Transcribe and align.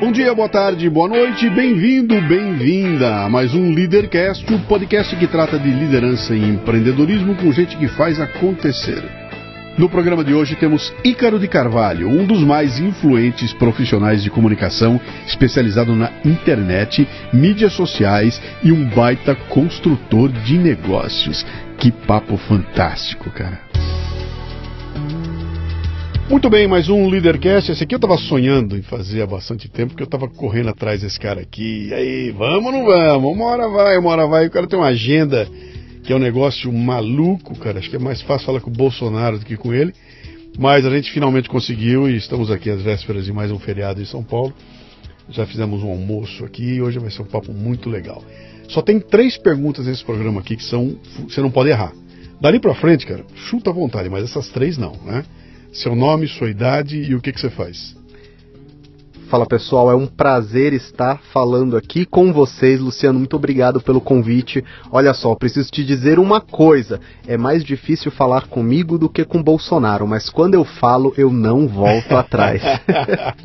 Bom 0.00 0.10
dia, 0.10 0.34
boa 0.34 0.48
tarde, 0.48 0.88
boa 0.88 1.06
noite, 1.06 1.50
bem-vindo, 1.50 2.18
bem-vinda 2.22 3.16
a 3.16 3.28
mais 3.28 3.54
um 3.54 3.70
Leadercast, 3.74 4.50
o 4.50 4.58
podcast 4.60 5.14
que 5.14 5.26
trata 5.26 5.58
de 5.58 5.68
liderança 5.68 6.34
e 6.34 6.42
empreendedorismo 6.42 7.34
com 7.36 7.52
gente 7.52 7.76
que 7.76 7.86
faz 7.86 8.18
acontecer. 8.18 9.04
No 9.76 9.90
programa 9.90 10.24
de 10.24 10.32
hoje 10.32 10.56
temos 10.56 10.90
Ícaro 11.04 11.38
de 11.38 11.46
Carvalho, 11.46 12.08
um 12.08 12.24
dos 12.24 12.42
mais 12.42 12.78
influentes 12.80 13.52
profissionais 13.52 14.22
de 14.22 14.30
comunicação, 14.30 14.98
especializado 15.26 15.94
na 15.94 16.10
internet, 16.24 17.06
mídias 17.30 17.74
sociais 17.74 18.40
e 18.64 18.72
um 18.72 18.88
baita 18.88 19.34
construtor 19.34 20.30
de 20.30 20.56
negócios. 20.56 21.44
Que 21.76 21.92
papo 21.92 22.38
fantástico, 22.38 23.30
cara. 23.30 23.60
Muito 26.30 26.48
bem, 26.48 26.68
mais 26.68 26.88
um 26.88 27.08
Leadercast. 27.08 27.72
Esse 27.72 27.82
aqui 27.82 27.92
eu 27.92 27.96
estava 27.96 28.16
sonhando 28.16 28.78
em 28.78 28.82
fazer 28.82 29.20
há 29.20 29.26
bastante 29.26 29.68
tempo, 29.68 29.88
porque 29.88 30.04
eu 30.04 30.06
estava 30.06 30.28
correndo 30.28 30.68
atrás 30.68 31.00
desse 31.00 31.18
cara 31.18 31.40
aqui. 31.40 31.88
E 31.88 31.92
aí, 31.92 32.30
vamos 32.30 32.66
ou 32.66 32.72
não 32.72 32.84
vamos? 32.84 33.34
Uma 33.34 33.46
hora 33.46 33.68
vai, 33.68 33.98
uma 33.98 34.10
hora 34.10 34.26
vai. 34.28 34.46
O 34.46 34.50
cara 34.50 34.68
tem 34.68 34.78
uma 34.78 34.86
agenda 34.86 35.48
que 36.04 36.12
é 36.12 36.14
um 36.14 36.20
negócio 36.20 36.72
maluco, 36.72 37.58
cara. 37.58 37.80
Acho 37.80 37.90
que 37.90 37.96
é 37.96 37.98
mais 37.98 38.22
fácil 38.22 38.46
falar 38.46 38.60
com 38.60 38.70
o 38.70 38.72
Bolsonaro 38.72 39.40
do 39.40 39.44
que 39.44 39.56
com 39.56 39.74
ele. 39.74 39.92
Mas 40.56 40.86
a 40.86 40.90
gente 40.90 41.10
finalmente 41.10 41.48
conseguiu 41.48 42.08
e 42.08 42.16
estamos 42.16 42.48
aqui 42.48 42.70
às 42.70 42.80
vésperas 42.80 43.24
de 43.24 43.32
mais 43.32 43.50
um 43.50 43.58
feriado 43.58 44.00
em 44.00 44.04
São 44.04 44.22
Paulo. 44.22 44.54
Já 45.30 45.44
fizemos 45.46 45.82
um 45.82 45.90
almoço 45.90 46.44
aqui 46.44 46.74
e 46.74 46.80
hoje 46.80 47.00
vai 47.00 47.10
ser 47.10 47.22
um 47.22 47.26
papo 47.26 47.52
muito 47.52 47.90
legal. 47.90 48.22
Só 48.68 48.80
tem 48.80 49.00
três 49.00 49.36
perguntas 49.36 49.84
nesse 49.84 50.04
programa 50.04 50.38
aqui 50.38 50.54
que 50.54 50.64
são. 50.64 50.96
Você 51.28 51.40
não 51.40 51.50
pode 51.50 51.70
errar. 51.70 51.92
Dali 52.40 52.60
pra 52.60 52.76
frente, 52.76 53.04
cara, 53.04 53.24
chuta 53.34 53.70
à 53.70 53.72
vontade, 53.72 54.08
mas 54.08 54.22
essas 54.22 54.48
três 54.50 54.78
não, 54.78 54.92
né? 55.04 55.24
Seu 55.72 55.94
nome, 55.94 56.26
sua 56.28 56.50
idade 56.50 56.96
e 56.96 57.14
o 57.14 57.20
que, 57.20 57.32
que 57.32 57.40
você 57.40 57.50
faz. 57.50 57.99
Fala 59.30 59.46
pessoal, 59.46 59.88
é 59.92 59.94
um 59.94 60.08
prazer 60.08 60.72
estar 60.72 61.20
falando 61.32 61.76
aqui 61.76 62.04
com 62.04 62.32
vocês. 62.32 62.80
Luciano, 62.80 63.16
muito 63.16 63.36
obrigado 63.36 63.80
pelo 63.80 64.00
convite. 64.00 64.64
Olha 64.90 65.14
só, 65.14 65.36
preciso 65.36 65.70
te 65.70 65.84
dizer 65.84 66.18
uma 66.18 66.40
coisa: 66.40 66.98
é 67.28 67.38
mais 67.38 67.62
difícil 67.62 68.10
falar 68.10 68.48
comigo 68.48 68.98
do 68.98 69.08
que 69.08 69.24
com 69.24 69.40
Bolsonaro, 69.40 70.04
mas 70.04 70.28
quando 70.28 70.54
eu 70.54 70.64
falo, 70.64 71.14
eu 71.16 71.32
não 71.32 71.68
volto 71.68 72.16
atrás. 72.16 72.60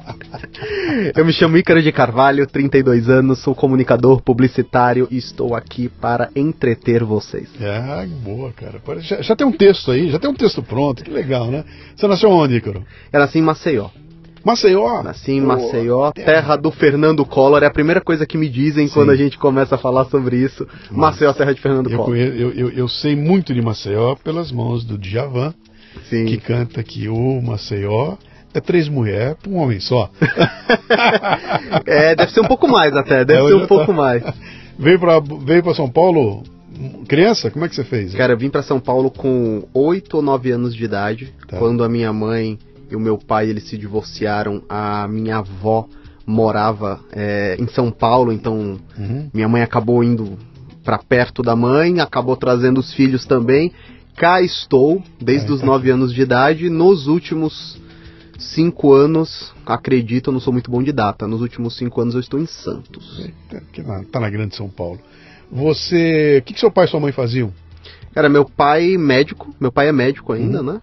eu 1.16 1.24
me 1.24 1.32
chamo 1.32 1.56
Ícaro 1.56 1.84
de 1.84 1.92
Carvalho, 1.92 2.48
32 2.48 3.08
anos, 3.08 3.38
sou 3.44 3.54
comunicador 3.54 4.24
publicitário 4.24 5.08
e 5.12 5.18
estou 5.18 5.54
aqui 5.54 5.88
para 5.88 6.31
entreter 6.36 7.04
vocês. 7.04 7.48
Ah, 7.62 8.04
boa, 8.24 8.52
cara. 8.54 8.81
Já, 9.02 9.22
já 9.22 9.36
tem 9.36 9.46
um 9.46 9.52
texto 9.52 9.92
aí, 9.92 10.09
já 10.09 10.18
tem 10.18 10.31
um 10.31 10.36
texto 10.36 10.64
pronto, 10.64 11.04
que 11.04 11.12
legal, 11.12 11.52
né? 11.52 11.64
Você 11.96 12.08
nasceu 12.08 12.31
onde, 12.31 12.56
Ícaro? 12.56 12.84
Eu 13.14 13.20
nasci 13.20 13.38
em 13.38 13.44
Maceió. 13.44 13.90
Maceió? 14.46 15.02
Nasci 15.02 15.32
em 15.32 15.42
Maceió, 15.42 16.12
terra 16.12 16.56
do 16.56 16.70
Fernando 16.70 17.26
Collor. 17.26 17.64
É 17.64 17.66
a 17.66 17.72
primeira 17.72 18.00
coisa 18.00 18.28
que 18.28 18.38
me 18.38 18.48
dizem 18.48 18.88
Sim. 18.88 18.94
quando 18.94 19.10
a 19.10 19.16
gente 19.16 19.40
começa 19.40 19.74
a 19.74 19.78
falar 19.78 20.06
sobre 20.06 20.38
isso. 20.38 20.68
Maceió, 20.92 21.34
terra 21.34 21.52
de 21.52 21.60
Fernando 21.60 21.90
eu 21.90 21.98
Collor. 21.98 22.12
Conheço, 22.12 22.38
eu, 22.38 22.52
eu, 22.52 22.70
eu, 22.70 22.88
sei 22.88 23.16
muito 23.16 23.56
de 23.56 23.62
Maceió 23.62 24.16
pelas 24.24 24.52
mãos 24.52 24.86
do 24.86 25.00
Djavan, 25.00 25.52
Sim. 26.12 26.26
que 26.26 26.38
canta 26.38 26.84
que 26.84 27.10
o 27.10 27.42
Maceió 27.42 28.18
é 28.54 28.62
três 28.62 28.88
mulheres 28.88 29.36
para 29.42 29.52
um 29.52 29.58
homem 29.58 29.80
só. 29.80 30.12
é, 31.88 32.16
deve 32.16 32.32
ser 32.32 32.42
um 32.42 32.48
pouco 32.48 32.68
mais 32.68 32.96
até, 32.96 33.26
deve 33.26 33.44
é, 33.44 33.48
ser 33.48 33.56
um 33.56 33.66
pouco 33.66 33.92
mais. 33.92 34.24
Veio 34.78 35.00
para 35.00 35.20
veio 35.20 35.74
São 35.74 35.90
Paulo 35.90 36.44
criança? 37.08 37.50
Como 37.50 37.66
é 37.66 37.70
que 37.70 37.76
você 37.76 37.84
fez? 37.84 38.14
Cara, 38.14 38.34
eu 38.34 38.38
vim 38.38 38.50
para 38.50 38.62
São 38.62 38.80
Paulo 38.80 39.09
com 39.09 39.64
oito 39.74 40.18
ou 40.18 40.22
nove 40.22 40.52
anos 40.52 40.76
de 40.76 40.84
idade, 40.84 41.34
tá. 41.48 41.58
quando 41.58 41.84
a 41.84 41.90
minha 41.90 42.14
mãe 42.14 42.59
e 42.89 42.95
o 42.95 43.00
meu 43.00 43.17
pai 43.17 43.50
eles 43.50 43.67
se 43.67 43.78
divorciaram. 43.78 44.61
A 44.69 45.08
minha 45.08 45.38
avó 45.38 45.88
morava 46.25 47.00
é, 47.11 47.55
em 47.59 47.67
São 47.67 47.91
Paulo, 47.91 48.31
então 48.31 48.80
uhum. 48.97 49.30
minha 49.33 49.47
mãe 49.47 49.61
acabou 49.61 50.03
indo 50.03 50.38
para 50.83 50.97
perto 50.97 51.41
da 51.41 51.56
mãe, 51.56 52.00
acabou 52.00 52.35
trazendo 52.35 52.79
os 52.79 52.94
filhos 52.94 53.25
também. 53.25 53.72
Cá 54.16 54.41
estou, 54.41 55.03
desde 55.19 55.51
os 55.51 55.62
nove 55.62 55.90
anos 55.90 56.13
de 56.13 56.22
idade. 56.22 56.69
Nos 56.69 57.07
últimos 57.07 57.81
cinco 58.40 58.94
anos, 58.94 59.53
acredito, 59.66 60.29
eu 60.29 60.34
não 60.34 60.40
sou 60.40 60.53
muito 60.53 60.72
bom 60.72 60.81
de 60.81 60.94
data. 60.94 61.28
Nos 61.28 61.41
últimos 61.41 61.75
cinco 61.75 62.00
anos 62.00 62.13
eu 62.13 62.22
estou 62.22 62.40
em 62.40 62.45
Santos. 62.45 63.19
Eita, 63.19 64.06
tá 64.12 64.19
na 64.19 64.29
Grande 64.29 64.56
São 64.56 64.69
Paulo. 64.69 65.00
Você, 65.51 66.40
o 66.40 66.44
que, 66.44 66.53
que 66.53 66.59
seu 66.59 66.72
pai 66.72 66.85
e 66.85 66.88
sua 66.88 67.00
mãe 67.00 67.12
faziam? 67.12 67.51
Cara, 68.13 68.29
meu 68.29 68.45
pai 68.45 68.97
médico, 68.97 69.53
meu 69.59 69.72
pai 69.72 69.90
é 69.90 69.91
médico 69.91 70.31
ainda, 70.31 70.62
uhum. 70.62 70.74
né? 70.74 70.81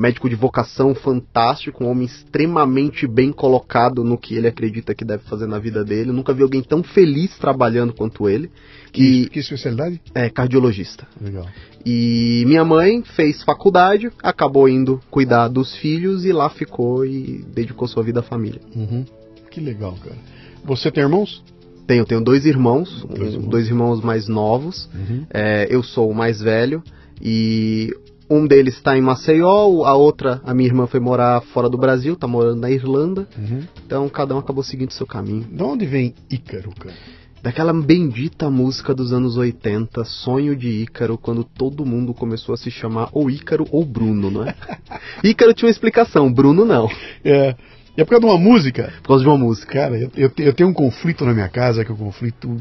Médico 0.00 0.30
de 0.30 0.34
vocação 0.34 0.94
fantástico, 0.94 1.84
um 1.84 1.90
homem 1.90 2.06
extremamente 2.06 3.06
bem 3.06 3.30
colocado 3.30 4.02
no 4.02 4.16
que 4.16 4.34
ele 4.34 4.48
acredita 4.48 4.94
que 4.94 5.04
deve 5.04 5.24
fazer 5.24 5.46
na 5.46 5.58
vida 5.58 5.84
dele. 5.84 6.08
Eu 6.08 6.14
nunca 6.14 6.32
vi 6.32 6.42
alguém 6.42 6.62
tão 6.62 6.82
feliz 6.82 7.36
trabalhando 7.36 7.92
quanto 7.92 8.26
ele. 8.26 8.50
Que, 8.90 9.28
que 9.28 9.38
especialidade? 9.40 10.00
É, 10.14 10.30
cardiologista. 10.30 11.06
Legal. 11.20 11.46
E 11.84 12.44
minha 12.46 12.64
mãe 12.64 13.02
fez 13.14 13.42
faculdade, 13.42 14.10
acabou 14.22 14.66
indo 14.66 15.02
cuidar 15.10 15.48
dos 15.48 15.76
filhos 15.76 16.24
e 16.24 16.32
lá 16.32 16.48
ficou 16.48 17.04
e 17.04 17.44
dedicou 17.54 17.86
sua 17.86 18.02
vida 18.02 18.20
à 18.20 18.22
família. 18.22 18.62
Uhum. 18.74 19.04
Que 19.50 19.60
legal, 19.60 19.94
cara. 20.02 20.16
Você 20.64 20.90
tem 20.90 21.02
irmãos? 21.02 21.44
Tenho, 21.86 22.06
tenho 22.06 22.22
dois 22.22 22.46
irmãos, 22.46 23.04
dois 23.04 23.34
irmãos, 23.34 23.50
dois 23.50 23.66
irmãos 23.66 24.00
mais 24.00 24.28
novos. 24.28 24.88
Uhum. 24.94 25.26
É, 25.28 25.66
eu 25.68 25.82
sou 25.82 26.10
o 26.10 26.14
mais 26.14 26.40
velho 26.40 26.82
e 27.20 27.90
um 28.30 28.46
deles 28.46 28.76
está 28.76 28.96
em 28.96 29.00
Maceió, 29.00 29.84
a 29.84 29.94
outra, 29.94 30.40
a 30.44 30.54
minha 30.54 30.68
irmã 30.68 30.86
foi 30.86 31.00
morar 31.00 31.40
fora 31.52 31.68
do 31.68 31.76
Brasil, 31.76 32.14
está 32.14 32.28
morando 32.28 32.60
na 32.60 32.70
Irlanda. 32.70 33.26
Uhum. 33.36 33.62
Então 33.84 34.08
cada 34.08 34.34
um 34.36 34.38
acabou 34.38 34.62
seguindo 34.62 34.92
seu 34.92 35.06
caminho. 35.06 35.48
De 35.50 35.62
onde 35.62 35.84
vem 35.84 36.14
Ícaro, 36.30 36.70
cara? 36.78 36.94
Daquela 37.42 37.72
bendita 37.72 38.50
música 38.50 38.94
dos 38.94 39.12
anos 39.12 39.36
80, 39.36 40.04
Sonho 40.04 40.54
de 40.54 40.68
Ícaro, 40.68 41.18
quando 41.18 41.42
todo 41.42 41.86
mundo 41.86 42.14
começou 42.14 42.54
a 42.54 42.58
se 42.58 42.70
chamar 42.70 43.08
ou 43.12 43.30
Ícaro 43.30 43.66
ou 43.72 43.84
Bruno, 43.84 44.30
não 44.30 44.44
é? 44.46 44.54
Ícaro 45.24 45.52
tinha 45.52 45.66
uma 45.66 45.72
explicação, 45.72 46.32
Bruno 46.32 46.64
não. 46.64 46.88
É. 47.24 47.56
E 47.96 48.00
é 48.00 48.04
por 48.04 48.10
causa 48.10 48.26
de 48.26 48.32
uma 48.32 48.38
música? 48.38 48.92
Por 49.02 49.08
causa 49.08 49.24
de 49.24 49.28
uma 49.28 49.38
música. 49.38 49.72
Cara, 49.72 49.98
eu, 49.98 50.10
eu, 50.14 50.32
eu 50.38 50.52
tenho 50.52 50.68
um 50.68 50.74
conflito 50.74 51.24
na 51.24 51.34
minha 51.34 51.48
casa, 51.48 51.84
que 51.84 51.90
é 51.90 51.94
um 51.94 51.98
conflito 51.98 52.56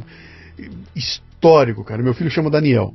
histórico, 0.96 1.84
cara. 1.84 2.02
Meu 2.02 2.14
filho 2.14 2.32
chama 2.32 2.50
Daniel. 2.50 2.94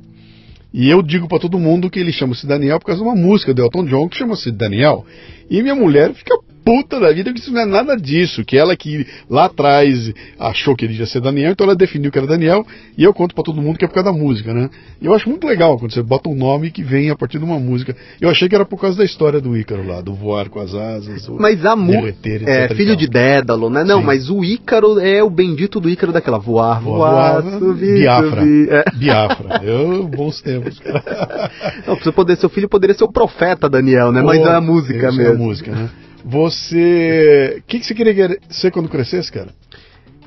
E 0.77 0.89
eu 0.89 1.01
digo 1.01 1.25
para 1.25 1.39
todo 1.39 1.57
mundo 1.57 1.89
que 1.89 1.97
ele 1.97 2.11
chama-se 2.11 2.45
Daniel 2.45 2.79
por 2.79 2.87
causa 2.87 3.01
de 3.01 3.07
uma 3.07 3.15
música 3.15 3.53
do 3.53 3.63
Elton 3.63 3.85
John 3.85 4.09
que 4.09 4.17
chama-se 4.17 4.51
Daniel. 4.51 5.05
E 5.49 5.61
minha 5.61 5.73
mulher 5.73 6.13
fica 6.13 6.37
puta 6.65 6.99
da 6.99 7.13
vida 7.13 7.31
que 7.31 7.39
isso 7.39 7.53
não 7.53 7.61
é 7.61 7.65
nada 7.65 7.95
disso, 7.95 8.43
que 8.43 8.57
ela 8.57 8.75
que 8.75 9.05
lá 9.29 9.45
atrás 9.45 10.11
achou 10.39 10.75
que 10.75 10.83
ele 10.83 10.95
ia 10.95 11.05
ser 11.05 11.21
Daniel, 11.21 11.51
então 11.51 11.65
ela 11.65 11.75
definiu 11.75 12.11
que 12.11 12.17
era 12.17 12.25
Daniel, 12.25 12.65
e 12.97 13.03
eu 13.03 13.13
conto 13.13 13.35
para 13.35 13.43
todo 13.43 13.61
mundo 13.61 13.77
que 13.77 13.85
é 13.85 13.87
por 13.87 13.93
causa 13.93 14.11
da 14.11 14.17
música, 14.17 14.51
né? 14.51 14.69
E 14.99 15.05
eu 15.05 15.13
acho 15.13 15.29
muito 15.29 15.45
legal 15.45 15.77
quando 15.77 15.93
você 15.93 16.01
bota 16.01 16.27
um 16.27 16.35
nome 16.35 16.71
que 16.71 16.83
vem 16.83 17.11
a 17.11 17.15
partir 17.15 17.37
de 17.37 17.45
uma 17.45 17.59
música. 17.59 17.95
Eu 18.19 18.29
achei 18.29 18.49
que 18.49 18.55
era 18.55 18.65
por 18.65 18.81
causa 18.81 18.97
da 18.97 19.05
história 19.05 19.39
do 19.39 19.55
Ícaro 19.55 19.85
lá, 19.85 20.01
do 20.01 20.15
voar 20.15 20.49
com 20.49 20.59
as 20.59 20.73
asas, 20.73 21.27
Mas 21.29 21.63
a 21.63 21.75
música 21.75 22.15
é 22.47 22.73
filho 22.73 22.95
de 22.95 23.07
Dédalo, 23.07 23.69
né? 23.69 23.83
Não, 23.83 23.99
Sim. 23.99 24.05
mas 24.05 24.29
o 24.31 24.43
Ícaro 24.43 24.99
é 24.99 25.21
o 25.21 25.29
bendito 25.29 25.79
do 25.79 25.87
Ícaro 25.87 26.11
daquela 26.11 26.39
voar, 26.39 26.81
voar, 26.81 27.41
voar 27.41 27.59
subir, 27.59 27.99
Biafra. 27.99 28.41
Subir. 28.41 28.69
É. 28.71 28.83
Biafra. 28.95 29.61
Eu 29.63 30.07
bons 30.07 30.41
tempos. 30.41 30.81
Não, 31.85 31.95
você 31.95 32.11
poder 32.11 32.37
seu 32.37 32.49
filho 32.49 32.67
poderia 32.67 32.95
ser 32.95 33.03
o 33.03 33.11
profeta 33.11 33.69
Daniel, 33.69 34.11
né? 34.11 34.21
Mas 34.21 34.39
é 34.39 34.55
a 34.55 34.61
música 34.61 35.11
mesmo. 35.11 35.21
É 35.21 35.29
a 35.29 35.37
música, 35.37 35.71
né? 35.71 35.89
Você. 36.25 37.57
O 37.59 37.63
que, 37.67 37.79
que 37.79 37.85
você 37.85 37.93
queria 37.93 38.39
ser 38.49 38.71
quando 38.71 38.89
crescesse, 38.89 39.31
cara? 39.31 39.49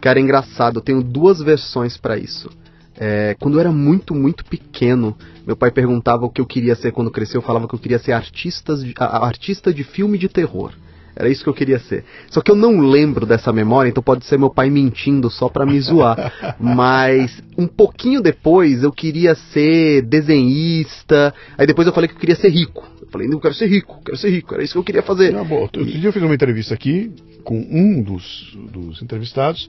Cara, 0.00 0.20
é 0.20 0.22
engraçado, 0.22 0.78
eu 0.78 0.82
tenho 0.82 1.02
duas 1.02 1.40
versões 1.40 1.96
para 1.96 2.16
isso. 2.16 2.48
É, 2.96 3.36
quando 3.40 3.54
eu 3.54 3.60
era 3.60 3.72
muito, 3.72 4.14
muito 4.14 4.44
pequeno, 4.44 5.16
meu 5.44 5.56
pai 5.56 5.72
perguntava 5.72 6.24
o 6.24 6.30
que 6.30 6.40
eu 6.40 6.46
queria 6.46 6.76
ser 6.76 6.92
quando 6.92 7.10
crescer. 7.10 7.36
Eu 7.36 7.42
falava 7.42 7.66
que 7.66 7.74
eu 7.74 7.78
queria 7.80 7.98
ser 7.98 8.12
artistas 8.12 8.84
de, 8.84 8.94
a, 8.96 9.26
artista 9.26 9.74
de 9.74 9.82
filme 9.82 10.16
de 10.16 10.28
terror. 10.28 10.72
Era 11.16 11.28
isso 11.28 11.42
que 11.42 11.50
eu 11.50 11.54
queria 11.54 11.80
ser. 11.80 12.04
Só 12.30 12.40
que 12.40 12.50
eu 12.50 12.54
não 12.54 12.78
lembro 12.78 13.26
dessa 13.26 13.52
memória, 13.52 13.88
então 13.88 14.00
pode 14.00 14.24
ser 14.24 14.38
meu 14.38 14.50
pai 14.50 14.70
mentindo 14.70 15.28
só 15.28 15.48
pra 15.48 15.66
me 15.66 15.80
zoar. 15.80 16.32
Mas 16.60 17.42
um 17.56 17.66
pouquinho 17.66 18.22
depois 18.22 18.84
eu 18.84 18.92
queria 18.92 19.34
ser 19.34 20.02
desenhista. 20.02 21.34
Aí 21.56 21.66
depois 21.66 21.88
eu 21.88 21.92
falei 21.92 22.06
que 22.06 22.14
eu 22.14 22.20
queria 22.20 22.36
ser 22.36 22.50
rico. 22.50 22.86
Falei, 23.10 23.26
não, 23.26 23.36
eu 23.36 23.40
quero 23.40 23.54
ser 23.54 23.66
rico, 23.66 24.00
quero 24.04 24.16
ser 24.16 24.30
rico, 24.30 24.54
era 24.54 24.62
isso 24.62 24.74
que 24.74 24.78
eu 24.78 24.84
queria 24.84 25.02
fazer. 25.02 25.34
Ah, 25.34 25.44
bom, 25.44 25.60
outro 25.60 25.84
dia 25.84 26.08
eu 26.08 26.12
fiz 26.12 26.22
uma 26.22 26.34
entrevista 26.34 26.74
aqui 26.74 27.10
com 27.42 27.58
um 27.58 28.02
dos, 28.02 28.56
dos 28.70 29.00
entrevistados 29.02 29.68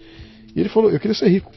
e 0.55 0.59
ele 0.59 0.69
falou, 0.69 0.91
eu 0.91 0.99
queria 0.99 1.15
ser 1.15 1.29
rico. 1.29 1.51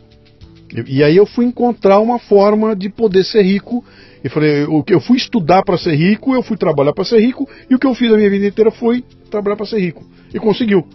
E 0.87 1.02
aí 1.02 1.17
eu 1.17 1.26
fui 1.26 1.44
encontrar 1.44 1.99
uma 1.99 2.19
forma 2.19 2.75
de 2.75 2.88
poder 2.88 3.25
ser 3.25 3.43
rico. 3.43 3.84
E 4.25 4.29
falei, 4.29 4.64
o 4.64 4.82
que 4.82 4.94
eu 4.94 5.00
fui 5.00 5.17
estudar 5.17 5.62
para 5.62 5.76
ser 5.76 5.94
rico, 5.94 6.34
eu 6.34 6.43
fui 6.43 6.56
trabalhar 6.56 6.93
para 6.93 7.05
ser 7.05 7.19
rico, 7.20 7.49
e 7.69 7.75
o 7.75 7.79
que 7.79 7.87
eu 7.87 7.94
fiz 7.94 8.11
a 8.12 8.17
minha 8.17 8.31
vida 8.31 8.46
inteira 8.46 8.70
foi 8.70 9.05
trabalhar 9.31 9.56
para 9.56 9.67
ser 9.67 9.81
rico. 9.81 10.05
E 10.32 10.38
conseguiu. 10.38 10.87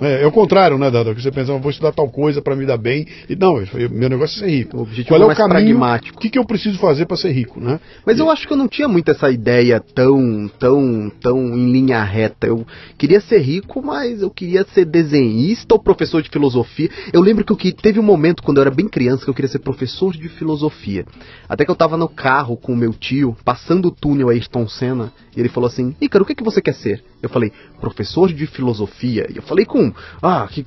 É, 0.00 0.22
é 0.22 0.26
o 0.26 0.32
contrário, 0.32 0.76
né, 0.76 0.90
Dada? 0.90 1.14
Que 1.14 1.22
você 1.22 1.30
pensa, 1.30 1.56
vou 1.56 1.70
estudar 1.70 1.92
tal 1.92 2.08
coisa 2.08 2.42
para 2.42 2.56
me 2.56 2.66
dar 2.66 2.76
bem. 2.76 3.06
E 3.28 3.36
não, 3.36 3.62
meu 3.90 4.08
negócio 4.08 4.44
é 4.44 4.48
ser 4.48 4.56
rico. 4.56 4.76
O 4.76 4.82
objetivo 4.82 5.08
Qual 5.08 5.20
é, 5.20 5.24
é 5.24 5.26
o 5.26 5.36
caminho? 5.36 5.78
Pragmático. 5.78 6.18
O 6.18 6.20
que, 6.20 6.30
que 6.30 6.38
eu 6.38 6.44
preciso 6.44 6.78
fazer 6.78 7.06
para 7.06 7.16
ser 7.16 7.32
rico, 7.32 7.60
né? 7.60 7.78
Mas 8.04 8.18
e... 8.18 8.20
eu 8.20 8.30
acho 8.30 8.46
que 8.46 8.52
eu 8.52 8.56
não 8.56 8.68
tinha 8.68 8.88
muito 8.88 9.10
essa 9.10 9.30
ideia 9.30 9.80
tão, 9.80 10.50
tão, 10.58 11.12
tão 11.20 11.38
em 11.56 11.70
linha 11.70 12.02
reta. 12.02 12.46
Eu 12.46 12.66
queria 12.98 13.20
ser 13.20 13.38
rico, 13.38 13.82
mas 13.82 14.22
eu 14.22 14.30
queria 14.30 14.64
ser 14.74 14.84
desenhista 14.84 15.74
ou 15.74 15.80
professor 15.80 16.22
de 16.22 16.28
filosofia. 16.28 16.90
Eu 17.12 17.20
lembro 17.20 17.44
que 17.44 17.52
eu 17.52 17.56
que 17.56 17.72
teve 17.72 18.00
um 18.00 18.04
momento 18.04 18.42
quando 18.42 18.58
eu 18.58 18.62
era 18.62 18.70
bem 18.70 18.88
criança 18.88 19.24
que 19.24 19.30
eu 19.30 19.34
queria 19.34 19.50
ser 19.50 19.60
professor 19.60 20.12
de 20.12 20.28
filosofia. 20.28 21.06
Até 21.48 21.64
que 21.64 21.70
eu 21.70 21.76
tava 21.76 21.96
no 21.96 22.08
carro 22.08 22.56
com 22.56 22.72
o 22.72 22.76
meu 22.76 22.92
tio, 22.92 23.36
passando 23.44 23.88
o 23.88 23.90
túnel 23.90 24.28
Ayrton 24.28 24.68
Senna, 24.68 25.12
e 25.36 25.40
ele 25.40 25.48
falou 25.48 25.68
assim: 25.68 25.94
Ícaro, 26.00 26.24
o 26.24 26.26
que, 26.26 26.34
que 26.34 26.44
você 26.44 26.60
quer 26.60 26.74
ser? 26.74 27.02
Eu 27.22 27.28
falei, 27.28 27.52
professor 27.80 28.32
de 28.32 28.46
filosofia. 28.46 29.26
E 29.32 29.36
eu 29.36 29.42
falei 29.42 29.64
com, 29.64 29.83
ah, 30.22 30.46
que, 30.50 30.64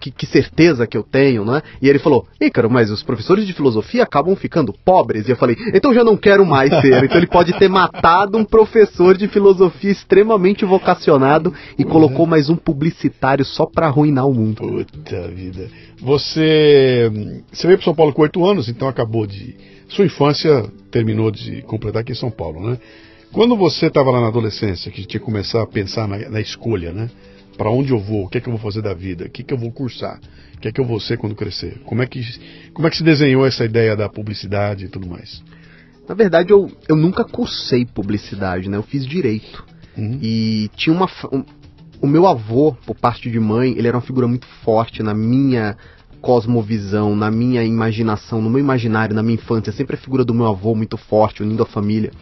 que, 0.00 0.10
que 0.10 0.26
certeza 0.26 0.86
que 0.86 0.96
eu 0.96 1.02
tenho, 1.02 1.44
né? 1.44 1.62
E 1.80 1.88
ele 1.88 1.98
falou, 1.98 2.26
Ícaro, 2.40 2.70
mas 2.70 2.90
os 2.90 3.02
professores 3.02 3.46
de 3.46 3.52
filosofia 3.52 4.02
acabam 4.02 4.34
ficando 4.34 4.72
pobres. 4.72 5.28
E 5.28 5.30
eu 5.30 5.36
falei, 5.36 5.56
então 5.74 5.94
já 5.94 6.02
não 6.02 6.16
quero 6.16 6.44
mais 6.44 6.70
ser. 6.80 7.04
Então 7.04 7.16
ele 7.16 7.26
pode 7.26 7.52
ter 7.58 7.68
matado 7.68 8.36
um 8.36 8.44
professor 8.44 9.16
de 9.16 9.28
filosofia 9.28 9.90
extremamente 9.90 10.64
vocacionado 10.64 11.54
e 11.78 11.84
uhum. 11.84 11.90
colocou 11.90 12.26
mais 12.26 12.48
um 12.48 12.56
publicitário 12.56 13.44
só 13.44 13.66
para 13.66 13.86
arruinar 13.86 14.26
o 14.26 14.34
mundo. 14.34 14.56
Puta 14.56 15.28
vida. 15.28 15.68
Você, 16.00 17.10
você 17.52 17.66
veio 17.66 17.78
para 17.78 17.84
São 17.84 17.94
Paulo 17.94 18.12
com 18.12 18.22
oito 18.22 18.44
anos, 18.44 18.68
então 18.68 18.88
acabou 18.88 19.26
de. 19.26 19.56
Sua 19.88 20.04
infância 20.04 20.70
terminou 20.90 21.30
de 21.30 21.62
completar 21.62 22.02
aqui 22.02 22.12
em 22.12 22.14
São 22.14 22.30
Paulo, 22.30 22.60
né? 22.60 22.78
Quando 23.32 23.56
você 23.56 23.86
estava 23.86 24.10
lá 24.10 24.20
na 24.20 24.28
adolescência, 24.28 24.90
que 24.90 25.06
tinha 25.06 25.20
que 25.20 25.24
começar 25.24 25.62
a 25.62 25.66
pensar 25.66 26.08
na, 26.08 26.18
na 26.30 26.40
escolha, 26.40 26.92
né? 26.92 27.10
Para 27.58 27.70
onde 27.70 27.92
eu 27.92 27.98
vou? 27.98 28.24
O 28.24 28.28
que 28.28 28.38
é 28.38 28.40
que 28.40 28.48
eu 28.48 28.52
vou 28.52 28.62
fazer 28.62 28.80
da 28.80 28.94
vida? 28.94 29.26
O 29.26 29.28
que 29.28 29.42
é 29.42 29.44
que 29.44 29.52
eu 29.52 29.58
vou 29.58 29.72
cursar? 29.72 30.20
O 30.54 30.60
que 30.60 30.68
é 30.68 30.72
que 30.72 30.80
eu 30.80 30.84
vou 30.84 31.00
ser 31.00 31.18
quando 31.18 31.34
crescer? 31.34 31.80
Como 31.84 32.00
é 32.00 32.06
que, 32.06 32.22
como 32.72 32.86
é 32.86 32.90
que 32.90 32.96
se 32.96 33.02
desenhou 33.02 33.44
essa 33.44 33.64
ideia 33.64 33.96
da 33.96 34.08
publicidade 34.08 34.84
e 34.84 34.88
tudo 34.88 35.08
mais? 35.08 35.42
Na 36.08 36.14
verdade, 36.14 36.52
eu, 36.52 36.70
eu 36.88 36.96
nunca 36.96 37.24
cursei 37.24 37.84
publicidade, 37.84 38.70
né? 38.70 38.76
Eu 38.76 38.82
fiz 38.84 39.04
direito. 39.04 39.64
Uhum. 39.96 40.20
E 40.22 40.70
tinha 40.76 40.94
uma. 40.94 41.06
Um, 41.32 41.44
o 42.00 42.06
meu 42.06 42.28
avô, 42.28 42.76
por 42.86 42.94
parte 42.94 43.28
de 43.28 43.40
mãe, 43.40 43.74
ele 43.76 43.88
era 43.88 43.96
uma 43.96 44.02
figura 44.02 44.28
muito 44.28 44.46
forte 44.62 45.02
na 45.02 45.12
minha 45.12 45.76
cosmovisão, 46.20 47.14
na 47.14 47.30
minha 47.30 47.62
imaginação, 47.64 48.40
no 48.40 48.48
meu 48.48 48.60
imaginário, 48.60 49.14
na 49.14 49.22
minha 49.22 49.34
infância. 49.34 49.72
Sempre 49.72 49.96
a 49.96 49.98
figura 49.98 50.24
do 50.24 50.32
meu 50.32 50.46
avô 50.46 50.74
muito 50.74 50.96
forte, 50.96 51.42
unindo 51.42 51.62
a 51.62 51.66
família. 51.66 52.12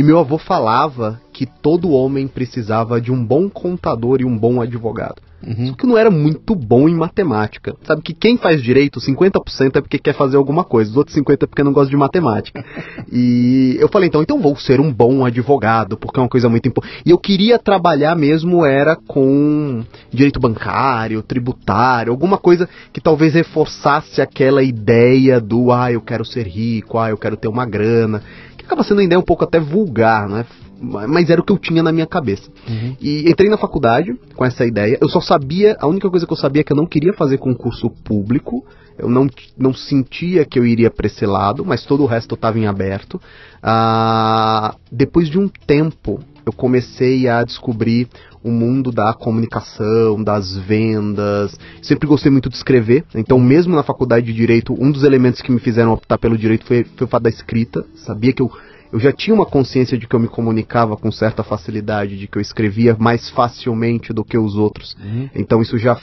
E 0.00 0.02
meu 0.02 0.18
avô 0.18 0.38
falava 0.38 1.20
que 1.30 1.44
todo 1.44 1.90
homem 1.90 2.26
precisava 2.26 2.98
de 2.98 3.12
um 3.12 3.22
bom 3.22 3.50
contador 3.50 4.22
e 4.22 4.24
um 4.24 4.34
bom 4.34 4.62
advogado. 4.62 5.20
Uhum. 5.46 5.68
Só 5.68 5.74
que 5.74 5.86
não 5.86 5.96
era 5.96 6.10
muito 6.10 6.54
bom 6.54 6.88
em 6.88 6.94
matemática. 6.94 7.74
Sabe 7.84 8.00
que 8.00 8.14
quem 8.14 8.38
faz 8.38 8.62
direito, 8.62 8.98
50% 8.98 9.76
é 9.76 9.80
porque 9.80 9.98
quer 9.98 10.14
fazer 10.14 10.38
alguma 10.38 10.64
coisa, 10.64 10.90
os 10.90 10.96
outros 10.96 11.16
50% 11.16 11.42
é 11.42 11.46
porque 11.46 11.62
não 11.62 11.72
gosta 11.72 11.90
de 11.90 11.98
matemática. 11.98 12.64
e 13.12 13.76
eu 13.78 13.88
falei, 13.88 14.08
então, 14.08 14.22
então 14.22 14.40
vou 14.40 14.56
ser 14.56 14.80
um 14.80 14.90
bom 14.90 15.24
advogado, 15.24 15.98
porque 15.98 16.18
é 16.18 16.22
uma 16.22 16.28
coisa 16.28 16.48
muito 16.48 16.66
importante. 16.66 17.02
E 17.04 17.10
eu 17.10 17.18
queria 17.18 17.58
trabalhar 17.58 18.16
mesmo 18.16 18.64
era 18.64 18.96
com 18.96 19.82
direito 20.10 20.40
bancário, 20.40 21.22
tributário, 21.22 22.10
alguma 22.10 22.38
coisa 22.38 22.66
que 22.90 23.02
talvez 23.02 23.34
reforçasse 23.34 24.22
aquela 24.22 24.62
ideia 24.62 25.40
do 25.40 25.70
ah, 25.70 25.92
eu 25.92 26.00
quero 26.00 26.24
ser 26.24 26.46
rico, 26.46 26.98
ah, 26.98 27.10
eu 27.10 27.18
quero 27.18 27.36
ter 27.36 27.48
uma 27.48 27.66
grana 27.66 28.22
acaba 28.70 28.84
sendo 28.84 28.98
uma 28.98 29.04
ideia 29.04 29.18
um 29.18 29.24
pouco 29.24 29.42
até 29.42 29.58
vulgar, 29.58 30.28
né? 30.28 30.46
Mas 30.80 31.28
era 31.28 31.40
o 31.40 31.44
que 31.44 31.52
eu 31.52 31.58
tinha 31.58 31.82
na 31.82 31.92
minha 31.92 32.06
cabeça. 32.06 32.48
Uhum. 32.66 32.96
E 33.00 33.28
entrei 33.28 33.50
na 33.50 33.58
faculdade 33.58 34.14
com 34.34 34.44
essa 34.44 34.64
ideia. 34.64 34.96
Eu 35.00 35.08
só 35.10 35.20
sabia, 35.20 35.76
a 35.78 35.86
única 35.86 36.08
coisa 36.08 36.26
que 36.26 36.32
eu 36.32 36.36
sabia 36.36 36.60
é 36.60 36.64
que 36.64 36.72
eu 36.72 36.76
não 36.76 36.86
queria 36.86 37.12
fazer 37.12 37.36
concurso 37.36 37.90
público. 37.90 38.64
Eu 38.96 39.08
não, 39.08 39.26
não 39.58 39.74
sentia 39.74 40.44
que 40.44 40.58
eu 40.58 40.64
iria 40.64 40.90
para 40.90 41.06
esse 41.06 41.26
lado, 41.26 41.64
mas 41.66 41.84
todo 41.84 42.02
o 42.02 42.06
resto 42.06 42.34
estava 42.34 42.58
em 42.58 42.66
aberto. 42.66 43.20
Ah, 43.62 44.74
depois 44.90 45.28
de 45.28 45.38
um 45.38 45.48
tempo, 45.48 46.20
eu 46.46 46.52
comecei 46.52 47.28
a 47.28 47.44
descobrir 47.44 48.08
o 48.42 48.50
mundo 48.50 48.90
da 48.90 49.12
comunicação, 49.12 50.22
das 50.22 50.56
vendas. 50.56 51.58
Sempre 51.82 52.08
gostei 52.08 52.30
muito 52.30 52.48
de 52.48 52.56
escrever, 52.56 53.04
então 53.14 53.38
mesmo 53.38 53.74
na 53.74 53.82
faculdade 53.82 54.26
de 54.26 54.32
direito, 54.32 54.74
um 54.78 54.90
dos 54.90 55.04
elementos 55.04 55.40
que 55.42 55.52
me 55.52 55.60
fizeram 55.60 55.92
optar 55.92 56.18
pelo 56.18 56.38
direito 56.38 56.64
foi, 56.66 56.84
foi 56.84 57.06
o 57.06 57.08
fato 57.08 57.24
da 57.24 57.30
escrita. 57.30 57.84
Sabia 57.94 58.32
que 58.32 58.42
eu 58.42 58.50
eu 58.92 58.98
já 58.98 59.12
tinha 59.12 59.32
uma 59.32 59.46
consciência 59.46 59.96
de 59.96 60.06
que 60.06 60.14
eu 60.14 60.18
me 60.18 60.26
comunicava 60.26 60.96
com 60.96 61.12
certa 61.12 61.44
facilidade, 61.44 62.18
de 62.18 62.26
que 62.26 62.38
eu 62.38 62.42
escrevia 62.42 62.96
mais 62.98 63.30
facilmente 63.30 64.12
do 64.12 64.24
que 64.24 64.36
os 64.36 64.56
outros. 64.56 64.96
Uhum. 65.00 65.30
Então 65.34 65.62
isso 65.62 65.78
já 65.78 65.96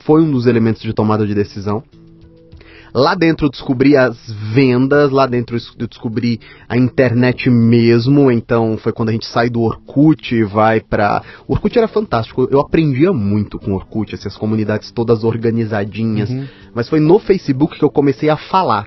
foi 0.00 0.20
um 0.20 0.30
dos 0.30 0.46
elementos 0.46 0.82
de 0.82 0.92
tomada 0.92 1.26
de 1.26 1.34
decisão. 1.34 1.82
Lá 2.94 3.16
dentro 3.16 3.46
eu 3.46 3.50
descobri 3.50 3.96
as 3.96 4.16
vendas, 4.54 5.10
lá 5.10 5.26
dentro 5.26 5.56
eu 5.80 5.88
descobri 5.88 6.40
a 6.68 6.76
internet 6.76 7.50
mesmo, 7.50 8.30
então 8.30 8.78
foi 8.78 8.92
quando 8.92 9.08
a 9.08 9.12
gente 9.12 9.26
sai 9.26 9.50
do 9.50 9.62
Orkut 9.62 10.32
e 10.32 10.44
vai 10.44 10.80
pra... 10.80 11.20
O 11.48 11.54
Orkut 11.54 11.76
era 11.76 11.88
fantástico, 11.88 12.46
eu 12.48 12.60
aprendia 12.60 13.12
muito 13.12 13.58
com 13.58 13.72
o 13.72 13.74
Orkut, 13.74 14.14
essas 14.14 14.36
comunidades 14.36 14.92
todas 14.92 15.24
organizadinhas, 15.24 16.30
uhum. 16.30 16.46
mas 16.72 16.88
foi 16.88 17.00
no 17.00 17.18
Facebook 17.18 17.76
que 17.76 17.84
eu 17.84 17.90
comecei 17.90 18.30
a 18.30 18.36
falar. 18.36 18.86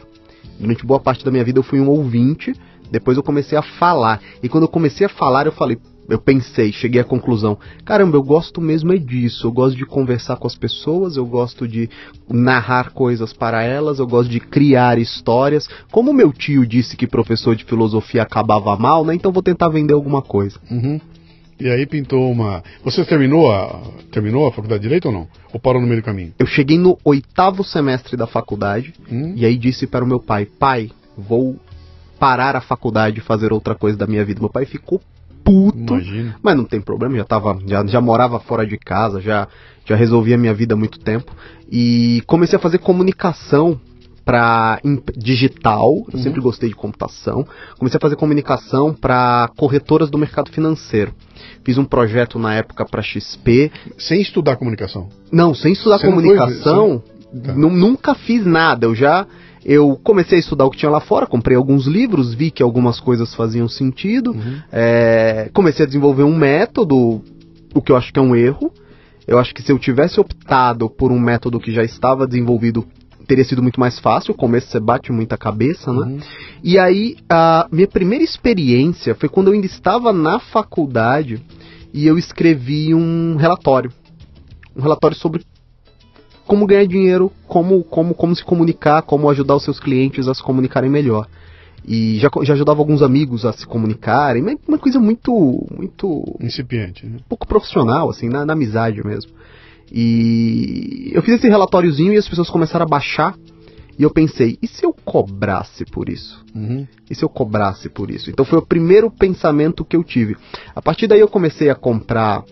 Durante 0.58 0.86
boa 0.86 1.02
parte 1.02 1.26
da 1.26 1.30
minha 1.30 1.44
vida 1.44 1.60
eu 1.60 1.64
fui 1.64 1.82
um 1.82 1.90
ouvinte, 1.90 2.54
depois 2.90 3.18
eu 3.18 3.24
comecei 3.24 3.58
a 3.58 3.62
falar. 3.62 4.22
E 4.42 4.48
quando 4.48 4.64
eu 4.64 4.70
comecei 4.70 5.06
a 5.06 5.10
falar, 5.10 5.48
eu 5.48 5.52
falei, 5.52 5.78
eu 6.10 6.20
pensei, 6.20 6.72
cheguei 6.72 7.02
à 7.02 7.04
conclusão: 7.04 7.58
caramba, 7.84 8.18
eu 8.18 8.24
gosto 8.24 8.62
mesmo 8.62 8.94
é 8.94 8.98
disso. 8.98 9.48
Eu 9.48 9.52
gosto 9.52 9.76
de 9.78 9.86
conversar 9.86 10.38
com 10.38 10.48
as 10.48 10.56
pessoas, 10.56 11.18
eu 11.18 11.26
gosto 11.26 11.68
de 11.68 11.90
narrar 12.30 12.92
coisas 12.92 13.34
para 13.34 13.64
elas, 13.64 14.00
eu 14.00 14.08
gosto 14.08 14.30
de 14.30 14.40
criar 14.40 14.98
histórias. 14.98 15.68
Como 15.92 16.14
meu 16.14 16.32
tio 16.32 16.66
disse 16.66 16.96
que 16.96 17.08
professor 17.08 17.56
de 17.56 17.66
filosofia 17.66 18.24
acabava 18.24 18.76
mal, 18.78 19.04
né? 19.04 19.16
Então 19.16 19.32
vou 19.32 19.44
tentar 19.44 19.70
vender 19.70 19.94
alguma 19.94 20.22
coisa. 20.22 20.60
Uhum. 20.72 21.00
E 21.60 21.68
aí 21.68 21.86
pintou 21.86 22.32
uma. 22.32 22.64
Você 22.84 23.04
terminou 23.04 23.52
a 23.52 23.82
terminou 24.12 24.48
a 24.48 24.52
faculdade 24.52 24.82
de 24.82 24.88
direito 24.88 25.08
ou 25.08 25.12
não? 25.12 25.28
Ou 25.52 25.60
parou 25.60 25.82
no 25.82 25.88
meio 25.88 26.02
do 26.02 26.06
caminho? 26.06 26.34
Eu 26.38 26.46
cheguei 26.46 26.78
no 26.78 26.98
oitavo 27.04 27.64
semestre 27.64 28.16
da 28.16 28.28
faculdade 28.28 28.94
hum? 29.12 29.34
e 29.36 29.46
aí 29.46 29.58
disse 29.58 29.88
para 29.88 30.06
o 30.06 30.08
meu 30.08 30.20
pai: 30.20 30.46
pai, 30.46 30.92
vou 31.18 31.60
parar 32.20 32.56
a 32.56 32.62
faculdade 32.62 33.20
e 33.20 33.24
fazer 33.24 33.52
outra 33.52 33.76
coisa 33.76 33.98
da 33.98 34.08
minha 34.08 34.24
vida. 34.24 34.40
Meu 34.40 34.50
pai 34.50 34.66
ficou 34.66 35.02
puto. 35.48 35.94
Imagina. 35.94 36.36
Mas 36.44 36.58
não 36.58 36.66
tem 36.66 36.82
problema, 36.82 37.16
já 37.16 37.24
tava, 37.24 37.58
já, 37.66 37.86
já 37.86 38.02
morava 38.02 38.40
fora 38.40 38.68
de 38.68 38.78
casa, 38.78 39.22
já, 39.22 39.48
já 39.86 39.96
resolvia 39.96 40.38
minha 40.38 40.54
vida 40.54 40.74
há 40.74 40.78
muito 40.78 41.00
tempo. 41.00 41.32
E 41.72 42.22
comecei 42.28 42.58
a 42.58 42.62
fazer 42.62 42.80
comunicação 42.80 43.80
para 44.26 44.82
digital, 45.16 45.90
eu 46.12 46.18
uhum. 46.18 46.22
sempre 46.22 46.42
gostei 46.42 46.68
de 46.68 46.76
computação. 46.76 47.48
Comecei 47.80 47.98
a 47.98 48.02
fazer 48.02 48.18
comunicação 48.18 48.94
para 48.94 49.50
corretoras 49.56 50.10
do 50.10 50.18
mercado 50.18 50.52
financeiro. 50.52 51.14
Fiz 51.64 51.78
um 51.78 51.86
projeto 51.86 52.38
na 52.38 52.54
época 52.54 52.86
para 52.86 53.02
XP. 53.02 53.72
Sem 53.98 54.22
estudar 54.22 54.58
comunicação? 54.58 55.08
Não, 55.32 55.54
sem 55.54 55.72
estudar 55.72 56.00
Você 56.00 56.08
comunicação. 56.08 57.02
Foi... 57.32 57.42
Tá. 57.42 57.54
Nunca 57.54 58.16
fiz 58.16 58.46
nada. 58.46 58.86
Eu 58.86 58.96
já 58.96 59.26
eu 59.68 60.00
comecei 60.02 60.38
a 60.38 60.40
estudar 60.40 60.66
o 60.66 60.72
que 60.72 60.78
tinha 60.78 60.90
lá 60.90 61.02
fora, 61.02 61.28
comprei 61.28 61.58
alguns 61.58 61.88
livros, 61.88 62.34
vi 62.34 62.50
que 62.50 62.64
algumas 62.64 63.02
coisas 63.02 63.36
faziam 63.36 63.68
sentido, 63.68 64.32
uhum. 64.32 64.62
é, 64.72 65.50
comecei 65.54 65.84
a 65.84 65.88
desenvolver 65.88 66.24
um 66.24 66.36
método, 66.36 67.22
o 67.76 67.82
que 67.82 67.92
eu 67.92 67.98
acho 67.98 68.14
que 68.14 68.18
é 68.18 68.22
um 68.22 68.34
erro. 68.34 68.72
Eu 69.28 69.38
acho 69.38 69.54
que 69.54 69.62
se 69.62 69.70
eu 69.70 69.78
tivesse 69.78 70.22
optado 70.22 70.90
por 70.90 71.12
um 71.12 71.20
método 71.20 71.60
que 71.60 71.74
já 71.74 71.84
estava 71.84 72.26
desenvolvido, 72.26 72.88
teria 73.28 73.44
sido 73.44 73.62
muito 73.62 73.78
mais 73.78 74.00
fácil. 74.00 74.34
O 74.34 74.38
começo 74.38 74.70
você 74.70 74.80
bate 74.80 75.12
muita 75.12 75.38
cabeça, 75.38 75.92
né? 75.92 76.06
Uhum. 76.06 76.20
E 76.64 76.80
aí, 76.80 77.18
a 77.30 77.68
minha 77.70 77.90
primeira 77.90 78.24
experiência 78.24 79.16
foi 79.16 79.28
quando 79.28 79.48
eu 79.48 79.54
ainda 79.54 79.66
estava 79.66 80.14
na 80.14 80.40
faculdade 80.40 81.44
e 81.94 82.08
eu 82.08 82.18
escrevi 82.18 82.96
um 82.96 83.36
relatório. 83.36 83.92
Um 84.74 84.82
relatório 84.82 85.18
sobre 85.18 85.44
como 86.48 86.66
ganhar 86.66 86.88
dinheiro, 86.88 87.32
como, 87.48 87.84
como, 87.84 88.16
como 88.16 88.36
se 88.36 88.44
comunicar, 88.44 89.02
como 89.04 89.30
ajudar 89.30 89.56
os 89.56 89.64
seus 89.64 89.80
clientes 89.80 90.28
a 90.28 90.34
se 90.34 90.42
comunicarem 90.42 90.90
melhor. 90.90 91.28
E 91.86 92.18
já, 92.18 92.30
já 92.44 92.54
ajudava 92.54 92.80
alguns 92.80 93.02
amigos 93.02 93.46
a 93.46 93.54
se 93.54 93.66
comunicarem, 93.66 94.42
mas 94.42 94.58
uma 94.68 94.78
coisa 94.78 95.00
muito. 95.00 95.32
muito. 95.76 96.24
incipiente, 96.42 97.06
né? 97.06 97.18
pouco 97.30 97.48
profissional, 97.48 98.10
assim, 98.10 98.30
na, 98.30 98.46
na 98.46 98.54
amizade 98.54 99.06
mesmo. 99.06 99.32
E 99.92 101.12
eu 101.14 101.22
fiz 101.22 101.36
esse 101.36 101.48
relatóriozinho 101.48 102.14
e 102.14 102.18
as 102.18 102.28
pessoas 102.28 102.50
começaram 102.50 102.86
a 102.86 102.90
baixar. 102.90 103.36
E 103.98 104.04
eu 104.04 104.12
pensei, 104.12 104.60
e 104.62 104.68
se 104.68 104.86
eu 104.86 104.94
cobrasse 104.94 105.84
por 105.86 106.08
isso? 106.08 106.46
Uhum. 106.54 106.86
E 107.10 107.16
se 107.16 107.24
eu 107.24 107.30
cobrasse 107.30 107.90
por 107.90 108.12
isso? 108.12 108.30
Então 108.30 108.46
foi 108.46 108.60
o 108.60 108.66
primeiro 108.66 109.10
pensamento 109.10 109.84
que 109.84 109.96
eu 109.96 110.04
tive. 110.04 110.36
A 110.76 110.82
partir 110.82 111.08
daí 111.08 111.20
eu 111.20 111.28
comecei 111.28 111.70
a 111.70 111.76
comprar 111.76 112.44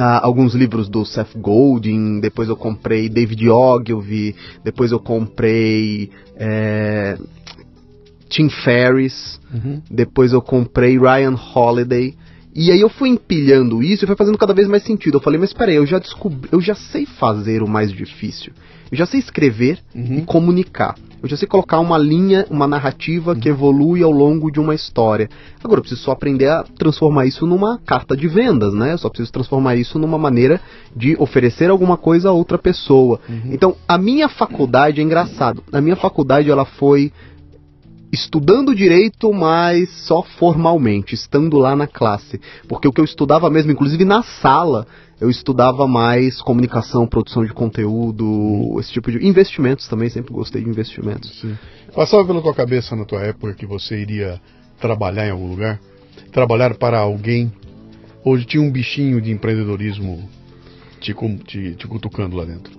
ah, 0.00 0.20
alguns 0.22 0.54
livros 0.54 0.88
do 0.88 1.04
Seth 1.04 1.36
Godin, 1.36 2.20
depois 2.20 2.48
eu 2.48 2.56
comprei 2.56 3.08
David 3.08 3.48
Ogilvy, 3.48 4.34
depois 4.64 4.92
eu 4.92 5.00
comprei 5.00 6.10
é, 6.36 7.18
Tim 8.28 8.48
Ferriss, 8.48 9.40
uhum. 9.52 9.80
depois 9.90 10.32
eu 10.32 10.42
comprei 10.42 10.98
Ryan 10.98 11.36
Holiday 11.54 12.14
E 12.56 12.72
aí 12.72 12.80
eu 12.80 12.88
fui 12.88 13.10
empilhando 13.10 13.82
isso 13.82 14.04
e 14.04 14.06
foi 14.06 14.16
fazendo 14.16 14.38
cada 14.38 14.54
vez 14.54 14.66
mais 14.66 14.82
sentido. 14.82 15.18
Eu 15.18 15.20
falei, 15.20 15.38
mas 15.38 15.52
peraí, 15.52 15.76
eu 15.76 15.84
já 15.86 15.98
descobri, 15.98 16.48
eu 16.50 16.60
já 16.60 16.74
sei 16.74 17.04
fazer 17.04 17.62
o 17.62 17.68
mais 17.68 17.92
difícil. 17.92 18.52
Eu 18.90 18.96
já 18.96 19.04
sei 19.04 19.20
escrever 19.20 19.78
Uhum. 19.94 20.18
e 20.18 20.22
comunicar. 20.22 20.94
Eu 21.22 21.28
já 21.28 21.36
sei 21.36 21.48
colocar 21.48 21.80
uma 21.80 21.98
linha, 21.98 22.46
uma 22.48 22.66
narrativa 22.68 23.34
que 23.34 23.48
evolui 23.48 24.02
ao 24.02 24.10
longo 24.12 24.50
de 24.50 24.60
uma 24.60 24.74
história. 24.74 25.28
Agora 25.62 25.78
eu 25.78 25.82
preciso 25.82 26.02
só 26.02 26.12
aprender 26.12 26.46
a 26.48 26.62
transformar 26.78 27.26
isso 27.26 27.46
numa 27.46 27.78
carta 27.84 28.16
de 28.16 28.28
vendas, 28.28 28.72
né? 28.72 28.92
Eu 28.92 28.98
só 28.98 29.08
preciso 29.08 29.32
transformar 29.32 29.74
isso 29.76 29.98
numa 29.98 30.18
maneira 30.18 30.60
de 30.94 31.16
oferecer 31.18 31.68
alguma 31.68 31.96
coisa 31.96 32.28
a 32.28 32.32
outra 32.32 32.56
pessoa. 32.58 33.18
Então, 33.46 33.74
a 33.88 33.98
minha 33.98 34.28
faculdade 34.28 35.00
é 35.00 35.04
engraçado. 35.04 35.64
A 35.72 35.80
minha 35.80 35.96
faculdade 35.96 36.50
ela 36.50 36.64
foi 36.64 37.10
estudando 38.12 38.74
direito, 38.74 39.32
mas 39.32 39.90
só 40.06 40.22
formalmente, 40.22 41.14
estando 41.14 41.58
lá 41.58 41.74
na 41.74 41.86
classe. 41.86 42.40
Porque 42.68 42.88
o 42.88 42.92
que 42.92 43.00
eu 43.00 43.04
estudava 43.04 43.50
mesmo, 43.50 43.72
inclusive 43.72 44.04
na 44.04 44.22
sala, 44.22 44.86
eu 45.20 45.30
estudava 45.30 45.86
mais 45.86 46.40
comunicação, 46.42 47.06
produção 47.06 47.44
de 47.44 47.52
conteúdo, 47.52 48.76
esse 48.78 48.92
tipo 48.92 49.10
de 49.10 49.26
investimentos 49.26 49.88
também, 49.88 50.08
sempre 50.08 50.32
gostei 50.32 50.62
de 50.62 50.68
investimentos. 50.68 51.40
Sim. 51.40 51.56
Passava 51.94 52.24
pela 52.24 52.42
tua 52.42 52.54
cabeça 52.54 52.94
na 52.94 53.04
tua 53.04 53.22
época 53.22 53.54
que 53.54 53.66
você 53.66 53.98
iria 53.98 54.40
trabalhar 54.80 55.26
em 55.26 55.30
algum 55.30 55.48
lugar? 55.48 55.80
Trabalhar 56.32 56.74
para 56.74 56.98
alguém? 56.98 57.50
Ou 58.24 58.38
tinha 58.38 58.62
um 58.62 58.70
bichinho 58.70 59.20
de 59.20 59.30
empreendedorismo 59.30 60.28
te, 61.00 61.14
te, 61.44 61.74
te 61.76 61.86
cutucando 61.86 62.36
lá 62.36 62.44
dentro? 62.44 62.72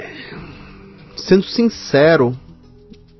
Sendo 1.15 1.43
sincero, 1.43 2.37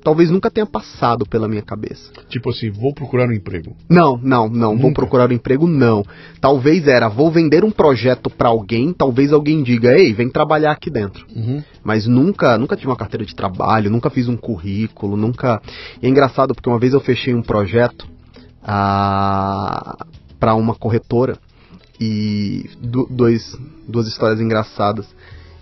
talvez 0.08 0.30
nunca 0.30 0.50
tenha 0.50 0.64
passado 0.64 1.26
pela 1.26 1.46
minha 1.46 1.60
cabeça. 1.60 2.10
Tipo 2.30 2.48
assim, 2.48 2.70
vou 2.70 2.94
procurar 2.94 3.28
um 3.28 3.32
emprego. 3.32 3.76
Não, 3.90 4.16
não, 4.16 4.48
não. 4.48 4.70
Vou 4.74 4.84
Nunca? 4.88 4.94
procurar 4.94 5.28
um 5.30 5.34
emprego, 5.34 5.66
não. 5.66 6.02
Talvez 6.40 6.88
era, 6.88 7.08
vou 7.10 7.30
vender 7.30 7.62
um 7.62 7.70
projeto 7.70 8.30
pra 8.30 8.48
alguém, 8.48 8.90
talvez 8.94 9.34
alguém 9.34 9.62
diga, 9.62 9.92
ei, 9.98 10.14
vem 10.14 10.30
trabalhar 10.30 10.72
aqui 10.72 10.88
dentro. 10.88 11.26
Uhum. 11.36 11.62
Mas 11.84 12.06
nunca, 12.06 12.56
nunca 12.56 12.74
tive 12.74 12.88
uma 12.88 12.96
carteira 12.96 13.26
de 13.26 13.34
trabalho, 13.34 13.90
nunca 13.90 14.08
fiz 14.08 14.28
um 14.28 14.36
currículo, 14.36 15.14
nunca. 15.14 15.60
E 16.02 16.06
é 16.06 16.08
engraçado 16.08 16.54
porque 16.54 16.70
uma 16.70 16.78
vez 16.78 16.94
eu 16.94 17.00
fechei 17.00 17.34
um 17.34 17.42
projeto 17.42 18.06
para 20.40 20.54
uma 20.54 20.74
corretora 20.74 21.36
e 22.00 22.64
du- 22.80 23.08
dois, 23.10 23.54
duas 23.86 24.06
histórias 24.06 24.40
engraçadas. 24.40 25.06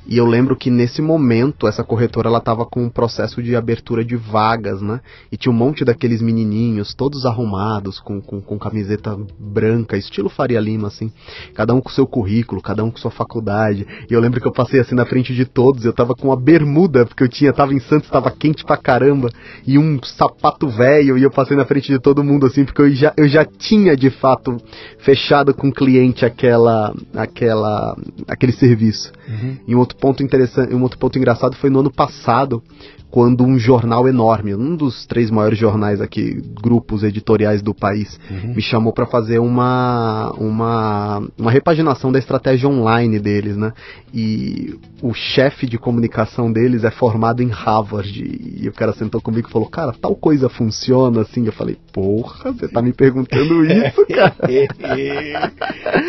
E 0.09 0.17
eu 0.17 0.27
lembro 0.27 0.57
que 0.57 0.71
nesse 0.71 1.03
momento 1.03 1.67
essa 1.67 1.83
corretora 1.83 2.29
ela 2.29 2.41
tava 2.41 2.65
com 2.65 2.85
um 2.85 2.89
processo 2.89 3.43
de 3.43 3.57
abertura 3.57 4.05
de 4.05 4.17
vagas, 4.17 4.81
né? 4.81 5.01
E 5.33 5.37
tinha 5.37 5.53
um 5.53 5.57
monte 5.57 5.85
daqueles 5.85 6.23
menininhos, 6.23 6.95
todos 6.95 7.27
arrumados, 7.27 7.99
com, 7.99 8.21
com, 8.21 8.41
com 8.41 8.59
camiseta 8.59 9.19
branca, 9.39 9.97
estilo 9.97 10.29
Faria 10.29 10.61
Lima, 10.61 10.89
assim. 10.89 11.11
Cada 11.55 11.75
um 11.75 11.81
com 11.81 11.91
seu 11.91 12.07
currículo, 12.07 12.63
cada 12.63 12.85
um 12.85 12.91
com 12.91 12.99
sua 12.99 13.11
faculdade. 13.11 13.87
E 14.09 14.13
eu 14.13 14.21
lembro 14.21 14.41
que 14.41 14.47
eu 14.47 14.53
passei 14.53 14.81
assim 14.81 14.95
na 14.95 15.05
frente 15.05 15.35
de 15.35 15.45
todos, 15.45 15.85
eu 15.85 15.93
tava 15.93 16.15
com 16.15 16.29
uma 16.29 16.37
bermuda, 16.37 17.05
porque 17.05 17.25
eu 17.25 17.29
tinha, 17.29 17.53
tava 17.53 17.75
em 17.75 17.81
Santos, 17.81 18.09
tava 18.09 18.31
quente 18.31 18.65
pra 18.65 18.77
caramba, 18.77 19.29
e 19.67 19.79
um 19.79 20.01
sapato 20.03 20.69
velho, 20.69 21.19
e 21.19 21.23
eu 21.23 21.31
passei 21.31 21.57
na 21.57 21.65
frente 21.65 21.93
de 21.93 21.99
todo 21.99 22.23
mundo 22.23 22.47
assim, 22.47 22.65
porque 22.65 22.83
eu 22.83 22.91
já, 22.91 23.13
eu 23.17 23.29
já 23.29 23.45
tinha 23.45 23.97
de 23.97 24.11
fato 24.11 24.57
fechado 24.99 25.53
com 25.55 25.69
o 25.69 25.73
cliente 25.73 26.25
aquela, 26.25 26.95
aquela, 27.15 27.97
aquele 28.29 28.53
serviço. 28.53 29.13
Uhum. 29.29 29.57
E 29.67 29.75
um 29.75 29.81
outro 29.97 30.01
ponto 30.01 30.23
interessante, 30.23 30.75
um 30.75 30.83
outro 30.83 30.99
ponto 30.99 31.19
engraçado 31.19 31.57
foi 31.57 31.71
no 31.71 31.81
ano 31.81 31.91
passado, 31.91 32.63
quando 33.11 33.45
um 33.45 33.59
jornal 33.59 34.07
enorme, 34.07 34.55
um 34.55 34.77
dos 34.77 35.07
três 35.07 35.31
maiores 35.31 35.59
jornais 35.59 36.01
aqui, 36.01 36.43
grupos 36.61 37.03
editoriais 37.03 37.63
do 37.63 37.73
país, 37.75 38.19
Uhum. 38.31 38.55
me 38.55 38.61
chamou 38.61 38.93
para 38.93 39.07
fazer 39.07 39.39
uma, 39.39 40.33
uma 40.39 41.23
uma 41.39 41.51
repaginação 41.51 42.13
da 42.13 42.19
estratégia 42.19 42.69
online 42.69 43.19
deles, 43.19 43.57
né? 43.57 43.73
E 44.13 44.75
o 45.01 45.15
chefe 45.15 45.67
de 45.67 45.79
comunicação 45.79 46.53
deles 46.53 46.85
é 46.85 46.91
formado 46.91 47.43
em 47.43 47.49
Harvard 47.49 48.23
e 48.63 48.69
o 48.69 48.73
cara 48.73 48.93
sentou 48.93 49.21
comigo 49.21 49.49
e 49.49 49.53
falou: 49.53 49.69
"Cara, 49.69 49.93
tal 49.93 50.15
coisa 50.15 50.49
funciona 50.49 51.23
assim?" 51.23 51.47
Eu 51.47 51.53
falei: 51.53 51.77
"Porra, 51.93 52.53
você 52.53 52.69
tá 52.69 52.83
me 52.83 52.93
perguntando 52.93 53.65
isso, 53.65 54.05
cara?" 54.15 54.37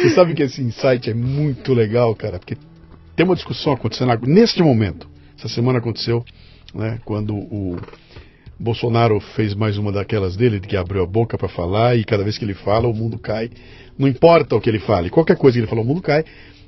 Você 0.02 0.10
sabe 0.16 0.34
que 0.34 0.44
esse 0.44 0.62
insight 0.62 1.10
é 1.10 1.14
muito 1.14 1.74
legal, 1.74 2.14
cara, 2.16 2.40
porque 2.40 2.58
tem 3.18 3.26
uma 3.26 3.36
discussão 3.36 3.74
acontecendo 3.74 4.16
neste 4.28 4.62
momento. 4.62 5.10
Essa 5.36 5.50
semana 5.50 5.80
aconteceu, 5.80 6.24
né, 6.74 7.00
quando 7.04 7.34
o 7.34 7.76
Bolsonaro 8.60 9.20
fez 9.20 9.56
mais 9.56 9.76
uma 9.76 9.92
daquelas 9.92 10.38
dele, 10.38 10.60
de 10.60 10.68
que 10.68 10.78
abriu 10.78 11.02
a 11.02 11.08
boca 11.08 11.36
para 11.36 11.50
falar 11.50 11.98
e 11.98 12.04
cada 12.04 12.24
vez 12.24 12.38
que 12.38 12.46
ele 12.46 12.54
fala 12.54 12.88
o 12.88 12.94
mundo 12.94 13.18
cai. 13.18 13.50
Não 13.98 14.08
importa 14.08 14.56
o 14.56 14.62
que 14.62 14.70
ele 14.70 14.78
fale, 14.78 15.10
qualquer 15.10 15.36
coisa 15.36 15.56
que 15.56 15.62
ele 15.62 15.68
falou, 15.68 15.84
o 15.84 15.88
mundo 15.88 16.02
cai. 16.02 16.24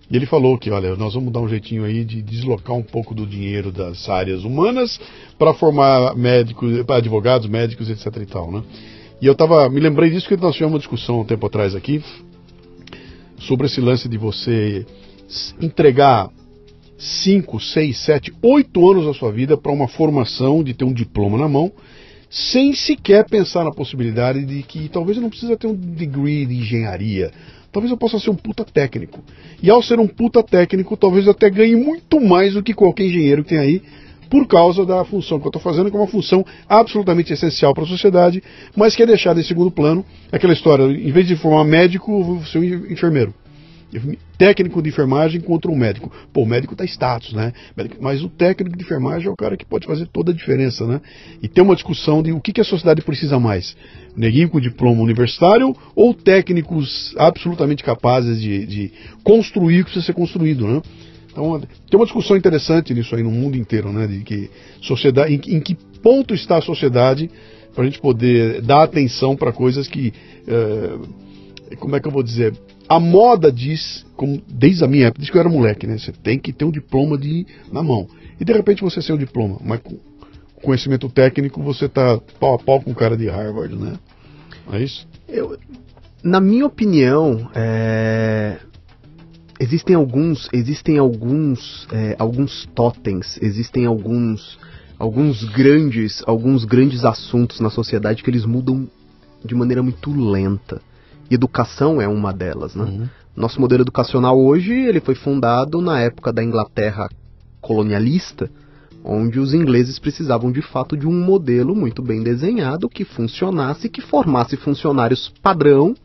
E 0.10 0.15
ele 0.15 0.25
falou 0.25 0.58
que, 0.58 0.72
olha, 0.72 0.96
nós 0.96 1.13
vamos 1.13 1.32
dar 1.32 1.39
um 1.39 1.48
jeitinho 1.48 1.84
aí 1.84 2.03
de 2.03 2.20
deslocar 2.20 2.75
um 2.75 2.82
pouco 2.82 3.13
do 3.13 3.27
dinheiro 3.27 3.72
das 3.72 4.10
áreas 4.10 4.44
humanas 4.44 5.00
para 5.38 5.53
formar 5.53 6.15
médicos, 6.15 6.84
advogados, 6.89 7.48
médicos, 7.48 7.91
etc 7.91 8.24
e 8.24 8.25
tal, 8.25 8.51
né? 8.51 8.63
E 9.22 9.27
eu 9.27 9.36
tava, 9.36 9.70
me 9.70 9.79
lembrei 9.79 10.10
disso 10.10 10.27
porque 10.27 10.44
nós 10.44 10.56
tivemos 10.56 10.74
uma 10.74 10.79
discussão 10.79 11.22
um 11.22 11.25
tempo 11.25 11.46
atrás 11.46 11.75
aqui 11.75 12.03
sobre 13.38 13.68
esse 13.68 13.79
lance 13.79 14.10
de 14.10 14.18
você 14.18 14.84
entregar 15.62 16.32
5, 17.00 17.62
6, 17.62 17.98
7, 17.98 18.34
8 18.44 18.91
anos 18.91 19.06
da 19.06 19.13
sua 19.13 19.32
vida 19.32 19.56
para 19.56 19.72
uma 19.72 19.88
formação 19.88 20.62
de 20.62 20.74
ter 20.74 20.84
um 20.84 20.91
diploma 20.91 21.38
na 21.38 21.48
mão, 21.48 21.72
sem 22.29 22.74
sequer 22.74 23.25
pensar 23.25 23.63
na 23.63 23.72
possibilidade 23.72 24.46
de 24.46 24.62
que 24.63 24.89
talvez 24.89 25.18
eu 25.18 25.24
não 25.24 25.29
precisa 25.29 25.56
ter 25.56 25.65
um 25.65 25.74
degree 25.74 26.46
de 26.46 26.58
engenharia. 26.58 27.32
Talvez 27.72 27.89
eu 27.89 27.98
possa 27.98 28.20
ser 28.20 28.29
um 28.29 28.36
puta 28.36 28.65
técnico. 28.65 29.24
E 29.63 29.70
ao 29.70 29.82
ser 29.82 29.98
um 30.00 30.08
puta 30.08 30.44
técnico, 30.44 30.98
talvez 30.98 31.25
eu 31.25 31.32
até 31.32 31.50
ganhe 31.50 31.75
muito 31.75 32.20
mais 32.20 32.53
do 32.53 32.62
que 32.62 32.74
qualquer 32.74 33.06
engenheiro 33.06 33.44
que 33.44 33.50
tem 33.50 33.60
aí, 33.60 33.82
por 34.29 34.46
causa 34.46 34.86
da 34.86 35.03
função 35.06 35.39
que 35.39 35.46
eu 35.46 35.50
estou 35.50 35.62
fazendo, 35.62 35.89
que 35.89 35.96
é 35.96 36.00
uma 36.00 36.08
função 36.08 36.46
absolutamente 36.68 37.32
essencial 37.32 37.74
para 37.74 37.84
a 37.84 37.88
sociedade, 37.88 38.44
mas 38.75 38.96
que 38.96 39.03
é 39.03 39.06
deixada 39.06 39.39
em 39.39 39.44
segundo 39.44 39.72
plano. 39.72 40.06
Aquela 40.32 40.53
história, 40.53 40.84
em 40.84 41.12
vez 41.12 41.27
de 41.27 41.36
formar 41.36 41.63
médico, 41.63 42.12
eu 42.12 42.24
vou 42.24 42.46
ser 42.46 42.60
um 42.60 42.63
enfermeiro. 42.91 43.34
Técnico 44.38 44.81
de 44.81 44.89
enfermagem 44.89 45.41
contra 45.41 45.72
um 45.72 45.75
médico. 45.75 46.12
Pô, 46.31 46.43
o 46.43 46.46
médico 46.46 46.75
tá 46.75 46.86
status, 46.86 47.34
né? 47.34 47.53
Mas 48.00 48.22
o 48.24 48.29
técnico 48.29 48.77
de 48.77 48.84
enfermagem 48.84 49.27
é 49.27 49.31
o 49.31 49.36
cara 49.36 49.58
que 49.58 49.65
pode 49.65 49.88
fazer 49.88 50.08
toda 50.08 50.31
a 50.31 50.36
diferença, 50.36 50.86
né? 50.86 51.01
E 51.41 51.48
tem 51.48 51.63
uma 51.63 51.75
discussão 51.75 52.22
de 52.22 52.31
o 52.31 52.39
que, 52.39 52.53
que 52.53 52.62
a 52.62 52.63
sociedade 52.63 53.01
precisa 53.01 53.39
mais: 53.39 53.75
neguinho 54.15 54.50
com 54.50 54.60
diploma 54.60 55.01
universitário 55.01 55.75
ou 55.96 56.13
técnicos 56.13 57.15
absolutamente 57.17 57.84
capazes 57.84 58.39
de, 58.39 58.65
de 58.65 58.91
construir 59.24 59.81
o 59.81 59.86
que 59.86 59.91
precisa 59.91 60.05
ser 60.05 60.13
construído, 60.13 60.67
né? 60.67 60.81
Então, 61.31 61.60
tem 61.60 62.00
uma 62.00 62.05
discussão 62.05 62.36
interessante 62.36 62.93
nisso 62.93 63.15
aí 63.15 63.24
no 63.24 63.31
mundo 63.31 63.58
inteiro, 63.58 63.91
né? 63.91 64.05
De 64.05 64.19
que 64.19 64.50
sociedade, 64.81 65.34
em, 65.34 65.55
em 65.55 65.60
que 65.60 65.75
ponto 66.01 66.34
está 66.34 66.58
a 66.58 66.62
sociedade 66.62 67.29
para 67.74 67.84
a 67.84 67.86
gente 67.86 68.00
poder 68.00 68.62
dar 68.62 68.84
atenção 68.84 69.36
para 69.36 69.51
coisas 69.51 69.88
que, 69.88 70.13
eh, 70.48 70.98
como 71.77 71.96
é 71.96 72.00
que 72.00 72.08
eu 72.08 72.12
vou 72.12 72.24
dizer, 72.24 72.53
a 72.89 73.00
moda 73.00 73.51
diz, 73.51 74.03
como 74.15 74.41
desde 74.48 74.84
a 74.84 74.88
minha 74.88 75.05
época, 75.05 75.22
diz 75.22 75.29
que 75.29 75.38
eu 75.38 75.41
era 75.41 75.50
moleque, 75.50 75.86
né? 75.86 76.00
Você 76.00 76.12
tem 76.12 76.39
que 76.39 76.51
ter 76.51 76.65
um 76.65 76.72
diploma 76.72 77.19
de 77.19 77.46
na 77.72 77.84
mão. 77.84 78.08
E 78.39 78.43
de 78.43 78.51
repente 78.51 78.81
você 78.81 79.00
tem 79.00 79.15
o 79.15 79.19
diploma, 79.19 79.60
mas 79.63 79.79
com 79.81 80.00
conhecimento 80.63 81.08
técnico 81.08 81.62
você 81.62 81.88
tá 81.88 82.19
pau 82.39 82.55
a 82.55 82.58
pau 82.60 82.81
com 82.81 82.91
o 82.91 82.96
cara 82.96 83.15
de 83.15 83.27
Harvard, 83.27 83.75
né? 83.75 83.93
É 84.72 84.81
isso? 84.81 85.08
Eu, 85.27 85.58
na 86.24 86.41
minha 86.41 86.65
opinião, 86.65 87.50
é, 87.53 88.58
existem 89.60 89.96
alguns, 89.96 90.50
existem 90.51 90.98
alguns, 90.98 91.88
é, 91.91 92.15
alguns 92.17 92.67
totens, 92.74 93.38
existem 93.39 93.86
alguns, 93.86 94.58
alguns 94.98 95.43
grandes, 95.43 96.24
alguns 96.25 96.65
grandes 96.65 97.05
assuntos 97.05 97.60
na 97.60 97.69
sociedade 97.69 98.24
que 98.24 98.29
eles 98.31 98.46
mudam 98.46 98.89
de 99.46 99.53
maneira 99.53 99.84
muito 99.84 100.12
lenta. 100.12 100.81
E 101.30 101.36
educação 101.36 102.02
é 102.02 102.08
uma 102.08 102.34
delas, 102.34 102.76
né? 102.76 102.84
Uhum. 102.84 103.10
Nosso 103.36 103.62
modelo 103.62 103.84
educacional 103.84 104.40
hoje 104.40 104.74
ele 104.74 105.00
foi 105.00 105.16
fundado 105.16 105.80
na 105.82 106.02
época 106.02 106.34
da 106.34 106.44
Inglaterra 106.44 107.08
colonialista, 107.62 108.50
onde 109.04 109.40
os 109.40 109.54
ingleses 109.54 110.00
precisavam 110.00 110.52
de 110.52 110.62
fato 110.62 110.98
de 110.98 111.08
um 111.08 111.14
modelo 111.14 111.76
muito 111.76 112.02
bem 112.02 112.22
desenhado 112.22 112.90
que 112.90 113.06
funcionasse, 113.06 113.90
que 113.90 114.02
formasse 114.02 114.58
funcionários 114.58 115.32
padrão 115.42 115.96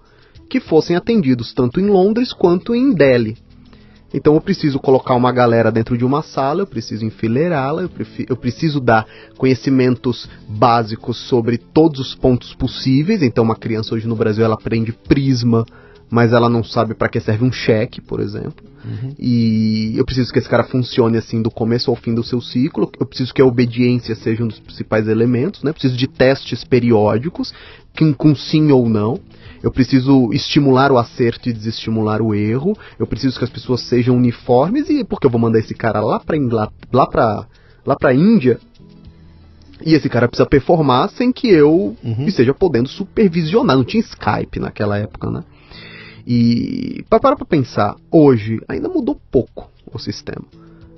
que 0.48 0.60
fossem 0.60 0.94
atendidos 0.94 1.52
tanto 1.52 1.80
em 1.80 1.86
Londres 1.86 2.32
quanto 2.32 2.74
em 2.74 2.92
Delhi. 2.92 3.36
Então 4.14 4.34
eu 4.34 4.40
preciso 4.40 4.78
colocar 4.78 5.16
uma 5.16 5.32
galera 5.32 5.72
dentro 5.72 5.98
de 5.98 6.04
uma 6.04 6.22
sala, 6.22 6.62
eu 6.62 6.66
preciso 6.66 7.04
enfileirá-la, 7.04 7.82
eu, 7.82 7.90
eu 8.28 8.36
preciso 8.36 8.78
dar 8.78 9.04
conhecimentos 9.36 10.30
básicos 10.48 11.16
sobre 11.16 11.58
todos 11.58 11.98
os 11.98 12.14
pontos 12.14 12.54
possíveis. 12.54 13.22
Então 13.22 13.42
uma 13.42 13.56
criança 13.56 13.92
hoje 13.92 14.06
no 14.06 14.14
Brasil 14.14 14.44
ela 14.44 14.54
aprende 14.54 14.92
prisma, 14.92 15.66
mas 16.08 16.32
ela 16.32 16.48
não 16.48 16.62
sabe 16.62 16.94
para 16.94 17.08
que 17.08 17.18
serve 17.18 17.44
um 17.44 17.50
cheque, 17.50 18.00
por 18.00 18.20
exemplo. 18.20 18.64
Uhum. 18.84 19.14
E, 19.18 19.94
eu 19.96 20.04
preciso 20.04 20.32
que 20.32 20.38
esse 20.38 20.48
cara 20.48 20.62
funcione 20.62 21.16
assim 21.16 21.42
do 21.42 21.50
começo 21.50 21.90
ao 21.90 21.96
fim 21.96 22.14
do 22.14 22.22
seu 22.22 22.40
ciclo. 22.40 22.92
Eu 23.00 23.06
preciso 23.06 23.34
que 23.34 23.42
a 23.42 23.46
obediência 23.46 24.14
seja 24.14 24.44
um 24.44 24.48
dos 24.48 24.60
principais 24.60 25.08
elementos, 25.08 25.64
né? 25.64 25.70
Eu 25.70 25.74
preciso 25.74 25.96
de 25.96 26.06
testes 26.06 26.62
periódicos, 26.62 27.52
com 28.16 28.34
sim 28.34 28.70
ou 28.70 28.88
não. 28.88 29.18
Eu 29.64 29.72
preciso 29.72 30.30
estimular 30.30 30.92
o 30.92 30.98
acerto 30.98 31.48
e 31.48 31.52
desestimular 31.52 32.20
o 32.20 32.34
erro. 32.34 32.76
Eu 32.98 33.06
preciso 33.06 33.38
que 33.38 33.44
as 33.44 33.50
pessoas 33.50 33.80
sejam 33.80 34.14
uniformes 34.14 34.90
e 34.90 35.02
porque 35.02 35.26
eu 35.26 35.30
vou 35.30 35.40
mandar 35.40 35.58
esse 35.58 35.74
cara 35.74 36.02
lá 36.02 36.20
para 36.20 36.36
lá 36.92 37.06
para 37.06 37.46
lá 37.86 37.96
para 37.96 38.12
Índia 38.12 38.60
e 39.82 39.94
esse 39.94 40.06
cara 40.10 40.28
precisa 40.28 40.46
performar 40.46 41.08
sem 41.08 41.32
que 41.32 41.48
eu 41.48 41.96
uhum. 42.04 42.26
esteja 42.26 42.52
podendo 42.52 42.90
supervisionar. 42.90 43.74
Não 43.74 43.84
tinha 43.84 44.02
Skype 44.02 44.60
naquela 44.60 44.98
época, 44.98 45.30
né? 45.30 45.42
E 46.26 47.02
para 47.08 47.34
para 47.34 47.46
pensar, 47.46 47.96
hoje 48.12 48.60
ainda 48.68 48.90
mudou 48.90 49.18
pouco 49.30 49.70
o 49.90 49.98
sistema. 49.98 50.44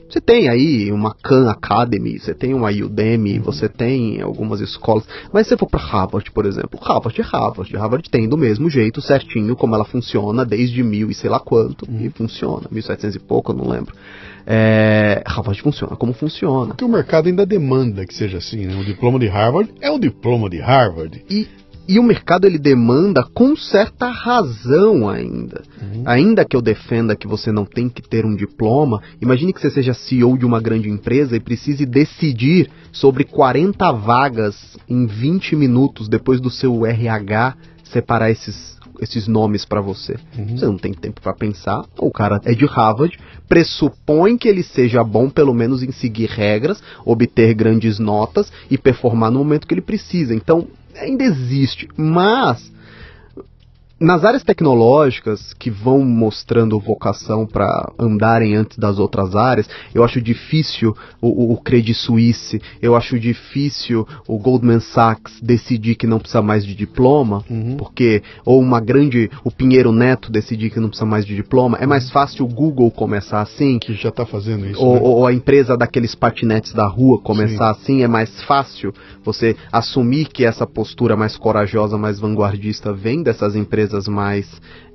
Você 0.08 0.20
tem 0.20 0.48
aí 0.48 0.92
uma 0.92 1.14
Khan 1.14 1.50
Academy, 1.50 2.18
você 2.18 2.32
tem 2.32 2.54
uma 2.54 2.70
Udemy, 2.70 3.38
você 3.38 3.68
tem 3.68 4.20
algumas 4.20 4.60
escolas. 4.60 5.04
Mas 5.32 5.46
se 5.46 5.50
você 5.50 5.56
for 5.56 5.68
para 5.68 5.80
Harvard, 5.80 6.30
por 6.30 6.46
exemplo, 6.46 6.78
Harvard 6.80 7.20
é 7.20 7.24
Harvard. 7.24 7.76
Harvard 7.76 8.08
tem 8.10 8.28
do 8.28 8.36
mesmo 8.36 8.70
jeito, 8.70 9.00
certinho, 9.00 9.56
como 9.56 9.74
ela 9.74 9.84
funciona 9.84 10.44
desde 10.44 10.82
mil 10.82 11.10
e 11.10 11.14
sei 11.14 11.28
lá 11.28 11.40
quanto. 11.40 11.90
Uhum. 11.90 12.06
E 12.06 12.10
funciona, 12.10 12.68
1700 12.70 13.16
e 13.16 13.18
pouco, 13.18 13.52
eu 13.52 13.56
não 13.56 13.68
lembro. 13.68 13.94
É, 14.46 15.24
Harvard 15.26 15.60
funciona 15.60 15.96
como 15.96 16.12
funciona. 16.12 16.68
Porque 16.68 16.84
o 16.84 16.88
mercado 16.88 17.26
ainda 17.26 17.44
demanda 17.44 18.06
que 18.06 18.14
seja 18.14 18.38
assim, 18.38 18.64
né? 18.64 18.76
O 18.80 18.84
diploma 18.84 19.18
de 19.18 19.26
Harvard 19.26 19.72
é 19.80 19.90
o 19.90 19.98
diploma 19.98 20.48
de 20.48 20.60
Harvard. 20.60 21.24
E 21.28 21.48
e 21.88 21.98
o 21.98 22.02
mercado 22.02 22.46
ele 22.46 22.58
demanda 22.58 23.22
com 23.34 23.56
certa 23.56 24.08
razão 24.08 25.08
ainda. 25.08 25.62
Uhum. 25.80 26.02
Ainda 26.04 26.44
que 26.44 26.56
eu 26.56 26.62
defenda 26.62 27.14
que 27.14 27.26
você 27.26 27.52
não 27.52 27.64
tem 27.64 27.88
que 27.88 28.02
ter 28.02 28.24
um 28.24 28.34
diploma, 28.34 29.00
imagine 29.20 29.52
que 29.52 29.60
você 29.60 29.70
seja 29.70 29.94
CEO 29.94 30.36
de 30.36 30.44
uma 30.44 30.60
grande 30.60 30.88
empresa 30.88 31.36
e 31.36 31.40
precise 31.40 31.86
decidir 31.86 32.70
sobre 32.92 33.24
40 33.24 33.92
vagas 33.92 34.76
em 34.88 35.06
20 35.06 35.54
minutos 35.54 36.08
depois 36.08 36.40
do 36.40 36.50
seu 36.50 36.84
RH 36.84 37.56
separar 37.84 38.30
esses, 38.30 38.76
esses 39.00 39.28
nomes 39.28 39.64
para 39.64 39.80
você. 39.80 40.16
Uhum. 40.36 40.56
Você 40.56 40.66
não 40.66 40.78
tem 40.78 40.92
tempo 40.92 41.20
para 41.20 41.34
pensar. 41.34 41.84
O 41.98 42.10
cara 42.10 42.40
é 42.44 42.52
de 42.52 42.66
Harvard, 42.66 43.16
pressupõe 43.48 44.36
que 44.36 44.48
ele 44.48 44.62
seja 44.62 45.04
bom 45.04 45.30
pelo 45.30 45.54
menos 45.54 45.82
em 45.82 45.92
seguir 45.92 46.28
regras, 46.28 46.82
obter 47.04 47.54
grandes 47.54 47.98
notas 47.98 48.52
e 48.70 48.76
performar 48.76 49.30
no 49.30 49.38
momento 49.38 49.66
que 49.66 49.74
ele 49.74 49.80
precisa. 49.80 50.34
Então, 50.34 50.66
ainda 50.98 51.24
existe, 51.24 51.88
mas 51.96 52.72
nas 53.98 54.24
áreas 54.24 54.44
tecnológicas 54.44 55.54
que 55.54 55.70
vão 55.70 56.00
mostrando 56.04 56.78
vocação 56.78 57.46
para 57.46 57.90
andarem 57.98 58.54
antes 58.54 58.76
das 58.76 58.98
outras 58.98 59.34
áreas, 59.34 59.68
eu 59.94 60.04
acho 60.04 60.20
difícil 60.20 60.94
o, 61.20 61.54
o, 61.54 61.56
Credit 61.56 61.94
Suisse, 61.94 62.60
eu 62.82 62.94
acho 62.94 63.18
difícil 63.18 64.06
o 64.28 64.38
Goldman 64.38 64.80
Sachs 64.80 65.40
decidir 65.40 65.94
que 65.94 66.06
não 66.06 66.18
precisa 66.18 66.42
mais 66.42 66.64
de 66.64 66.74
diploma, 66.74 67.42
uhum. 67.48 67.76
porque 67.78 68.22
ou 68.44 68.60
uma 68.60 68.80
grande, 68.80 69.30
o 69.42 69.50
Pinheiro 69.50 69.90
Neto 69.92 70.30
decidir 70.30 70.70
que 70.70 70.78
não 70.78 70.88
precisa 70.88 71.06
mais 71.06 71.24
de 71.24 71.34
diploma, 71.34 71.78
é 71.80 71.86
mais 71.86 72.10
fácil 72.10 72.44
o 72.44 72.48
Google 72.48 72.90
começar 72.90 73.40
assim, 73.40 73.78
que 73.78 73.94
já 73.94 74.10
está 74.10 74.26
fazendo 74.26 74.66
isso, 74.66 74.80
ou, 74.80 74.94
né? 74.94 75.00
ou, 75.00 75.26
a 75.26 75.32
empresa 75.32 75.74
daqueles 75.74 76.14
patinetes 76.14 76.74
da 76.74 76.86
rua 76.86 77.18
começar 77.22 77.72
Sim. 77.74 77.80
assim, 77.80 78.02
é 78.02 78.08
mais 78.08 78.42
fácil 78.42 78.92
você 79.24 79.56
assumir 79.72 80.26
que 80.26 80.44
essa 80.44 80.66
postura 80.66 81.16
mais 81.16 81.36
corajosa, 81.38 81.96
mais 81.96 82.20
vanguardista 82.20 82.92
vem 82.92 83.22
dessas 83.22 83.56
empresas 83.56 83.85
empresas 83.86 84.08
mais 84.08 84.46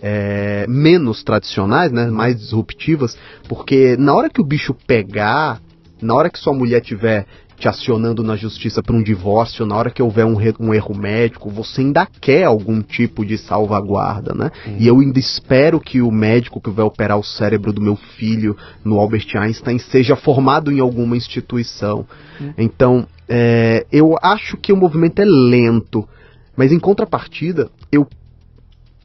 é, 0.02 0.66
menos 0.68 1.24
tradicionais, 1.24 1.92
né, 1.92 2.08
mais 2.08 2.38
disruptivas, 2.38 3.18
porque 3.48 3.96
na 3.98 4.14
hora 4.14 4.30
que 4.30 4.42
o 4.42 4.46
bicho 4.46 4.76
pegar, 4.86 5.62
na 6.02 6.14
hora 6.14 6.30
que 6.30 6.38
sua 6.38 6.54
mulher 6.54 6.82
tiver 6.82 7.26
te 7.58 7.68
acionando 7.68 8.24
na 8.24 8.36
justiça 8.36 8.82
para 8.82 8.96
um 8.96 9.04
divórcio, 9.04 9.68
na 9.68 9.76
hora 9.76 9.92
que 9.92 10.02
houver 10.02 10.26
um, 10.26 10.36
um, 10.60 10.74
erro 10.74 10.96
médico, 10.96 11.48
você 11.48 11.82
ainda 11.82 12.08
quer 12.20 12.46
algum 12.46 12.82
tipo 12.82 13.24
de 13.24 13.38
salvaguarda, 13.38 14.34
né? 14.34 14.50
Uhum. 14.66 14.78
E 14.80 14.88
eu 14.88 15.00
ainda 15.00 15.20
espero 15.20 15.80
que 15.80 16.02
o 16.02 16.10
médico 16.10 16.60
que 16.60 16.72
vai 16.72 16.84
operar 16.84 17.20
o 17.20 17.24
cérebro 17.24 17.72
do 17.72 17.80
meu 17.80 17.96
filho 17.96 18.58
no 18.84 19.00
Albert 19.00 19.28
Einstein 19.36 19.78
seja 19.78 20.16
formado 20.16 20.72
em 20.72 20.80
alguma 20.80 21.16
instituição. 21.16 22.08
Uhum. 22.40 22.54
Então, 22.58 23.08
é, 23.30 23.86
eu 23.92 24.18
acho 24.24 24.58
que 24.58 24.74
o 24.74 24.78
movimento 24.78 25.22
é 25.22 25.26
lento, 25.26 26.10
mas 26.58 26.72
em 26.72 26.80
contrapartida, 26.80 27.70
eu 27.92 28.08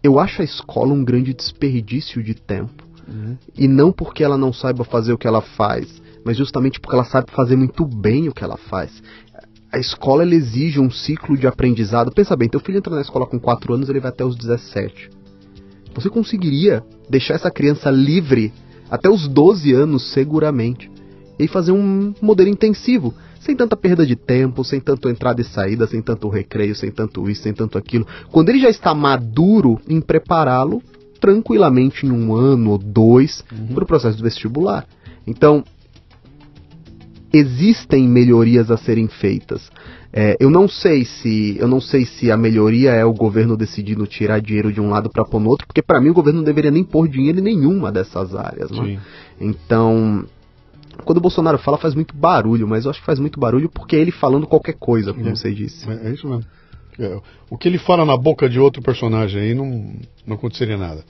eu 0.03 0.19
acho 0.19 0.43
a 0.43 0.45
escola 0.45 0.93
um 0.93 1.05
grande 1.05 1.35
desperdício 1.35 2.23
de 2.23 2.35
tempo. 2.35 2.85
Uhum. 3.09 3.37
E 3.57 3.69
não 3.69 3.93
porque 3.93 4.25
ela 4.25 4.37
não 4.37 4.53
saiba 4.53 4.85
fazer 4.85 5.13
o 5.13 5.19
que 5.19 5.27
ela 5.27 5.41
faz, 5.41 6.03
mas 6.25 6.37
justamente 6.37 6.81
porque 6.81 6.95
ela 6.95 7.05
sabe 7.05 7.31
fazer 7.31 7.57
muito 7.57 7.85
bem 7.85 8.29
o 8.29 8.33
que 8.33 8.43
ela 8.43 8.57
faz. 8.57 9.03
A 9.73 9.79
escola 9.79 10.25
exige 10.25 10.81
um 10.81 10.91
ciclo 10.91 11.37
de 11.37 11.47
aprendizado. 11.47 12.13
Pensa 12.13 12.37
bem, 12.37 12.49
teu 12.49 12.61
filho 12.61 12.79
entra 12.79 12.95
na 12.95 13.01
escola 13.01 13.27
com 13.27 13.39
4 13.39 13.75
anos, 13.75 13.89
ele 13.89 14.01
vai 14.01 14.11
até 14.11 14.25
os 14.25 14.37
17. 14.37 15.11
Você 15.95 16.11
conseguiria 16.11 16.85
deixar 17.09 17.35
essa 17.35 17.51
criança 17.51 17.91
livre 17.91 18.53
até 18.91 19.09
os 19.09 19.27
12 19.27 19.73
anos 19.73 20.13
seguramente 20.13 20.91
e 21.39 21.49
fazer 21.49 21.73
um 21.73 22.15
modelo 22.21 22.49
intensivo 22.49 23.15
sem 23.47 23.57
tanta 23.57 23.77
perda 23.77 24.05
de 24.05 24.17
tempo, 24.17 24.65
sem 24.65 24.81
tanto 24.81 25.09
entrada 25.09 25.41
e 25.41 25.45
saída, 25.45 25.87
sem 25.87 26.03
tanto 26.03 26.29
recreio, 26.29 26.75
sem 26.75 26.91
tanto 26.91 27.31
isso, 27.31 27.43
sem 27.43 27.55
tanto 27.55 27.79
aquilo. 27.79 28.07
Quando 28.31 28.49
ele 28.49 28.61
já 28.61 28.69
está 28.69 28.93
maduro 28.93 29.81
em 29.89 30.01
prepará-lo 30.01 30.83
tranquilamente 31.21 32.05
em 32.05 32.11
um 32.11 32.35
ano 32.35 32.73
ou 32.73 32.79
dois 32.79 33.45
uhum. 33.51 33.75
para 33.75 33.85
o 33.85 33.87
processo 33.87 34.23
vestibular. 34.23 34.87
Então, 35.27 35.65
existem 37.33 38.07
melhorias 38.09 38.71
a 38.71 38.77
serem 38.77 39.09
feitas. 39.09 39.71
É, 40.13 40.37
eu 40.41 40.51
não 40.51 40.69
sei 40.69 41.05
se 41.05 41.57
eu 41.59 41.69
não 41.69 41.81
sei 41.81 42.07
se 42.07 42.31
a 42.31 42.37
melhoria 42.37 42.93
é 42.93 43.05
o 43.05 43.13
governo 43.13 43.57
decidindo 43.57 44.07
tirar 44.07 44.41
dinheiro 44.41 44.73
de 44.73 44.81
um 44.81 44.89
lado 44.89 45.11
para 45.11 45.25
pôr 45.25 45.41
no 45.41 45.51
outro, 45.51 45.67
porque 45.67 45.83
para 45.83 46.01
mim 46.01 46.11
o 46.11 46.15
governo 46.15 46.39
não 46.39 46.45
deveria 46.45 46.71
nem 46.71 46.85
pôr 46.85 47.09
dinheiro 47.09 47.39
em 47.39 47.43
nenhuma 47.43 47.93
dessas 47.93 48.35
áreas. 48.35 48.71
Né? 48.71 48.99
Então 49.39 50.25
quando 51.05 51.19
o 51.19 51.21
Bolsonaro 51.21 51.59
fala 51.59 51.79
faz 51.79 51.95
muito 51.95 52.15
barulho, 52.17 52.67
mas 52.67 52.85
eu 52.85 52.91
acho 52.91 53.01
que 53.01 53.07
faz 53.07 53.19
muito 53.19 53.39
barulho 53.39 53.69
porque 53.69 53.97
é 53.97 54.01
ele 54.01 54.13
falando 54.13 54.47
qualquer 54.47 54.75
coisa, 54.75 55.13
como 55.13 55.29
é, 55.29 55.35
você 55.35 55.53
disse. 55.53 55.89
É, 55.89 56.09
é 56.09 56.11
isso 56.13 56.29
mesmo. 56.29 56.45
É, 56.99 57.21
o 57.51 57.59
que 57.59 57.69
ele 57.69 57.79
fala 57.79 58.05
na 58.05 58.17
boca 58.17 58.49
de 58.49 58.59
outro 58.59 58.83
personagem 58.83 59.41
aí 59.41 59.55
não, 59.55 59.93
não 60.27 60.37
aconteceria 60.37 60.77
nada. 60.77 61.05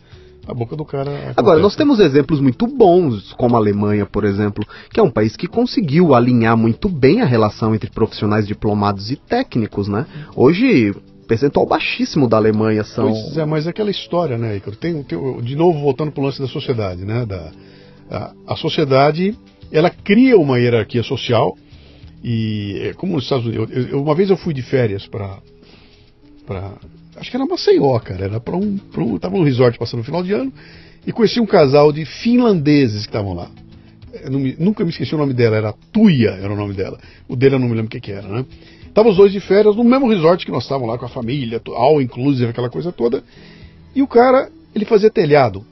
A 0.46 0.55
boca 0.55 0.77
do 0.77 0.85
cara. 0.85 1.11
Acontece. 1.11 1.35
Agora, 1.37 1.59
nós 1.59 1.75
temos 1.75 1.99
exemplos 1.99 2.40
muito 2.40 2.66
bons, 2.68 3.33
como 3.33 3.57
a 3.57 3.59
Alemanha, 3.59 4.07
por 4.07 4.25
exemplo, 4.25 4.64
que 4.92 5.01
é 5.01 5.03
um 5.03 5.11
país 5.11 5.37
que 5.37 5.49
conseguiu 5.49 6.14
alinhar 6.14 6.57
muito 6.57 6.88
bem 6.88 7.20
a 7.20 7.25
relação 7.25 7.75
entre 7.75 7.90
profissionais 7.90 8.46
diplomados 8.46 9.11
e 9.11 9.16
técnicos, 9.16 9.88
né? 9.88 10.07
Hoje, 10.37 10.94
percentual 11.27 11.66
baixíssimo 11.66 12.29
da 12.29 12.37
Alemanha 12.37 12.85
são. 12.85 13.11
Pois 13.11 13.37
é, 13.37 13.44
mas 13.44 13.66
é 13.66 13.70
aquela 13.70 13.90
história, 13.90 14.38
né, 14.38 14.57
Icaro? 14.57 14.77
Tem, 14.77 15.03
tem, 15.03 15.40
de 15.40 15.57
novo, 15.57 15.81
voltando 15.81 16.12
para 16.12 16.20
o 16.20 16.25
lance 16.25 16.40
da 16.40 16.46
sociedade, 16.46 17.05
né? 17.05 17.27
Da, 17.27 17.51
a, 18.09 18.33
a 18.46 18.57
sociedade 18.57 19.37
ela 19.70 19.90
cria 19.90 20.38
uma 20.38 20.59
hierarquia 20.59 21.02
social 21.02 21.57
e 22.22 22.79
é 22.83 22.92
como 22.94 23.14
nos 23.14 23.24
Estados 23.24 23.46
Unidos, 23.46 23.70
eu, 23.70 23.88
eu, 23.88 24.02
uma 24.02 24.14
vez 24.14 24.31
eu 24.31 24.37
fui 24.37 24.55
de 24.55 24.62
férias 24.62 25.07
para 25.07 25.38
para 26.46 26.74
acho 27.16 27.31
que 27.31 27.37
era 27.37 27.46
Maceió, 27.46 27.98
cara, 27.98 28.24
era 28.24 28.40
para 28.40 28.57
um, 28.57 28.76
pra 28.76 29.02
um 29.02 29.18
tava 29.18 29.37
num 29.37 29.44
resort 29.44 29.79
passando 29.79 30.00
o 30.00 30.05
final 30.05 30.22
de 30.22 30.33
ano 30.33 30.52
e 31.07 31.12
conheci 31.12 31.40
um 31.40 31.46
casal 31.46 31.92
de 31.92 32.05
finlandeses 32.05 33.02
que 33.02 33.09
estavam 33.09 33.33
lá. 33.33 33.50
Me, 34.31 34.57
nunca 34.59 34.83
me 34.83 34.90
esqueci 34.90 35.14
o 35.14 35.18
nome 35.18 35.35
dela, 35.35 35.57
era 35.57 35.74
Tuia, 35.92 36.31
era 36.31 36.52
o 36.52 36.57
nome 36.57 36.74
dela. 36.74 36.98
O 37.29 37.37
dele 37.37 37.57
eu 37.57 37.59
não 37.59 37.68
me 37.68 37.74
lembro 37.74 37.87
o 37.87 37.90
que, 37.90 38.00
que 38.00 38.12
era, 38.12 38.26
né? 38.26 38.44
Estavam 38.87 39.11
os 39.11 39.16
dois 39.18 39.31
de 39.31 39.40
férias 39.40 39.76
no 39.76 39.85
mesmo 39.85 40.09
resort 40.09 40.44
que 40.44 40.50
nós 40.50 40.62
estávamos 40.62 40.88
lá 40.88 40.98
com 40.98 41.05
a 41.05 41.09
família, 41.09 41.61
all 41.76 42.00
inclusive, 42.00 42.50
aquela 42.50 42.70
coisa 42.70 42.90
toda. 42.90 43.22
E 43.94 44.02
o 44.02 44.07
cara, 44.07 44.50
ele 44.74 44.85
fazia 44.85 45.11
telhado 45.11 45.64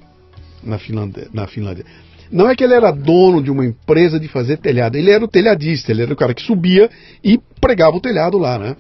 na 0.62 0.78
Finlândia. 0.78 1.28
Na 1.32 1.46
Finlândia. 1.46 1.84
Não 2.30 2.48
é 2.48 2.54
que 2.54 2.64
ele 2.64 2.74
era 2.74 2.90
dono 2.90 3.42
de 3.42 3.50
uma 3.50 3.64
empresa 3.64 4.18
de 4.18 4.28
fazer 4.28 4.58
telhado, 4.58 4.96
ele 4.96 5.10
era 5.10 5.24
o 5.24 5.28
telhadista, 5.28 5.92
ele 5.92 6.02
era 6.02 6.12
o 6.12 6.16
cara 6.16 6.34
que 6.34 6.42
subia 6.42 6.90
e 7.22 7.38
pregava 7.60 7.96
o 7.96 8.00
telhado 8.00 8.38
lá, 8.38 8.58
né? 8.58 8.76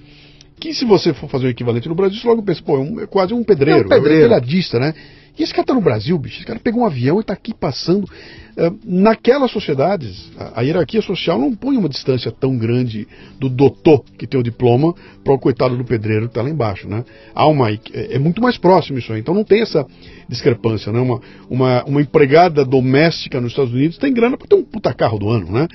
Que 0.58 0.72
se 0.72 0.84
você 0.84 1.12
for 1.12 1.28
fazer 1.28 1.46
o 1.46 1.50
equivalente 1.50 1.88
no 1.88 1.94
Brasil, 1.94 2.18
você 2.20 2.26
logo 2.26 2.42
pensa, 2.42 2.62
pô, 2.62 2.76
é, 2.76 2.80
um, 2.80 3.00
é 3.00 3.06
quase 3.06 3.34
um 3.34 3.42
pedreiro, 3.42 3.82
é 3.82 3.86
um 3.86 3.88
pedreiro. 3.88 4.22
É 4.22 4.26
um 4.26 4.28
telhadista, 4.28 4.78
né? 4.78 4.94
E 5.36 5.42
esse 5.42 5.52
cara 5.52 5.66
tá 5.66 5.74
no 5.74 5.80
Brasil, 5.80 6.16
bicho, 6.16 6.36
esse 6.36 6.46
cara 6.46 6.60
pegou 6.60 6.82
um 6.82 6.86
avião 6.86 7.20
e 7.20 7.24
tá 7.24 7.32
aqui 7.32 7.52
passando. 7.52 8.04
Uh, 8.04 8.78
naquelas 8.84 9.50
sociedades, 9.50 10.30
a, 10.38 10.60
a, 10.60 10.62
hierarquia 10.62 11.02
social 11.02 11.36
não 11.40 11.52
põe 11.56 11.76
uma 11.76 11.88
distância 11.88 12.30
tão 12.30 12.56
grande 12.56 13.08
do 13.36 13.48
doutor 13.48 14.04
que 14.16 14.28
tem 14.28 14.38
o 14.38 14.44
diploma 14.44 14.94
para 15.24 15.34
o 15.34 15.38
coitado 15.38 15.76
do 15.76 15.84
pedreiro 15.84 16.28
que 16.28 16.34
tá 16.34 16.42
lá 16.42 16.48
embaixo, 16.48 16.88
né? 16.88 17.04
Há 17.34 17.48
uma, 17.48 17.72
é, 17.72 17.78
é, 17.92 18.18
muito 18.18 18.40
mais 18.40 18.56
próximo 18.56 18.96
isso 18.96 19.12
aí. 19.12 19.18
Então 19.18 19.34
não 19.34 19.42
tem 19.42 19.60
essa 19.60 19.84
discrepância, 20.28 20.92
né? 20.92 21.00
Uma, 21.00 21.20
uma, 21.50 21.84
uma 21.84 22.00
empregada 22.00 22.64
doméstica 22.64 23.40
nos 23.40 23.50
Estados 23.50 23.72
Unidos 23.72 23.98
tem 23.98 24.14
grana 24.14 24.36
para 24.36 24.46
ter 24.46 24.54
um 24.54 24.62
puta 24.62 24.94
carro 24.94 25.18
do 25.18 25.28
ano, 25.28 25.50
né? 25.50 25.66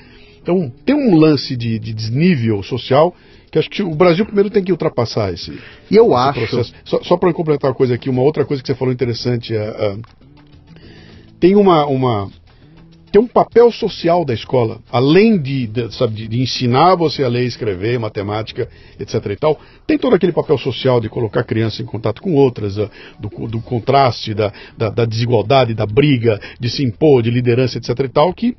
Então 0.42 0.72
tem 0.86 0.94
um 0.96 1.14
lance 1.18 1.54
de, 1.54 1.78
de 1.78 1.92
desnível 1.92 2.62
social 2.62 3.14
que 3.50 3.58
acho 3.58 3.70
que 3.70 3.82
o 3.82 3.94
Brasil 3.94 4.24
primeiro 4.24 4.50
tem 4.50 4.62
que 4.62 4.72
ultrapassar 4.72 5.32
esse, 5.32 5.58
e 5.90 5.96
eu 5.96 6.06
esse 6.06 6.14
acho 6.14 6.40
processo. 6.40 6.74
Só, 6.84 7.02
só 7.02 7.16
para 7.16 7.32
completar 7.32 7.70
uma 7.70 7.76
coisa 7.76 7.94
aqui, 7.94 8.08
uma 8.08 8.22
outra 8.22 8.44
coisa 8.44 8.62
que 8.62 8.66
você 8.66 8.74
falou 8.74 8.92
interessante 8.92 9.54
é, 9.54 9.58
é 9.58 9.96
tem 11.40 11.56
uma, 11.56 11.86
uma 11.86 12.30
tem 13.10 13.20
um 13.20 13.26
papel 13.26 13.72
social 13.72 14.24
da 14.24 14.32
escola, 14.32 14.80
além 14.90 15.36
de, 15.36 15.66
de, 15.66 15.92
sabe, 15.92 16.28
de, 16.28 16.40
ensinar 16.40 16.94
você 16.94 17.24
a 17.24 17.28
ler, 17.28 17.44
escrever, 17.44 17.98
matemática, 17.98 18.68
etc. 19.00 19.14
e 19.26 19.36
tal, 19.36 19.60
tem 19.84 19.98
todo 19.98 20.14
aquele 20.14 20.32
papel 20.32 20.56
social 20.56 21.00
de 21.00 21.08
colocar 21.08 21.40
a 21.40 21.44
criança 21.44 21.82
em 21.82 21.86
contato 21.86 22.22
com 22.22 22.34
outras, 22.34 22.76
do, 22.76 23.48
do 23.48 23.60
contraste, 23.60 24.32
da, 24.32 24.52
da, 24.78 24.90
da, 24.90 25.04
desigualdade, 25.04 25.74
da 25.74 25.86
briga, 25.86 26.40
de 26.60 26.70
se 26.70 26.84
impor, 26.84 27.20
de 27.22 27.30
liderança, 27.30 27.78
etc. 27.78 27.98
e 27.98 28.08
tal, 28.08 28.32
que 28.32 28.56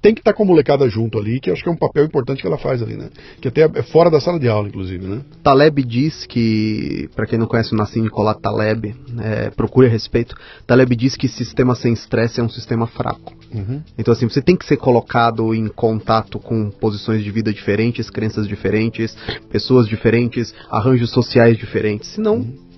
tem 0.00 0.14
que 0.14 0.20
estar 0.20 0.32
com 0.32 0.44
a 0.44 0.46
molecada 0.46 0.88
junto 0.88 1.18
ali, 1.18 1.40
que 1.40 1.50
eu 1.50 1.54
acho 1.54 1.62
que 1.62 1.68
é 1.68 1.72
um 1.72 1.76
papel 1.76 2.04
importante 2.04 2.40
que 2.40 2.46
ela 2.46 2.58
faz 2.58 2.82
ali, 2.82 2.96
né? 2.96 3.10
Que 3.40 3.48
até 3.48 3.62
é 3.62 3.82
fora 3.82 4.10
da 4.10 4.20
sala 4.20 4.38
de 4.38 4.48
aula, 4.48 4.68
inclusive, 4.68 5.04
né? 5.06 5.22
Taleb 5.42 5.82
diz 5.82 6.24
que, 6.24 7.08
para 7.16 7.26
quem 7.26 7.38
não 7.38 7.46
conhece 7.46 7.74
o 7.74 7.76
Nassim 7.76 8.02
Nicolás 8.02 8.38
Taleb, 8.40 8.94
é, 9.20 9.50
procure 9.50 9.88
a 9.88 9.90
respeito, 9.90 10.36
Taleb 10.66 10.94
diz 10.94 11.16
que 11.16 11.26
sistema 11.26 11.74
sem 11.74 11.92
estresse 11.92 12.40
é 12.40 12.42
um 12.42 12.48
sistema 12.48 12.86
fraco. 12.86 13.36
Uhum. 13.52 13.82
Então, 13.98 14.12
assim, 14.12 14.28
você 14.28 14.40
tem 14.40 14.56
que 14.56 14.66
ser 14.66 14.76
colocado 14.76 15.52
em 15.54 15.66
contato 15.68 16.38
com 16.38 16.70
posições 16.70 17.24
de 17.24 17.30
vida 17.30 17.52
diferentes, 17.52 18.08
crenças 18.08 18.46
diferentes, 18.46 19.16
pessoas 19.50 19.88
diferentes, 19.88 20.54
arranjos 20.70 21.10
sociais 21.10 21.56
diferentes, 21.56 22.10
senão... 22.10 22.36
Uhum 22.36 22.68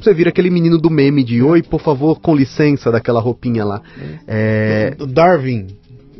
você 0.00 0.14
vira 0.14 0.30
aquele 0.30 0.48
menino 0.48 0.78
do 0.78 0.88
meme 0.88 1.22
de 1.22 1.42
oi, 1.42 1.62
por 1.62 1.82
favor, 1.82 2.20
com 2.20 2.34
licença, 2.34 2.90
daquela 2.90 3.20
roupinha 3.20 3.66
lá. 3.66 3.82
É. 4.26 4.96
É... 4.98 5.06
Darwin 5.06 5.66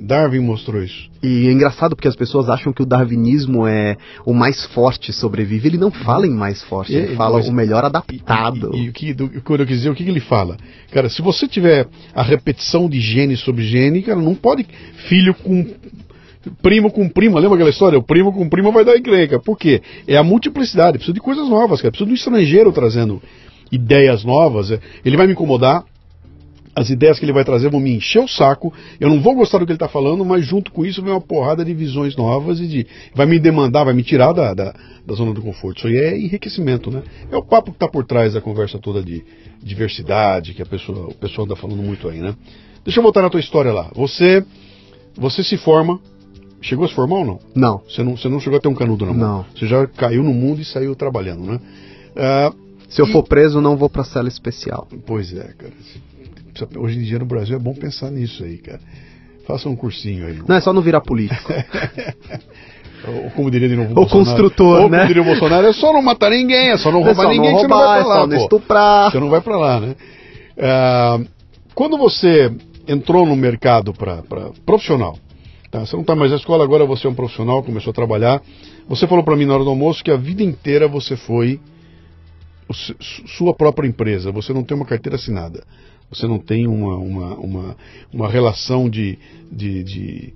Darwin 0.00 0.40
mostrou 0.40 0.82
isso. 0.82 1.10
E 1.22 1.46
é 1.48 1.52
engraçado 1.52 1.94
porque 1.94 2.08
as 2.08 2.16
pessoas 2.16 2.48
acham 2.48 2.72
que 2.72 2.82
o 2.82 2.86
darwinismo 2.86 3.66
é 3.66 3.96
o 4.24 4.32
mais 4.32 4.64
forte 4.66 5.12
sobrevive. 5.12 5.68
Ele 5.68 5.76
não 5.76 5.90
fala 5.90 6.26
em 6.26 6.34
mais 6.34 6.62
forte, 6.62 6.94
ele 6.94 7.14
fala 7.14 7.36
mas, 7.36 7.48
o 7.48 7.52
melhor 7.52 7.84
adaptado. 7.84 8.70
E, 8.74 8.78
e, 8.78 8.84
e, 8.84 8.88
o 8.88 8.92
que, 8.92 9.14
do, 9.14 9.28
quando 9.42 9.60
eu 9.60 9.66
quis 9.66 9.78
dizer, 9.78 9.90
o 9.90 9.94
que, 9.94 10.02
que 10.02 10.10
ele 10.10 10.20
fala? 10.20 10.56
Cara, 10.90 11.10
se 11.10 11.20
você 11.20 11.46
tiver 11.46 11.86
a 12.14 12.22
repetição 12.22 12.88
de 12.88 12.98
gene 12.98 13.36
sobre 13.36 13.62
gene, 13.62 14.02
cara, 14.02 14.20
não 14.20 14.34
pode 14.34 14.66
filho 15.08 15.34
com 15.34 15.66
primo 16.62 16.90
com 16.90 17.06
primo, 17.06 17.38
lembra 17.38 17.56
aquela 17.56 17.70
história? 17.70 17.98
O 17.98 18.02
primo 18.02 18.32
com 18.32 18.48
primo 18.48 18.72
vai 18.72 18.84
dar 18.84 18.96
encrenca. 18.96 19.38
Por 19.38 19.58
quê? 19.58 19.82
É 20.08 20.16
a 20.16 20.22
multiplicidade, 20.22 20.96
precisa 20.96 21.12
de 21.12 21.20
coisas 21.20 21.48
novas, 21.48 21.82
cara. 21.82 21.90
Precisa 21.90 22.06
de 22.06 22.12
um 22.12 22.16
estrangeiro 22.16 22.72
trazendo 22.72 23.20
ideias 23.70 24.24
novas. 24.24 24.70
Ele 25.04 25.16
vai 25.18 25.26
me 25.26 25.34
incomodar, 25.34 25.84
as 26.74 26.88
ideias 26.88 27.18
que 27.18 27.24
ele 27.24 27.32
vai 27.32 27.44
trazer 27.44 27.68
vão 27.68 27.80
me 27.80 27.94
encher 27.94 28.22
o 28.22 28.28
saco, 28.28 28.72
eu 29.00 29.08
não 29.08 29.20
vou 29.20 29.34
gostar 29.34 29.58
do 29.58 29.66
que 29.66 29.72
ele 29.72 29.76
está 29.76 29.88
falando, 29.88 30.24
mas 30.24 30.46
junto 30.46 30.70
com 30.70 30.84
isso 30.84 31.02
vem 31.02 31.12
uma 31.12 31.20
porrada 31.20 31.64
de 31.64 31.74
visões 31.74 32.16
novas 32.16 32.60
e 32.60 32.66
de, 32.66 32.86
vai 33.14 33.26
me 33.26 33.38
demandar, 33.38 33.84
vai 33.84 33.94
me 33.94 34.02
tirar 34.02 34.32
da, 34.32 34.54
da, 34.54 34.74
da 35.04 35.14
zona 35.14 35.32
do 35.32 35.42
conforto. 35.42 35.78
Isso 35.78 35.86
aí 35.88 35.96
é 35.96 36.18
enriquecimento, 36.18 36.90
né? 36.90 37.02
É 37.30 37.36
o 37.36 37.42
papo 37.42 37.70
que 37.70 37.76
está 37.76 37.88
por 37.88 38.04
trás 38.04 38.34
da 38.34 38.40
conversa 38.40 38.78
toda 38.78 39.02
de 39.02 39.24
diversidade, 39.62 40.54
que 40.54 40.62
a 40.62 40.66
pessoa, 40.66 41.08
o 41.08 41.14
pessoal 41.14 41.44
anda 41.44 41.56
falando 41.56 41.82
muito 41.82 42.08
aí, 42.08 42.20
né? 42.20 42.34
Deixa 42.84 43.00
eu 43.00 43.02
voltar 43.02 43.22
na 43.22 43.30
tua 43.30 43.40
história 43.40 43.72
lá. 43.72 43.90
Você, 43.94 44.44
você 45.14 45.42
se 45.42 45.56
forma, 45.58 46.00
chegou 46.62 46.84
a 46.84 46.88
se 46.88 46.94
formar 46.94 47.16
ou 47.16 47.26
não? 47.26 47.38
Não. 47.54 47.82
Você 47.88 48.02
não, 48.02 48.16
você 48.16 48.28
não 48.28 48.40
chegou 48.40 48.58
a 48.58 48.60
ter 48.60 48.68
um 48.68 48.74
canudo 48.74 49.04
na 49.04 49.12
mão? 49.12 49.28
Não. 49.38 49.46
Você 49.54 49.66
já 49.66 49.86
caiu 49.86 50.22
no 50.22 50.32
mundo 50.32 50.60
e 50.60 50.64
saiu 50.64 50.94
trabalhando, 50.94 51.42
né? 51.42 51.60
Uh, 52.12 52.70
se 52.88 53.02
eu 53.02 53.06
e... 53.06 53.12
for 53.12 53.22
preso, 53.22 53.60
não 53.60 53.76
vou 53.76 53.90
pra 53.90 54.04
cela 54.04 54.28
especial. 54.28 54.88
Pois 55.04 55.32
é, 55.32 55.52
cara. 55.58 55.72
Hoje 56.76 56.98
em 56.98 57.02
dia 57.02 57.18
no 57.18 57.26
Brasil 57.26 57.56
é 57.56 57.58
bom 57.58 57.74
pensar 57.74 58.10
nisso 58.10 58.44
aí, 58.44 58.58
cara. 58.58 58.80
Faça 59.46 59.68
um 59.68 59.76
cursinho 59.76 60.26
aí. 60.26 60.38
Não 60.46 60.56
é 60.56 60.60
só 60.60 60.72
não 60.72 60.82
virar 60.82 61.00
político. 61.00 61.52
Ou 63.06 63.30
como 63.30 63.50
diria 63.50 63.68
de 63.68 63.76
novo 63.76 63.92
o 63.92 63.94
Bolsonaro. 63.94 64.26
construtor, 64.26 64.82
Ou 64.82 64.90
né? 64.90 64.98
como 64.98 65.08
diria 65.08 65.22
o 65.22 65.24
Bolsonaro, 65.24 65.66
é 65.66 65.72
só 65.72 65.92
não 65.92 66.02
matar 66.02 66.30
ninguém, 66.30 66.70
é 66.70 66.76
só 66.76 66.92
não 66.92 67.02
roubar 67.02 67.12
é 67.12 67.14
só 67.14 67.30
ninguém 67.30 67.52
não 67.52 67.60
roubar, 67.60 67.76
você 67.76 67.78
não 67.78 67.86
vai 67.86 68.02
pra 68.02 68.08
lá. 68.08 68.14
É 68.14 68.20
só 68.20 68.26
não 68.26 68.36
estuprar. 68.36 69.10
Você 69.10 69.20
não 69.20 69.30
vai 69.30 69.40
pra 69.40 69.56
lá, 69.56 69.80
né? 69.80 69.94
Uh, 70.58 71.28
quando 71.74 71.96
você 71.96 72.52
entrou 72.86 73.24
no 73.24 73.34
mercado 73.34 73.92
pra, 73.94 74.22
pra 74.22 74.50
profissional, 74.66 75.16
tá? 75.70 75.80
você 75.80 75.96
não 75.96 76.02
está 76.02 76.14
mais 76.14 76.30
na 76.30 76.36
escola, 76.36 76.62
agora 76.62 76.84
você 76.84 77.06
é 77.06 77.10
um 77.10 77.14
profissional, 77.14 77.62
começou 77.62 77.90
a 77.90 77.94
trabalhar. 77.94 78.42
Você 78.88 79.06
falou 79.06 79.24
para 79.24 79.36
mim 79.36 79.46
na 79.46 79.54
hora 79.54 79.64
do 79.64 79.70
almoço 79.70 80.04
que 80.04 80.10
a 80.10 80.16
vida 80.16 80.42
inteira 80.42 80.86
você 80.86 81.16
foi 81.16 81.58
sua 83.38 83.54
própria 83.54 83.88
empresa, 83.88 84.30
você 84.30 84.52
não 84.52 84.62
tem 84.62 84.76
uma 84.76 84.86
carteira 84.86 85.16
assinada. 85.16 85.64
Você 86.10 86.26
não 86.26 86.38
tem 86.38 86.66
uma, 86.66 86.96
uma, 86.96 87.34
uma, 87.36 87.76
uma 88.12 88.28
relação 88.28 88.90
de, 88.90 89.18
de, 89.50 89.84
de, 89.84 90.34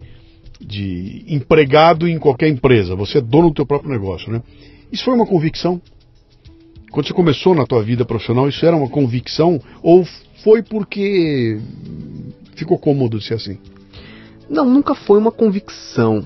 de 0.61 1.25
empregado 1.29 2.09
em 2.09 2.19
qualquer 2.19 2.49
empresa. 2.49 2.95
Você 2.95 3.19
é 3.19 3.21
dono 3.21 3.49
do 3.49 3.55
teu 3.55 3.67
próprio 3.67 3.91
negócio, 3.91 4.33
né? 4.33 4.43
Isso 4.93 5.05
foi 5.05 5.15
uma 5.15 5.27
convicção? 5.27 5.83
Quando 6.93 7.09
você 7.09 7.13
começou 7.13 7.57
na 7.57 7.67
tua 7.67 7.83
vida 7.83 8.05
profissional, 8.05 8.49
isso 8.49 8.65
era 8.65 8.77
uma 8.77 8.89
convicção 8.89 9.61
ou 9.83 10.05
foi 10.45 10.63
porque 10.63 11.59
ficou 12.55 12.79
cômodo 12.79 13.21
ser 13.21 13.35
assim? 13.35 13.59
Não, 14.49 14.65
nunca 14.65 14.95
foi 14.95 15.19
uma 15.19 15.33
convicção. 15.33 16.25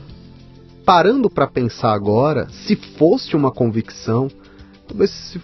Parando 0.85 1.31
para 1.31 1.47
pensar 1.47 1.93
agora, 1.95 2.49
se 2.51 2.77
fosse 2.77 3.35
uma 3.35 3.51
convicção, 3.51 4.29
talvez 4.87 5.11
se 5.11 5.41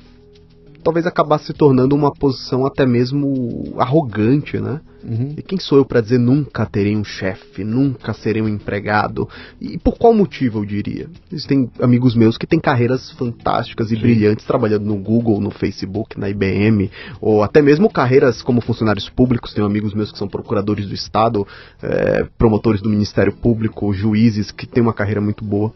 talvez 0.84 1.06
acabasse 1.06 1.46
se 1.46 1.52
tornando 1.54 1.96
uma 1.96 2.12
posição 2.12 2.66
até 2.66 2.86
mesmo 2.86 3.74
arrogante, 3.78 4.60
né? 4.60 4.80
Uhum. 5.02 5.34
E 5.36 5.42
quem 5.42 5.58
sou 5.58 5.78
eu 5.78 5.84
para 5.84 6.00
dizer 6.00 6.18
nunca 6.18 6.64
terei 6.64 6.96
um 6.96 7.04
chefe, 7.04 7.64
nunca 7.64 8.12
serei 8.14 8.40
um 8.40 8.48
empregado? 8.48 9.28
E 9.60 9.78
por 9.78 9.98
qual 9.98 10.14
motivo 10.14 10.60
eu 10.60 10.64
diria? 10.64 11.08
Existem 11.30 11.70
amigos 11.80 12.14
meus 12.14 12.38
que 12.38 12.46
têm 12.46 12.60
carreiras 12.60 13.10
fantásticas 13.12 13.90
e 13.90 13.96
Sim. 13.96 14.00
brilhantes 14.00 14.46
trabalhando 14.46 14.84
no 14.84 14.96
Google, 14.96 15.40
no 15.40 15.50
Facebook, 15.50 16.18
na 16.18 16.30
IBM, 16.30 16.90
ou 17.20 17.42
até 17.42 17.60
mesmo 17.60 17.90
carreiras 17.90 18.40
como 18.42 18.60
funcionários 18.60 19.08
públicos. 19.08 19.52
Tenho 19.52 19.66
amigos 19.66 19.94
meus 19.94 20.12
que 20.12 20.18
são 20.18 20.28
procuradores 20.28 20.86
do 20.86 20.94
Estado, 20.94 21.46
é, 21.82 22.26
promotores 22.38 22.80
do 22.80 22.88
Ministério 22.88 23.32
Público, 23.32 23.92
juízes 23.92 24.50
que 24.50 24.66
têm 24.66 24.82
uma 24.82 24.94
carreira 24.94 25.20
muito 25.20 25.44
boa. 25.44 25.72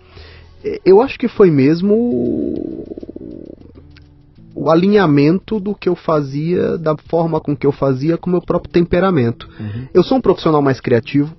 Eu 0.84 1.00
acho 1.00 1.18
que 1.18 1.28
foi 1.28 1.50
mesmo 1.50 1.94
o 4.60 4.70
alinhamento 4.70 5.60
do 5.60 5.72
que 5.72 5.88
eu 5.88 5.94
fazia, 5.94 6.76
da 6.76 6.96
forma 6.96 7.40
com 7.40 7.56
que 7.56 7.66
eu 7.66 7.70
fazia, 7.70 8.18
com 8.18 8.28
o 8.28 8.32
meu 8.32 8.42
próprio 8.42 8.72
temperamento. 8.72 9.48
Uhum. 9.60 9.86
Eu 9.94 10.02
sou 10.02 10.18
um 10.18 10.20
profissional 10.20 10.60
mais 10.60 10.80
criativo, 10.80 11.32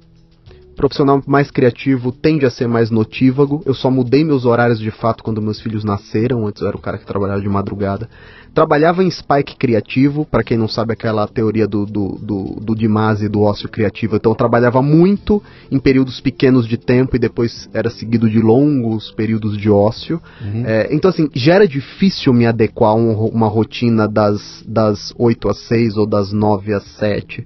profissional 0.80 1.22
mais 1.28 1.52
criativo 1.52 2.14
tende 2.14 2.46
a 2.46 2.50
ser 2.50 2.66
mais 2.66 2.90
notívago. 2.90 3.62
Eu 3.66 3.74
só 3.74 3.92
mudei 3.92 4.24
meus 4.24 4.46
horários 4.46 4.80
de 4.80 4.90
fato 4.90 5.22
quando 5.22 5.42
meus 5.42 5.60
filhos 5.60 5.84
nasceram. 5.84 6.48
Antes 6.48 6.62
eu 6.62 6.70
era 6.70 6.78
o 6.78 6.82
cara 6.82 6.98
que 6.98 7.06
trabalhava 7.06 7.42
de 7.42 7.50
madrugada. 7.50 8.10
Trabalhava 8.54 9.04
em 9.04 9.10
spike 9.10 9.56
criativo, 9.56 10.26
para 10.26 10.44
quem 10.44 10.58
não 10.58 10.68
sabe 10.68 10.94
aquela 10.94 11.28
teoria 11.28 11.68
do, 11.68 11.86
do, 11.86 12.20
do, 12.22 12.44
do 12.62 12.76
Dimase 12.76 13.30
do 13.30 13.42
ócio 13.42 13.70
criativo. 13.70 14.16
Então 14.16 14.32
eu 14.32 14.36
trabalhava 14.36 14.82
muito 14.82 15.42
em 15.72 15.80
períodos 15.80 16.20
pequenos 16.20 16.68
de 16.68 16.78
tempo 16.78 17.16
e 17.16 17.20
depois 17.20 17.70
era 17.74 17.90
seguido 17.90 18.30
de 18.30 18.40
longos 18.40 19.12
períodos 19.12 19.58
de 19.58 19.70
ócio. 19.70 20.22
Uhum. 20.42 20.66
É, 20.66 20.88
então 20.92 21.10
assim, 21.10 21.30
já 21.34 21.56
era 21.56 21.68
difícil 21.68 22.34
me 22.34 22.46
adequar 22.46 22.92
a 22.92 22.96
um, 22.96 23.14
uma 23.28 23.48
rotina 23.48 24.08
das, 24.08 24.64
das 24.68 25.14
8 25.18 25.50
às 25.50 25.68
6 25.68 25.98
ou 25.98 26.06
das 26.06 26.32
9 26.32 26.74
às 26.74 26.84
7. 26.98 27.44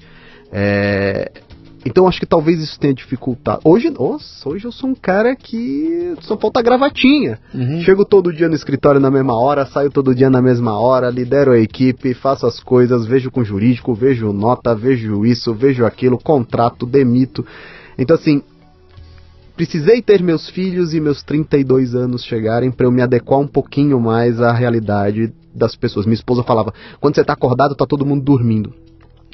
É, 0.51 1.31
então 1.85 2.07
acho 2.07 2.19
que 2.19 2.25
talvez 2.25 2.61
isso 2.61 2.79
tenha 2.79 2.93
dificultado. 2.93 3.61
Hoje, 3.63 3.89
nossa, 3.89 4.47
hoje 4.47 4.65
eu 4.65 4.71
sou 4.71 4.89
um 4.89 4.95
cara 4.95 5.35
que 5.35 6.15
só 6.21 6.37
falta 6.37 6.61
gravatinha. 6.61 7.39
Uhum. 7.53 7.81
Chego 7.81 8.05
todo 8.05 8.33
dia 8.33 8.47
no 8.47 8.55
escritório 8.55 9.01
na 9.01 9.11
mesma 9.11 9.37
hora, 9.37 9.65
saio 9.65 9.91
todo 9.91 10.15
dia 10.15 10.29
na 10.29 10.41
mesma 10.41 10.79
hora, 10.79 11.09
lidero 11.09 11.51
a 11.51 11.59
equipe, 11.59 12.13
faço 12.13 12.45
as 12.45 12.59
coisas, 12.59 13.05
vejo 13.05 13.29
com 13.29 13.43
jurídico, 13.43 13.93
vejo 13.93 14.31
nota, 14.31 14.73
vejo 14.73 15.25
isso, 15.25 15.53
vejo 15.53 15.85
aquilo, 15.85 16.17
contrato, 16.17 16.85
demito. 16.85 17.45
Então 17.97 18.15
assim, 18.15 18.41
precisei 19.55 20.01
ter 20.01 20.23
meus 20.23 20.49
filhos 20.49 20.93
e 20.93 21.01
meus 21.01 21.21
32 21.21 21.95
anos 21.95 22.23
chegarem 22.23 22.71
para 22.71 22.87
eu 22.87 22.91
me 22.91 23.01
adequar 23.01 23.39
um 23.39 23.47
pouquinho 23.47 23.99
mais 23.99 24.41
à 24.41 24.53
realidade 24.53 25.33
das 25.53 25.75
pessoas. 25.75 26.05
Minha 26.05 26.15
esposa 26.15 26.43
falava: 26.43 26.73
"Quando 27.01 27.15
você 27.15 27.23
tá 27.25 27.33
acordado, 27.33 27.75
tá 27.75 27.85
todo 27.85 28.05
mundo 28.05 28.23
dormindo". 28.23 28.73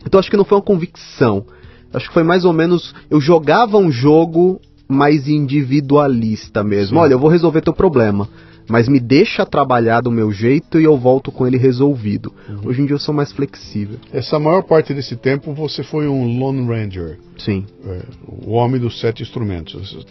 Então 0.03 0.19
acho 0.19 0.31
que 0.31 0.37
não 0.37 0.45
foi 0.45 0.57
uma 0.57 0.63
convicção 0.63 1.45
Acho 1.93 2.07
que 2.07 2.13
foi 2.13 2.23
mais 2.23 2.45
ou 2.45 2.53
menos. 2.53 2.93
Eu 3.09 3.19
jogava 3.19 3.77
um 3.77 3.91
jogo 3.91 4.59
mais 4.87 5.27
individualista 5.27 6.63
mesmo. 6.63 6.95
Sim. 6.97 7.01
Olha, 7.01 7.13
eu 7.13 7.19
vou 7.19 7.29
resolver 7.29 7.61
teu 7.61 7.73
problema. 7.73 8.27
Mas 8.67 8.87
me 8.87 8.99
deixa 8.99 9.45
trabalhar 9.47 10.01
do 10.01 10.11
meu 10.11 10.31
jeito 10.31 10.79
e 10.79 10.83
eu 10.83 10.95
volto 10.95 11.31
com 11.31 11.47
ele 11.47 11.57
resolvido. 11.57 12.31
Uhum. 12.47 12.69
Hoje 12.69 12.81
em 12.81 12.85
dia 12.85 12.93
eu 12.93 12.99
sou 12.99 13.13
mais 13.13 13.31
flexível. 13.31 13.97
Essa 14.13 14.37
maior 14.37 14.61
parte 14.61 14.93
desse 14.93 15.15
tempo 15.15 15.53
você 15.53 15.83
foi 15.83 16.07
um 16.07 16.37
Lone 16.37 16.67
Ranger. 16.67 17.17
Sim. 17.37 17.65
É, 17.83 18.01
o 18.27 18.51
homem 18.51 18.79
dos 18.79 18.99
sete 18.99 19.23
instrumentos. 19.23 20.05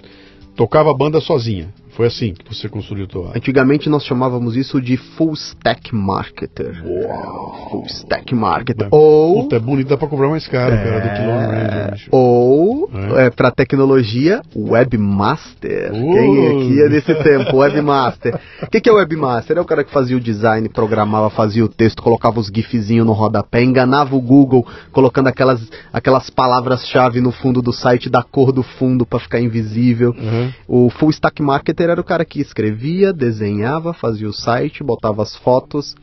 Tocava 0.56 0.90
a 0.90 0.94
banda 0.94 1.20
sozinha. 1.20 1.72
Foi 1.98 2.06
assim 2.06 2.32
que 2.32 2.54
você 2.54 2.68
construiu 2.68 3.06
o 3.06 3.08
tua... 3.08 3.32
Antigamente 3.36 3.88
nós 3.88 4.04
chamávamos 4.04 4.54
isso 4.54 4.80
de 4.80 4.96
full 4.96 5.32
stack 5.34 5.92
marketer. 5.92 6.80
Uau. 6.86 7.70
Full 7.72 7.86
stack 7.86 8.36
marketer. 8.36 8.86
É, 8.86 8.88
Ou 8.92 9.42
Puta, 9.42 9.56
é 9.56 9.58
bonito, 9.58 9.88
dá 9.88 9.96
pra 9.96 10.06
cobrar 10.06 10.28
mais 10.28 10.46
caro, 10.46 10.76
cara, 10.76 11.00
do 11.00 11.08
que 11.08 11.26
Long 11.26 11.48
Ranger. 11.50 11.90
bicho. 11.90 12.08
Ou, 12.12 12.67
É. 12.92 13.26
é. 13.26 13.30
para 13.30 13.50
tecnologia, 13.50 14.40
webmaster. 14.54 15.92
Uh. 15.92 16.12
Quem 16.12 16.46
aqui 16.46 16.82
é 16.82 16.88
desse 16.88 17.14
tempo? 17.22 17.58
Webmaster. 17.58 18.40
O 18.62 18.66
que, 18.70 18.80
que 18.80 18.88
é 18.88 18.92
webmaster? 18.92 19.58
É 19.58 19.60
o 19.60 19.64
cara 19.64 19.84
que 19.84 19.92
fazia 19.92 20.16
o 20.16 20.20
design, 20.20 20.68
programava, 20.68 21.28
fazia 21.30 21.64
o 21.64 21.68
texto, 21.68 22.02
colocava 22.02 22.40
os 22.40 22.46
gifzinhos 22.46 23.06
no 23.06 23.12
rodapé, 23.12 23.62
enganava 23.62 24.16
o 24.16 24.20
Google, 24.20 24.66
colocando 24.92 25.28
aquelas, 25.28 25.60
aquelas 25.92 26.30
palavras-chave 26.30 27.20
no 27.20 27.30
fundo 27.30 27.60
do 27.60 27.72
site 27.72 28.08
da 28.08 28.22
cor 28.22 28.52
do 28.52 28.62
fundo 28.62 29.04
para 29.04 29.18
ficar 29.18 29.40
invisível. 29.40 30.14
Uhum. 30.18 30.52
O 30.66 30.90
full 30.90 31.10
stack 31.10 31.42
marketer 31.42 31.90
era 31.90 32.00
o 32.00 32.04
cara 32.04 32.24
que 32.24 32.40
escrevia, 32.40 33.12
desenhava, 33.12 33.92
fazia 33.92 34.28
o 34.28 34.32
site, 34.32 34.82
botava 34.82 35.22
as 35.22 35.36
fotos, 35.36 35.94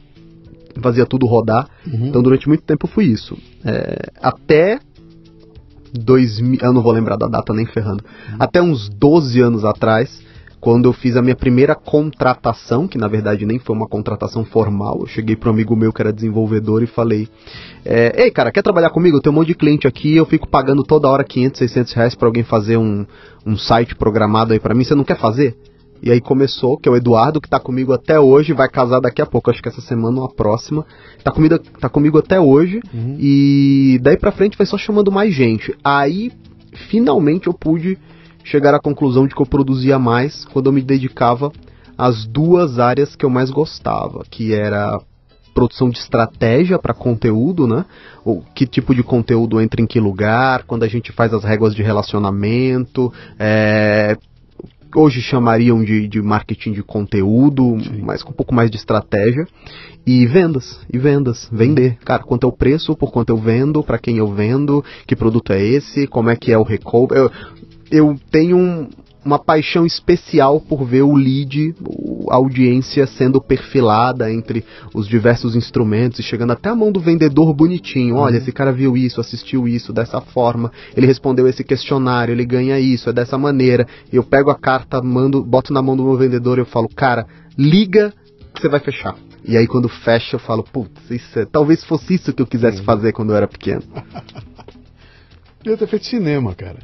fazia 0.82 1.06
tudo 1.06 1.26
rodar. 1.26 1.68
Uhum. 1.86 2.08
Então 2.08 2.22
durante 2.22 2.48
muito 2.48 2.64
tempo 2.64 2.86
eu 2.86 2.92
fui 2.92 3.06
isso. 3.06 3.38
É, 3.64 4.12
até 4.22 4.80
2000, 5.94 6.60
eu 6.62 6.74
não 6.74 6.82
vou 6.82 6.92
lembrar 6.92 7.16
da 7.16 7.28
data 7.28 7.54
nem 7.54 7.66
ferrando. 7.66 8.04
Até 8.40 8.62
uns 8.62 8.90
12 8.90 9.40
anos 9.42 9.66
atrás, 9.66 10.22
quando 10.60 10.86
eu 10.86 10.94
fiz 10.94 11.16
a 11.16 11.22
minha 11.22 11.36
primeira 11.36 11.76
contratação, 11.76 12.88
que 12.88 12.98
na 12.98 13.08
verdade 13.08 13.46
nem 13.46 13.60
foi 13.60 13.76
uma 13.76 13.88
contratação 13.88 14.44
formal, 14.44 15.02
eu 15.02 15.06
cheguei 15.06 15.36
para 15.36 15.50
um 15.50 15.54
amigo 15.54 15.76
meu 15.76 15.94
que 15.94 16.02
era 16.02 16.12
desenvolvedor 16.12 16.82
e 16.82 16.88
falei: 16.88 17.28
é, 17.86 18.24
Ei, 18.24 18.32
cara, 18.32 18.52
quer 18.52 18.64
trabalhar 18.64 18.90
comigo? 18.90 19.18
Eu 19.18 19.22
tenho 19.22 19.34
um 19.34 19.38
monte 19.38 19.50
de 19.50 19.56
cliente 19.56 19.86
aqui, 19.88 20.16
eu 20.16 20.26
fico 20.26 20.48
pagando 20.48 20.84
toda 20.84 21.08
hora 21.08 21.24
500, 21.24 21.60
600 21.60 21.94
reais 21.94 22.16
para 22.16 22.28
alguém 22.28 22.44
fazer 22.44 22.78
um, 22.78 23.06
um 23.46 23.56
site 23.56 23.96
programado 23.96 24.54
aí 24.54 24.60
para 24.60 24.74
mim, 24.74 24.84
você 24.84 24.96
não 24.96 25.04
quer 25.04 25.20
fazer? 25.20 25.56
E 26.02 26.12
aí 26.12 26.22
começou, 26.22 26.78
que 26.78 26.88
é 26.88 26.92
o 26.92 26.96
Eduardo, 26.96 27.42
que 27.42 27.50
tá 27.50 27.60
comigo 27.60 27.94
até 27.94 28.20
hoje, 28.20 28.54
vai 28.54 28.70
casar 28.70 29.00
daqui 29.00 29.22
a 29.22 29.26
pouco, 29.26 29.50
acho 29.50 29.62
que 29.62 29.70
essa 29.70 29.82
semana 29.82 30.20
ou 30.20 30.26
a 30.26 30.30
próxima. 30.30 30.86
Tá 31.24 31.32
comigo, 31.32 31.58
tá 31.58 31.90
comigo 31.90 32.18
até 32.18 32.40
hoje. 32.40 32.80
Uhum. 32.94 33.18
E 33.20 34.00
daí 34.02 34.18
pra 34.18 34.32
frente 34.32 34.58
vai 34.58 34.68
só 34.68 34.78
chamando 34.78 35.12
mais 35.12 35.34
gente. 35.34 35.76
Aí, 35.84 36.32
finalmente, 36.90 37.48
eu 37.48 37.54
pude 37.54 37.98
chegar 38.44 38.76
à 38.76 38.80
conclusão 38.80 39.26
de 39.28 39.34
que 39.34 39.42
eu 39.42 39.46
produzia 39.46 39.98
mais 39.98 40.46
quando 40.46 40.68
eu 40.68 40.74
me 40.74 40.82
dedicava 40.82 41.52
às 41.98 42.26
duas 42.26 42.78
áreas 42.78 43.16
que 43.16 43.26
eu 43.26 43.30
mais 43.30 43.50
gostava, 43.50 44.24
que 44.30 44.54
era 44.54 45.00
produção 45.56 45.90
de 45.90 45.98
estratégia 45.98 46.78
para 46.78 46.94
conteúdo, 46.94 47.66
né? 47.66 47.86
O 48.26 48.42
que 48.42 48.68
tipo 48.68 48.94
de 48.94 49.02
conteúdo 49.02 49.62
entra 49.62 49.82
em 49.82 49.88
que 49.88 50.02
lugar, 50.02 50.64
quando 50.64 50.84
a 50.84 50.88
gente 50.88 51.14
faz 51.14 51.34
as 51.34 51.46
regras 51.46 51.74
de 51.74 51.82
relacionamento, 51.82 53.12
é, 53.40 54.18
hoje 54.96 55.22
chamariam 55.22 55.84
de, 55.84 56.08
de 56.08 56.22
marketing 56.22 56.72
de 56.72 56.84
conteúdo, 56.84 57.78
Sim. 57.84 58.02
mas 58.02 58.24
com 58.24 58.32
um 58.32 58.36
pouco 58.36 58.54
mais 58.54 58.70
de 58.72 58.78
estratégia. 58.78 59.48
E 60.08 60.26
vendas, 60.28 60.80
e 60.94 61.00
vendas, 61.00 61.50
vender. 61.52 61.98
Cara, 62.06 62.22
quanto 62.22 62.46
é 62.46 62.48
o 62.50 62.52
preço, 62.56 62.96
por 62.96 63.12
quanto 63.12 63.32
eu 63.32 63.38
vendo, 63.38 63.82
para 63.84 63.98
quem 63.98 64.18
eu 64.18 64.32
vendo, 64.32 64.86
que 65.08 65.16
produto 65.16 65.52
é 65.52 65.60
esse, 65.60 66.06
como 66.06 66.30
é 66.30 66.36
que 66.36 66.52
é 66.52 66.58
o 66.58 66.64
recover. 66.64 67.18
Eu, 67.18 67.32
eu 67.90 68.20
tenho 68.30 68.56
um- 68.56 68.88
uma 69.26 69.40
paixão 69.40 69.88
especial 69.88 70.62
por 70.62 70.86
ver 70.86 71.02
o 71.02 71.16
lead, 71.16 71.74
a 72.30 72.36
audiência 72.36 73.08
sendo 73.08 73.42
perfilada 73.42 74.32
entre 74.32 74.64
os 74.94 75.08
diversos 75.08 75.56
instrumentos 75.56 76.20
e 76.20 76.24
chegando 76.24 76.52
até 76.52 76.70
a 76.70 76.76
mão 76.76 76.92
do 76.92 77.00
vendedor 77.00 77.52
bonitinho. 77.52 78.18
Olha, 78.18 78.38
esse 78.38 78.52
cara 78.52 78.72
viu 78.72 78.96
isso, 78.96 79.20
assistiu 79.20 79.68
isso 79.68 79.92
dessa 79.92 80.22
forma, 80.22 80.72
ele 80.96 81.08
respondeu 81.08 81.48
esse 81.48 81.64
questionário, 81.64 82.32
ele 82.32 82.46
ganha 82.46 82.80
isso, 82.80 83.10
é 83.10 83.14
dessa 83.14 83.36
maneira. 83.38 83.88
Eu 84.14 84.24
pego 84.24 84.52
a 84.52 84.56
carta, 84.56 85.02
mando, 85.02 85.44
boto 85.44 85.74
na 85.74 85.82
mão 85.82 85.98
do 85.98 86.04
meu 86.04 86.16
vendedor 86.16 86.60
e 86.60 86.62
eu 86.62 86.66
falo, 86.66 86.88
cara, 86.88 87.26
liga 87.58 88.14
que 88.54 88.62
você 88.62 88.70
vai 88.70 88.80
fechar. 88.80 89.16
E 89.44 89.58
aí 89.58 89.66
quando 89.66 89.90
fecha 89.90 90.36
eu 90.36 90.40
falo, 90.40 90.64
putz, 90.64 91.10
isso 91.10 91.40
é- 91.40 91.46
talvez 91.46 91.84
fosse 91.84 92.14
isso 92.14 92.32
que 92.32 92.42
eu 92.44 92.48
quisesse 92.48 92.84
fazer 92.84 93.12
quando 93.12 93.32
eu 93.32 93.36
era 93.36 93.48
pequeno. 93.48 93.82
Devia 95.64 95.78
ter 95.78 95.88
feito 95.88 96.06
cinema, 96.06 96.54
cara. 96.54 96.78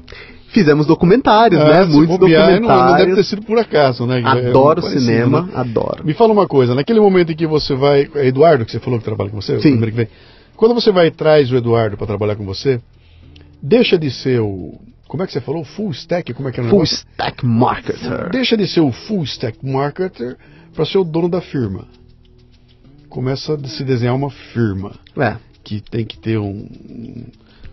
Fizemos 0.52 0.86
documentários, 0.86 1.62
Ah, 1.62 1.66
né? 1.66 1.86
se 1.86 1.92
Muitos 1.92 2.18
bobear, 2.18 2.48
não- 2.50 2.62
documentários. 2.62 2.92
Não, 2.92 2.98
deve 3.06 3.16
ter 3.16 3.24
sido 3.24 3.42
por 3.44 3.58
acaso, 3.58 4.06
né? 4.06 4.20
É 4.22 4.26
Adoro 4.50 4.82
parecido, 4.82 5.06
cinema, 5.06 5.42
né? 5.44 5.52
adoro. 5.56 6.06
Me 6.06 6.14
fala 6.14 6.34
uma 6.34 6.48
coisa, 6.48 6.76
naquele 6.76 7.00
momento 7.00 7.32
em 7.32 7.36
que 7.36 7.48
você 7.48 7.74
vai. 7.74 8.10
É 8.16 8.28
Eduardo 8.28 8.66
que 8.66 8.72
você 8.72 8.80
falou 8.80 9.00
que 9.00 9.06
trabalha 9.06 9.30
com 9.30 9.40
você? 9.42 9.56
Sim. 9.62 9.70
primeiro 9.72 9.92
que 9.92 9.98
vem. 9.98 10.08
Quando 10.58 10.74
você 10.76 10.92
vai 10.92 11.08
e 11.08 11.12
traz 11.12 11.52
o 11.52 11.56
Eduardo 11.56 11.96
para 11.98 12.06
trabalhar 12.06 12.36
com 12.36 12.46
você, 12.46 12.80
deixa 13.64 13.98
de 13.98 14.12
ser 14.12 14.42
o. 14.42 14.80
Como 15.08 15.24
é 15.24 15.26
que 15.28 15.34
você 15.34 15.42
falou? 15.42 15.64
Full 15.64 15.92
stack? 15.92 16.34
Como 16.34 16.50
é 16.50 16.52
que 16.52 16.60
é 16.60 16.64
o 16.64 16.68
Full 16.68 16.80
negócio? 16.80 16.98
stack 16.98 17.46
marketer. 17.46 18.30
Deixa 18.30 18.56
de 18.58 18.68
ser 18.68 18.80
o 18.82 18.92
full 18.92 19.24
stack 19.24 19.58
marketer 19.66 20.38
para 20.74 20.86
ser 20.86 20.98
o 21.00 21.04
dono 21.04 21.28
da 21.30 21.42
firma. 21.42 21.86
Começa 23.10 23.56
a 23.56 23.68
se 23.68 23.84
desenhar 23.84 24.16
uma 24.16 24.30
firma 24.30 24.94
É, 25.18 25.36
que 25.64 25.82
tem 25.82 26.06
que 26.06 26.18
ter 26.18 26.38
um 26.38 26.66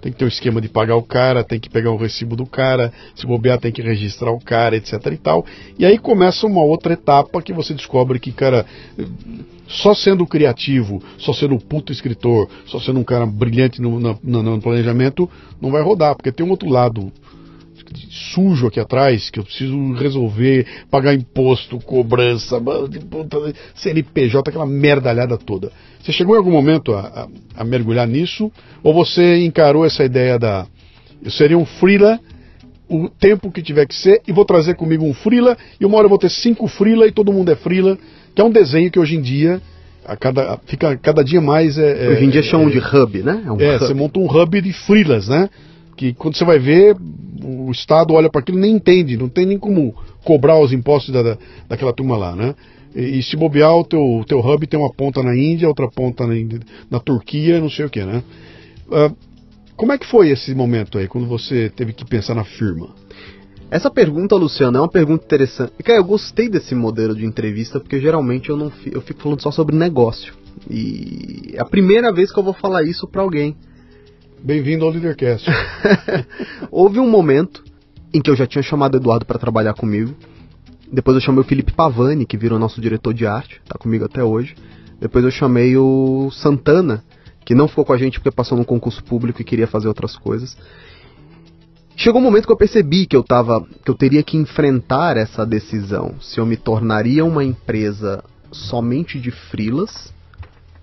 tem 0.01 0.13
que 0.13 0.19
ter 0.19 0.25
um 0.25 0.29
esquema 0.29 0.61
de 0.61 0.69
pagar 0.69 0.97
o 0.97 1.03
cara, 1.03 1.43
tem 1.45 1.59
que 1.59 1.69
pegar 1.69 1.91
o 1.91 1.97
recibo 1.97 2.37
do 2.37 2.47
cara, 2.47 2.93
se 3.15 3.27
bobear 3.27 3.59
tem 3.59 3.73
que 3.73 3.83
registrar 3.83 4.31
o 4.31 4.41
cara, 4.41 4.77
etc 4.77 4.93
e 5.13 5.17
tal. 5.17 5.45
E 5.79 5.85
aí 5.85 5.99
começa 5.99 6.47
uma 6.47 6.63
outra 6.63 6.93
etapa 6.93 7.43
que 7.43 7.53
você 7.53 7.75
descobre 7.75 8.19
que, 8.19 8.33
cara, 8.33 8.65
só 9.67 9.93
sendo 9.95 10.27
criativo, 10.27 11.03
só 11.19 11.33
sendo 11.33 11.55
um 11.55 11.59
puto 11.59 11.93
escritor, 11.93 12.49
só 12.67 12.81
sendo 12.81 13.01
um 13.01 13.05
cara 13.05 13.27
brilhante 13.27 13.81
no, 13.83 13.99
no- 14.01 14.19
no 14.23 14.61
planejamento, 14.61 15.29
não 15.61 15.71
vai 15.71 15.83
rodar, 15.83 16.15
porque 16.17 16.33
tem 16.33 16.45
um 16.47 16.51
outro 16.51 16.69
lado 16.69 17.13
sujo 18.11 18.67
aqui 18.67 18.79
atrás 18.81 19.31
que 19.31 19.39
eu 19.39 19.45
preciso 19.45 19.93
resolver, 19.95 20.67
pagar 20.91 21.15
imposto, 21.15 21.79
cobrança, 21.79 22.61
CNPJ, 23.75 24.49
aquela 24.51 24.67
merdalhada 24.67 25.37
toda. 25.37 25.71
Você 26.03 26.13
chegou 26.13 26.35
em 26.35 26.39
algum 26.39 26.51
momento 26.51 26.95
a, 26.95 27.01
a- 27.01 27.29
a 27.61 27.65
mergulhar 27.65 28.07
nisso? 28.07 28.51
Ou 28.83 28.95
você 28.95 29.45
encarou 29.45 29.85
essa 29.85 30.05
ideia 30.05 30.39
da. 30.39 30.67
Eu 31.23 31.31
seria 31.31 31.59
um 31.59 31.67
freela 31.67 32.19
o 32.89 33.09
tempo 33.09 33.51
que 33.51 33.61
tiver 33.63 33.87
que 33.87 33.95
ser 33.95 34.23
e 34.27 34.33
vou 34.33 34.45
trazer 34.45 34.75
comigo 34.75 35.05
um 35.05 35.13
freela 35.13 35.57
e 35.81 35.85
uma 35.85 35.97
hora 35.99 36.07
eu 36.07 36.09
vou 36.09 36.19
ter 36.19 36.31
cinco 36.31 36.67
freela 36.67 37.07
e 37.07 37.13
todo 37.13 37.33
mundo 37.33 37.51
é 37.53 37.57
freela, 37.57 37.99
que 38.35 38.41
é 38.41 38.45
um 38.45 38.51
desenho 38.51 38.91
que 38.91 38.99
hoje 38.99 39.17
em 39.17 39.21
dia 39.21 39.61
a 40.07 40.17
cada, 40.17 40.59
fica 40.65 40.97
cada 40.97 41.23
dia 41.23 41.41
mais 41.41 41.77
é, 41.77 42.07
é- 42.07 42.09
hoje 42.09 42.25
em 42.25 42.31
dia 42.31 42.43
chamam 42.43 42.69
é- 42.69 42.71
de 42.71 42.79
hub, 42.79 43.23
né? 43.23 43.43
um 43.47 43.61
é, 43.61 43.77
hub. 43.77 43.79
você 43.87 43.93
monta 43.93 44.19
um 44.19 44.25
hub 44.27 44.61
de 44.63 44.73
freelas, 44.73 45.29
né? 45.29 45.51
Que 45.99 46.15
quando 46.15 46.37
você 46.37 46.45
vai 46.45 46.61
ver, 46.61 46.97
o 47.43 47.71
Estado 47.73 48.15
olha 48.15 48.31
para 48.31 48.41
aquilo 48.41 48.57
e 48.59 48.61
nem 48.61 48.77
entende, 48.77 49.17
não 49.17 49.29
tem 49.29 49.45
nem 49.45 49.59
como 49.59 49.93
cobrar 50.25 50.57
os 50.61 50.73
impostos 50.73 51.13
da, 51.13 51.23
da- 51.23 51.39
daquela 51.69 51.93
turma 51.93 52.17
lá, 52.17 52.37
né? 52.37 52.55
E, 52.95 53.19
e 53.19 53.23
se 53.23 53.37
bobear, 53.37 53.75
o 53.75 53.83
teu, 53.85 54.01
o 54.01 54.25
teu 54.25 54.39
hub 54.39 54.65
tem 54.69 54.79
uma 54.79 54.93
ponta 54.93 55.25
na 55.25 55.35
Índia, 55.37 55.67
outra 55.67 55.89
ponta 55.91 56.25
na, 56.25 56.35
na 56.89 57.01
Turquia, 57.01 57.61
não 57.61 57.69
sei 57.69 57.85
o 57.87 57.91
que, 57.91 58.05
né? 58.05 58.23
Ah, 58.93 59.11
como 59.77 59.93
é 59.93 59.99
que 59.99 60.07
foi 60.07 60.31
esse 60.31 60.55
momento 60.55 60.99
aí, 60.99 61.09
quando 61.09 61.27
você 61.27 61.69
teve 61.75 61.93
que 61.93 62.05
pensar 62.05 62.35
na 62.37 62.45
firma? 62.45 62.91
Essa 63.69 63.91
pergunta, 63.91 64.37
Luciano, 64.37 64.79
é 64.79 64.81
uma 64.81 64.89
pergunta 64.89 65.25
interessante. 65.25 65.73
Cara, 65.85 65.99
eu 65.99 66.05
gostei 66.05 66.49
desse 66.49 66.75
modelo 66.77 67.15
de 67.15 67.27
entrevista 67.27 67.81
porque 67.81 68.01
geralmente 68.01 68.49
eu 68.51 68.57
não 68.57 68.71
fi- 68.71 68.91
eu 68.95 69.01
fico 69.03 69.21
falando 69.21 69.43
só 69.43 69.51
sobre 69.51 69.75
negócio. 69.77 70.33
E 70.71 71.51
é 71.55 71.61
a 71.61 71.65
primeira 71.65 72.13
vez 72.13 72.33
que 72.33 72.39
eu 72.39 72.43
vou 72.45 72.55
falar 72.55 72.85
isso 72.85 73.07
pra 73.09 73.21
alguém. 73.23 73.57
Bem-vindo 74.43 74.85
ao 74.85 74.91
Leadercast. 74.91 75.51
Houve 76.71 77.01
um 77.01 77.11
momento 77.11 77.65
em 78.15 78.21
que 78.23 78.31
eu 78.31 78.37
já 78.37 78.47
tinha 78.47 78.63
chamado 78.63 78.95
o 78.95 78.97
Eduardo 78.97 79.27
para 79.27 79.39
trabalhar 79.39 79.75
comigo. 79.75 80.15
Depois 80.91 81.17
eu 81.17 81.21
chamei 81.21 81.41
o 81.41 81.45
Felipe 81.45 81.73
Pavani, 81.73 82.25
que 82.25 82.37
virou 82.37 82.59
nosso 82.59 82.81
diretor 82.81 83.13
de 83.13 83.27
arte, 83.27 83.61
tá 83.69 83.77
comigo 83.77 84.05
até 84.05 84.23
hoje. 84.23 84.55
Depois 85.01 85.25
eu 85.25 85.31
chamei 85.31 85.77
o 85.77 86.31
Santana, 86.31 87.03
que 87.45 87.55
não 87.55 87.67
ficou 87.67 87.85
com 87.85 87.93
a 87.93 87.99
gente 87.99 88.21
porque 88.21 88.31
passou 88.31 88.57
num 88.57 88.65
concurso 88.65 89.03
público 89.03 89.43
e 89.43 89.45
queria 89.45 89.67
fazer 89.67 89.89
outras 89.89 90.17
coisas. 90.17 90.57
Chegou 91.97 92.21
um 92.21 92.25
momento 92.25 92.47
que 92.47 92.53
eu 92.53 92.57
percebi 92.57 93.07
que 93.07 93.17
eu 93.17 93.25
tava, 93.25 93.67
que 93.85 93.91
eu 93.91 93.95
teria 93.95 94.23
que 94.23 94.37
enfrentar 94.37 95.17
essa 95.17 95.45
decisão, 95.45 96.15
se 96.21 96.39
eu 96.39 96.47
me 96.47 96.57
tornaria 96.57 97.25
uma 97.25 97.43
empresa 97.43 98.23
somente 98.53 99.19
de 99.19 99.33
freelas 99.33 100.13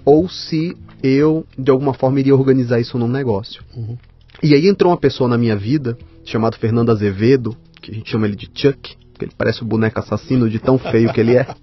ou 0.05 0.29
se 0.29 0.75
eu 1.03 1.45
de 1.57 1.71
alguma 1.71 1.93
forma 1.93 2.19
iria 2.19 2.35
organizar 2.35 2.79
isso 2.79 2.97
num 2.97 3.07
negócio. 3.07 3.63
Uhum. 3.75 3.97
E 4.43 4.53
aí 4.53 4.67
entrou 4.67 4.91
uma 4.91 4.97
pessoa 4.97 5.29
na 5.29 5.37
minha 5.37 5.55
vida, 5.55 5.97
chamado 6.25 6.57
Fernando 6.57 6.91
Azevedo, 6.91 7.55
que 7.81 7.91
a 7.91 7.93
gente 7.93 8.09
chama 8.11 8.27
ele 8.27 8.35
de 8.35 8.49
Chuck, 8.53 8.95
porque 9.11 9.25
ele 9.25 9.33
parece 9.37 9.61
o 9.61 9.65
boneco 9.65 9.99
assassino 9.99 10.49
de 10.49 10.59
tão 10.59 10.77
feio 10.77 11.11
que 11.13 11.19
ele 11.21 11.37
é. 11.37 11.47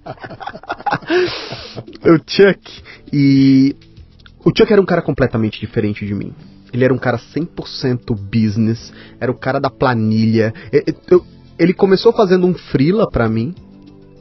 o 2.04 2.18
Chuck. 2.26 2.82
E 3.12 3.76
o 4.44 4.50
Chuck 4.56 4.72
era 4.72 4.80
um 4.80 4.86
cara 4.86 5.02
completamente 5.02 5.60
diferente 5.60 6.06
de 6.06 6.14
mim. 6.14 6.32
Ele 6.72 6.84
era 6.84 6.94
um 6.94 6.98
cara 6.98 7.18
100% 7.18 8.16
business, 8.16 8.92
era 9.20 9.30
o 9.30 9.34
cara 9.34 9.60
da 9.60 9.68
planilha. 9.68 10.54
Eu- 11.10 11.24
ele 11.58 11.74
começou 11.74 12.12
fazendo 12.12 12.46
um 12.46 12.54
freela 12.54 13.08
pra 13.10 13.28
mim. 13.28 13.54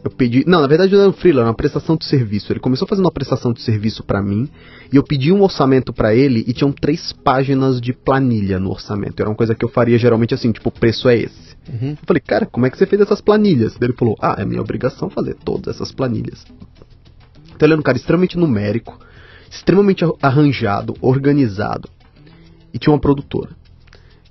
Eu 0.04 0.10
pedi, 0.10 0.44
não, 0.48 0.62
na 0.62 0.68
verdade 0.68 0.94
não 0.94 1.02
era 1.02 1.10
um 1.10 1.14
freela, 1.14 1.42
era 1.42 1.50
uma 1.50 1.56
prestação 1.56 1.96
de 1.96 2.06
serviço. 2.06 2.52
Ele 2.52 2.60
começou 2.60 2.88
fazendo 2.88 3.06
uma 3.06 3.12
prestação 3.12 3.54
de 3.54 3.62
serviço 3.62 4.04
pra 4.04 4.22
mim 4.22 4.50
e 4.92 4.96
eu 4.96 5.04
pedi 5.04 5.32
um 5.32 5.42
orçamento 5.44 5.94
pra 5.94 6.16
ele 6.16 6.44
e 6.48 6.54
tinham 6.54 6.72
três 6.72 7.14
páginas 7.14 7.80
de 7.80 7.94
planilha 7.94 8.60
no 8.60 8.72
orçamento. 8.72 9.20
Era 9.20 9.30
uma 9.30 9.36
coisa 9.36 9.54
que 9.54 9.64
eu 9.64 9.70
faria 9.70 9.98
geralmente 10.00 10.34
assim, 10.34 10.52
tipo, 10.52 10.70
o 10.70 10.72
preço 10.72 11.08
é 11.08 11.18
esse. 11.18 11.56
Uhum. 11.72 11.92
Eu 11.92 12.06
falei, 12.08 12.20
cara, 12.20 12.48
como 12.48 12.66
é 12.66 12.72
que 12.72 12.78
você 12.78 12.88
fez 12.88 13.02
essas 13.02 13.22
planilhas? 13.22 13.78
Ele 13.80 13.94
falou, 13.94 14.18
ah, 14.20 14.36
é 14.40 14.46
minha 14.46 14.62
obrigação 14.62 15.10
fazer 15.10 15.36
todas 15.36 15.76
essas 15.76 15.92
planilhas. 15.92 16.44
Então 17.56 17.68
ele 17.68 17.74
era 17.74 17.80
um 17.80 17.84
cara 17.84 17.98
extremamente 17.98 18.38
numérico, 18.38 18.98
extremamente 19.52 20.04
arranjado, 20.20 20.96
organizado. 21.00 21.88
E 22.74 22.80
tinha 22.80 22.92
uma 22.92 23.00
produtora. 23.00 23.52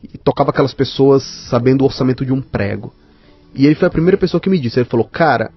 E 0.02 0.18
tocava 0.18 0.50
aquelas 0.50 0.74
pessoas 0.74 1.22
sabendo 1.48 1.82
o 1.82 1.84
orçamento 1.84 2.26
de 2.26 2.32
um 2.32 2.42
prego. 2.42 2.92
E 3.54 3.66
ele 3.66 3.74
foi 3.74 3.86
a 3.86 3.90
primeira 3.90 4.16
pessoa 4.16 4.40
que 4.40 4.50
me 4.50 4.58
disse, 4.58 4.78
ele 4.78 4.88
falou, 4.88 5.06
cara, 5.06 5.52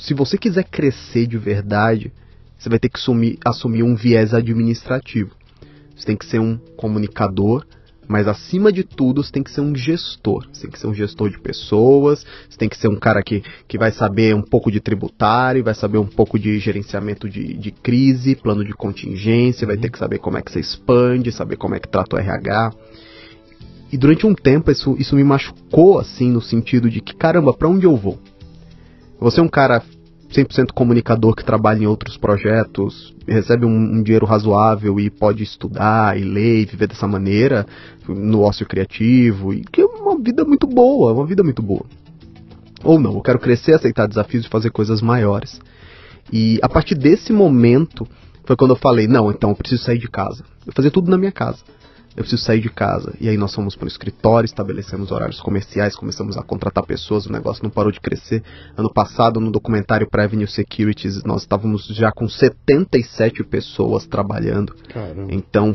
se 0.00 0.14
você 0.14 0.38
quiser 0.38 0.64
crescer 0.64 1.26
de 1.26 1.38
verdade, 1.38 2.12
você 2.58 2.68
vai 2.68 2.78
ter 2.78 2.88
que 2.88 2.98
assumir, 2.98 3.38
assumir 3.44 3.82
um 3.82 3.94
viés 3.94 4.34
administrativo. 4.34 5.30
Você 5.96 6.06
tem 6.06 6.16
que 6.16 6.26
ser 6.26 6.40
um 6.40 6.56
comunicador, 6.76 7.64
mas 8.08 8.26
acima 8.26 8.72
de 8.72 8.82
tudo 8.82 9.22
você 9.22 9.30
tem 9.30 9.42
que 9.42 9.50
ser 9.50 9.60
um 9.60 9.74
gestor. 9.74 10.48
Você 10.52 10.62
tem 10.62 10.70
que 10.70 10.78
ser 10.78 10.86
um 10.86 10.94
gestor 10.94 11.30
de 11.30 11.38
pessoas, 11.38 12.26
você 12.48 12.58
tem 12.58 12.68
que 12.68 12.76
ser 12.76 12.88
um 12.88 12.96
cara 12.96 13.22
que, 13.22 13.42
que 13.68 13.78
vai 13.78 13.92
saber 13.92 14.34
um 14.34 14.42
pouco 14.42 14.70
de 14.70 14.80
tributário, 14.80 15.62
vai 15.62 15.74
saber 15.74 15.98
um 15.98 16.06
pouco 16.06 16.38
de 16.38 16.58
gerenciamento 16.58 17.28
de, 17.28 17.54
de 17.54 17.70
crise, 17.70 18.34
plano 18.34 18.64
de 18.64 18.72
contingência, 18.72 19.66
vai 19.66 19.76
ter 19.76 19.90
que 19.90 19.98
saber 19.98 20.18
como 20.18 20.38
é 20.38 20.42
que 20.42 20.50
você 20.50 20.60
expande, 20.60 21.30
saber 21.30 21.56
como 21.56 21.74
é 21.74 21.78
que 21.78 21.88
trata 21.88 22.16
o 22.16 22.18
RH. 22.18 22.72
E 23.92 23.96
durante 23.96 24.26
um 24.26 24.34
tempo 24.34 24.70
isso, 24.70 24.96
isso 24.98 25.16
me 25.16 25.24
machucou, 25.24 25.98
assim, 25.98 26.30
no 26.30 26.40
sentido 26.40 26.88
de 26.88 27.00
que, 27.00 27.14
caramba, 27.14 27.52
para 27.52 27.68
onde 27.68 27.86
eu 27.86 27.96
vou? 27.96 28.18
Você 29.20 29.38
é 29.38 29.42
um 29.42 29.48
cara 29.48 29.82
100% 30.30 30.72
comunicador 30.72 31.34
que 31.34 31.44
trabalha 31.44 31.82
em 31.82 31.86
outros 31.86 32.16
projetos, 32.16 33.14
recebe 33.28 33.66
um, 33.66 33.76
um, 33.76 34.02
dinheiro 34.02 34.24
razoável 34.24 34.98
e 34.98 35.10
pode 35.10 35.42
estudar 35.42 36.18
e 36.18 36.24
ler 36.24 36.62
e 36.62 36.64
viver 36.64 36.86
dessa 36.86 37.06
maneira 37.06 37.66
no 38.08 38.40
ócio 38.40 38.64
criativo, 38.64 39.52
e 39.52 39.62
que 39.62 39.82
é 39.82 39.84
uma 39.84 40.18
vida 40.18 40.42
muito 40.44 40.66
boa, 40.66 41.12
uma 41.12 41.26
vida 41.26 41.42
muito 41.42 41.60
boa. 41.60 41.84
Ou 42.82 42.98
não, 42.98 43.14
eu 43.14 43.20
quero 43.20 43.38
crescer, 43.38 43.74
aceitar 43.74 44.06
desafios 44.06 44.46
e 44.46 44.48
fazer 44.48 44.70
coisas 44.70 45.02
maiores. 45.02 45.60
E 46.32 46.58
a 46.62 46.68
partir 46.68 46.94
desse 46.94 47.30
momento 47.30 48.08
foi 48.44 48.56
quando 48.56 48.70
eu 48.70 48.76
falei, 48.76 49.06
não, 49.06 49.30
então 49.30 49.50
eu 49.50 49.56
preciso 49.56 49.84
sair 49.84 49.98
de 49.98 50.08
casa. 50.08 50.44
Eu 50.66 50.72
fazia 50.72 50.90
tudo 50.90 51.10
na 51.10 51.18
minha 51.18 51.32
casa 51.32 51.62
eu 52.16 52.22
preciso 52.22 52.42
sair 52.42 52.60
de 52.60 52.68
casa. 52.68 53.14
E 53.20 53.28
aí 53.28 53.36
nós 53.36 53.54
fomos 53.54 53.76
para 53.76 53.84
o 53.84 53.88
escritório, 53.88 54.44
estabelecemos 54.44 55.10
horários 55.10 55.40
comerciais, 55.40 55.94
começamos 55.94 56.36
a 56.36 56.42
contratar 56.42 56.84
pessoas, 56.84 57.26
o 57.26 57.32
negócio 57.32 57.62
não 57.62 57.70
parou 57.70 57.92
de 57.92 58.00
crescer. 58.00 58.42
Ano 58.76 58.92
passado, 58.92 59.40
no 59.40 59.50
documentário 59.50 60.08
Prevenue 60.10 60.46
Securities, 60.46 61.22
nós 61.24 61.42
estávamos 61.42 61.86
já 61.86 62.10
com 62.10 62.28
77 62.28 63.44
pessoas 63.44 64.06
trabalhando. 64.06 64.74
Caramba. 64.88 65.32
Então, 65.32 65.74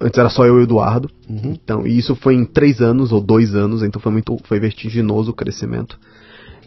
antes 0.00 0.18
era 0.18 0.28
só 0.28 0.44
eu 0.44 0.56
e 0.56 0.60
o 0.60 0.62
Eduardo. 0.64 1.08
Uhum. 1.28 1.52
Então, 1.52 1.86
e 1.86 1.96
isso 1.96 2.16
foi 2.16 2.34
em 2.34 2.44
três 2.44 2.80
anos 2.80 3.12
ou 3.12 3.20
dois 3.20 3.54
anos, 3.54 3.82
então 3.82 4.00
foi 4.00 4.10
muito, 4.10 4.36
foi 4.44 4.58
vertiginoso 4.58 5.30
o 5.30 5.34
crescimento. 5.34 5.98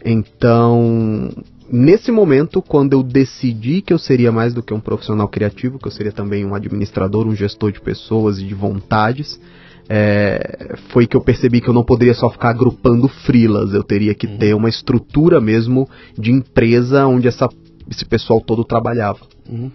Então, 0.05 1.29
nesse 1.73 2.11
momento, 2.11 2.61
quando 2.61 2.93
eu 2.93 3.01
decidi 3.01 3.81
que 3.81 3.91
eu 3.91 3.97
seria 3.97 4.31
mais 4.31 4.53
do 4.53 4.61
que 4.61 4.73
um 4.73 4.79
profissional 4.79 5.27
criativo, 5.27 5.79
que 5.79 5.87
eu 5.87 5.91
seria 5.91 6.11
também 6.11 6.45
um 6.45 6.53
administrador, 6.53 7.25
um 7.25 7.35
gestor 7.35 7.71
de 7.71 7.81
pessoas 7.81 8.37
e 8.37 8.45
de 8.45 8.53
vontades, 8.53 9.39
é, 9.89 10.75
foi 10.89 11.07
que 11.07 11.17
eu 11.17 11.21
percebi 11.21 11.59
que 11.59 11.67
eu 11.67 11.73
não 11.73 11.83
poderia 11.83 12.13
só 12.13 12.29
ficar 12.29 12.51
agrupando 12.51 13.07
frilas, 13.07 13.73
eu 13.73 13.83
teria 13.83 14.13
que 14.13 14.27
uhum. 14.27 14.37
ter 14.37 14.53
uma 14.53 14.69
estrutura 14.69 15.41
mesmo 15.41 15.89
de 16.15 16.31
empresa 16.31 17.07
onde 17.07 17.27
essa, 17.27 17.49
esse 17.89 18.05
pessoal 18.05 18.39
todo 18.39 18.63
trabalhava. 18.63 19.21
Uhum. 19.49 19.71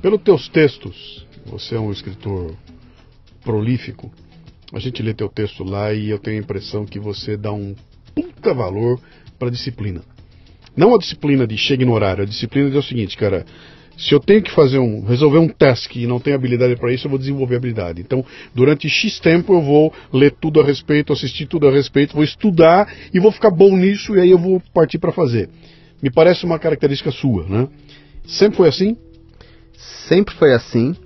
Pelos 0.00 0.22
teus 0.22 0.48
textos, 0.48 1.26
você 1.44 1.74
é 1.74 1.80
um 1.80 1.90
escritor 1.90 2.54
prolífico, 3.42 4.10
a 4.72 4.78
gente 4.78 5.02
lê 5.02 5.12
teu 5.12 5.28
texto 5.28 5.64
lá 5.64 5.92
e 5.92 6.10
eu 6.10 6.18
tenho 6.20 6.38
a 6.38 6.40
impressão 6.40 6.86
que 6.86 7.00
você 7.00 7.36
dá 7.36 7.52
um 7.52 7.74
puta 8.14 8.54
valor 8.54 9.00
para 9.36 9.48
a 9.48 9.50
disciplina. 9.50 10.00
Não 10.76 10.94
a 10.94 10.98
disciplina 10.98 11.46
de 11.46 11.56
chega 11.56 11.84
no 11.84 11.92
horário, 11.92 12.22
a 12.22 12.26
disciplina 12.26 12.70
de 12.70 12.76
é 12.76 12.78
o 12.78 12.82
seguinte, 12.82 13.16
cara. 13.16 13.44
Se 13.96 14.14
eu 14.14 14.20
tenho 14.20 14.42
que 14.42 14.50
fazer 14.50 14.78
um, 14.78 15.04
resolver 15.04 15.38
um 15.38 15.48
task 15.48 15.94
e 15.94 16.06
não 16.06 16.18
tenho 16.18 16.34
habilidade 16.34 16.74
para 16.76 16.90
isso, 16.90 17.06
eu 17.06 17.10
vou 17.10 17.18
desenvolver 17.18 17.56
habilidade. 17.56 18.00
Então, 18.00 18.24
durante 18.54 18.88
X 18.88 19.20
tempo 19.20 19.52
eu 19.52 19.60
vou 19.60 19.92
ler 20.10 20.34
tudo 20.40 20.58
a 20.58 20.64
respeito, 20.64 21.12
assistir 21.12 21.44
tudo 21.44 21.68
a 21.68 21.70
respeito, 21.70 22.14
vou 22.14 22.24
estudar 22.24 22.90
e 23.12 23.20
vou 23.20 23.30
ficar 23.30 23.50
bom 23.50 23.76
nisso 23.76 24.16
e 24.16 24.20
aí 24.20 24.30
eu 24.30 24.38
vou 24.38 24.62
partir 24.72 24.98
para 24.98 25.12
fazer. 25.12 25.50
Me 26.02 26.10
parece 26.10 26.46
uma 26.46 26.58
característica 26.58 27.10
sua, 27.10 27.46
né? 27.46 27.68
Sempre 28.26 28.56
foi 28.56 28.68
assim? 28.68 28.96
Sempre 30.08 30.34
foi 30.34 30.54
assim. 30.54 30.96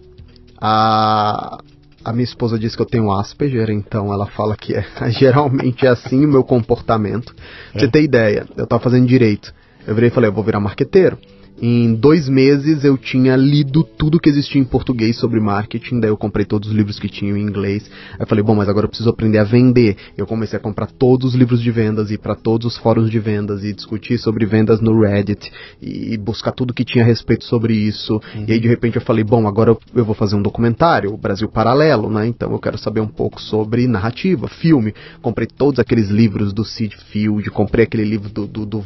A, 0.61 1.59
a 2.05 2.13
minha 2.13 2.25
esposa 2.25 2.59
diz 2.59 2.77
que 2.77 2.83
eu 2.83 2.87
tenho 2.87 3.11
Asperger, 3.11 3.71
então 3.71 4.13
ela 4.13 4.27
fala 4.27 4.57
que 4.57 4.75
é, 4.75 4.85
geralmente 5.11 5.87
é 5.87 5.89
assim 5.89 6.25
o 6.25 6.29
meu 6.29 6.45
comportamento. 6.45 7.35
Pra 7.35 7.45
é. 7.75 7.79
você 7.81 7.89
ter 7.89 8.03
ideia, 8.03 8.47
eu 8.57 8.67
tava 8.67 8.83
fazendo 8.83 9.07
direito. 9.07 9.55
Eu 9.87 9.95
virei 9.95 10.09
e 10.09 10.13
falei, 10.13 10.29
eu 10.29 10.35
vou 10.35 10.45
virar 10.45 10.61
marqueteiro. 10.61 11.19
Em 11.61 11.95
dois 11.95 12.29
meses 12.29 12.85
eu 12.85 12.99
tinha 12.99 13.37
lido 13.37 13.85
tudo 13.85 14.19
que 14.19 14.29
existia 14.29 14.61
em 14.61 14.65
português 14.65 15.17
sobre 15.17 15.39
marketing, 15.39 16.01
daí 16.01 16.11
eu 16.11 16.17
comprei 16.17 16.45
todos 16.45 16.69
os 16.69 16.75
livros 16.75 16.99
que 16.99 17.09
tinham 17.09 17.37
em 17.37 17.43
inglês. 17.43 17.89
Aí 18.15 18.21
eu 18.21 18.27
falei, 18.27 18.43
bom, 18.43 18.57
mas 18.57 18.69
agora 18.69 18.87
eu 18.87 18.89
preciso 18.89 19.11
aprender 19.11 19.39
a 19.39 19.45
vender. 19.45 19.97
Eu 20.17 20.27
comecei 20.27 20.59
a 20.59 20.61
comprar 20.61 20.87
todos 20.87 21.29
os 21.29 21.35
livros 21.35 21.63
de 21.63 21.71
vendas, 21.71 22.11
ir 22.11 22.19
para 22.19 22.35
todos 22.35 22.67
os 22.67 22.77
fóruns 22.77 23.09
de 23.09 23.21
vendas 23.21 23.63
e 23.63 23.73
discutir 23.73 24.19
sobre 24.19 24.45
vendas 24.47 24.81
no 24.81 25.01
Reddit 25.01 25.51
e 25.81 26.17
buscar 26.17 26.53
tudo 26.53 26.75
que 26.75 26.85
tinha 26.85 27.05
a 27.05 27.07
respeito 27.07 27.45
sobre 27.45 27.75
isso. 27.75 28.21
Uhum. 28.35 28.47
E 28.49 28.53
aí 28.53 28.59
de 28.59 28.69
repente 28.69 28.97
eu 28.97 29.03
falei, 29.03 29.23
bom, 29.23 29.47
agora 29.47 29.77
eu, 29.95 30.05
vou 30.05 30.15
fazer 30.15 30.35
um 30.35 30.43
documentário, 30.43 31.13
o 31.13 31.17
Brasil 31.17 31.49
Paralelo, 31.49 32.11
né? 32.11 32.27
Então 32.27 32.51
eu 32.51 32.59
quero 32.59 32.79
saber 32.79 33.01
um 33.01 33.09
pouco 33.09 33.41
sobre 33.41 33.87
narrativa, 33.87 34.49
filme. 34.49 34.93
Comprei 35.23 35.47
todos 35.47 35.79
aqueles 35.79 36.11
livros 36.11 36.53
do 36.53 36.65
Sid 36.65 36.97
Field, 37.13 37.49
comprei 37.51 37.85
aquele 37.85 38.05
livro 38.05 38.29
do, 38.29 38.47
do, 38.47 38.67
do 38.67 38.85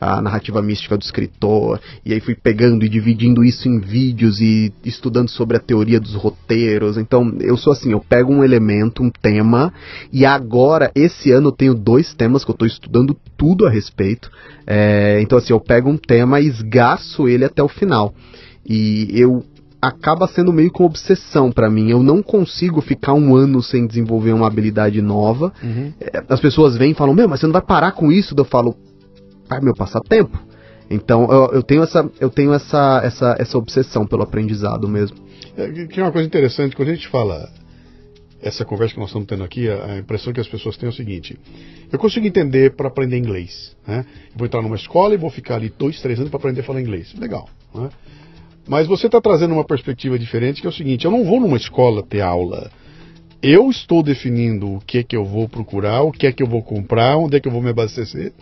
a 0.00 0.22
narrativa 0.22 0.62
mística 0.62 0.96
do 0.96 1.02
escritor 1.02 1.65
e 2.04 2.12
aí 2.12 2.20
fui 2.20 2.34
pegando 2.34 2.84
e 2.84 2.88
dividindo 2.88 3.44
isso 3.44 3.68
em 3.68 3.80
vídeos 3.80 4.40
e 4.40 4.72
estudando 4.84 5.28
sobre 5.28 5.56
a 5.56 5.60
teoria 5.60 6.00
dos 6.00 6.14
roteiros. 6.14 6.96
Então, 6.96 7.36
eu 7.40 7.56
sou 7.56 7.72
assim, 7.72 7.92
eu 7.92 8.00
pego 8.00 8.32
um 8.32 8.44
elemento, 8.44 9.02
um 9.02 9.10
tema, 9.10 9.72
e 10.12 10.24
agora, 10.24 10.90
esse 10.94 11.32
ano, 11.32 11.48
eu 11.48 11.52
tenho 11.52 11.74
dois 11.74 12.14
temas 12.14 12.44
que 12.44 12.50
eu 12.50 12.54
estou 12.54 12.66
estudando 12.66 13.16
tudo 13.36 13.66
a 13.66 13.70
respeito. 13.70 14.30
É, 14.66 15.20
então, 15.20 15.38
assim, 15.38 15.52
eu 15.52 15.60
pego 15.60 15.88
um 15.88 15.96
tema 15.96 16.40
e 16.40 16.46
esgaço 16.46 17.28
ele 17.28 17.44
até 17.44 17.62
o 17.62 17.68
final. 17.68 18.14
E 18.68 19.08
eu 19.12 19.44
acaba 19.80 20.26
sendo 20.26 20.52
meio 20.52 20.72
que 20.72 20.80
uma 20.80 20.86
obsessão 20.88 21.52
para 21.52 21.70
mim. 21.70 21.90
Eu 21.90 22.02
não 22.02 22.22
consigo 22.22 22.80
ficar 22.80 23.14
um 23.14 23.36
ano 23.36 23.62
sem 23.62 23.86
desenvolver 23.86 24.32
uma 24.32 24.46
habilidade 24.46 25.00
nova. 25.00 25.52
Uhum. 25.62 25.92
É, 26.00 26.22
as 26.28 26.40
pessoas 26.40 26.76
vêm 26.76 26.90
e 26.90 26.94
falam, 26.94 27.14
meu, 27.14 27.28
mas 27.28 27.40
você 27.40 27.46
não 27.46 27.52
vai 27.52 27.62
parar 27.62 27.92
com 27.92 28.10
isso? 28.10 28.34
Eu 28.36 28.44
falo, 28.44 28.74
ah, 29.48 29.60
meu 29.60 29.74
passatempo. 29.74 30.38
Então 30.88 31.30
eu, 31.30 31.54
eu, 31.54 31.62
tenho, 31.62 31.82
essa, 31.82 32.10
eu 32.20 32.30
tenho 32.30 32.52
essa, 32.52 33.00
essa, 33.04 33.36
essa 33.38 33.58
obsessão 33.58 34.06
pelo 34.06 34.22
aprendizado 34.22 34.88
mesmo. 34.88 35.16
É, 35.56 35.86
que 35.86 35.98
é 35.98 36.02
uma 36.02 36.12
coisa 36.12 36.26
interessante, 36.26 36.76
quando 36.76 36.90
a 36.90 36.94
gente 36.94 37.08
fala 37.08 37.48
essa 38.40 38.64
conversa 38.64 38.94
que 38.94 39.00
nós 39.00 39.08
estamos 39.08 39.26
tendo 39.26 39.42
aqui, 39.42 39.68
a 39.68 39.98
impressão 39.98 40.32
que 40.32 40.40
as 40.40 40.48
pessoas 40.48 40.76
têm 40.76 40.86
é 40.86 40.90
o 40.90 40.94
seguinte: 40.94 41.38
eu 41.90 41.98
consigo 41.98 42.26
entender 42.26 42.74
para 42.74 42.88
aprender 42.88 43.16
inglês. 43.16 43.76
Né? 43.86 44.04
Eu 44.30 44.38
vou 44.38 44.46
entrar 44.46 44.62
numa 44.62 44.76
escola 44.76 45.14
e 45.14 45.16
vou 45.16 45.30
ficar 45.30 45.56
ali 45.56 45.72
dois, 45.76 46.00
três 46.00 46.18
anos 46.18 46.30
para 46.30 46.38
aprender 46.38 46.60
a 46.60 46.64
falar 46.64 46.80
inglês. 46.80 47.14
Legal. 47.18 47.48
Né? 47.74 47.88
Mas 48.68 48.86
você 48.86 49.06
está 49.06 49.20
trazendo 49.20 49.54
uma 49.54 49.64
perspectiva 49.64 50.18
diferente, 50.18 50.60
que 50.60 50.66
é 50.66 50.70
o 50.70 50.72
seguinte: 50.72 51.04
eu 51.04 51.10
não 51.10 51.24
vou 51.24 51.40
numa 51.40 51.56
escola 51.56 52.02
ter 52.02 52.20
aula. 52.20 52.70
Eu 53.42 53.70
estou 53.70 54.02
definindo 54.02 54.74
o 54.74 54.80
que 54.80 54.98
é 54.98 55.02
que 55.02 55.16
eu 55.16 55.24
vou 55.24 55.48
procurar, 55.48 56.02
o 56.02 56.10
que 56.10 56.26
é 56.26 56.32
que 56.32 56.42
eu 56.42 56.46
vou 56.46 56.62
comprar, 56.62 57.16
onde 57.16 57.36
é 57.36 57.40
que 57.40 57.46
eu 57.46 57.52
vou 57.52 57.62
me 57.62 57.70
abastecer. 57.70 58.32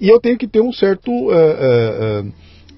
E 0.00 0.08
eu 0.08 0.20
tenho 0.20 0.38
que 0.38 0.46
ter 0.46 0.60
um 0.60 0.72
certo. 0.72 1.10
Uh, 1.10 1.30
uh, 1.30 2.26
uh, 2.26 2.32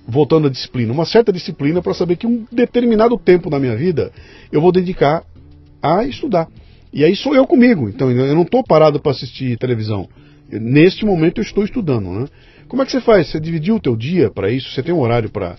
voltando 0.09 0.48
à 0.48 0.50
disciplina, 0.50 0.92
uma 0.92 1.04
certa 1.04 1.33
disciplina 1.33 1.80
para 1.80 1.94
saber 1.94 2.16
que 2.16 2.26
um 2.26 2.44
determinado 2.50 3.16
tempo 3.16 3.48
da 3.48 3.61
minha 3.61 3.76
vida 3.76 4.11
eu 4.50 4.61
vou 4.61 4.72
dedicar 4.72 5.22
a 5.80 6.04
estudar. 6.04 6.48
E 6.92 7.04
aí 7.04 7.14
sou 7.14 7.35
eu 7.35 7.46
comigo, 7.46 7.88
então 7.88 8.11
eu 8.11 8.35
não 8.35 8.42
estou 8.42 8.64
parado 8.64 8.98
para 8.98 9.12
assistir 9.12 9.56
televisão. 9.56 10.09
neste 10.50 11.04
momento 11.04 11.38
eu 11.38 11.44
estou 11.44 11.64
estudando, 11.64 12.11
né? 12.11 12.26
Como 12.66 12.83
é 12.83 12.85
que 12.85 12.90
você 12.90 13.00
faz? 13.00 13.28
Você 13.28 13.38
dividiu 13.38 13.76
o 13.76 13.80
teu 13.80 13.94
dia 13.94 14.30
para 14.30 14.50
isso? 14.50 14.70
Você 14.70 14.83
tem 14.83 14.92
um 14.92 15.00
horário 15.00 15.30
para 15.30 15.56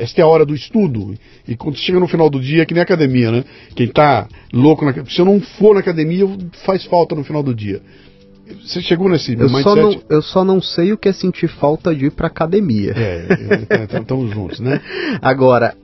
esta 0.00 0.20
é 0.20 0.24
a 0.24 0.26
hora 0.26 0.44
do 0.44 0.54
estudo. 0.54 1.14
E 1.46 1.54
quando 1.54 1.76
chega 1.76 2.00
no 2.00 2.08
final 2.08 2.28
do 2.28 2.40
dia, 2.40 2.62
é 2.62 2.66
que 2.66 2.74
nem 2.74 2.82
academia, 2.82 3.30
né? 3.30 3.44
Quem 3.76 3.86
está 3.86 4.26
louco 4.52 4.84
na 4.84 4.92
Se 5.04 5.20
eu 5.20 5.24
não 5.24 5.40
for 5.40 5.74
na 5.74 5.80
academia, 5.80 6.26
faz 6.64 6.84
falta 6.84 7.14
no 7.14 7.22
final 7.22 7.42
do 7.42 7.54
dia. 7.54 7.80
Você 8.62 8.82
chegou 8.82 9.08
nesse 9.08 9.32
eu 9.32 9.48
mindset? 9.48 9.62
Só 9.62 9.76
não, 9.76 10.02
eu 10.08 10.22
só 10.22 10.44
não 10.44 10.60
sei 10.60 10.92
o 10.92 10.98
que 10.98 11.08
é 11.08 11.12
sentir 11.12 11.48
falta 11.48 11.94
de 11.94 12.06
ir 12.06 12.10
pra 12.10 12.26
academia. 12.26 12.92
É, 12.94 13.26
então, 13.62 13.82
então 13.82 14.02
estamos 14.02 14.30
juntos, 14.30 14.60
né? 14.60 14.80
Agora, 15.22 15.74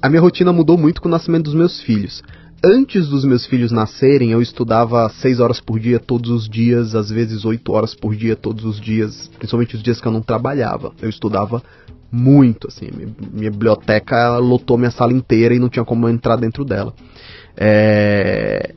a 0.00 0.08
minha 0.08 0.20
rotina 0.20 0.52
mudou 0.52 0.76
muito 0.76 1.00
com 1.00 1.08
o 1.08 1.10
nascimento 1.10 1.44
dos 1.44 1.54
meus 1.54 1.80
filhos. 1.80 2.22
Antes 2.64 3.08
dos 3.08 3.24
meus 3.24 3.44
filhos 3.46 3.72
nascerem, 3.72 4.30
eu 4.30 4.40
estudava 4.40 5.08
6 5.08 5.40
horas 5.40 5.60
por 5.60 5.80
dia 5.80 5.98
todos 5.98 6.30
os 6.30 6.48
dias, 6.48 6.94
às 6.94 7.10
vezes 7.10 7.44
8 7.44 7.72
horas 7.72 7.94
por 7.94 8.14
dia 8.14 8.36
todos 8.36 8.64
os 8.64 8.80
dias, 8.80 9.28
principalmente 9.36 9.74
os 9.74 9.82
dias 9.82 10.00
que 10.00 10.06
eu 10.06 10.12
não 10.12 10.22
trabalhava. 10.22 10.92
Eu 11.00 11.08
estudava 11.08 11.62
muito, 12.10 12.68
assim, 12.68 12.88
minha 13.32 13.50
biblioteca 13.50 14.36
lotou 14.38 14.78
minha 14.78 14.90
sala 14.90 15.12
inteira 15.12 15.54
e 15.54 15.58
não 15.58 15.68
tinha 15.68 15.84
como 15.84 16.06
eu 16.06 16.12
entrar 16.12 16.36
dentro 16.36 16.64
dela. 16.64 16.94
É 17.56 18.74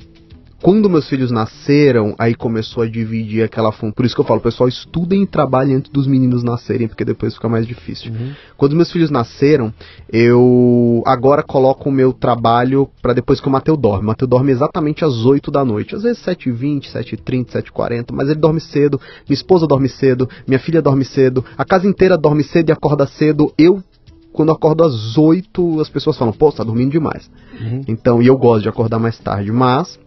Quando 0.65 0.89
meus 0.89 1.07
filhos 1.07 1.29
nasceram, 1.29 2.15
aí 2.17 2.33
começou 2.33 2.81
a 2.81 2.87
dividir 2.87 3.43
aquela 3.43 3.71
função. 3.71 3.91
Por 3.91 4.03
isso 4.03 4.15
que 4.15 4.21
eu 4.21 4.25
falo, 4.25 4.41
pessoal, 4.41 4.67
estudem 4.67 5.21
e 5.21 5.27
trabalhem 5.27 5.75
antes 5.75 5.91
dos 5.91 6.07
meninos 6.07 6.43
nascerem, 6.43 6.87
porque 6.87 7.05
depois 7.05 7.35
fica 7.35 7.47
mais 7.47 7.67
difícil. 7.67 8.11
Uhum. 8.11 8.31
Quando 8.57 8.75
meus 8.75 8.91
filhos 8.91 9.11
nasceram, 9.11 9.71
eu 10.11 11.03
agora 11.05 11.43
coloco 11.43 11.87
o 11.87 11.91
meu 11.91 12.11
trabalho 12.11 12.89
para 12.99 13.13
depois 13.13 13.39
que 13.39 13.47
o 13.47 13.51
Mateu 13.51 13.77
dorme. 13.77 14.05
O 14.05 14.07
Mateu 14.07 14.27
dorme 14.27 14.51
exatamente 14.51 15.05
às 15.05 15.23
8 15.23 15.51
da 15.51 15.63
noite. 15.63 15.95
Às 15.95 16.01
vezes 16.01 16.25
7h20, 16.25 16.91
7h30, 16.91 17.61
7h40, 17.61 18.05
mas 18.11 18.27
ele 18.27 18.39
dorme 18.39 18.59
cedo, 18.59 18.99
minha 19.29 19.37
esposa 19.37 19.67
dorme 19.67 19.87
cedo, 19.87 20.27
minha 20.47 20.59
filha 20.59 20.81
dorme 20.81 21.05
cedo, 21.05 21.45
a 21.55 21.63
casa 21.63 21.85
inteira 21.87 22.17
dorme 22.17 22.43
cedo 22.43 22.69
e 22.69 22.71
acorda 22.71 23.05
cedo. 23.05 23.53
Eu 23.55 23.83
quando 24.33 24.49
eu 24.49 24.55
acordo 24.55 24.83
às 24.83 25.17
8, 25.17 25.79
as 25.79 25.89
pessoas 25.89 26.17
falam, 26.17 26.33
pô, 26.33 26.51
você 26.51 26.57
tá 26.57 26.63
dormindo 26.63 26.91
demais. 26.91 27.31
Uhum. 27.59 27.81
Então, 27.87 28.21
e 28.21 28.27
eu 28.27 28.37
gosto 28.37 28.63
de 28.63 28.69
acordar 28.69 28.99
mais 28.99 29.17
tarde. 29.17 29.49
Mas, 29.49 29.97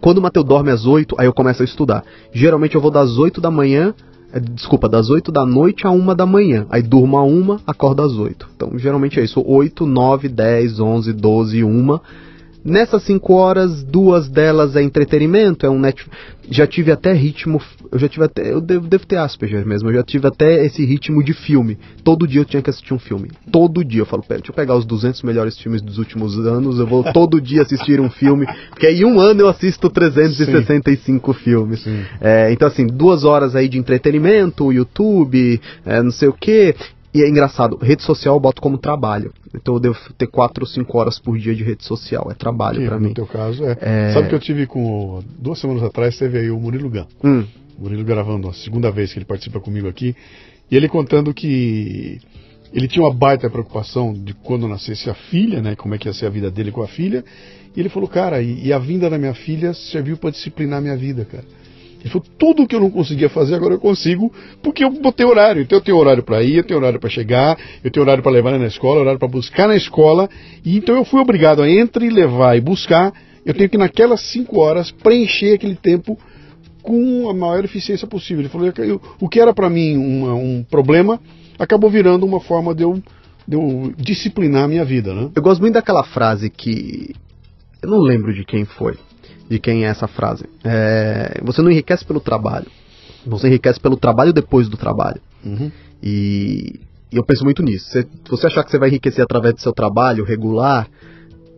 quando 0.00 0.18
o 0.18 0.22
Mateu 0.22 0.44
dorme 0.44 0.70
às 0.70 0.86
8, 0.86 1.16
aí 1.18 1.26
eu 1.26 1.32
começo 1.32 1.62
a 1.62 1.64
estudar. 1.64 2.04
Geralmente 2.32 2.74
eu 2.74 2.80
vou 2.80 2.90
das 2.90 3.16
8 3.18 3.40
da 3.40 3.50
manhã, 3.50 3.94
é, 4.32 4.40
desculpa, 4.40 4.88
das 4.88 5.08
8 5.08 5.30
da 5.30 5.46
noite 5.46 5.86
a 5.86 5.90
1 5.90 6.14
da 6.14 6.26
manhã. 6.26 6.66
Aí 6.68 6.82
durmo 6.82 7.16
a 7.16 7.24
1, 7.24 7.60
acordo 7.66 8.02
às 8.02 8.12
8. 8.12 8.48
Então, 8.56 8.78
geralmente 8.78 9.18
é 9.20 9.24
isso. 9.24 9.42
8, 9.44 9.86
9, 9.86 10.28
10, 10.28 10.80
11, 10.80 11.12
12, 11.12 11.64
1. 11.64 12.00
Nessas 12.66 13.04
cinco 13.04 13.34
horas, 13.34 13.84
duas 13.84 14.28
delas 14.28 14.74
é 14.74 14.82
entretenimento, 14.82 15.64
é 15.64 15.70
um 15.70 15.78
net. 15.78 16.04
Já 16.50 16.66
tive 16.66 16.90
até 16.90 17.12
ritmo, 17.12 17.62
eu 17.92 17.98
já 17.98 18.08
tive 18.08 18.24
até, 18.24 18.52
eu 18.52 18.60
devo, 18.60 18.88
devo 18.88 19.06
ter 19.06 19.16
Asperger 19.16 19.64
mesmo, 19.64 19.88
eu 19.88 19.94
já 19.94 20.02
tive 20.02 20.26
até 20.26 20.66
esse 20.66 20.84
ritmo 20.84 21.22
de 21.22 21.32
filme. 21.32 21.78
Todo 22.02 22.26
dia 22.26 22.40
eu 22.40 22.44
tinha 22.44 22.60
que 22.60 22.68
assistir 22.68 22.92
um 22.92 22.98
filme. 22.98 23.30
Todo 23.52 23.84
dia 23.84 24.00
eu 24.00 24.06
falo, 24.06 24.22
pera, 24.22 24.40
deixa 24.40 24.50
eu 24.50 24.56
pegar 24.56 24.74
os 24.74 24.84
200 24.84 25.22
melhores 25.22 25.56
filmes 25.56 25.80
dos 25.80 25.96
últimos 25.98 26.36
anos, 26.40 26.80
eu 26.80 26.86
vou 26.88 27.04
todo 27.14 27.40
dia 27.40 27.62
assistir 27.62 28.00
um 28.00 28.10
filme, 28.10 28.46
porque 28.70 28.86
aí 28.86 29.00
em 29.00 29.04
um 29.04 29.20
ano 29.20 29.42
eu 29.42 29.48
assisto 29.48 29.88
365 29.88 31.32
Sim. 31.32 31.40
filmes. 31.40 31.82
Sim. 31.84 32.02
É, 32.20 32.50
então 32.50 32.66
assim, 32.66 32.84
duas 32.84 33.22
horas 33.22 33.54
aí 33.54 33.68
de 33.68 33.78
entretenimento, 33.78 34.72
YouTube, 34.72 35.60
é, 35.84 36.02
não 36.02 36.10
sei 36.10 36.28
o 36.28 36.32
que. 36.32 36.74
E 37.16 37.22
é 37.22 37.28
engraçado, 37.30 37.78
rede 37.78 38.02
social 38.02 38.36
eu 38.36 38.40
boto 38.40 38.60
como 38.60 38.76
trabalho. 38.76 39.32
Então 39.54 39.74
eu 39.74 39.80
devo 39.80 39.96
ter 40.18 40.26
4 40.26 40.64
ou 40.64 40.68
5 40.68 40.98
horas 40.98 41.18
por 41.18 41.38
dia 41.38 41.54
de 41.54 41.64
rede 41.64 41.82
social. 41.82 42.28
É 42.30 42.34
trabalho 42.34 42.86
para 42.86 43.00
mim. 43.00 43.08
No 43.08 43.14
teu 43.14 43.26
caso, 43.26 43.64
é. 43.64 43.78
é. 43.80 44.12
Sabe 44.12 44.28
que 44.28 44.34
eu 44.34 44.38
tive 44.38 44.66
com. 44.66 45.22
Duas 45.38 45.58
semanas 45.58 45.82
atrás 45.82 46.18
teve 46.18 46.38
aí 46.38 46.50
o 46.50 46.60
Murilo 46.60 46.90
Gun. 46.90 47.06
Hum. 47.24 47.44
O 47.78 47.84
Murilo 47.84 48.04
gravando 48.04 48.50
a 48.50 48.52
segunda 48.52 48.90
vez 48.90 49.14
que 49.14 49.18
ele 49.18 49.24
participa 49.24 49.58
comigo 49.60 49.88
aqui. 49.88 50.14
E 50.70 50.76
ele 50.76 50.90
contando 50.90 51.32
que 51.32 52.18
ele 52.70 52.86
tinha 52.86 53.02
uma 53.02 53.14
baita 53.14 53.48
preocupação 53.48 54.12
de 54.12 54.34
quando 54.34 54.68
nascesse 54.68 55.08
a 55.08 55.14
filha, 55.14 55.62
né? 55.62 55.74
Como 55.74 55.94
é 55.94 55.98
que 55.98 56.08
ia 56.08 56.12
ser 56.12 56.26
a 56.26 56.30
vida 56.30 56.50
dele 56.50 56.70
com 56.70 56.82
a 56.82 56.86
filha. 56.86 57.24
E 57.74 57.80
ele 57.80 57.88
falou, 57.88 58.10
cara, 58.10 58.42
e, 58.42 58.66
e 58.66 58.72
a 58.74 58.78
vinda 58.78 59.08
da 59.08 59.16
minha 59.16 59.32
filha 59.32 59.72
serviu 59.72 60.18
para 60.18 60.30
disciplinar 60.30 60.82
minha 60.82 60.96
vida, 60.98 61.24
cara. 61.24 61.44
Ele 62.06 62.22
tudo 62.38 62.66
que 62.66 62.76
eu 62.76 62.80
não 62.80 62.90
conseguia 62.90 63.28
fazer 63.28 63.56
agora 63.56 63.74
eu 63.74 63.80
consigo, 63.80 64.32
porque 64.62 64.84
eu 64.84 64.90
botei 64.90 65.26
horário. 65.26 65.62
Então 65.62 65.78
eu 65.78 65.82
tenho 65.82 65.96
horário 65.96 66.22
para 66.22 66.42
ir, 66.42 66.56
eu 66.56 66.64
tenho 66.64 66.78
horário 66.78 67.00
para 67.00 67.10
chegar, 67.10 67.58
eu 67.82 67.90
tenho 67.90 68.04
horário 68.04 68.22
para 68.22 68.32
levar 68.32 68.56
na 68.56 68.66
escola, 68.66 69.00
horário 69.00 69.18
para 69.18 69.28
buscar 69.28 69.66
na 69.66 69.76
escola. 69.76 70.28
E 70.64 70.76
então 70.76 70.94
eu 70.94 71.04
fui 71.04 71.20
obrigado 71.20 71.62
a 71.62 71.68
entre 71.68 72.08
levar 72.08 72.56
e 72.56 72.60
buscar, 72.60 73.12
eu 73.44 73.52
tenho 73.52 73.68
que 73.68 73.76
naquelas 73.76 74.20
cinco 74.20 74.60
horas 74.60 74.90
preencher 74.90 75.54
aquele 75.54 75.74
tempo 75.74 76.18
com 76.80 77.28
a 77.28 77.34
maior 77.34 77.64
eficiência 77.64 78.06
possível. 78.06 78.42
Ele 78.42 78.48
falou, 78.48 78.72
eu, 78.78 79.00
o 79.20 79.28
que 79.28 79.40
era 79.40 79.52
para 79.52 79.68
mim 79.68 79.96
uma, 79.96 80.34
um 80.34 80.62
problema, 80.62 81.20
acabou 81.58 81.90
virando 81.90 82.24
uma 82.24 82.40
forma 82.40 82.72
de 82.72 82.84
eu, 82.84 83.02
de 83.46 83.56
eu 83.56 83.92
disciplinar 83.98 84.64
a 84.64 84.68
minha 84.68 84.84
vida, 84.84 85.12
né? 85.12 85.30
Eu 85.34 85.42
gosto 85.42 85.60
muito 85.60 85.74
daquela 85.74 86.04
frase 86.04 86.48
que 86.48 87.12
eu 87.82 87.90
não 87.90 87.98
lembro 87.98 88.32
de 88.32 88.44
quem 88.44 88.64
foi 88.64 88.96
de 89.48 89.58
quem 89.58 89.84
é 89.84 89.88
essa 89.88 90.06
frase. 90.06 90.44
É, 90.64 91.40
você 91.42 91.62
não 91.62 91.70
enriquece 91.70 92.04
pelo 92.04 92.20
trabalho. 92.20 92.66
Você 93.26 93.48
enriquece 93.48 93.80
pelo 93.80 93.96
trabalho 93.96 94.32
depois 94.32 94.68
do 94.68 94.76
trabalho. 94.76 95.20
Uhum. 95.44 95.70
E, 96.02 96.80
e, 97.10 97.16
eu 97.16 97.24
penso 97.24 97.44
muito 97.44 97.62
nisso. 97.62 97.90
Se 97.90 98.06
você 98.28 98.46
achar 98.46 98.64
que 98.64 98.70
você 98.70 98.78
vai 98.78 98.88
enriquecer 98.88 99.22
através 99.22 99.54
do 99.54 99.60
seu 99.60 99.72
trabalho 99.72 100.24
regular, 100.24 100.88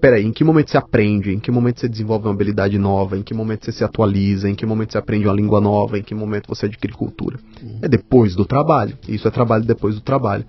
peraí, 0.01 0.24
em 0.24 0.32
que 0.32 0.45
momento 0.45 0.70
você 0.70 0.78
aprende? 0.78 1.32
Em 1.32 1.41
que 1.41 1.51
momento 1.51 1.80
você 1.80 1.89
desenvolve 1.89 2.26
uma 2.26 2.34
habilidade 2.34 2.78
nova? 2.78 3.18
Em 3.18 3.22
que 3.22 3.34
momento 3.34 3.64
você 3.64 3.72
se 3.72 3.84
atualiza? 3.84 4.49
Em 4.49 4.55
que 4.55 4.64
momento 4.64 4.93
você 4.93 4.99
aprende 4.99 5.26
uma 5.26 5.34
língua 5.34 5.61
nova? 5.61 5.99
Em 5.99 6.03
que 6.03 6.14
momento 6.14 6.49
você 6.49 6.66
adquire 6.66 6.93
cultura? 6.93 7.39
Uhum. 7.62 7.78
É 7.82 7.89
depois 7.89 8.34
do 8.34 8.45
trabalho. 8.45 8.97
Isso 9.07 9.26
é 9.28 9.30
trabalho 9.30 9.64
depois 9.64 9.95
do 9.95 10.01
trabalho. 10.01 10.45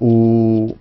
O... 0.00 0.74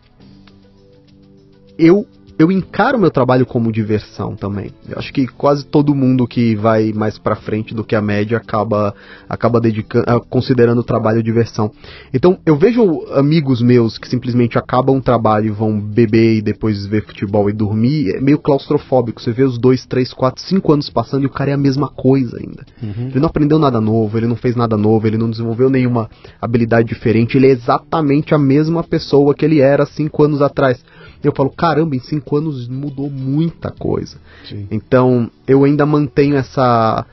Eu 1.78 2.06
eu 2.38 2.52
encaro 2.52 3.00
meu 3.00 3.12
trabalho 3.12 3.46
como 3.46 3.72
diversão 3.72 4.36
também. 4.36 4.72
Eu 4.88 4.98
acho 4.98 5.14
que 5.14 5.28
quase 5.28 5.66
todo 5.66 5.94
mundo 5.94 6.28
que 6.28 6.56
vai 6.56 6.92
mais 6.92 7.18
para 7.18 7.36
frente 7.36 7.74
do 7.74 7.84
que 7.84 7.96
a 7.96 8.02
média 8.02 8.38
acaba 8.38 8.94
acaba 9.30 9.60
dedicando, 9.60 10.06
ah, 10.08 10.20
considerando 10.20 10.80
o 10.80 10.84
trabalho 10.84 11.24
diversão. 11.24 11.72
Então, 12.14 12.40
eu 12.46 12.56
vejo 12.56 13.06
amigos 13.14 13.62
meus 13.62 13.98
que 13.98 14.08
simplesmente 14.08 14.58
acabam 14.58 14.98
o 14.98 15.02
trabalho 15.02 15.48
e 15.48 15.52
vão 15.52 15.80
beber 15.80 16.38
e 16.38 16.42
depois 16.42 16.86
ver 16.86 17.06
futebol 17.06 17.50
e 17.50 17.54
dormir, 17.54 18.16
é 18.16 18.22
meio 18.22 18.40
claustrofóbico. 18.40 19.22
Você 19.22 19.32
vê 19.32 19.44
os 19.44 19.58
dois, 19.58 19.86
três, 19.86 20.14
quatro, 20.14 20.42
cinco 20.42 20.74
anos 20.74 20.90
passando 20.90 21.24
e 21.24 21.28
o 21.28 21.32
cara 21.32 21.52
é 21.52 21.54
a 21.54 21.58
mesma 21.58 21.88
coisa 21.88 22.38
ainda. 22.38 22.66
Uhum. 22.82 23.10
Ele 23.10 23.20
não 23.20 23.28
aprendeu 23.28 23.60
nada 23.60 23.80
novo, 23.80 24.18
ele 24.18 24.28
não 24.28 24.36
fez 24.36 24.56
nada 24.56 24.78
novo, 24.78 25.06
ele 25.08 25.18
não 25.18 25.30
desenvolveu 25.30 25.70
nenhuma 25.70 26.10
habilidade 26.42 26.88
diferente, 26.88 27.38
ele 27.38 27.48
é 27.48 27.52
exatamente 27.52 28.34
a 28.34 28.40
mesma 28.40 28.84
pessoa 28.84 29.34
que 29.34 29.46
ele 29.46 29.60
era 29.60 29.86
cinco 29.86 30.24
anos 30.24 30.42
atrás 30.42 30.84
eu 31.28 31.34
falo, 31.36 31.50
caramba, 31.50 31.96
em 31.96 32.00
cinco 32.00 32.38
anos 32.38 32.68
mudou 32.68 33.10
muita 33.10 33.72
coisa. 33.72 34.18
Sim. 34.48 34.68
Então, 34.70 35.30
eu 35.48 35.64
ainda 35.64 35.86
mantenho 35.86 36.36
essa. 36.36 37.06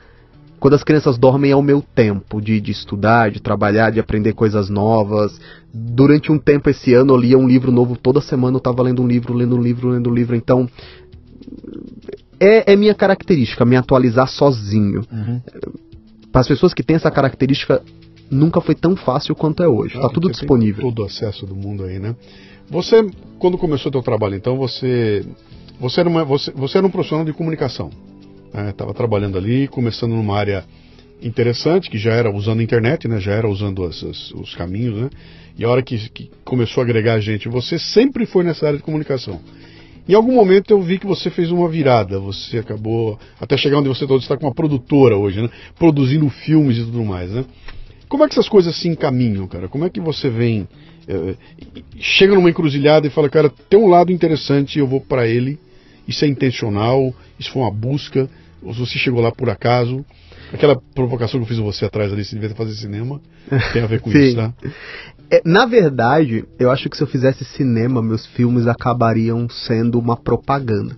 Quando 0.59 0.75
as 0.75 0.83
crianças 0.83 1.17
dormem 1.17 1.51
é 1.51 1.55
o 1.55 1.61
meu 1.61 1.81
tempo 1.81 2.39
de, 2.39 2.61
de 2.61 2.71
estudar, 2.71 3.31
de 3.31 3.41
trabalhar, 3.41 3.89
de 3.89 3.99
aprender 3.99 4.33
coisas 4.33 4.69
novas. 4.69 5.39
Durante 5.73 6.31
um 6.31 6.37
tempo 6.37 6.69
esse 6.69 6.93
ano 6.93 7.13
eu 7.13 7.17
lia 7.17 7.37
um 7.37 7.47
livro 7.47 7.71
novo 7.71 7.95
toda 7.95 8.21
semana, 8.21 8.57
eu 8.57 8.59
estava 8.59 8.83
lendo 8.83 9.01
um 9.01 9.07
livro, 9.07 9.33
lendo 9.33 9.55
um 9.55 9.61
livro, 9.61 9.89
lendo 9.89 10.09
um 10.09 10.13
livro. 10.13 10.35
Então, 10.35 10.69
é, 12.39 12.73
é 12.73 12.75
minha 12.75 12.93
característica, 12.93 13.65
me 13.65 13.75
atualizar 13.75 14.27
sozinho. 14.27 15.03
Uhum. 15.11 15.41
Para 16.31 16.41
as 16.41 16.47
pessoas 16.47 16.73
que 16.73 16.83
têm 16.83 16.95
essa 16.95 17.09
característica, 17.09 17.81
nunca 18.31 18.61
foi 18.61 18.73
tão 18.73 18.95
fácil 18.95 19.35
quanto 19.35 19.61
é 19.61 19.67
hoje. 19.67 19.95
Está 19.95 20.09
tudo 20.09 20.29
disponível. 20.29 20.81
todo 20.81 21.03
acesso 21.03 21.45
do 21.45 21.55
mundo 21.55 21.83
aí, 21.83 21.99
né? 21.99 22.15
Você, 22.69 23.05
quando 23.39 23.57
começou 23.57 23.89
o 23.89 23.93
seu 23.93 24.01
trabalho, 24.01 24.35
então, 24.35 24.57
você, 24.57 25.25
você, 25.79 25.99
era, 25.99 26.09
uma, 26.09 26.23
você, 26.23 26.51
você 26.51 26.77
era 26.77 26.87
um 26.87 26.91
profissional 26.91 27.25
de 27.25 27.33
comunicação. 27.33 27.89
Estava 28.69 28.91
né? 28.91 28.97
trabalhando 28.97 29.37
ali, 29.37 29.67
começando 29.67 30.11
numa 30.11 30.37
área 30.37 30.65
interessante, 31.21 31.89
que 31.89 31.97
já 31.97 32.13
era 32.13 32.31
usando 32.31 32.59
a 32.59 32.63
internet, 32.63 33.07
né? 33.07 33.19
já 33.19 33.31
era 33.31 33.47
usando 33.47 33.83
as, 33.83 34.03
as, 34.03 34.31
os 34.31 34.55
caminhos, 34.55 34.97
né? 34.97 35.09
e 35.57 35.63
a 35.63 35.69
hora 35.69 35.81
que, 35.81 36.09
que 36.09 36.29
começou 36.43 36.81
a 36.81 36.83
agregar 36.83 37.19
gente, 37.19 37.47
você 37.47 37.77
sempre 37.77 38.25
foi 38.25 38.43
nessa 38.43 38.65
área 38.65 38.77
de 38.77 38.83
comunicação. 38.83 39.39
Em 40.09 40.13
algum 40.13 40.33
momento 40.33 40.71
eu 40.71 40.81
vi 40.81 40.97
que 40.97 41.05
você 41.05 41.29
fez 41.29 41.51
uma 41.51 41.69
virada, 41.69 42.19
você 42.19 42.57
acabou, 42.57 43.19
até 43.39 43.55
chegar 43.55 43.77
onde 43.77 43.87
você 43.87 44.05
está 44.05 44.35
com 44.35 44.47
uma 44.47 44.53
produtora 44.53 45.15
hoje, 45.15 45.41
né? 45.41 45.49
produzindo 45.77 46.27
filmes 46.29 46.77
e 46.77 46.83
tudo 46.83 47.05
mais. 47.05 47.29
Né? 47.31 47.45
Como 48.11 48.25
é 48.25 48.27
que 48.27 48.33
essas 48.33 48.49
coisas 48.49 48.75
se 48.75 48.89
encaminham, 48.89 49.47
cara? 49.47 49.69
Como 49.69 49.85
é 49.85 49.89
que 49.89 50.01
você 50.01 50.29
vem 50.29 50.67
é, 51.07 51.33
chega 51.97 52.35
numa 52.35 52.49
encruzilhada 52.49 53.07
e 53.07 53.09
fala, 53.09 53.29
cara, 53.29 53.49
tem 53.69 53.79
um 53.79 53.87
lado 53.87 54.11
interessante, 54.11 54.79
eu 54.79 54.85
vou 54.85 54.99
para 54.99 55.25
ele. 55.25 55.57
Isso 56.05 56.25
é 56.25 56.27
intencional, 56.27 57.15
isso 57.39 57.49
foi 57.53 57.61
uma 57.61 57.71
busca, 57.71 58.29
ou 58.61 58.73
você 58.73 58.99
chegou 58.99 59.21
lá 59.21 59.31
por 59.31 59.49
acaso. 59.49 60.05
Aquela 60.51 60.75
provocação 60.93 61.39
que 61.39 61.45
eu 61.45 61.47
fiz 61.47 61.59
a 61.59 61.61
você 61.61 61.85
atrás 61.85 62.11
ali, 62.11 62.25
você 62.25 62.35
devia 62.35 62.53
fazer 62.53 62.73
cinema, 62.73 63.21
tem 63.71 63.81
a 63.81 63.87
ver 63.87 64.01
com 64.01 64.11
isso, 64.11 64.35
tá? 64.35 64.53
É, 65.31 65.41
na 65.45 65.65
verdade, 65.65 66.43
eu 66.59 66.69
acho 66.69 66.89
que 66.89 66.97
se 66.97 67.03
eu 67.03 67.07
fizesse 67.07 67.45
cinema, 67.45 68.01
meus 68.01 68.25
filmes 68.25 68.67
acabariam 68.67 69.47
sendo 69.47 69.97
uma 69.97 70.17
propaganda. 70.17 70.97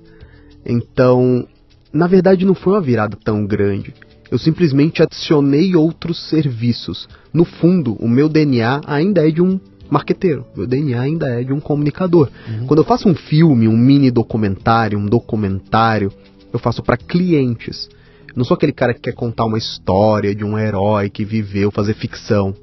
Então, 0.66 1.48
na 1.94 2.08
verdade, 2.08 2.44
não 2.44 2.56
foi 2.56 2.74
uma 2.74 2.82
virada 2.82 3.16
tão 3.24 3.46
grande. 3.46 3.94
Eu 4.34 4.40
simplesmente 4.40 5.04
adicionei 5.04 5.76
outros 5.76 6.28
serviços. 6.28 7.08
No 7.32 7.46
fundo, 7.46 7.94
o 8.00 8.10
meu 8.10 8.28
DNA 8.28 8.82
ainda 8.88 9.28
é 9.28 9.30
de 9.30 9.44
um 9.44 9.60
marqueteiro. 9.92 10.44
Meu 10.58 10.66
DNA 10.66 11.00
ainda 11.00 11.28
é 11.40 11.44
de 11.44 11.54
um 11.54 11.60
comunicador. 11.60 12.32
Uhum. 12.50 12.66
Quando 12.66 12.80
eu 12.80 12.84
faço 12.84 13.08
um 13.08 13.14
filme, 13.14 13.68
um 13.68 13.78
mini 13.78 14.10
documentário, 14.10 14.98
um 14.98 15.06
documentário, 15.06 16.12
eu 16.52 16.58
faço 16.58 16.82
para 16.82 16.98
clientes. 16.98 17.88
Eu 18.28 18.34
não 18.38 18.44
sou 18.44 18.56
aquele 18.56 18.72
cara 18.72 18.96
que 18.96 19.02
quer 19.02 19.14
contar 19.14 19.46
uma 19.46 19.60
história 19.60 20.34
de 20.34 20.44
um 20.44 20.58
herói 20.58 21.12
que 21.12 21.24
viveu, 21.24 21.70
fazer 21.70 21.94
ficção. 21.94 22.56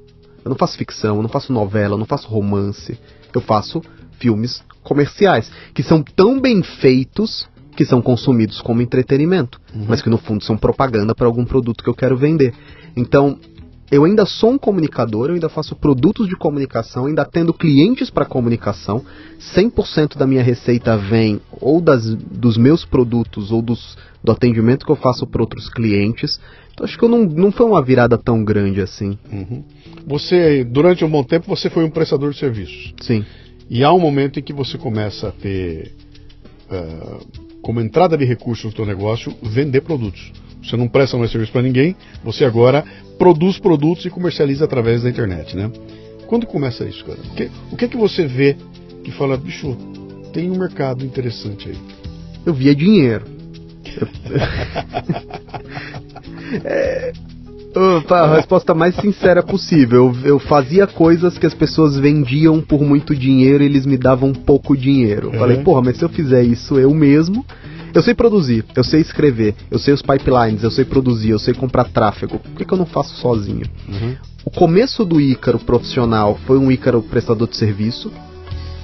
Eu 0.43 0.49
não 0.49 0.57
faço 0.57 0.77
ficção, 0.77 1.15
eu 1.15 1.21
não 1.21 1.29
faço 1.29 1.53
novela, 1.53 1.93
eu 1.93 1.99
não 1.99 2.05
faço 2.05 2.27
romance. 2.27 2.99
Eu 3.33 3.39
faço 3.39 3.81
filmes 4.19 4.61
comerciais, 4.83 5.49
que 5.73 5.83
são 5.83 6.03
tão 6.03 6.41
bem 6.41 6.61
feitos 6.61 7.47
que 7.75 7.85
são 7.85 8.01
consumidos 8.01 8.61
como 8.61 8.81
entretenimento, 8.81 9.59
uhum. 9.73 9.85
mas 9.87 10.01
que 10.01 10.09
no 10.09 10.17
fundo 10.17 10.43
são 10.43 10.57
propaganda 10.57 11.15
para 11.15 11.25
algum 11.25 11.45
produto 11.45 11.83
que 11.83 11.89
eu 11.89 11.95
quero 11.95 12.17
vender. 12.17 12.53
Então, 12.95 13.37
eu 13.91 14.05
ainda 14.05 14.25
sou 14.25 14.51
um 14.51 14.57
comunicador, 14.57 15.27
eu 15.27 15.33
ainda 15.33 15.49
faço 15.49 15.75
produtos 15.75 16.29
de 16.29 16.35
comunicação, 16.37 17.07
ainda 17.07 17.25
tendo 17.25 17.53
clientes 17.53 18.09
para 18.09 18.25
comunicação. 18.25 19.03
100% 19.53 20.17
da 20.17 20.25
minha 20.25 20.41
receita 20.41 20.97
vem 20.97 21.41
ou 21.59 21.81
das, 21.81 22.15
dos 22.15 22.55
meus 22.55 22.85
produtos 22.85 23.51
ou 23.51 23.61
dos, 23.61 23.97
do 24.23 24.31
atendimento 24.31 24.85
que 24.85 24.91
eu 24.91 24.95
faço 24.95 25.27
para 25.27 25.41
outros 25.41 25.67
clientes. 25.67 26.39
Então 26.73 26.85
acho 26.85 26.97
que 26.97 27.03
eu 27.03 27.09
não, 27.09 27.25
não 27.25 27.51
foi 27.51 27.65
uma 27.65 27.81
virada 27.83 28.17
tão 28.17 28.45
grande 28.45 28.79
assim. 28.79 29.17
Uhum. 29.29 29.61
Você, 30.07 30.63
durante 30.63 31.03
um 31.03 31.09
bom 31.09 31.23
tempo, 31.23 31.47
você 31.47 31.69
foi 31.69 31.83
um 31.83 31.89
prestador 31.89 32.31
de 32.31 32.39
serviços. 32.39 32.93
Sim. 33.01 33.25
E 33.69 33.83
há 33.83 33.91
um 33.91 33.99
momento 33.99 34.39
em 34.39 34.43
que 34.43 34.53
você 34.53 34.77
começa 34.77 35.27
a 35.27 35.31
ter, 35.31 35.93
uh, 36.69 37.25
como 37.61 37.79
entrada 37.79 38.17
de 38.17 38.25
recursos 38.25 38.65
no 38.65 38.71
seu 38.71 38.85
negócio, 38.85 39.33
vender 39.41 39.81
produtos. 39.81 40.31
Você 40.63 40.77
não 40.77 40.87
presta 40.87 41.17
mais 41.17 41.31
serviço 41.31 41.51
para 41.51 41.61
ninguém, 41.61 41.95
você 42.23 42.45
agora 42.45 42.83
produz 43.17 43.59
produtos 43.59 44.05
e 44.05 44.09
comercializa 44.09 44.65
através 44.65 45.03
da 45.03 45.09
internet, 45.09 45.55
né? 45.55 45.71
Quando 46.27 46.45
começa 46.45 46.85
isso, 46.85 47.03
cara? 47.03 47.19
O 47.19 47.35
que, 47.35 47.51
o 47.71 47.77
que 47.77 47.85
é 47.85 47.87
que 47.87 47.97
você 47.97 48.25
vê 48.25 48.55
que 49.03 49.11
fala, 49.11 49.37
bicho, 49.37 49.75
tem 50.31 50.49
um 50.49 50.57
mercado 50.57 51.03
interessante 51.05 51.69
aí? 51.69 51.77
Eu 52.45 52.53
via 52.53 52.75
dinheiro. 52.75 53.25
é, 56.63 57.11
opa, 57.75 58.19
a 58.21 58.35
resposta 58.35 58.73
mais 58.73 58.95
sincera 58.95 59.41
possível. 59.43 60.13
Eu, 60.23 60.31
eu, 60.31 60.39
fazia 60.39 60.87
coisas 60.87 61.37
que 61.37 61.45
as 61.45 61.53
pessoas 61.53 61.97
vendiam 61.97 62.61
por 62.61 62.81
muito 62.81 63.15
dinheiro 63.15 63.63
e 63.63 63.65
eles 63.65 63.85
me 63.85 63.97
davam 63.97 64.33
pouco 64.33 64.75
dinheiro. 64.75 65.31
Eu 65.33 65.39
Falei, 65.39 65.57
porra, 65.57 65.81
mas 65.81 65.97
se 65.97 66.03
eu 66.03 66.09
fizer 66.09 66.43
isso 66.43 66.77
eu 66.77 66.93
mesmo, 66.93 67.45
eu 67.93 68.01
sei 68.01 68.13
produzir, 68.13 68.63
eu 68.75 68.83
sei 68.83 69.01
escrever, 69.01 69.53
eu 69.69 69.77
sei 69.77 69.93
os 69.93 70.01
pipelines, 70.01 70.63
eu 70.63 70.71
sei 70.71 70.85
produzir, 70.85 71.31
eu 71.31 71.39
sei 71.39 71.53
comprar 71.53 71.85
tráfego. 71.85 72.39
Por 72.39 72.51
que, 72.51 72.65
que 72.65 72.73
eu 72.73 72.77
não 72.77 72.85
faço 72.85 73.15
sozinho? 73.15 73.65
Uhum. 73.87 74.15
O 74.45 74.49
começo 74.49 75.03
do 75.03 75.19
Ícaro 75.19 75.59
profissional 75.59 76.39
foi 76.45 76.57
um 76.57 76.71
Ícaro 76.71 77.01
prestador 77.01 77.47
de 77.47 77.57
serviço. 77.57 78.11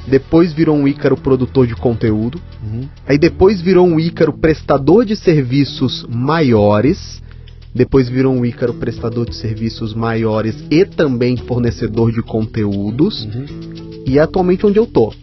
Depois 0.06 0.54
virou 0.54 0.76
um 0.76 0.88
Ícaro 0.88 1.18
produtor 1.18 1.68
de 1.68 1.76
conteúdo. 1.76 2.40
Uhum. 2.64 2.88
Aí 3.08 3.18
depois 3.18 3.62
virou 3.62 3.88
um 3.88 4.00
Ícaro 4.00 4.34
prestador 4.34 5.06
de 5.06 5.16
serviços 5.16 6.06
maiores. 6.10 7.22
Depois 7.78 8.10
virou 8.10 8.34
um 8.34 8.44
Ícaro 8.44 8.74
prestador 8.74 9.30
de 9.30 9.36
serviços 9.36 9.94
maiores 9.94 10.56
e 10.72 10.84
também 10.84 11.38
fornecedor 11.38 12.12
de 12.12 12.24
conteúdos. 12.24 13.24
Uhum. 13.24 13.46
E 14.08 14.18
é 14.18 14.22
atualmente 14.22 14.66
onde 14.66 14.80
eu 14.80 14.88
tô 14.88 15.14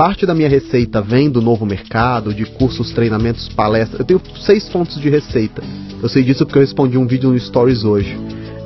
parte 0.00 0.24
da 0.24 0.34
minha 0.34 0.48
receita 0.48 1.02
vem 1.02 1.28
do 1.28 1.42
novo 1.42 1.66
mercado, 1.66 2.32
de 2.32 2.46
cursos, 2.46 2.90
treinamentos, 2.90 3.50
palestras. 3.50 4.00
Eu 4.00 4.06
tenho 4.06 4.22
seis 4.40 4.66
fontes 4.70 4.98
de 4.98 5.10
receita. 5.10 5.62
Eu 6.02 6.08
sei 6.08 6.22
disso 6.22 6.46
porque 6.46 6.56
eu 6.56 6.62
respondi 6.62 6.96
um 6.96 7.06
vídeo 7.06 7.28
no 7.28 7.38
Stories 7.38 7.84
hoje. 7.84 8.16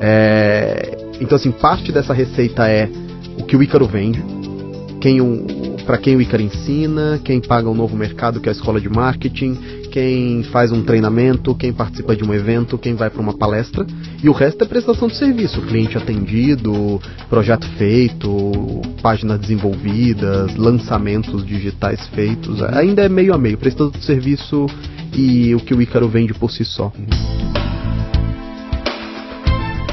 É... 0.01 0.97
Então, 1.21 1.35
assim, 1.35 1.51
parte 1.51 1.91
dessa 1.91 2.15
receita 2.15 2.69
é 2.69 2.89
o 3.37 3.43
que 3.43 3.57
o 3.57 3.63
Ícaro 3.65 3.85
vende, 3.89 4.23
quem 5.01 5.21
o, 5.21 5.45
para 5.85 5.99
quem 5.99 6.15
o 6.15 6.21
Ícaro 6.21 6.41
ensina, 6.41 7.21
quem 7.25 7.41
paga 7.41 7.69
um 7.69 7.75
novo 7.75 7.97
mercado, 7.97 8.39
que 8.39 8.49
é 8.49 8.53
a 8.53 8.55
escola 8.55 8.81
de 8.81 8.89
marketing, 8.89 9.59
quem 9.95 10.43
faz 10.51 10.73
um 10.73 10.83
treinamento, 10.83 11.55
quem 11.55 11.73
participa 11.73 12.17
de 12.17 12.25
um 12.25 12.35
evento, 12.35 12.77
quem 12.77 12.97
vai 12.97 13.09
para 13.09 13.23
uma 13.23 13.33
palestra, 13.33 13.87
e 14.21 14.29
o 14.29 14.33
resto 14.33 14.65
é 14.65 14.67
prestação 14.67 15.07
de 15.07 15.17
serviço, 15.17 15.63
cliente 15.63 15.97
atendido, 15.97 17.01
projeto 17.31 17.65
feito, 17.79 18.83
páginas 19.01 19.39
desenvolvidas, 19.39 20.57
lançamentos 20.57 21.47
digitais 21.47 22.05
feitos. 22.09 22.61
Ainda 22.61 23.03
é 23.03 23.09
meio 23.09 23.33
a 23.33 23.39
meio, 23.39 23.57
prestação 23.57 23.93
de 23.93 24.05
serviço 24.05 24.67
e 25.17 25.55
o 25.55 25.61
que 25.61 25.73
o 25.73 25.81
Ícaro 25.81 26.09
vende 26.09 26.35
por 26.35 26.51
si 26.51 26.65
só. 26.65 26.93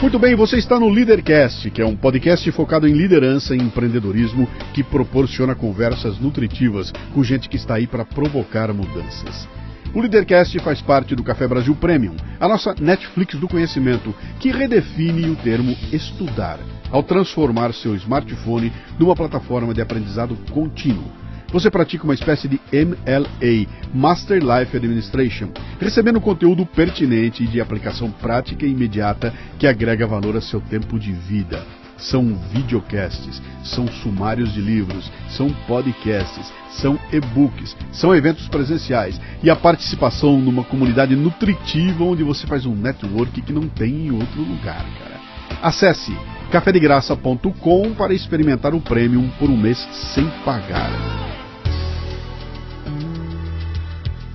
Muito 0.01 0.17
bem, 0.17 0.35
você 0.35 0.57
está 0.57 0.79
no 0.79 0.89
Leadercast, 0.89 1.69
que 1.69 1.79
é 1.79 1.85
um 1.85 1.95
podcast 1.95 2.51
focado 2.53 2.87
em 2.87 2.93
liderança 2.93 3.55
e 3.55 3.59
empreendedorismo 3.59 4.47
que 4.73 4.83
proporciona 4.83 5.53
conversas 5.53 6.17
nutritivas 6.17 6.91
com 7.13 7.23
gente 7.23 7.47
que 7.47 7.55
está 7.55 7.75
aí 7.75 7.85
para 7.85 8.03
provocar 8.03 8.73
mudanças. 8.73 9.60
O 9.93 9.99
Leadercast 9.99 10.57
faz 10.59 10.81
parte 10.81 11.13
do 11.15 11.23
Café 11.23 11.45
Brasil 11.45 11.75
Premium, 11.75 12.15
a 12.39 12.47
nossa 12.47 12.73
Netflix 12.79 13.35
do 13.35 13.47
conhecimento, 13.47 14.15
que 14.39 14.49
redefine 14.49 15.29
o 15.29 15.35
termo 15.35 15.75
estudar, 15.91 16.59
ao 16.89 17.03
transformar 17.03 17.73
seu 17.73 17.93
smartphone 17.95 18.71
numa 18.97 19.13
plataforma 19.13 19.73
de 19.73 19.81
aprendizado 19.81 20.37
contínuo. 20.49 21.11
Você 21.51 21.69
pratica 21.69 22.05
uma 22.05 22.13
espécie 22.13 22.47
de 22.47 22.57
MLA, 22.71 23.67
Master 23.93 24.41
Life 24.41 24.77
Administration, 24.77 25.49
recebendo 25.77 26.21
conteúdo 26.21 26.65
pertinente 26.65 27.43
e 27.43 27.47
de 27.47 27.59
aplicação 27.59 28.09
prática 28.09 28.65
e 28.65 28.71
imediata 28.71 29.33
que 29.59 29.67
agrega 29.67 30.07
valor 30.07 30.37
a 30.37 30.41
seu 30.41 30.61
tempo 30.61 30.97
de 30.97 31.11
vida 31.11 31.80
são 32.01 32.35
videocasts, 32.51 33.41
são 33.63 33.87
sumários 33.87 34.53
de 34.53 34.59
livros, 34.59 35.11
são 35.29 35.49
podcasts, 35.67 36.51
são 36.71 36.99
e-books, 37.11 37.75
são 37.91 38.15
eventos 38.15 38.47
presenciais 38.47 39.19
e 39.43 39.49
a 39.49 39.55
participação 39.55 40.39
numa 40.39 40.63
comunidade 40.63 41.15
nutritiva 41.15 42.03
onde 42.03 42.23
você 42.23 42.47
faz 42.47 42.65
um 42.65 42.75
network 42.75 43.41
que 43.41 43.53
não 43.53 43.67
tem 43.67 44.07
em 44.07 44.11
outro 44.11 44.41
lugar, 44.41 44.85
cara. 44.99 45.21
Acesse 45.61 46.11
cafedegraça.com 46.51 47.93
para 47.93 48.13
experimentar 48.13 48.73
o 48.73 48.81
Premium 48.81 49.29
por 49.39 49.49
um 49.49 49.57
mês 49.57 49.77
sem 50.13 50.25
pagar. 50.43 50.89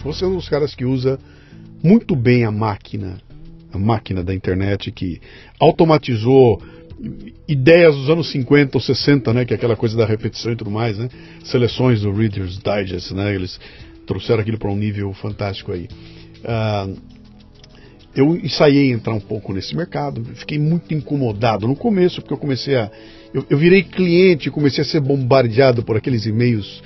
Você 0.04 0.24
é 0.24 0.28
um 0.28 0.36
dos 0.36 0.48
caras 0.48 0.74
que 0.74 0.84
usa 0.84 1.18
muito 1.82 2.14
bem 2.14 2.44
a 2.44 2.50
máquina, 2.50 3.18
a 3.72 3.78
máquina 3.78 4.22
da 4.22 4.32
internet 4.32 4.92
que 4.92 5.20
automatizou 5.58 6.62
ideias 7.46 7.94
dos 7.94 8.08
anos 8.08 8.30
50 8.30 8.76
ou 8.76 8.80
60, 8.80 9.32
né, 9.32 9.44
que 9.44 9.52
é 9.52 9.56
aquela 9.56 9.76
coisa 9.76 9.96
da 9.96 10.06
repetição 10.06 10.52
e 10.52 10.56
tudo 10.56 10.70
mais, 10.70 10.98
né? 10.98 11.08
Seleções 11.44 12.00
do 12.00 12.12
Reader's 12.12 12.58
Digest, 12.58 13.12
né? 13.12 13.34
Eles 13.34 13.60
trouxeram 14.06 14.40
aquilo 14.40 14.58
para 14.58 14.70
um 14.70 14.76
nível 14.76 15.12
fantástico 15.12 15.72
aí. 15.72 15.88
Uh, 16.42 16.96
eu 18.14 18.34
ensaiei 18.34 18.92
entrar 18.92 19.12
um 19.12 19.20
pouco 19.20 19.52
nesse 19.52 19.76
mercado, 19.76 20.24
fiquei 20.36 20.58
muito 20.58 20.94
incomodado 20.94 21.68
no 21.68 21.76
começo, 21.76 22.22
porque 22.22 22.32
eu 22.32 22.38
comecei 22.38 22.76
a. 22.76 22.90
Eu, 23.34 23.44
eu 23.50 23.58
virei 23.58 23.82
cliente, 23.82 24.50
comecei 24.50 24.82
a 24.82 24.86
ser 24.86 25.00
bombardeado 25.00 25.82
por 25.82 25.96
aqueles 25.96 26.24
e-mails 26.24 26.82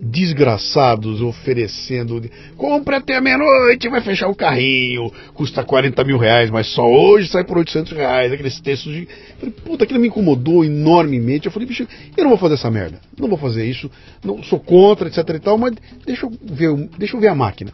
desgraçados 0.00 1.20
oferecendo. 1.20 2.22
Compre 2.56 2.96
até 2.96 3.20
meia-noite, 3.20 3.88
vai 3.88 4.00
fechar 4.00 4.28
o 4.28 4.34
carrinho, 4.34 5.12
custa 5.34 5.64
40 5.64 6.04
mil 6.04 6.18
reais, 6.18 6.50
mas 6.50 6.66
só 6.68 6.84
hoje 6.84 7.28
sai 7.28 7.44
por 7.44 7.58
800 7.58 7.92
reais. 7.92 8.32
Aqueles 8.32 8.60
textos 8.60 8.92
de. 8.92 9.08
Falei, 9.38 9.54
puta, 9.64 9.84
aquilo 9.84 10.00
me 10.00 10.08
incomodou 10.08 10.64
enormemente. 10.64 11.46
Eu 11.46 11.52
falei, 11.52 11.68
bicho, 11.68 11.86
eu 12.16 12.22
não 12.22 12.30
vou 12.30 12.38
fazer 12.38 12.54
essa 12.54 12.70
merda. 12.70 13.00
Não 13.18 13.28
vou 13.28 13.38
fazer 13.38 13.64
isso. 13.64 13.90
Não 14.22 14.42
sou 14.42 14.60
contra, 14.60 15.08
etc 15.08 15.18
e 15.28 15.38
tal, 15.38 15.58
mas 15.58 15.74
deixa 16.06 16.26
eu 16.26 16.32
ver, 16.42 16.88
deixa 16.98 17.16
eu 17.16 17.20
ver 17.20 17.28
a 17.28 17.34
máquina. 17.34 17.72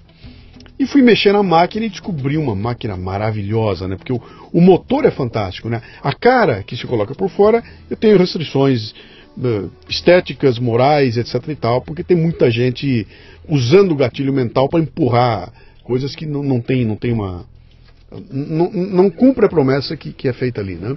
E 0.81 0.87
fui 0.87 1.03
mexer 1.03 1.31
na 1.35 1.43
máquina 1.43 1.85
e 1.85 1.91
descobri 1.91 2.39
uma 2.39 2.57
máquina 2.57 2.97
maravilhosa, 2.97 3.87
né? 3.87 3.97
Porque 3.97 4.15
o, 4.15 4.23
o 4.51 4.63
motor 4.63 5.05
é 5.05 5.11
fantástico, 5.11 5.69
né? 5.69 5.83
A 6.03 6.11
cara 6.15 6.63
que 6.63 6.75
se 6.75 6.87
coloca 6.87 7.15
por 7.15 7.29
fora, 7.29 7.63
eu 7.91 7.99
tenho 7.99 8.17
restrições 8.17 8.95
estéticas, 9.89 10.59
morais, 10.59 11.17
etc 11.17 11.49
e 11.49 11.55
tal, 11.55 11.81
porque 11.83 12.05
tem 12.05 12.17
muita 12.17 12.51
gente 12.51 13.07
usando 13.49 13.93
o 13.93 13.97
gatilho 13.97 14.33
mental 14.33 14.69
para 14.69 14.81
empurrar 14.81 15.53
coisas 15.83 16.15
que 16.15 16.27
não, 16.27 16.43
não 16.43 16.61
tem, 16.61 16.85
não 16.85 16.97
tem 16.97 17.13
uma. 17.13 17.45
Não, 18.31 18.71
não 18.71 19.11
cumpre 19.11 19.47
a 19.47 19.49
promessa 19.49 19.97
que, 19.97 20.13
que 20.13 20.29
é 20.29 20.33
feita 20.33 20.61
ali, 20.61 20.75
né? 20.75 20.97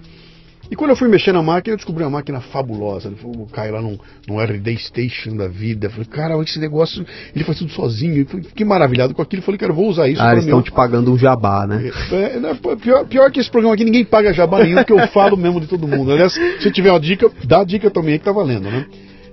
E 0.72 0.76
quando 0.76 0.92
eu 0.92 0.96
fui 0.96 1.08
mexer 1.10 1.34
na 1.34 1.44
máquina, 1.44 1.74
eu 1.74 1.78
descobri 1.78 2.04
uma 2.04 2.10
máquina 2.10 2.40
fabulosa. 2.40 3.14
Eu 3.22 3.48
caí 3.52 3.70
lá 3.70 3.82
num, 3.82 3.98
num 4.28 4.40
RD 4.40 4.78
Station 4.78 5.36
da 5.36 5.48
vida. 5.48 5.90
Falei, 5.90 6.06
cara, 6.06 6.42
esse 6.42 6.58
negócio, 6.58 7.06
ele 7.36 7.44
faz 7.44 7.60
tudo 7.60 7.72
sozinho. 7.72 8.26
Fiquei 8.26 8.66
maravilhado 8.66 9.14
com 9.14 9.22
aquilo. 9.22 9.42
Falei, 9.42 9.58
cara, 9.58 9.72
eu 9.72 9.76
vou 9.76 9.90
usar 9.90 10.08
isso. 10.08 10.22
Ah, 10.22 10.32
eles 10.32 10.46
estão 10.46 10.62
te 10.62 10.72
pagando 10.72 11.12
um 11.12 11.18
jabá, 11.18 11.68
né? 11.68 11.92
É, 12.12 12.72
é, 12.72 12.76
pior, 12.78 13.06
pior 13.06 13.32
que 13.32 13.40
esse 13.40 13.52
programa 13.52 13.76
aqui, 13.76 13.84
ninguém 13.84 14.06
paga 14.06 14.34
jabá 14.34 14.64
nenhum, 14.64 14.84
que 14.84 14.94
eu 14.94 15.08
falo 15.10 15.36
mesmo 15.36 15.60
de 15.60 15.68
todo 15.68 15.88
mundo. 15.88 16.12
Aliás, 16.12 16.34
se 16.34 16.72
tiver 16.72 16.92
uma 16.92 17.00
dica, 17.00 17.30
dá 17.46 17.62
a 17.62 17.64
dica 17.66 17.92
também 17.92 18.18
que 18.18 18.26
tá 18.26 18.32
valendo, 18.32 18.70
né? 18.70 18.86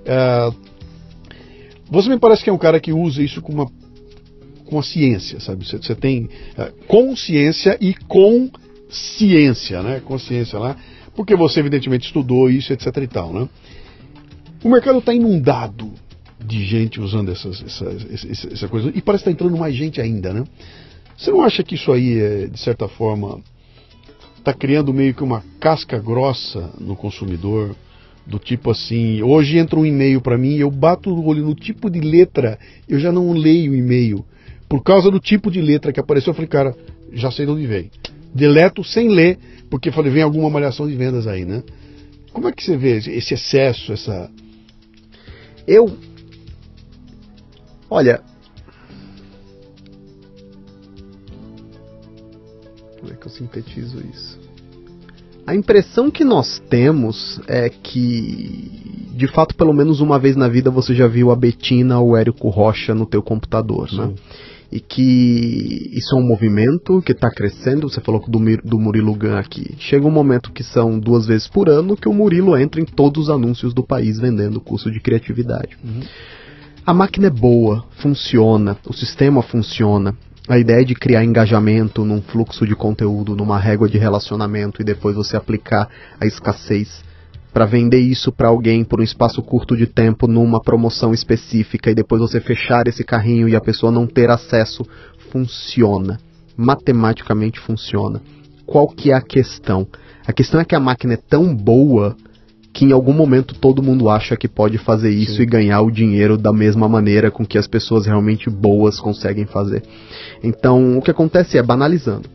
É, 0.05 0.51
você 1.89 2.09
me 2.09 2.19
parece 2.19 2.43
que 2.43 2.49
é 2.49 2.53
um 2.53 2.57
cara 2.57 2.79
que 2.79 2.91
usa 2.91 3.23
isso 3.23 3.41
com 3.41 3.53
uma, 3.53 3.67
com 4.65 4.77
a 4.77 4.83
ciência, 4.83 5.39
sabe? 5.39 5.65
Você, 5.65 5.77
você 5.77 5.95
tem 5.95 6.29
é, 6.57 6.71
consciência 6.87 7.77
e 7.79 7.93
com 7.93 8.49
ciência, 8.89 9.81
né? 9.81 10.01
Consciência 10.05 10.59
lá 10.59 10.75
porque 11.15 11.35
você 11.35 11.59
evidentemente 11.59 12.05
estudou 12.05 12.49
isso, 12.49 12.71
etc 12.73 12.85
e 12.97 13.07
tal, 13.07 13.33
né? 13.33 13.49
O 14.63 14.69
mercado 14.69 14.99
está 14.99 15.13
inundado 15.13 15.91
de 16.43 16.63
gente 16.65 16.99
usando 16.99 17.31
essas, 17.31 17.61
essas, 17.63 18.45
essa 18.51 18.67
coisa 18.67 18.91
e 18.93 19.01
parece 19.01 19.23
estar 19.23 19.31
tá 19.31 19.33
entrando 19.33 19.57
mais 19.57 19.75
gente 19.75 19.99
ainda, 20.01 20.33
né? 20.33 20.43
Você 21.17 21.31
não 21.31 21.41
acha 21.41 21.63
que 21.63 21.75
isso 21.75 21.91
aí, 21.91 22.19
é, 22.19 22.47
de 22.47 22.59
certa 22.59 22.87
forma, 22.87 23.39
está 24.37 24.53
criando 24.53 24.93
meio 24.93 25.13
que 25.13 25.23
uma 25.23 25.43
casca 25.59 25.99
grossa 25.99 26.71
no 26.79 26.95
consumidor? 26.95 27.75
Do 28.25 28.37
tipo 28.37 28.69
assim, 28.69 29.21
hoje 29.23 29.57
entra 29.57 29.79
um 29.79 29.85
e-mail 29.85 30.21
para 30.21 30.37
mim, 30.37 30.55
eu 30.55 30.69
bato 30.69 31.09
o 31.09 31.25
olho 31.25 31.43
no 31.43 31.55
tipo 31.55 31.89
de 31.89 31.99
letra, 31.99 32.57
eu 32.87 32.99
já 32.99 33.11
não 33.11 33.33
leio 33.33 33.71
o 33.71 33.75
e-mail. 33.75 34.23
Por 34.69 34.83
causa 34.83 35.09
do 35.09 35.19
tipo 35.19 35.51
de 35.51 35.59
letra 35.59 35.91
que 35.91 35.99
apareceu, 35.99 36.31
eu 36.31 36.35
falei, 36.35 36.47
cara, 36.47 36.75
já 37.11 37.31
sei 37.31 37.45
de 37.45 37.51
onde 37.51 37.67
veio. 37.67 37.89
Deleto 38.33 38.83
sem 38.83 39.09
ler, 39.09 39.37
porque 39.69 39.91
falei, 39.91 40.11
vem 40.11 40.23
alguma 40.23 40.49
malhação 40.49 40.87
de 40.87 40.95
vendas 40.95 41.27
aí, 41.27 41.45
né? 41.45 41.63
Como 42.33 42.47
é 42.47 42.51
que 42.51 42.63
você 42.63 42.77
vê 42.77 42.97
esse 42.97 43.33
excesso, 43.33 43.91
essa. 43.91 44.29
Eu. 45.67 45.97
Olha. 47.89 48.21
Como 52.99 53.11
é 53.11 53.15
que 53.15 53.25
eu 53.25 53.31
sintetizo 53.31 53.97
isso? 54.13 54.39
A 55.45 55.55
impressão 55.55 56.09
que 56.09 56.23
nós 56.23 56.59
temos 56.69 57.41
é 57.47 57.67
que, 57.67 59.09
de 59.15 59.27
fato, 59.27 59.55
pelo 59.55 59.73
menos 59.73 59.99
uma 59.99 60.19
vez 60.19 60.35
na 60.35 60.47
vida 60.47 60.69
você 60.69 60.93
já 60.93 61.07
viu 61.07 61.31
a 61.31 61.35
Betina 61.35 61.99
ou 61.99 62.11
o 62.11 62.17
Érico 62.17 62.47
Rocha 62.49 62.93
no 62.93 63.05
teu 63.05 63.21
computador, 63.21 63.91
né? 63.91 64.05
Sim. 64.05 64.11
né? 64.11 64.15
E 64.71 64.79
que 64.79 65.89
isso 65.91 66.15
é 66.15 66.19
um 66.19 66.25
movimento 66.25 67.01
que 67.01 67.11
está 67.11 67.29
crescendo. 67.29 67.89
Você 67.89 67.99
falou 67.99 68.23
do, 68.25 68.39
do 68.63 68.79
Murilo 68.79 69.13
Gun 69.13 69.35
aqui. 69.35 69.75
Chega 69.77 70.07
um 70.07 70.11
momento 70.11 70.51
que 70.51 70.63
são 70.63 70.97
duas 70.97 71.25
vezes 71.25 71.47
por 71.47 71.67
ano 71.67 71.97
que 71.97 72.07
o 72.07 72.13
Murilo 72.13 72.57
entra 72.57 72.79
em 72.79 72.85
todos 72.85 73.23
os 73.23 73.29
anúncios 73.29 73.73
do 73.73 73.83
país 73.83 74.19
vendendo 74.19 74.61
curso 74.61 74.89
de 74.89 75.01
criatividade. 75.01 75.77
Uhum. 75.83 76.01
A 76.85 76.93
máquina 76.93 77.27
é 77.27 77.29
boa, 77.29 77.85
funciona, 78.01 78.77
o 78.87 78.93
sistema 78.93 79.43
funciona. 79.43 80.15
A 80.47 80.57
ideia 80.57 80.83
de 80.83 80.95
criar 80.95 81.23
engajamento 81.23 82.03
num 82.03 82.21
fluxo 82.21 82.65
de 82.65 82.75
conteúdo, 82.75 83.35
numa 83.35 83.59
régua 83.59 83.87
de 83.87 83.97
relacionamento 83.97 84.81
e 84.81 84.85
depois 84.85 85.15
você 85.15 85.37
aplicar 85.37 85.87
a 86.19 86.25
escassez 86.25 87.03
para 87.53 87.65
vender 87.65 87.99
isso 87.99 88.31
para 88.31 88.47
alguém 88.47 88.83
por 88.83 88.99
um 88.99 89.03
espaço 89.03 89.41
curto 89.41 89.75
de 89.75 89.85
tempo 89.85 90.27
numa 90.27 90.61
promoção 90.61 91.13
específica 91.13 91.91
e 91.91 91.95
depois 91.95 92.21
você 92.21 92.39
fechar 92.39 92.87
esse 92.87 93.03
carrinho 93.03 93.47
e 93.47 93.55
a 93.55 93.61
pessoa 93.61 93.91
não 93.91 94.07
ter 94.07 94.29
acesso, 94.29 94.85
funciona. 95.31 96.19
Matematicamente 96.55 97.59
funciona. 97.59 98.21
Qual 98.65 98.87
que 98.87 99.11
é 99.11 99.13
a 99.13 99.21
questão? 99.21 99.87
A 100.25 100.31
questão 100.31 100.61
é 100.61 100.65
que 100.65 100.75
a 100.75 100.79
máquina 100.79 101.13
é 101.13 101.17
tão 101.17 101.53
boa 101.53 102.15
que 102.73 102.85
em 102.85 102.93
algum 102.93 103.11
momento 103.11 103.53
todo 103.53 103.83
mundo 103.83 104.09
acha 104.09 104.37
que 104.37 104.47
pode 104.47 104.77
fazer 104.77 105.09
isso 105.09 105.35
Sim. 105.35 105.43
e 105.43 105.45
ganhar 105.45 105.81
o 105.81 105.91
dinheiro 105.91 106.37
da 106.37 106.53
mesma 106.53 106.87
maneira 106.87 107.29
com 107.29 107.45
que 107.45 107.57
as 107.57 107.67
pessoas 107.67 108.05
realmente 108.05 108.49
boas 108.49 108.99
conseguem 108.99 109.45
fazer. 109.45 109.83
Então, 110.41 110.97
o 110.97 111.01
que 111.01 111.11
acontece 111.11 111.57
é 111.57 111.63
banalizando. 111.63 112.29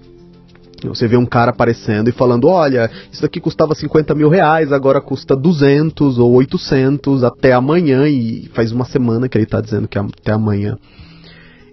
Você 0.85 1.09
vê 1.09 1.16
um 1.16 1.24
cara 1.24 1.51
aparecendo 1.51 2.09
e 2.09 2.12
falando: 2.12 2.49
olha, 2.49 2.91
isso 3.11 3.22
daqui 3.22 3.41
custava 3.41 3.74
50 3.74 4.14
mil 4.14 4.29
reais, 4.29 4.72
agora 4.72 5.01
custa 5.01 5.35
200 5.35 6.18
ou 6.18 6.33
800 6.33 7.24
até 7.24 7.53
amanhã, 7.53 8.07
e 8.07 8.49
faz 8.53 8.72
uma 8.72 8.85
semana 8.85 9.29
que 9.29 9.39
ele 9.39 9.45
está 9.45 9.61
dizendo 9.61 9.89
que 9.89 9.99
é 9.99 10.01
até 10.01 10.33
amanhã. 10.33 10.77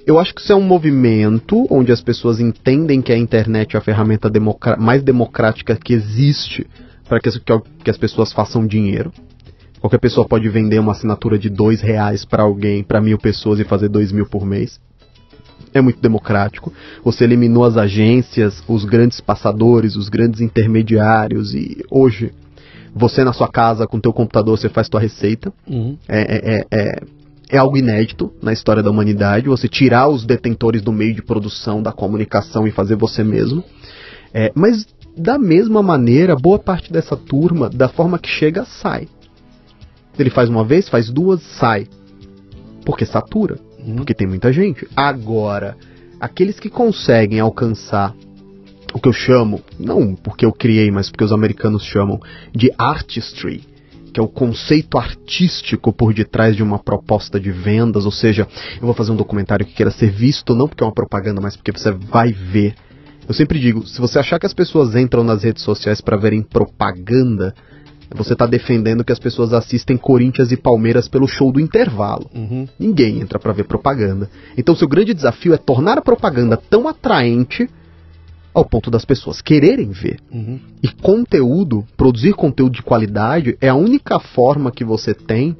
Eu 0.05 0.19
acho 0.19 0.33
que 0.33 0.41
isso 0.41 0.51
é 0.51 0.55
um 0.55 0.61
movimento 0.61 1.65
onde 1.69 1.91
as 1.91 2.01
pessoas 2.01 2.39
entendem 2.39 3.01
que 3.01 3.11
a 3.11 3.17
internet 3.17 3.75
é 3.75 3.79
a 3.79 3.81
ferramenta 3.81 4.29
mais 4.77 5.01
democrática 5.01 5.77
que 5.77 5.93
existe 5.93 6.67
para 7.07 7.19
que, 7.19 7.29
que, 7.83 7.89
as 7.89 7.97
pessoas 7.97 8.33
façam 8.33 8.67
dinheiro. 8.67 9.13
Qualquer 9.79 9.99
pessoa 9.99 10.27
pode 10.27 10.47
vender 10.49 10.79
uma 10.79 10.91
assinatura 10.91 11.37
de 11.37 11.49
dois 11.49 11.81
reais 11.81 12.25
para 12.25 12.43
alguém, 12.43 12.83
para 12.83 13.01
mil 13.01 13.17
pessoas 13.17 13.59
e 13.59 13.63
fazer 13.63 13.89
dois 13.89 14.11
mil 14.11 14.25
por 14.25 14.45
mês 14.45 14.79
é 15.73 15.81
muito 15.81 16.01
democrático. 16.01 16.71
Você 17.03 17.23
eliminou 17.23 17.63
as 17.63 17.77
agências, 17.77 18.63
os 18.67 18.85
grandes 18.85 19.19
passadores, 19.19 19.95
os 19.95 20.09
grandes 20.09 20.41
intermediários 20.41 21.53
e 21.53 21.83
hoje 21.89 22.31
você 22.95 23.23
na 23.23 23.33
sua 23.33 23.47
casa 23.47 23.87
com 23.87 23.99
teu 23.99 24.13
computador 24.13 24.57
você 24.57 24.69
faz 24.69 24.87
tua 24.87 24.99
receita. 24.99 25.51
Uhum. 25.67 25.97
É, 26.07 26.19
é, 26.19 26.55
é, 26.55 26.65
é, 26.71 26.95
é 27.49 27.57
algo 27.57 27.77
inédito 27.77 28.31
na 28.41 28.53
história 28.53 28.83
da 28.83 28.91
humanidade. 28.91 29.47
Você 29.47 29.67
tirar 29.67 30.07
os 30.07 30.25
detentores 30.25 30.81
do 30.81 30.91
meio 30.91 31.13
de 31.13 31.23
produção 31.23 31.81
da 31.81 31.91
comunicação 31.91 32.67
e 32.67 32.71
fazer 32.71 32.95
você 32.95 33.23
mesmo. 33.23 33.63
É, 34.33 34.51
mas 34.55 34.85
da 35.15 35.37
mesma 35.37 35.83
maneira, 35.83 36.35
boa 36.35 36.57
parte 36.57 36.91
dessa 36.91 37.15
turma, 37.15 37.69
da 37.69 37.87
forma 37.87 38.17
que 38.17 38.29
chega, 38.29 38.65
sai. 38.65 39.07
Ele 40.17 40.29
faz 40.29 40.49
uma 40.49 40.63
vez, 40.63 40.89
faz 40.89 41.09
duas, 41.09 41.41
sai. 41.41 41.87
Porque 42.85 43.05
satura. 43.05 43.57
Uhum. 43.85 43.97
Porque 43.97 44.13
tem 44.13 44.27
muita 44.27 44.51
gente. 44.51 44.87
Agora, 44.95 45.75
aqueles 46.19 46.59
que 46.59 46.69
conseguem 46.69 47.39
alcançar 47.39 48.15
o 48.93 48.99
que 48.99 49.07
eu 49.07 49.13
chamo, 49.13 49.61
não 49.79 50.15
porque 50.15 50.45
eu 50.45 50.51
criei, 50.53 50.91
mas 50.91 51.09
porque 51.09 51.23
os 51.23 51.31
americanos 51.31 51.83
chamam 51.83 52.19
de 52.53 52.71
artistry, 52.77 53.63
que 54.13 54.19
é 54.19 54.23
o 54.23 54.27
conceito 54.27 54.97
artístico 54.97 55.91
por 55.91 56.13
detrás 56.13 56.55
de 56.55 56.61
uma 56.61 56.77
proposta 56.77 57.39
de 57.39 57.51
vendas, 57.51 58.05
ou 58.05 58.11
seja, 58.11 58.47
eu 58.75 58.85
vou 58.85 58.93
fazer 58.93 59.11
um 59.11 59.15
documentário 59.15 59.65
que 59.65 59.73
queira 59.73 59.91
ser 59.91 60.11
visto 60.11 60.53
não 60.53 60.67
porque 60.67 60.83
é 60.83 60.87
uma 60.87 60.93
propaganda, 60.93 61.41
mas 61.41 61.55
porque 61.55 61.71
você 61.71 61.91
vai 61.91 62.31
ver. 62.31 62.75
Eu 63.27 63.33
sempre 63.33 63.59
digo, 63.59 63.87
se 63.87 63.99
você 63.99 64.19
achar 64.19 64.37
que 64.37 64.45
as 64.45 64.53
pessoas 64.53 64.95
entram 64.95 65.23
nas 65.23 65.43
redes 65.43 65.63
sociais 65.63 65.99
para 65.99 66.17
verem 66.17 66.43
propaganda, 66.43 67.55
você 68.15 68.33
está 68.33 68.45
defendendo 68.45 69.03
que 69.03 69.11
as 69.11 69.19
pessoas 69.19 69.53
assistem 69.53 69.97
Corinthians 69.97 70.51
e 70.51 70.57
Palmeiras 70.57 71.07
pelo 71.07 71.27
show 71.27 71.51
do 71.51 71.59
intervalo. 71.59 72.29
Uhum. 72.33 72.67
Ninguém 72.77 73.19
entra 73.21 73.39
para 73.39 73.53
ver 73.53 73.63
propaganda. 73.65 74.29
Então, 74.57 74.75
seu 74.75 74.87
grande 74.87 75.13
desafio 75.13 75.53
é 75.53 75.57
tornar 75.57 75.97
a 75.97 76.01
propaganda 76.01 76.57
tão 76.57 76.87
atraente 76.87 77.67
ao 78.53 78.63
ponto 78.63 78.91
das 78.91 79.03
pessoas 79.03 79.41
quererem 79.41 79.89
ver. 79.89 80.19
Uhum. 80.31 80.59
E 80.81 80.87
conteúdo, 80.87 81.83
produzir 81.97 82.33
conteúdo 82.33 82.73
de 82.73 82.83
qualidade, 82.83 83.57
é 83.59 83.69
a 83.69 83.75
única 83.75 84.19
forma 84.19 84.71
que 84.71 84.83
você 84.83 85.13
tem 85.13 85.57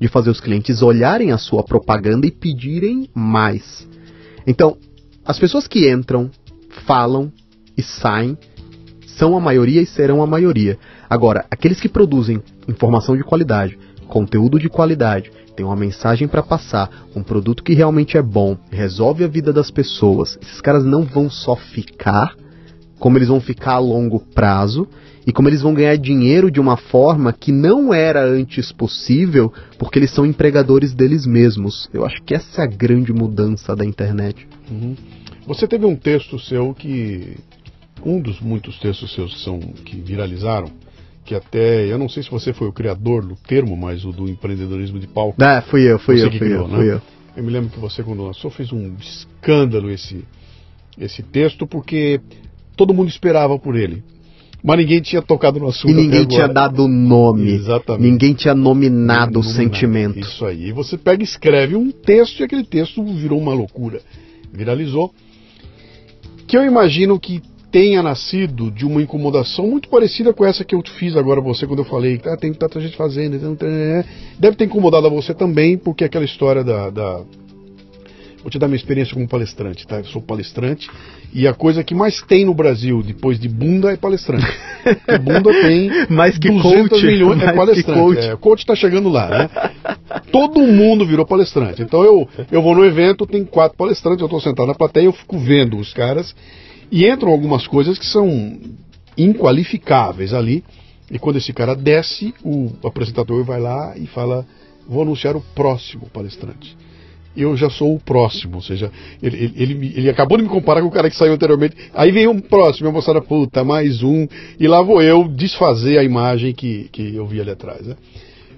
de 0.00 0.08
fazer 0.08 0.30
os 0.30 0.40
clientes 0.40 0.82
olharem 0.82 1.30
a 1.30 1.38
sua 1.38 1.62
propaganda 1.62 2.26
e 2.26 2.30
pedirem 2.30 3.08
mais. 3.14 3.86
Então, 4.46 4.76
as 5.24 5.38
pessoas 5.38 5.68
que 5.68 5.90
entram, 5.90 6.30
falam 6.86 7.30
e 7.76 7.82
saem 7.82 8.36
são 9.06 9.36
a 9.36 9.40
maioria 9.40 9.80
e 9.80 9.86
serão 9.86 10.22
a 10.22 10.26
maioria. 10.26 10.78
Agora, 11.12 11.44
aqueles 11.50 11.78
que 11.78 11.90
produzem 11.90 12.40
informação 12.66 13.14
de 13.14 13.22
qualidade, 13.22 13.78
conteúdo 14.08 14.58
de 14.58 14.70
qualidade, 14.70 15.30
tem 15.54 15.66
uma 15.66 15.76
mensagem 15.76 16.26
para 16.26 16.42
passar, 16.42 16.88
um 17.14 17.22
produto 17.22 17.62
que 17.62 17.74
realmente 17.74 18.16
é 18.16 18.22
bom, 18.22 18.56
resolve 18.70 19.22
a 19.22 19.28
vida 19.28 19.52
das 19.52 19.70
pessoas, 19.70 20.38
esses 20.40 20.62
caras 20.62 20.86
não 20.86 21.02
vão 21.02 21.28
só 21.28 21.54
ficar, 21.54 22.34
como 22.98 23.18
eles 23.18 23.28
vão 23.28 23.42
ficar 23.42 23.72
a 23.74 23.78
longo 23.78 24.20
prazo 24.20 24.88
e 25.26 25.32
como 25.34 25.50
eles 25.50 25.60
vão 25.60 25.74
ganhar 25.74 25.98
dinheiro 25.98 26.50
de 26.50 26.58
uma 26.58 26.78
forma 26.78 27.30
que 27.30 27.52
não 27.52 27.92
era 27.92 28.24
antes 28.24 28.72
possível, 28.72 29.52
porque 29.78 29.98
eles 29.98 30.14
são 30.14 30.24
empregadores 30.24 30.94
deles 30.94 31.26
mesmos. 31.26 31.90
Eu 31.92 32.06
acho 32.06 32.22
que 32.22 32.34
essa 32.34 32.62
é 32.62 32.64
a 32.64 32.66
grande 32.66 33.12
mudança 33.12 33.76
da 33.76 33.84
internet. 33.84 34.48
Uhum. 34.70 34.96
Você 35.46 35.68
teve 35.68 35.84
um 35.84 35.94
texto 35.94 36.38
seu 36.38 36.72
que 36.72 37.36
um 38.02 38.18
dos 38.18 38.40
muitos 38.40 38.78
textos 38.78 39.14
seus 39.14 39.42
são, 39.42 39.60
que 39.60 40.00
viralizaram, 40.00 40.70
que 41.24 41.34
até, 41.34 41.86
eu 41.86 41.98
não 41.98 42.08
sei 42.08 42.22
se 42.22 42.30
você 42.30 42.52
foi 42.52 42.68
o 42.68 42.72
criador 42.72 43.24
do 43.24 43.36
termo, 43.36 43.76
mas 43.76 44.04
o 44.04 44.12
do 44.12 44.28
empreendedorismo 44.28 44.98
de 44.98 45.06
palco. 45.06 45.42
Ah, 45.42 45.62
fui 45.62 45.82
eu, 45.82 45.98
fui 45.98 46.20
eu, 46.20 46.30
fui, 46.30 46.38
criou, 46.38 46.62
eu, 46.62 46.68
né? 46.68 46.76
fui 46.76 46.92
eu. 46.92 47.02
Eu 47.36 47.44
me 47.44 47.50
lembro 47.50 47.70
que 47.70 47.78
você, 47.78 48.02
quando 48.02 48.24
lançou, 48.24 48.50
fez 48.50 48.72
um 48.72 48.94
escândalo 49.00 49.90
esse, 49.90 50.24
esse 50.98 51.22
texto, 51.22 51.66
porque 51.66 52.20
todo 52.76 52.92
mundo 52.92 53.08
esperava 53.08 53.58
por 53.58 53.76
ele. 53.76 54.02
Mas 54.62 54.78
ninguém 54.78 55.00
tinha 55.00 55.20
tocado 55.20 55.58
no 55.58 55.68
assunto. 55.68 55.90
E 55.90 55.94
ninguém 55.94 56.24
tinha 56.24 56.46
dado 56.46 56.86
nome. 56.86 57.50
Exatamente. 57.50 58.02
Ninguém 58.02 58.32
tinha 58.32 58.54
nominado 58.54 59.40
o 59.40 59.42
sentimento. 59.42 60.20
Isso 60.20 60.44
aí. 60.44 60.68
E 60.68 60.72
você 60.72 60.96
pega 60.96 61.22
e 61.22 61.24
escreve 61.24 61.74
um 61.74 61.90
texto 61.90 62.40
e 62.40 62.44
aquele 62.44 62.64
texto 62.64 63.02
virou 63.04 63.40
uma 63.40 63.52
loucura. 63.52 64.00
Viralizou. 64.52 65.12
Que 66.46 66.56
eu 66.56 66.64
imagino 66.64 67.18
que 67.18 67.42
tenha 67.72 68.02
nascido 68.02 68.70
de 68.70 68.84
uma 68.84 69.00
incomodação 69.00 69.66
muito 69.66 69.88
parecida 69.88 70.32
com 70.34 70.44
essa 70.44 70.62
que 70.62 70.74
eu 70.74 70.82
fiz 70.98 71.16
agora 71.16 71.40
você 71.40 71.66
quando 71.66 71.78
eu 71.78 71.86
falei 71.86 72.18
que 72.18 72.28
ah, 72.28 72.36
tem 72.36 72.52
tanta 72.52 72.78
gente 72.78 72.96
fazendo, 72.96 73.40
deve 74.38 74.56
ter 74.56 74.66
incomodado 74.66 75.06
a 75.06 75.10
você 75.10 75.32
também, 75.32 75.78
porque 75.78 76.04
aquela 76.04 76.24
história 76.24 76.62
da, 76.62 76.90
da... 76.90 77.22
Vou 78.42 78.50
te 78.50 78.58
dar 78.58 78.66
minha 78.66 78.76
experiência 78.76 79.14
como 79.14 79.26
palestrante, 79.26 79.86
tá? 79.86 79.98
Eu 79.98 80.04
sou 80.04 80.20
palestrante 80.20 80.90
e 81.32 81.46
a 81.46 81.54
coisa 81.54 81.82
que 81.82 81.94
mais 81.94 82.20
tem 82.22 82.44
no 82.44 82.52
Brasil 82.52 83.02
depois 83.02 83.38
de 83.38 83.48
bunda 83.48 83.92
é 83.92 83.96
palestrante. 83.96 84.46
Porque 84.82 85.18
bunda 85.18 85.50
tem 85.62 85.90
mais 86.10 86.36
que 86.36 86.48
200 86.48 86.88
coach, 86.88 87.06
milhões 87.06 87.40
é 87.40 87.52
palestrante. 87.52 87.84
Que 87.84 88.04
coach. 88.04 88.26
É, 88.26 88.36
coach 88.36 88.58
está 88.60 88.74
chegando 88.74 89.08
lá, 89.08 89.28
né? 89.28 89.50
Todo 90.32 90.60
mundo 90.60 91.06
virou 91.06 91.24
palestrante. 91.24 91.80
Então 91.80 92.02
eu, 92.02 92.28
eu 92.50 92.60
vou 92.60 92.74
no 92.74 92.84
evento, 92.84 93.24
tem 93.26 93.44
quatro 93.44 93.78
palestrantes, 93.78 94.20
eu 94.20 94.26
estou 94.26 94.40
sentado 94.40 94.66
na 94.66 94.74
plateia, 94.74 95.04
eu 95.04 95.12
fico 95.12 95.38
vendo 95.38 95.78
os 95.78 95.94
caras 95.94 96.34
e 96.92 97.08
entram 97.08 97.32
algumas 97.32 97.66
coisas 97.66 97.98
que 97.98 98.04
são 98.04 98.60
inqualificáveis 99.16 100.34
ali. 100.34 100.62
E 101.10 101.18
quando 101.18 101.36
esse 101.36 101.52
cara 101.52 101.74
desce, 101.74 102.34
o 102.44 102.70
apresentador 102.84 103.42
vai 103.44 103.58
lá 103.58 103.94
e 103.96 104.06
fala: 104.06 104.46
Vou 104.86 105.00
anunciar 105.00 105.34
o 105.34 105.40
próximo 105.40 106.06
palestrante. 106.10 106.76
Eu 107.34 107.56
já 107.56 107.70
sou 107.70 107.94
o 107.94 107.98
próximo, 107.98 108.56
ou 108.56 108.62
seja, 108.62 108.92
ele, 109.22 109.36
ele, 109.38 109.52
ele, 109.56 109.92
ele 109.96 110.10
acabou 110.10 110.36
de 110.36 110.44
me 110.44 110.50
comparar 110.50 110.82
com 110.82 110.88
o 110.88 110.90
cara 110.90 111.08
que 111.08 111.16
saiu 111.16 111.32
anteriormente. 111.32 111.74
Aí 111.94 112.12
vem 112.12 112.28
um 112.28 112.38
próximo, 112.38 112.88
eu 112.88 112.92
moçada, 112.92 113.22
puta, 113.22 113.64
mais 113.64 114.02
um. 114.02 114.28
E 114.60 114.68
lá 114.68 114.82
vou 114.82 115.00
eu 115.00 115.26
desfazer 115.26 115.98
a 115.98 116.04
imagem 116.04 116.52
que, 116.52 116.90
que 116.92 117.14
eu 117.14 117.26
vi 117.26 117.40
ali 117.40 117.50
atrás. 117.50 117.86
Né? 117.86 117.96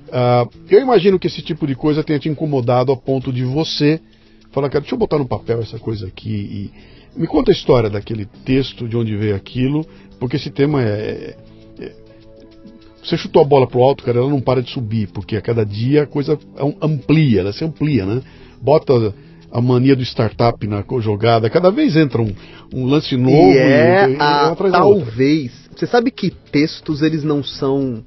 Uh, 0.09 0.51
eu 0.69 0.81
imagino 0.81 1.21
que 1.21 1.29
esse 1.29 1.41
tipo 1.41 1.69
de 1.69 1.77
coisa 1.77 2.03
tenha 2.03 2.19
te 2.19 2.29
incomodado 2.29 2.91
a 2.91 2.97
ponto 2.97 3.33
de 3.33 3.45
você 3.45 4.01
falar, 4.51 4.69
cara, 4.69 4.81
deixa 4.81 4.97
eu 4.97 4.99
botar 4.99 5.19
no 5.19 5.27
papel 5.27 5.61
essa 5.61 5.79
coisa 5.79 6.09
aqui 6.09 6.31
e 6.31 6.94
Me 7.17 7.27
conta 7.27 7.51
a 7.51 7.55
história 7.55 7.89
daquele 7.89 8.27
texto, 8.45 8.89
de 8.89 8.97
onde 8.97 9.17
veio 9.17 9.37
aquilo, 9.37 9.87
porque 10.19 10.37
esse 10.37 10.51
tema 10.51 10.83
é, 10.83 11.37
é 11.79 11.93
você 13.03 13.19
chutou 13.19 13.43
a 13.43 13.45
bola 13.45 13.67
pro 13.67 13.83
alto, 13.83 14.03
cara, 14.03 14.19
ela 14.19 14.31
não 14.31 14.41
para 14.41 14.63
de 14.63 14.71
subir, 14.71 15.09
porque 15.09 15.37
a 15.37 15.43
cada 15.43 15.65
dia 15.65 16.05
a 16.05 16.07
coisa 16.07 16.39
amplia, 16.81 17.41
ela 17.41 17.53
se 17.53 17.63
amplia, 17.63 18.07
né? 18.07 18.23
Bota 18.61 19.15
a 19.53 19.61
mania 19.61 19.95
do 19.95 20.03
startup 20.03 20.67
na 20.67 20.83
jogada, 21.01 21.51
cada 21.51 21.71
vez 21.71 21.97
entra 21.97 22.23
um, 22.23 22.35
um 22.73 22.87
lance 22.87 23.17
novo 23.17 23.53
e 23.53 23.59
é 23.59 24.09
e, 24.09 24.15
e, 24.15 24.17
a, 24.19 24.57
talvez. 24.57 25.53
Você 25.77 25.87
sabe 25.87 26.11
que 26.11 26.31
textos 26.31 27.03
eles 27.03 27.23
não 27.23 27.45
são 27.45 28.03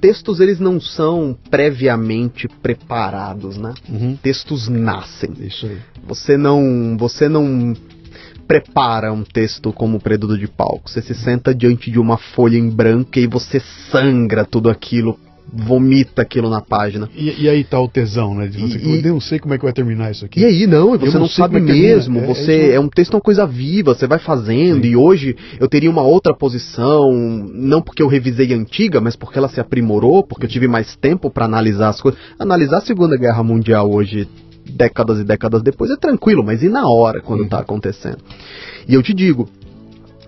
textos 0.00 0.38
eles 0.40 0.60
não 0.60 0.80
são 0.80 1.36
previamente 1.50 2.46
preparados, 2.62 3.56
né? 3.56 3.74
Uhum. 3.88 4.16
Textos 4.22 4.68
nascem. 4.68 5.32
Isso 5.40 5.66
aí. 5.66 5.78
Você 6.06 6.36
não, 6.36 6.96
você 6.98 7.28
não 7.28 7.74
prepara 8.48 9.12
um 9.12 9.22
texto 9.22 9.72
como 9.72 10.00
Predudo 10.00 10.38
de 10.38 10.48
Palco. 10.48 10.88
Você 10.88 11.02
se 11.02 11.14
senta 11.14 11.54
diante 11.54 11.90
de 11.90 11.98
uma 11.98 12.16
folha 12.16 12.56
em 12.56 12.70
branco 12.70 13.18
e 13.18 13.26
você 13.26 13.60
sangra 13.90 14.44
tudo 14.44 14.70
aquilo 14.70 15.18
vomita 15.52 16.22
aquilo 16.22 16.50
na 16.50 16.60
página. 16.60 17.08
E, 17.16 17.44
e 17.44 17.48
aí 17.48 17.64
tá 17.64 17.80
o 17.80 17.88
tesão, 17.88 18.34
né? 18.34 18.46
De 18.46 18.58
você, 18.58 18.78
e, 18.78 19.04
eu 19.04 19.12
não 19.12 19.20
sei 19.20 19.38
como 19.38 19.54
é 19.54 19.58
que 19.58 19.64
vai 19.64 19.72
terminar 19.72 20.10
isso 20.10 20.24
aqui. 20.24 20.40
E 20.40 20.44
aí 20.44 20.66
não, 20.66 20.98
você 20.98 21.14
não, 21.14 21.20
não 21.20 21.28
sabe 21.28 21.56
é 21.56 21.60
mesmo. 21.60 22.18
É, 22.18 22.26
você 22.26 22.52
é, 22.52 22.74
é, 22.74 22.80
um 22.80 22.88
texto 22.88 23.14
é 23.14 23.16
uma 23.16 23.22
coisa 23.22 23.46
viva, 23.46 23.94
você 23.94 24.06
vai 24.06 24.18
fazendo. 24.18 24.82
Sim. 24.82 24.90
E 24.90 24.96
hoje 24.96 25.36
eu 25.58 25.68
teria 25.68 25.90
uma 25.90 26.02
outra 26.02 26.34
posição, 26.34 27.10
não 27.54 27.80
porque 27.80 28.02
eu 28.02 28.08
revisei 28.08 28.52
a 28.52 28.56
antiga, 28.56 29.00
mas 29.00 29.16
porque 29.16 29.38
ela 29.38 29.48
se 29.48 29.60
aprimorou, 29.60 30.22
porque 30.22 30.44
eu 30.44 30.50
tive 30.50 30.68
mais 30.68 30.94
tempo 30.96 31.30
para 31.30 31.46
analisar 31.46 31.88
as 31.88 32.00
coisas. 32.00 32.20
Analisar 32.38 32.78
a 32.78 32.82
Segunda 32.82 33.16
Guerra 33.16 33.42
Mundial 33.42 33.90
hoje 33.90 34.28
décadas 34.72 35.18
e 35.18 35.24
décadas 35.24 35.62
depois 35.62 35.90
é 35.90 35.96
tranquilo, 35.96 36.44
mas 36.44 36.62
e 36.62 36.68
na 36.68 36.88
hora 36.88 37.20
quando 37.20 37.44
está 37.44 37.58
acontecendo? 37.60 38.18
E 38.86 38.94
eu 38.94 39.02
te 39.02 39.12
digo, 39.12 39.48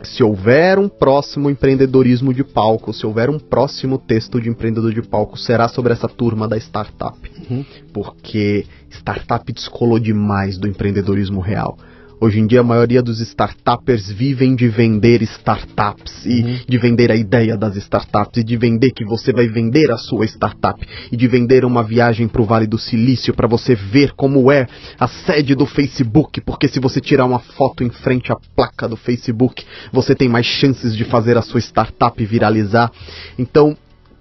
se 0.02 0.22
houver 0.22 0.78
um 0.78 0.88
próximo 0.88 1.50
empreendedorismo 1.50 2.32
de 2.32 2.42
palco, 2.42 2.92
se 2.92 3.06
houver 3.06 3.28
um 3.28 3.38
próximo 3.38 3.98
texto 3.98 4.40
de 4.40 4.48
empreendedor 4.48 4.92
de 4.92 5.02
palco, 5.02 5.38
será 5.38 5.68
sobre 5.68 5.92
essa 5.92 6.08
turma 6.08 6.48
da 6.48 6.56
startup. 6.56 7.18
Uhum. 7.50 7.64
Porque 7.92 8.66
startup 8.90 9.52
descolou 9.52 9.98
demais 9.98 10.58
do 10.58 10.66
empreendedorismo 10.66 11.40
real. 11.40 11.76
Hoje 12.22 12.38
em 12.38 12.46
dia 12.46 12.60
a 12.60 12.62
maioria 12.62 13.02
dos 13.02 13.18
startuppers 13.18 14.10
vivem 14.10 14.54
de 14.54 14.68
vender 14.68 15.22
startups 15.22 16.26
e 16.26 16.42
uhum. 16.42 16.58
de 16.68 16.76
vender 16.76 17.10
a 17.10 17.16
ideia 17.16 17.56
das 17.56 17.76
startups 17.76 18.42
e 18.42 18.44
de 18.44 18.58
vender 18.58 18.90
que 18.90 19.06
você 19.06 19.32
vai 19.32 19.48
vender 19.48 19.90
a 19.90 19.96
sua 19.96 20.26
startup 20.26 20.86
e 21.10 21.16
de 21.16 21.26
vender 21.26 21.64
uma 21.64 21.82
viagem 21.82 22.28
para 22.28 22.42
o 22.42 22.44
Vale 22.44 22.66
do 22.66 22.76
Silício 22.76 23.32
para 23.32 23.48
você 23.48 23.74
ver 23.74 24.12
como 24.12 24.52
é 24.52 24.66
a 24.98 25.08
sede 25.08 25.54
do 25.54 25.64
Facebook, 25.64 26.42
porque 26.42 26.68
se 26.68 26.78
você 26.78 27.00
tirar 27.00 27.24
uma 27.24 27.38
foto 27.38 27.82
em 27.82 27.88
frente 27.88 28.30
à 28.30 28.36
placa 28.54 28.86
do 28.86 28.98
Facebook, 28.98 29.64
você 29.90 30.14
tem 30.14 30.28
mais 30.28 30.44
chances 30.44 30.94
de 30.94 31.04
fazer 31.04 31.38
a 31.38 31.42
sua 31.42 31.60
startup 31.60 32.22
viralizar. 32.22 32.92
Então, 33.38 33.74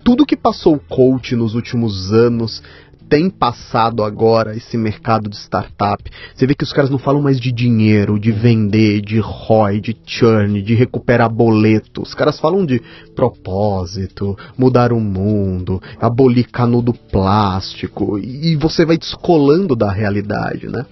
tudo 0.05 0.25
que 0.25 0.37
passou 0.37 0.75
o 0.75 0.79
coach 0.79 1.35
nos 1.35 1.53
últimos 1.53 2.13
anos 2.13 2.63
tem 3.09 3.29
passado 3.29 4.03
agora 4.03 4.55
esse 4.55 4.77
mercado 4.77 5.29
de 5.29 5.35
startup. 5.35 6.03
Você 6.33 6.45
vê 6.45 6.53
que 6.53 6.63
os 6.63 6.71
caras 6.71 6.91
não 6.91 6.99
falam 6.99 7.21
mais 7.21 7.39
de 7.39 7.51
dinheiro, 7.51 8.19
de 8.19 8.31
vender, 8.31 9.01
de 9.01 9.19
ROI, 9.19 9.81
de 9.81 9.97
churn, 10.05 10.61
de 10.61 10.75
recuperar 10.75 11.29
boleto. 11.29 12.03
Os 12.03 12.13
caras 12.13 12.39
falam 12.39 12.65
de 12.65 12.79
propósito, 13.15 14.37
mudar 14.55 14.93
o 14.93 14.99
mundo, 14.99 15.81
abolir 15.99 16.47
canudo 16.51 16.93
plástico. 16.93 18.19
E 18.19 18.55
você 18.55 18.85
vai 18.85 18.97
descolando 18.97 19.75
da 19.75 19.91
realidade, 19.91 20.67
né? 20.67 20.85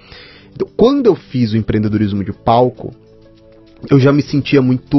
Quando 0.75 1.05
eu 1.05 1.15
fiz 1.15 1.53
o 1.53 1.57
empreendedorismo 1.57 2.23
de 2.23 2.33
palco, 2.33 2.91
eu 3.91 3.99
já 3.99 4.11
me 4.11 4.23
sentia 4.23 4.59
muito. 4.59 4.97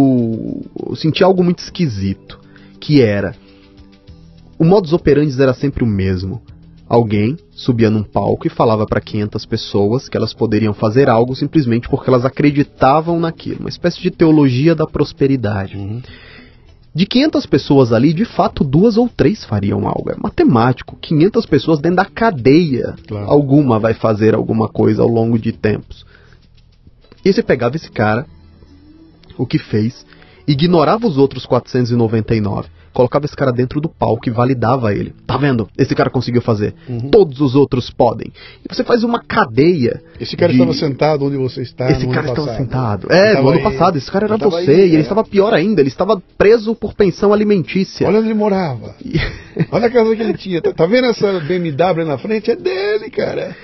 Eu 0.88 0.94
sentia 0.94 1.26
algo 1.26 1.42
muito 1.42 1.58
esquisito. 1.58 2.38
Que 2.78 3.02
era. 3.02 3.34
O 4.56 4.64
modus 4.64 4.92
operandi 4.92 5.40
era 5.42 5.52
sempre 5.52 5.82
o 5.82 5.86
mesmo 5.86 6.40
alguém 6.88 7.36
subia 7.50 7.90
num 7.90 8.02
palco 8.02 8.46
e 8.46 8.50
falava 8.50 8.86
para 8.86 9.00
500 9.00 9.44
pessoas 9.44 10.08
que 10.08 10.16
elas 10.16 10.32
poderiam 10.32 10.72
fazer 10.72 11.08
algo 11.08 11.36
simplesmente 11.36 11.88
porque 11.88 12.08
elas 12.08 12.24
acreditavam 12.24 13.20
naquilo, 13.20 13.60
uma 13.60 13.68
espécie 13.68 14.00
de 14.00 14.10
teologia 14.10 14.74
da 14.74 14.86
prosperidade. 14.86 15.76
Uhum. 15.76 16.00
De 16.94 17.06
500 17.06 17.46
pessoas 17.46 17.92
ali, 17.92 18.12
de 18.12 18.24
fato, 18.24 18.64
duas 18.64 18.96
ou 18.96 19.08
três 19.08 19.44
fariam 19.44 19.86
algo. 19.86 20.10
É 20.10 20.16
matemático. 20.16 20.96
500 21.00 21.46
pessoas 21.46 21.80
dentro 21.80 21.98
da 21.98 22.04
cadeia, 22.04 22.96
claro. 23.06 23.30
alguma 23.30 23.78
vai 23.78 23.94
fazer 23.94 24.34
alguma 24.34 24.68
coisa 24.68 25.02
ao 25.02 25.08
longo 25.08 25.38
de 25.38 25.52
tempos. 25.52 26.04
E 27.24 27.32
você 27.32 27.42
pegava 27.42 27.76
esse 27.76 27.90
cara, 27.90 28.26
o 29.36 29.46
que 29.46 29.58
fez, 29.58 30.04
ignorava 30.46 31.06
os 31.06 31.18
outros 31.18 31.46
499 31.46 32.77
colocava 32.98 33.26
esse 33.26 33.36
cara 33.36 33.52
dentro 33.52 33.80
do 33.80 33.88
palco 33.88 34.28
e 34.28 34.32
validava 34.32 34.92
ele. 34.92 35.14
Tá 35.24 35.36
vendo? 35.36 35.68
Esse 35.78 35.94
cara 35.94 36.10
conseguiu 36.10 36.42
fazer. 36.42 36.74
Uhum. 36.88 37.10
Todos 37.10 37.40
os 37.40 37.54
outros 37.54 37.90
podem. 37.90 38.32
E 38.64 38.74
você 38.74 38.82
faz 38.82 39.04
uma 39.04 39.22
cadeia. 39.22 40.02
Esse 40.20 40.36
cara 40.36 40.52
de... 40.52 40.58
estava 40.58 40.76
sentado 40.76 41.24
onde 41.24 41.36
você 41.36 41.62
está. 41.62 41.88
Esse 41.92 42.08
cara 42.08 42.26
estava 42.26 42.56
sentado. 42.56 43.06
É, 43.08 43.40
no 43.40 43.50
ano 43.50 43.58
aí. 43.58 43.62
passado. 43.62 43.96
Esse 43.96 44.10
cara 44.10 44.26
era 44.26 44.36
você. 44.36 44.68
Aí, 44.72 44.80
e 44.80 44.82
ele 44.86 44.96
é. 44.96 45.00
estava 45.00 45.22
pior 45.22 45.54
ainda. 45.54 45.80
Ele 45.80 45.88
estava 45.88 46.20
preso 46.36 46.74
por 46.74 46.92
pensão 46.92 47.32
alimentícia. 47.32 48.08
Olha 48.08 48.18
onde 48.18 48.26
ele 48.26 48.34
morava. 48.34 48.96
Olha 49.70 49.86
a 49.86 49.90
casa 49.90 50.16
que 50.16 50.22
ele 50.22 50.34
tinha. 50.36 50.60
Tá, 50.60 50.72
tá 50.72 50.86
vendo 50.86 51.06
essa 51.06 51.38
BMW 51.38 52.04
na 52.04 52.18
frente? 52.18 52.50
É 52.50 52.56
dele, 52.56 53.10
cara. 53.10 53.56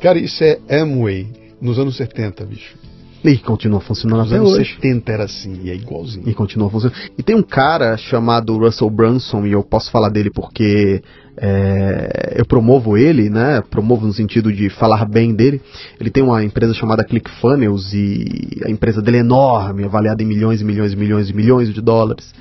Cara, 0.00 0.18
isso 0.18 0.42
é 0.42 0.58
Amway 0.80 1.26
nos 1.60 1.78
anos 1.78 1.94
70, 1.94 2.42
bicho. 2.46 2.87
E 3.24 3.36
continua 3.38 3.80
funcionando 3.80 4.20
Nos 4.20 4.32
até 4.32 4.40
anos 4.40 4.52
hoje. 4.52 4.74
70 4.74 5.12
era 5.12 5.24
assim, 5.24 5.60
e 5.64 5.70
é 5.70 5.74
igualzinho. 5.74 6.28
E 6.28 6.34
continua 6.34 6.70
funcionando. 6.70 6.98
E 7.16 7.22
tem 7.22 7.34
um 7.34 7.42
cara 7.42 7.96
chamado 7.96 8.56
Russell 8.56 8.88
Brunson, 8.90 9.44
e 9.44 9.52
eu 9.52 9.62
posso 9.62 9.90
falar 9.90 10.08
dele 10.08 10.30
porque 10.30 11.02
é, 11.36 12.34
eu 12.36 12.46
promovo 12.46 12.96
ele, 12.96 13.28
né? 13.28 13.60
Promovo 13.70 14.06
no 14.06 14.12
sentido 14.12 14.52
de 14.52 14.68
falar 14.70 15.04
bem 15.04 15.34
dele. 15.34 15.60
Ele 16.00 16.10
tem 16.10 16.22
uma 16.22 16.44
empresa 16.44 16.74
chamada 16.74 17.04
ClickFunnels 17.04 17.92
e 17.92 18.60
a 18.64 18.70
empresa 18.70 19.00
dele 19.00 19.18
é 19.18 19.20
enorme, 19.20 19.84
avaliada 19.84 20.22
em 20.22 20.26
milhões 20.26 20.60
e 20.60 20.64
milhões 20.64 20.92
e 20.92 20.96
milhões 20.96 21.30
e 21.30 21.34
milhões 21.34 21.72
de 21.72 21.80
dólares. 21.80 22.32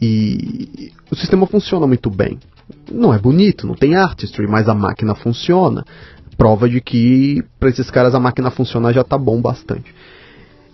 E 0.00 0.92
o 1.10 1.16
sistema 1.16 1.46
funciona 1.46 1.86
muito 1.86 2.10
bem. 2.10 2.38
Não 2.90 3.14
é 3.14 3.18
bonito, 3.18 3.66
não 3.66 3.74
tem 3.74 3.94
artistry, 3.94 4.46
mas 4.46 4.68
a 4.68 4.74
máquina 4.74 5.14
funciona. 5.14 5.84
Prova 6.36 6.68
de 6.68 6.80
que 6.80 7.42
para 7.58 7.70
esses 7.70 7.90
caras 7.90 8.14
a 8.14 8.20
máquina 8.20 8.50
funcionar 8.50 8.92
já 8.92 9.02
tá 9.02 9.16
bom 9.16 9.40
bastante. 9.40 9.94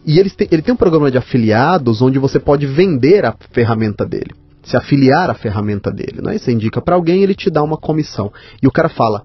E 0.04 0.18
ele 0.18 0.30
tem, 0.30 0.48
ele 0.50 0.62
tem 0.62 0.74
um 0.74 0.76
programa 0.76 1.10
de 1.10 1.18
afiliados 1.18 2.02
onde 2.02 2.18
você 2.18 2.40
pode 2.40 2.66
vender 2.66 3.24
a 3.24 3.34
ferramenta 3.52 4.04
dele, 4.04 4.34
se 4.62 4.76
afiliar 4.76 5.30
à 5.30 5.34
ferramenta 5.34 5.92
dele. 5.92 6.20
Né? 6.20 6.38
Você 6.38 6.52
indica 6.52 6.80
para 6.80 6.96
alguém, 6.96 7.22
ele 7.22 7.34
te 7.34 7.50
dá 7.50 7.62
uma 7.62 7.76
comissão. 7.76 8.32
E 8.60 8.66
o 8.66 8.72
cara 8.72 8.88
fala: 8.88 9.22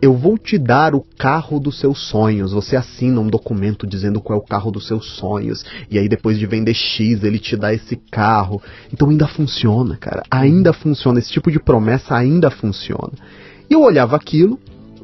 Eu 0.00 0.14
vou 0.14 0.38
te 0.38 0.56
dar 0.56 0.94
o 0.94 1.04
carro 1.18 1.60
dos 1.60 1.78
seus 1.78 2.08
sonhos. 2.08 2.52
Você 2.52 2.74
assina 2.74 3.20
um 3.20 3.28
documento 3.28 3.86
dizendo 3.86 4.20
qual 4.20 4.38
é 4.38 4.42
o 4.42 4.44
carro 4.44 4.70
dos 4.70 4.86
seus 4.86 5.16
sonhos. 5.16 5.62
E 5.90 5.98
aí, 5.98 6.08
depois 6.08 6.38
de 6.38 6.46
vender 6.46 6.74
X, 6.74 7.22
ele 7.22 7.38
te 7.38 7.54
dá 7.54 7.74
esse 7.74 7.96
carro. 8.10 8.62
Então 8.90 9.10
ainda 9.10 9.26
funciona, 9.26 9.96
cara. 9.96 10.22
Ainda 10.30 10.72
funciona. 10.72 11.18
Esse 11.18 11.32
tipo 11.32 11.50
de 11.50 11.60
promessa 11.60 12.16
ainda 12.16 12.50
funciona. 12.50 13.12
E 13.68 13.74
eu 13.74 13.82
olhava 13.82 14.16
aquilo, 14.16 14.58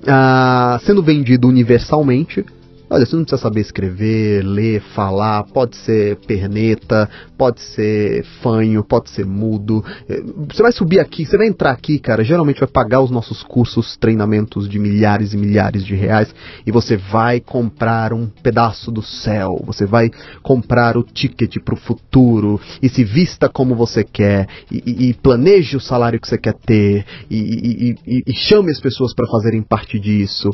ah, 0.06 0.80
sendo 0.82 1.02
vendido 1.02 1.46
universalmente 1.46 2.44
Olha, 2.92 3.06
você 3.06 3.14
não 3.14 3.22
precisa 3.22 3.40
saber 3.40 3.60
escrever, 3.60 4.42
ler, 4.42 4.80
falar, 4.80 5.44
pode 5.44 5.76
ser 5.76 6.16
perneta, 6.26 7.08
pode 7.38 7.60
ser 7.60 8.24
fanho, 8.42 8.82
pode 8.82 9.10
ser 9.10 9.24
mudo. 9.24 9.84
É, 10.08 10.20
você 10.52 10.60
vai 10.60 10.72
subir 10.72 10.98
aqui, 10.98 11.24
você 11.24 11.38
vai 11.38 11.46
entrar 11.46 11.70
aqui, 11.70 12.00
cara, 12.00 12.24
geralmente 12.24 12.58
vai 12.58 12.68
pagar 12.68 13.00
os 13.00 13.08
nossos 13.08 13.44
cursos, 13.44 13.96
treinamentos 13.96 14.68
de 14.68 14.80
milhares 14.80 15.32
e 15.32 15.36
milhares 15.36 15.84
de 15.84 15.94
reais 15.94 16.34
e 16.66 16.72
você 16.72 16.96
vai 16.96 17.38
comprar 17.38 18.12
um 18.12 18.26
pedaço 18.26 18.90
do 18.90 19.02
céu, 19.02 19.62
você 19.64 19.86
vai 19.86 20.10
comprar 20.42 20.96
o 20.96 21.04
ticket 21.04 21.62
para 21.64 21.74
o 21.74 21.78
futuro 21.78 22.60
e 22.82 22.88
se 22.88 23.04
vista 23.04 23.48
como 23.48 23.76
você 23.76 24.02
quer 24.02 24.48
e, 24.68 24.82
e, 24.84 25.10
e 25.10 25.14
planeje 25.14 25.76
o 25.76 25.80
salário 25.80 26.20
que 26.20 26.26
você 26.26 26.38
quer 26.38 26.54
ter 26.54 27.06
e, 27.30 27.94
e 28.26 28.32
chame 28.34 28.72
as 28.72 28.80
pessoas 28.80 29.14
para 29.14 29.30
fazerem 29.30 29.62
parte 29.62 29.96
disso. 30.00 30.50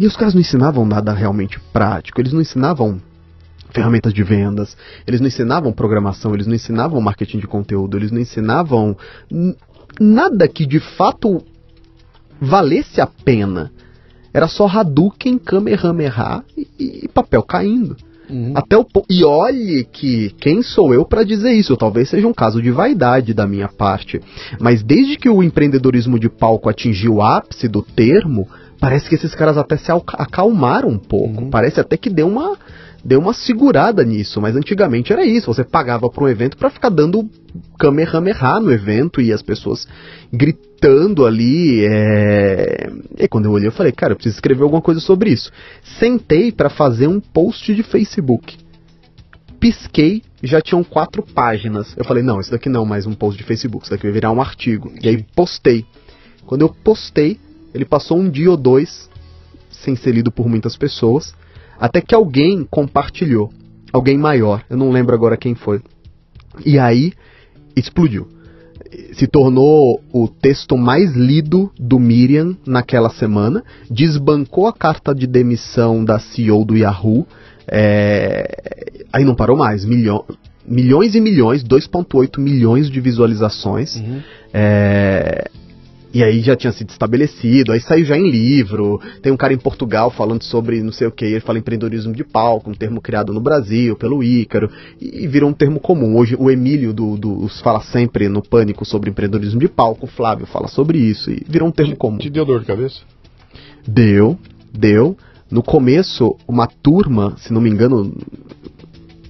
E 0.00 0.06
os 0.06 0.16
caras 0.16 0.32
não 0.32 0.40
ensinavam 0.40 0.86
nada 0.86 1.12
realmente 1.12 1.60
prático, 1.74 2.18
eles 2.18 2.32
não 2.32 2.40
ensinavam 2.40 2.98
ferramentas 3.70 4.14
de 4.14 4.22
vendas, 4.24 4.74
eles 5.06 5.20
não 5.20 5.26
ensinavam 5.26 5.70
programação, 5.74 6.32
eles 6.32 6.46
não 6.46 6.54
ensinavam 6.54 6.98
marketing 7.02 7.38
de 7.38 7.46
conteúdo, 7.46 7.98
eles 7.98 8.10
não 8.10 8.18
ensinavam 8.18 8.96
nada 10.00 10.48
que 10.48 10.64
de 10.64 10.80
fato 10.80 11.44
valesse 12.40 12.98
a 12.98 13.06
pena. 13.06 13.70
Era 14.32 14.48
só 14.48 14.66
Hadouken, 14.66 15.36
Kamehameha 15.36 16.44
e, 16.56 17.04
e 17.04 17.08
papel 17.08 17.42
caindo. 17.42 17.94
Uhum. 18.30 18.52
Até 18.54 18.78
o 18.78 18.86
e 19.10 19.22
olhe 19.22 19.84
que 19.84 20.30
quem 20.40 20.62
sou 20.62 20.94
eu 20.94 21.04
para 21.04 21.24
dizer 21.24 21.52
isso? 21.52 21.76
Talvez 21.76 22.08
seja 22.08 22.26
um 22.26 22.32
caso 22.32 22.62
de 22.62 22.70
vaidade 22.70 23.34
da 23.34 23.46
minha 23.46 23.68
parte, 23.68 24.18
mas 24.58 24.82
desde 24.82 25.18
que 25.18 25.28
o 25.28 25.42
empreendedorismo 25.42 26.18
de 26.18 26.30
palco 26.30 26.70
atingiu 26.70 27.16
o 27.16 27.22
ápice 27.22 27.68
do 27.68 27.82
termo, 27.82 28.48
parece 28.80 29.08
que 29.08 29.14
esses 29.14 29.34
caras 29.34 29.58
até 29.58 29.76
se 29.76 29.92
acalmaram 29.92 30.88
um 30.88 30.98
pouco. 30.98 31.42
Uhum. 31.42 31.50
Parece 31.50 31.78
até 31.78 31.96
que 31.96 32.10
deu 32.10 32.26
uma 32.26 32.56
deu 33.02 33.18
uma 33.18 33.32
segurada 33.32 34.04
nisso, 34.04 34.40
mas 34.40 34.54
antigamente 34.54 35.10
era 35.10 35.24
isso, 35.24 35.52
você 35.52 35.64
pagava 35.64 36.10
para 36.10 36.22
um 36.22 36.28
evento 36.28 36.56
para 36.56 36.68
ficar 36.68 36.90
dando 36.90 37.28
kamehameha 37.78 38.60
no 38.60 38.70
evento 38.70 39.22
e 39.22 39.32
as 39.32 39.42
pessoas 39.42 39.88
gritando 40.30 41.26
ali. 41.26 41.84
É... 41.84 42.90
E 43.18 43.28
quando 43.28 43.46
eu 43.46 43.52
olhei, 43.52 43.68
eu 43.68 43.72
falei, 43.72 43.92
cara, 43.92 44.12
eu 44.12 44.16
preciso 44.16 44.36
escrever 44.36 44.62
alguma 44.62 44.82
coisa 44.82 45.00
sobre 45.00 45.30
isso. 45.30 45.50
Sentei 45.98 46.52
para 46.52 46.68
fazer 46.68 47.06
um 47.06 47.20
post 47.20 47.74
de 47.74 47.82
Facebook. 47.82 48.58
Pisquei, 49.58 50.22
já 50.42 50.60
tinham 50.60 50.84
quatro 50.84 51.22
páginas. 51.22 51.94
Eu 51.96 52.04
falei, 52.04 52.22
não, 52.22 52.40
isso 52.40 52.50
daqui 52.50 52.68
não 52.68 52.84
é 52.84 52.86
mais 52.86 53.06
um 53.06 53.12
post 53.12 53.38
de 53.38 53.44
Facebook, 53.44 53.84
isso 53.84 53.90
daqui 53.90 54.04
vai 54.04 54.12
virar 54.12 54.30
um 54.30 54.40
artigo. 54.40 54.92
E 55.02 55.08
aí 55.08 55.24
postei. 55.34 55.84
Quando 56.46 56.62
eu 56.62 56.68
postei, 56.68 57.38
ele 57.74 57.84
passou 57.84 58.18
um 58.18 58.28
dia 58.28 58.50
ou 58.50 58.56
dois 58.56 59.08
sem 59.70 59.96
ser 59.96 60.12
lido 60.12 60.30
por 60.30 60.48
muitas 60.48 60.76
pessoas, 60.76 61.34
até 61.78 62.00
que 62.00 62.14
alguém 62.14 62.66
compartilhou. 62.70 63.50
Alguém 63.92 64.18
maior, 64.18 64.62
eu 64.68 64.76
não 64.76 64.90
lembro 64.90 65.14
agora 65.14 65.36
quem 65.36 65.54
foi. 65.54 65.80
E 66.64 66.78
aí 66.78 67.12
explodiu. 67.74 68.28
Se 69.12 69.26
tornou 69.26 70.02
o 70.12 70.28
texto 70.28 70.76
mais 70.76 71.14
lido 71.14 71.70
do 71.78 71.98
Miriam 71.98 72.56
naquela 72.66 73.08
semana, 73.08 73.64
desbancou 73.90 74.66
a 74.66 74.72
carta 74.72 75.14
de 75.14 75.26
demissão 75.26 76.04
da 76.04 76.18
CEO 76.18 76.64
do 76.64 76.76
Yahoo. 76.76 77.26
É... 77.66 79.04
Aí 79.12 79.24
não 79.24 79.34
parou 79.34 79.56
mais, 79.56 79.84
milhões 79.84 80.24
milhões 80.66 81.16
e 81.16 81.20
milhões, 81.20 81.64
2,8 81.64 82.38
milhões 82.38 82.88
de 82.88 83.00
visualizações. 83.00 83.96
Uhum. 83.96 84.20
É, 84.54 85.50
e 86.12 86.24
aí 86.24 86.40
já 86.40 86.56
tinha 86.56 86.72
sido 86.72 86.90
estabelecido, 86.90 87.72
aí 87.72 87.80
saiu 87.80 88.04
já 88.04 88.16
em 88.16 88.28
livro. 88.28 89.00
Tem 89.22 89.32
um 89.32 89.36
cara 89.36 89.52
em 89.52 89.58
Portugal 89.58 90.10
falando 90.10 90.42
sobre 90.42 90.82
não 90.82 90.92
sei 90.92 91.06
o 91.06 91.12
que, 91.12 91.24
ele 91.24 91.40
fala 91.40 91.58
empreendedorismo 91.58 92.12
de 92.12 92.24
palco, 92.24 92.70
um 92.70 92.74
termo 92.74 93.00
criado 93.00 93.32
no 93.32 93.40
Brasil 93.40 93.96
pelo 93.96 94.22
Ícaro, 94.22 94.70
e, 95.00 95.26
virou 95.28 95.48
um 95.48 95.52
termo 95.52 95.78
comum. 95.78 96.16
Hoje 96.16 96.36
o 96.38 96.50
Emílio 96.50 96.92
do, 96.92 97.16
do, 97.16 97.48
fala 97.62 97.80
sempre 97.80 98.28
no 98.28 98.42
Pânico 98.42 98.84
sobre 98.84 99.10
empreendedorismo 99.10 99.60
de 99.60 99.68
palco, 99.68 100.06
o 100.06 100.08
Flávio 100.08 100.46
fala 100.46 100.66
sobre 100.66 100.98
isso, 100.98 101.30
e 101.30 101.44
virou 101.48 101.68
um 101.68 101.72
termo 101.72 101.92
te, 101.92 101.98
comum. 101.98 102.18
Te 102.18 102.30
deu 102.30 102.44
dor 102.44 102.60
de 102.60 102.66
cabeça? 102.66 103.00
Deu, 103.86 104.36
deu. 104.72 105.16
No 105.48 105.62
começo, 105.62 106.36
uma 106.46 106.66
turma, 106.66 107.34
se 107.38 107.52
não 107.52 107.60
me 107.60 107.70
engano, 107.70 108.12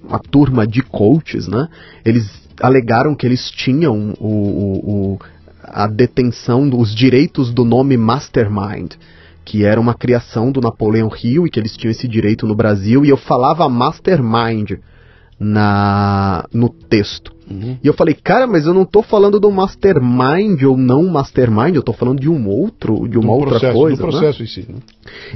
uma 0.02 0.18
turma 0.18 0.66
de 0.66 0.82
coaches, 0.82 1.46
né? 1.46 1.68
Eles 2.04 2.40
alegaram 2.60 3.14
que 3.14 3.26
eles 3.26 3.50
tinham 3.50 4.14
o, 4.18 4.26
o, 4.26 5.14
o 5.14 5.18
a 5.72 5.86
detenção 5.86 6.68
dos 6.68 6.94
direitos 6.94 7.52
do 7.52 7.64
nome 7.64 7.96
Mastermind, 7.96 8.94
que 9.44 9.64
era 9.64 9.80
uma 9.80 9.94
criação 9.94 10.52
do 10.52 10.60
Napoleão 10.60 11.10
Hill 11.10 11.46
e 11.46 11.50
que 11.50 11.58
eles 11.58 11.76
tinham 11.76 11.90
esse 11.90 12.06
direito 12.06 12.46
no 12.46 12.54
Brasil, 12.54 13.04
e 13.04 13.08
eu 13.08 13.16
falava 13.16 13.68
Mastermind 13.68 14.72
na 15.38 16.44
no 16.52 16.68
texto. 16.68 17.32
Uhum. 17.50 17.76
E 17.82 17.86
eu 17.86 17.92
falei, 17.92 18.14
cara, 18.14 18.46
mas 18.46 18.66
eu 18.66 18.72
não 18.72 18.84
tô 18.84 19.02
falando 19.02 19.40
do 19.40 19.50
mastermind 19.50 20.62
ou 20.62 20.76
não 20.76 21.08
mastermind, 21.08 21.74
eu 21.74 21.82
tô 21.82 21.92
falando 21.92 22.20
de 22.20 22.28
um 22.28 22.48
outro, 22.48 23.08
de 23.08 23.18
uma 23.18 23.26
do 23.26 23.32
outra 23.32 23.50
processo, 23.50 23.74
coisa. 23.74 23.96
Do 23.96 24.06
né? 24.06 24.10
processo 24.10 24.38
né? 24.38 24.44
em 24.44 24.48
si, 24.48 24.66
né? 24.72 24.78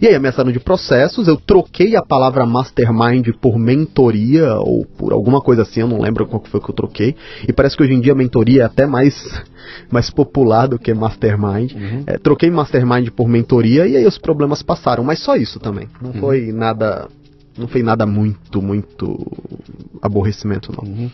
E 0.01 0.07
aí 0.07 0.15
ameaçaram 0.15 0.53
de 0.53 0.61
processos, 0.61 1.27
eu 1.27 1.37
troquei 1.37 1.97
a 1.97 2.03
palavra 2.03 2.47
mastermind 2.47 3.29
por 3.41 3.59
mentoria 3.59 4.55
ou 4.59 4.87
por 4.87 5.13
alguma 5.13 5.41
coisa 5.41 5.63
assim, 5.63 5.81
eu 5.81 5.89
não 5.89 6.01
lembro 6.01 6.27
qual 6.27 6.43
foi 6.45 6.61
que 6.61 6.71
eu 6.71 6.75
troquei. 6.75 7.17
E 7.49 7.53
parece 7.53 7.77
que 7.77 7.83
hoje 7.83 7.93
em 7.93 8.01
dia 8.01 8.13
a 8.13 8.17
mentoria 8.17 8.63
é 8.63 8.65
até 8.65 8.87
mais, 8.87 9.15
mais 9.91 10.09
popular 10.11 10.69
do 10.69 10.79
que 10.79 10.95
mastermind. 10.95 11.73
Uhum. 11.73 12.05
É, 12.07 12.19
troquei 12.19 12.51
mastermind 12.51 13.09
por 13.11 13.29
mentoria 13.29 13.87
e 13.87 13.97
aí 13.97 14.07
os 14.07 14.19
problemas 14.19 14.63
passaram, 14.63 15.03
mas 15.03 15.19
só 15.19 15.35
isso 15.35 15.59
também. 15.59 15.89
Não 16.01 16.13
uhum. 16.13 16.21
foi 16.21 16.53
nada 16.53 17.09
não 17.57 17.69
foi 17.69 17.83
nada 17.83 18.05
muito, 18.07 18.61
muito 18.61 19.17
aborrecimento, 20.03 20.73
não. 20.73 20.89
Uhum. 20.89 21.11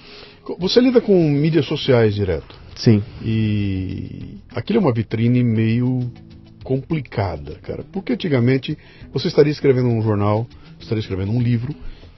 Você 0.58 0.80
lida 0.80 1.00
com 1.00 1.14
mídias 1.30 1.66
sociais 1.66 2.14
direto. 2.14 2.58
Sim. 2.74 3.02
E 3.22 4.38
aquilo 4.54 4.78
é 4.78 4.82
uma 4.82 4.92
vitrine 4.92 5.44
meio 5.44 6.10
complicada, 6.64 7.56
cara. 7.62 7.84
Porque 7.92 8.14
antigamente 8.14 8.76
você 9.12 9.28
estaria 9.28 9.52
escrevendo 9.52 9.88
um 9.88 10.02
jornal, 10.02 10.46
estaria 10.78 11.00
escrevendo 11.00 11.32
um 11.32 11.40
livro, 11.40 11.74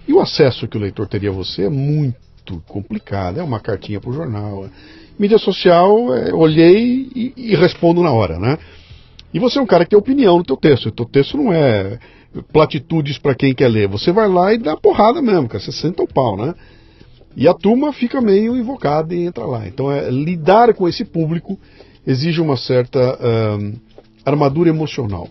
e 0.06 0.12
o 0.12 0.20
acesso 0.20 0.68
que 0.68 0.76
o 0.76 0.80
leitor 0.80 1.08
teria 1.08 1.30
a 1.30 1.32
você 1.32 1.64
é 1.64 1.70
muito 1.70 2.60
complicado. 2.66 3.38
É 3.38 3.42
uma 3.42 3.60
cartinha 3.60 4.00
para 4.00 4.10
o 4.10 4.14
jornal. 4.14 4.66
É... 4.66 4.70
Mídia 5.18 5.38
social, 5.38 6.14
é, 6.14 6.32
olhei 6.32 7.08
e, 7.14 7.32
e, 7.36 7.54
respondo 7.54 8.02
na 8.02 8.10
hora, 8.10 8.38
né? 8.38 8.58
E 9.32 9.38
você 9.38 9.58
é 9.58 9.62
um 9.62 9.66
cara 9.66 9.84
que 9.84 9.90
tem 9.90 9.98
opinião 9.98 10.38
no 10.38 10.44
teu 10.44 10.56
texto. 10.56 10.86
O 10.86 10.92
teu 10.92 11.04
texto 11.04 11.36
não 11.36 11.52
é 11.52 11.98
platitudes 12.52 13.18
para 13.18 13.34
quem 13.34 13.54
quer 13.54 13.68
ler. 13.68 13.88
Você 13.88 14.12
vai 14.12 14.28
lá 14.28 14.52
e 14.52 14.58
dá 14.58 14.76
porrada 14.76 15.20
mesmo, 15.20 15.48
cara. 15.48 15.62
Você 15.62 15.72
senta 15.72 16.02
o 16.02 16.08
pau, 16.08 16.36
né? 16.36 16.54
E 17.36 17.48
a 17.48 17.54
turma 17.54 17.92
fica 17.92 18.20
meio 18.20 18.56
invocada 18.56 19.14
e 19.14 19.24
entra 19.24 19.44
lá. 19.46 19.66
Então, 19.66 19.90
é, 19.90 20.10
lidar 20.10 20.74
com 20.74 20.88
esse 20.88 21.04
público 21.04 21.58
exige 22.06 22.40
uma 22.40 22.56
certa 22.56 23.18
armadura 24.24 24.68
emocional. 24.68 25.28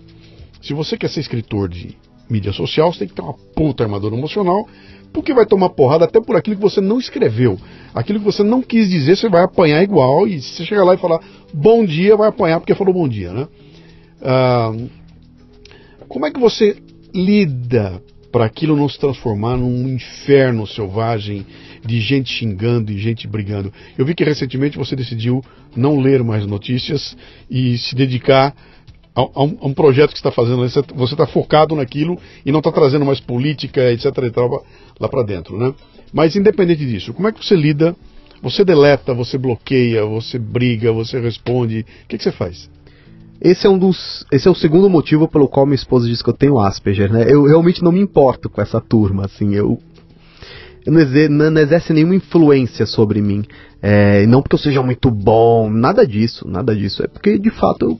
Se 0.62 0.74
você 0.74 0.98
quer 0.98 1.10
ser 1.10 1.20
escritor 1.20 1.70
de 1.70 1.98
mídia 2.30 2.54
social, 2.54 2.92
você 2.92 3.00
tem 3.00 3.08
que 3.08 3.14
ter 3.14 3.22
uma 3.22 3.34
puta 3.34 3.84
armadura 3.84 4.16
emocional, 4.16 4.68
porque 5.12 5.34
vai 5.34 5.46
tomar 5.46 5.70
porrada 5.70 6.06
até 6.06 6.22
por 6.22 6.36
aquilo 6.36 6.56
que 6.56 6.62
você 6.62 6.80
não 6.80 6.98
escreveu. 6.98 7.60
Aquilo 7.94 8.20
que 8.20 8.26
você 8.26 8.42
não 8.42 8.62
quis 8.62 8.90
dizer, 8.90 9.18
você 9.18 9.28
vai 9.28 9.44
apanhar 9.44 9.84
igual, 9.84 10.28
e 10.28 10.42
se 10.42 10.56
você 10.56 10.66
chegar 10.66 10.86
lá 10.86 10.94
e 10.94 10.98
falar 10.98 11.20
bom 11.54 11.86
dia, 11.86 12.16
vai 12.16 12.30
apanhar 12.30 12.60
porque 12.60 12.74
falou 12.74 12.94
bom 12.94 13.08
dia, 13.08 13.34
né? 13.34 13.48
Como 16.08 16.26
é 16.26 16.32
que 16.32 16.40
você 16.40 16.78
lida 17.14 18.02
para 18.32 18.46
aquilo 18.46 18.76
não 18.76 18.88
se 18.88 18.98
transformar 18.98 19.58
num 19.58 19.88
inferno 19.90 20.66
selvagem 20.66 21.46
de 21.86 22.00
gente 22.00 22.32
xingando 22.32 22.92
e 22.92 22.98
gente 22.98 23.28
brigando. 23.28 23.74
Eu 23.98 24.06
vi 24.06 24.16
que 24.16 24.24
recentemente 24.24 24.78
você 24.78 24.96
decidiu 24.96 25.44
não 25.76 26.00
ler 26.00 26.24
mais 26.24 26.46
notícias 26.46 27.18
e 27.50 27.78
se 27.78 27.94
dedicar 27.94 28.56
a, 29.14 29.22
a, 29.22 29.44
um, 29.44 29.58
a 29.62 29.68
um, 29.68 29.74
projeto 29.74 30.12
que 30.12 30.18
está 30.18 30.32
fazendo. 30.32 30.58
Você 30.96 31.14
está 31.14 31.28
focado 31.28 31.76
naquilo 31.76 32.18
e 32.46 32.52
não 32.52 32.60
está 32.60 32.72
trazendo 32.72 33.06
mais 33.06 33.20
política, 33.20 33.92
etc. 33.92 34.06
E 34.06 34.32
tal, 34.32 34.66
lá 35.00 35.10
para 35.10 35.24
dentro, 35.24 35.58
né? 35.58 35.74
Mas 36.14 36.36
independente 36.36 36.86
disso, 36.86 37.14
como 37.14 37.28
é 37.28 37.32
que 37.32 37.46
você 37.46 37.56
lida? 37.56 37.96
Você 38.42 38.66
deleta, 38.66 39.14
você 39.14 39.38
bloqueia, 39.38 40.04
você 40.04 40.40
briga, 40.40 40.92
você 40.92 41.20
responde. 41.20 41.82
O 41.82 42.08
que, 42.08 42.18
que 42.18 42.24
você 42.24 42.32
faz? 42.32 42.70
Esse 43.42 43.66
é 43.66 43.70
um 43.70 43.78
dos. 43.78 44.26
Esse 44.32 44.48
é 44.48 44.52
o 44.52 44.56
segundo 44.56 44.88
motivo 44.88 45.28
pelo 45.28 45.48
qual 45.48 45.66
minha 45.66 45.76
esposa 45.76 46.08
diz 46.08 46.22
que 46.22 46.30
eu 46.30 46.34
tenho 46.34 46.60
Asperger, 46.60 47.12
né? 47.12 47.26
Eu 47.28 47.44
realmente 47.44 47.84
não 47.84 47.92
me 47.92 48.00
importo 48.00 48.48
com 48.48 48.62
essa 48.62 48.80
turma, 48.80 49.26
assim, 49.26 49.56
eu. 49.56 49.80
não, 50.86 51.00
exer, 51.00 51.28
não 51.28 51.60
exerce 51.60 51.92
nenhuma 51.92 52.16
influência 52.16 52.86
sobre 52.86 53.20
mim. 53.20 53.44
É, 53.82 54.28
não 54.28 54.44
porque 54.44 54.54
eu 54.54 54.60
seja 54.60 54.84
muito 54.84 55.10
bom, 55.10 55.72
nada 55.72 56.06
disso, 56.06 56.48
nada 56.48 56.76
disso. 56.76 57.04
É 57.04 57.08
porque, 57.08 57.40
de 57.40 57.50
fato, 57.50 58.00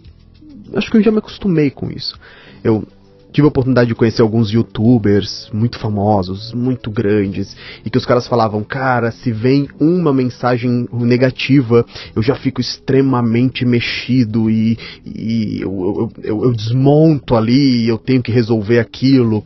eu 0.72 0.78
acho 0.78 0.92
que 0.92 0.98
eu 0.98 1.02
já 1.02 1.12
me 1.12 1.18
acostumei 1.18 1.72
com 1.72 1.90
isso. 1.90 2.16
Eu 2.64 2.86
tive 3.32 3.46
a 3.46 3.50
oportunidade 3.50 3.88
de 3.88 3.96
conhecer 3.96 4.22
alguns 4.22 4.52
youtubers 4.52 5.50
muito 5.54 5.80
famosos, 5.80 6.54
muito 6.54 6.92
grandes, 6.92 7.56
e 7.86 7.90
que 7.90 7.98
os 7.98 8.06
caras 8.06 8.28
falavam, 8.28 8.64
cara, 8.64 9.12
se 9.12 9.32
vem 9.32 9.68
uma 9.80 10.14
mensagem 10.14 10.88
negativa, 10.92 11.86
eu 12.16 12.22
já 12.22 12.36
fico 12.36 12.60
extremamente 12.60 13.66
mexido 13.66 14.50
e, 14.50 14.78
e 15.06 15.62
eu, 15.62 15.72
eu, 15.72 16.24
eu, 16.24 16.44
eu 16.46 16.52
desmonto 16.52 17.36
ali, 17.36 17.88
eu 17.88 17.98
tenho 17.98 18.22
que 18.22 18.32
resolver 18.32 18.80
aquilo. 18.80 19.44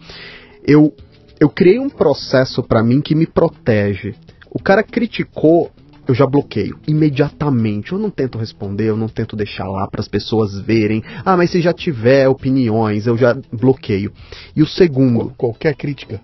Eu, 0.66 0.94
eu 1.40 1.50
criei 1.50 1.80
um 1.80 1.90
processo 1.90 2.64
para 2.64 2.84
mim 2.84 3.02
que 3.02 3.14
me 3.14 3.28
protege. 3.28 4.16
O 4.50 4.60
cara 4.60 4.82
criticou 4.82 5.70
eu 6.08 6.14
já 6.14 6.26
bloqueio 6.26 6.78
imediatamente. 6.88 7.92
Eu 7.92 8.00
não 8.00 8.10
tento 8.10 8.38
responder, 8.38 8.90
eu 8.90 8.98
não 8.98 9.08
tento 9.08 9.36
deixar 9.36 9.68
lá 9.68 9.88
para 9.88 10.02
as 10.02 10.08
pessoas 10.08 10.60
verem. 10.60 11.04
Ah, 11.24 11.36
mas 11.36 11.52
se 11.52 11.62
já 11.62 11.74
tiver 11.74 12.28
opiniões, 12.28 13.08
eu 13.08 13.18
já 13.18 13.36
bloqueio. 13.52 14.12
E 14.56 14.62
o 14.62 14.68
segundo, 14.68 15.34
qualquer 15.38 15.76
crítica. 15.76 16.22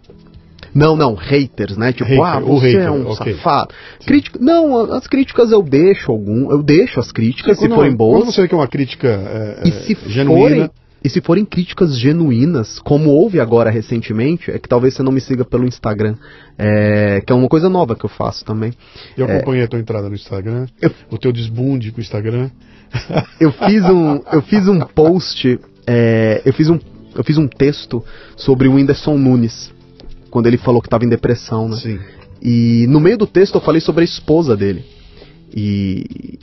Não, 0.73 0.95
não, 0.95 1.15
haters, 1.15 1.75
né? 1.75 1.91
Tipo, 1.91 2.09
hater, 2.09 2.25
ah, 2.25 2.39
você 2.39 2.67
hater, 2.67 2.87
é 2.87 2.91
um 2.91 3.09
okay. 3.09 3.33
safado. 3.33 3.73
Crítica, 4.05 4.39
não, 4.41 4.93
as 4.93 5.05
críticas 5.05 5.51
eu 5.51 5.61
deixo 5.61 6.11
algum, 6.11 6.49
eu 6.49 6.63
deixo 6.63 6.99
as 6.99 7.11
críticas 7.11 7.57
se, 7.57 7.67
se 7.67 7.69
forem 7.69 7.93
boas. 7.93 8.21
Quando 8.21 8.33
você 8.33 8.41
vê 8.41 8.47
que 8.47 8.53
é 8.53 8.57
uma 8.57 8.67
crítica 8.67 9.07
é, 9.07 9.67
e 9.67 9.71
se 9.71 9.97
genuína, 10.07 10.39
forem, 10.39 10.69
e 11.03 11.09
se 11.09 11.19
forem 11.19 11.43
críticas 11.43 11.97
genuínas, 11.97 12.79
como 12.79 13.09
houve 13.09 13.39
agora 13.39 13.71
recentemente, 13.71 14.51
é 14.51 14.59
que 14.59 14.69
talvez 14.69 14.93
você 14.93 15.01
não 15.01 15.11
me 15.11 15.19
siga 15.19 15.43
pelo 15.43 15.65
Instagram, 15.65 16.15
é, 16.57 17.21
que 17.21 17.33
é 17.33 17.35
uma 17.35 17.47
coisa 17.47 17.69
nova 17.69 17.95
que 17.95 18.05
eu 18.05 18.09
faço 18.09 18.45
também. 18.45 18.71
Eu 19.17 19.27
é, 19.27 19.37
acompanhei 19.37 19.63
a 19.63 19.67
tua 19.67 19.79
entrada 19.79 20.07
no 20.07 20.15
Instagram, 20.15 20.67
eu, 20.79 20.91
o 21.09 21.17
teu 21.17 21.33
desbunde 21.33 21.91
com 21.91 21.97
o 21.97 22.01
Instagram. 22.01 22.51
eu 23.39 23.51
fiz 23.67 23.83
um, 23.85 24.21
eu 24.31 24.41
fiz 24.43 24.67
um 24.67 24.79
post, 24.79 25.59
é, 25.87 26.41
eu 26.45 26.53
fiz 26.53 26.69
um, 26.69 26.79
eu 27.15 27.23
fiz 27.23 27.37
um 27.37 27.47
texto 27.47 28.03
sobre 28.37 28.67
o 28.67 28.75
Whindersson 28.75 29.17
Nunes, 29.17 29.73
quando 30.29 30.45
ele 30.45 30.57
falou 30.57 30.81
que 30.81 30.87
estava 30.87 31.03
em 31.03 31.09
depressão, 31.09 31.67
né? 31.67 31.77
Sim. 31.77 31.99
E 32.43 32.85
no 32.87 32.99
meio 32.99 33.17
do 33.17 33.25
texto 33.25 33.55
eu 33.55 33.61
falei 33.61 33.81
sobre 33.81 34.01
a 34.01 34.05
esposa 34.05 34.55
dele. 34.55 34.85
E 35.53 36.39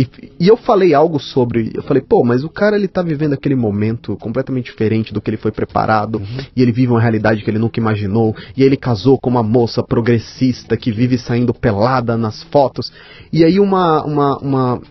e, 0.00 0.08
e, 0.40 0.48
eu 0.48 0.56
falei 0.56 0.94
algo 0.94 1.18
sobre. 1.18 1.72
Eu 1.74 1.82
falei, 1.82 2.02
pô, 2.02 2.24
mas 2.24 2.42
o 2.42 2.48
cara 2.48 2.74
ele 2.74 2.88
tá 2.88 3.02
vivendo 3.02 3.34
aquele 3.34 3.54
momento 3.54 4.16
completamente 4.16 4.70
diferente 4.70 5.12
do 5.12 5.20
que 5.20 5.28
ele 5.28 5.36
foi 5.36 5.52
preparado. 5.52 6.16
Uhum. 6.16 6.38
E 6.56 6.62
ele 6.62 6.72
vive 6.72 6.90
uma 6.90 7.00
realidade 7.00 7.42
que 7.42 7.50
ele 7.50 7.58
nunca 7.58 7.78
imaginou. 7.78 8.34
E 8.56 8.62
ele 8.62 8.78
casou 8.78 9.18
com 9.18 9.28
uma 9.28 9.42
moça 9.42 9.82
progressista 9.82 10.74
que 10.74 10.90
vive 10.90 11.18
saindo 11.18 11.52
pelada 11.52 12.16
nas 12.16 12.42
fotos. 12.44 12.90
E 13.30 13.44
aí 13.44 13.60
uma, 13.60 14.02
uma, 14.02 14.38
uma, 14.38 14.82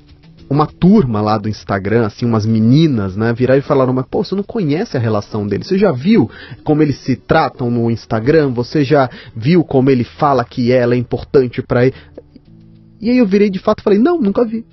uma 0.48 0.68
turma 0.68 1.22
lá 1.22 1.40
do 1.40 1.50
Instagram, 1.50 2.06
assim, 2.06 2.28
umas 2.28 2.46
meninas, 2.46 3.16
né, 3.16 3.34
viraram 3.34 3.60
e 3.60 3.64
falaram, 3.64 3.94
mas 3.94 4.06
pô, 4.06 4.24
você 4.24 4.36
não 4.36 4.44
conhece 4.44 4.96
a 4.96 5.00
relação 5.00 5.48
dele, 5.48 5.64
você 5.64 5.78
já 5.78 5.92
viu 5.92 6.30
como 6.64 6.84
eles 6.84 7.00
se 7.00 7.16
tratam 7.16 7.72
no 7.72 7.90
Instagram, 7.90 8.52
você 8.52 8.84
já 8.84 9.10
viu 9.36 9.64
como 9.64 9.90
ele 9.90 10.04
fala 10.04 10.46
que 10.46 10.72
ela 10.72 10.94
é 10.94 10.98
importante 10.98 11.64
para 11.64 11.88
ele. 11.88 11.96
E 13.02 13.10
aí 13.10 13.18
eu 13.18 13.26
virei 13.26 13.50
de 13.50 13.58
fato 13.60 13.80
e 13.80 13.84
falei, 13.84 13.98
não, 13.98 14.20
nunca 14.20 14.46
vi. 14.46 14.66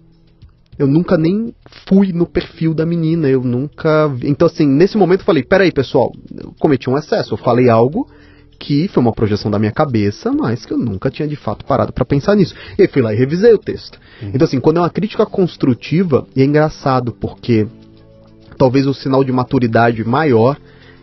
Eu 0.79 0.87
nunca 0.87 1.17
nem 1.17 1.55
fui 1.89 2.13
no 2.13 2.27
perfil 2.27 2.75
da 2.75 2.85
menina, 2.85 3.29
eu 3.29 3.43
nunca. 3.43 4.13
Então, 4.23 4.47
assim, 4.47 4.67
nesse 4.67 4.97
momento 4.97 5.21
eu 5.21 5.27
falei: 5.27 5.43
peraí, 5.43 5.73
pessoal, 5.73 6.13
eu 6.35 6.55
cometi 6.59 6.91
um 6.91 6.99
excesso, 6.99 7.35
eu 7.35 7.39
falei 7.39 7.69
algo 7.69 8.07
que 8.59 8.89
foi 8.89 9.03
uma 9.03 9.13
projeção 9.13 9.51
da 9.51 9.59
minha 9.59 9.73
cabeça, 9.73 10.33
mas 10.33 10.65
que 10.65 10.73
eu 10.73 10.79
nunca 10.79 11.11
tinha 11.11 11.29
de 11.29 11.37
fato 11.37 11.65
parado 11.65 11.93
para 11.93 12.05
pensar 12.05 12.35
nisso. 12.35 12.55
E 12.79 12.83
aí 12.83 12.89
fui 12.89 13.03
lá 13.03 13.13
e 13.13 13.17
revisei 13.17 13.53
o 13.53 13.59
texto. 13.59 13.99
Uhum. 14.23 14.31
Então, 14.35 14.47
assim, 14.47 14.61
quando 14.61 14.79
é 14.79 14.81
uma 14.81 14.91
crítica 14.91 15.27
construtiva, 15.27 16.27
e 16.35 16.43
é 16.43 16.45
engraçado 16.45 17.13
porque 17.13 17.67
talvez 18.57 18.87
o 18.87 18.95
sinal 18.95 19.23
de 19.23 19.33
maturidade 19.33 20.03
maior 20.05 20.59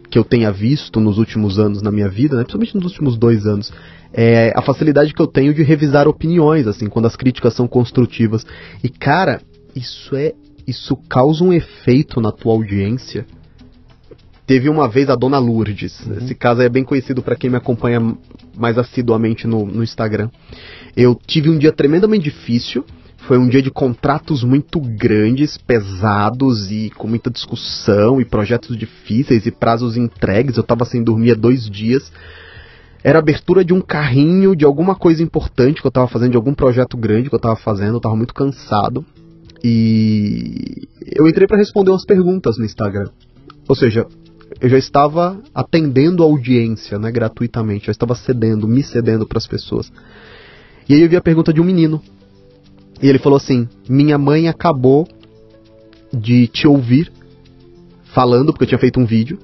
que 0.09 0.17
eu 0.17 0.23
tenha 0.23 0.51
visto 0.51 0.99
nos 0.99 1.17
últimos 1.17 1.57
anos 1.57 1.81
na 1.81 1.91
minha 1.91 2.07
vida, 2.07 2.35
né, 2.35 2.43
principalmente 2.43 2.75
nos 2.75 2.85
últimos 2.85 3.17
dois 3.17 3.45
anos, 3.45 3.71
é 4.13 4.53
a 4.55 4.61
facilidade 4.61 5.13
que 5.13 5.21
eu 5.21 5.25
tenho 5.25 5.53
de 5.53 5.63
revisar 5.63 6.07
opiniões, 6.07 6.67
assim, 6.67 6.87
quando 6.87 7.07
as 7.07 7.15
críticas 7.15 7.55
são 7.55 7.67
construtivas. 7.67 8.45
E, 8.83 8.89
cara, 8.89 9.41
isso 9.75 10.15
é. 10.15 10.33
Isso 10.65 10.95
causa 10.95 11.43
um 11.43 11.51
efeito 11.51 12.21
na 12.21 12.31
tua 12.31 12.53
audiência 12.53 13.25
Teve 14.45 14.67
uma 14.67 14.89
vez 14.89 15.09
a 15.09 15.15
Dona 15.15 15.39
Lourdes. 15.39 16.05
Uhum. 16.05 16.17
Esse 16.17 16.35
caso 16.35 16.61
é 16.61 16.67
bem 16.67 16.83
conhecido 16.83 17.21
para 17.21 17.35
quem 17.35 17.49
me 17.49 17.55
acompanha 17.55 17.99
mais 18.55 18.77
assiduamente 18.77 19.47
no, 19.47 19.65
no 19.65 19.83
Instagram. 19.83 20.29
Eu 20.97 21.15
tive 21.15 21.49
um 21.49 21.57
dia 21.57 21.71
tremendamente 21.71 22.25
difícil. 22.25 22.83
Foi 23.19 23.37
um 23.37 23.47
dia 23.47 23.61
de 23.61 23.71
contratos 23.71 24.43
muito 24.43 24.81
grandes, 24.81 25.57
pesados 25.57 26.69
e 26.69 26.91
com 26.97 27.07
muita 27.07 27.31
discussão 27.31 28.19
e 28.19 28.25
projetos 28.25 28.77
difíceis 28.77 29.45
e 29.45 29.51
prazos 29.51 29.95
entregues. 29.95 30.57
Eu 30.57 30.61
estava 30.61 30.83
sem 30.83 31.01
dormir 31.01 31.31
há 31.31 31.35
dois 31.35 31.69
dias. 31.69 32.11
Era 33.01 33.19
abertura 33.19 33.63
de 33.63 33.73
um 33.73 33.79
carrinho 33.79 34.57
de 34.57 34.65
alguma 34.65 34.93
coisa 34.93 35.23
importante 35.23 35.79
que 35.79 35.87
eu 35.87 35.89
estava 35.89 36.07
fazendo, 36.07 36.31
de 36.31 36.37
algum 36.37 36.53
projeto 36.53 36.97
grande 36.97 37.29
que 37.29 37.35
eu 37.35 37.37
estava 37.37 37.55
fazendo. 37.55 37.93
Eu 37.93 37.97
estava 37.97 38.15
muito 38.15 38.33
cansado. 38.33 39.05
E 39.63 40.87
eu 41.15 41.27
entrei 41.27 41.47
para 41.47 41.57
responder 41.57 41.91
umas 41.91 42.05
perguntas 42.05 42.57
no 42.57 42.65
Instagram. 42.65 43.09
Ou 43.67 43.75
seja, 43.75 44.05
eu 44.59 44.69
já 44.69 44.77
estava 44.77 45.41
atendendo 45.53 46.21
a 46.21 46.25
audiência, 46.25 46.99
né, 46.99 47.11
gratuitamente, 47.11 47.85
já 47.85 47.91
estava 47.91 48.15
cedendo, 48.15 48.67
me 48.67 48.83
cedendo 48.83 49.25
para 49.25 49.37
as 49.37 49.47
pessoas. 49.47 49.91
E 50.87 50.93
aí 50.93 51.01
eu 51.01 51.09
vi 51.09 51.15
a 51.15 51.21
pergunta 51.21 51.53
de 51.53 51.61
um 51.61 51.63
menino. 51.63 52.01
E 53.01 53.07
ele 53.07 53.19
falou 53.19 53.37
assim: 53.37 53.67
"Minha 53.89 54.17
mãe 54.17 54.47
acabou 54.47 55.07
de 56.13 56.47
te 56.47 56.67
ouvir 56.67 57.11
falando 58.13 58.51
porque 58.51 58.65
eu 58.65 58.67
tinha 58.67 58.79
feito 58.79 58.99
um 58.99 59.05
vídeo 59.05 59.39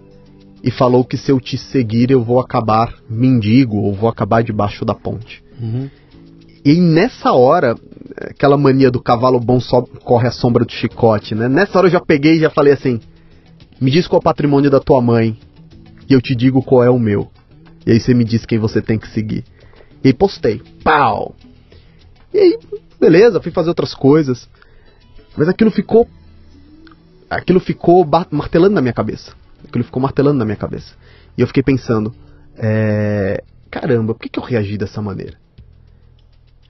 e 0.63 0.69
falou 0.69 1.03
que 1.03 1.17
se 1.17 1.31
eu 1.31 1.39
te 1.39 1.57
seguir 1.57 2.11
eu 2.11 2.23
vou 2.23 2.39
acabar 2.39 2.93
mendigo 3.09 3.77
ou 3.77 3.93
vou 3.93 4.09
acabar 4.09 4.43
debaixo 4.43 4.83
da 4.83 4.93
ponte." 4.93 5.41
Uhum. 5.59 5.89
E 6.63 6.75
nessa 6.79 7.31
hora, 7.31 7.75
aquela 8.17 8.57
mania 8.57 8.91
do 8.91 9.01
cavalo 9.01 9.39
bom 9.39 9.59
só 9.59 9.81
corre 9.81 10.27
a 10.27 10.31
sombra 10.31 10.65
do 10.65 10.71
chicote, 10.71 11.33
né? 11.33 11.47
Nessa 11.47 11.77
hora 11.77 11.87
eu 11.87 11.91
já 11.91 12.01
peguei 12.01 12.37
e 12.37 12.39
já 12.39 12.49
falei 12.49 12.73
assim: 12.73 12.99
me 13.79 13.89
diz 13.89 14.07
qual 14.07 14.17
é 14.17 14.21
o 14.21 14.23
patrimônio 14.23 14.69
da 14.69 14.79
tua 14.79 15.01
mãe 15.01 15.37
e 16.09 16.13
eu 16.13 16.21
te 16.21 16.35
digo 16.35 16.61
qual 16.61 16.83
é 16.83 16.89
o 16.89 16.99
meu. 16.99 17.29
E 17.85 17.91
aí 17.91 17.99
você 17.99 18.13
me 18.13 18.25
diz 18.25 18.45
quem 18.45 18.59
você 18.59 18.81
tem 18.81 18.97
que 18.99 19.07
seguir. 19.07 19.43
E 20.03 20.07
aí 20.09 20.13
postei. 20.13 20.61
Pau! 20.83 21.35
E 22.33 22.37
aí, 22.37 22.59
beleza, 22.99 23.41
fui 23.41 23.51
fazer 23.51 23.69
outras 23.69 23.93
coisas. 23.93 24.49
Mas 25.37 25.47
aquilo 25.47 25.71
ficou. 25.71 26.07
Aquilo 27.29 27.59
ficou 27.59 28.05
martelando 28.31 28.75
na 28.75 28.81
minha 28.81 28.93
cabeça. 28.93 29.33
Aquilo 29.67 29.83
ficou 29.83 30.01
martelando 30.01 30.39
na 30.39 30.45
minha 30.45 30.57
cabeça. 30.57 30.93
E 31.37 31.41
eu 31.41 31.47
fiquei 31.47 31.63
pensando: 31.63 32.13
é, 32.57 33.43
caramba, 33.71 34.13
por 34.13 34.21
que, 34.21 34.29
que 34.29 34.39
eu 34.39 34.43
reagi 34.43 34.77
dessa 34.77 35.01
maneira? 35.01 35.37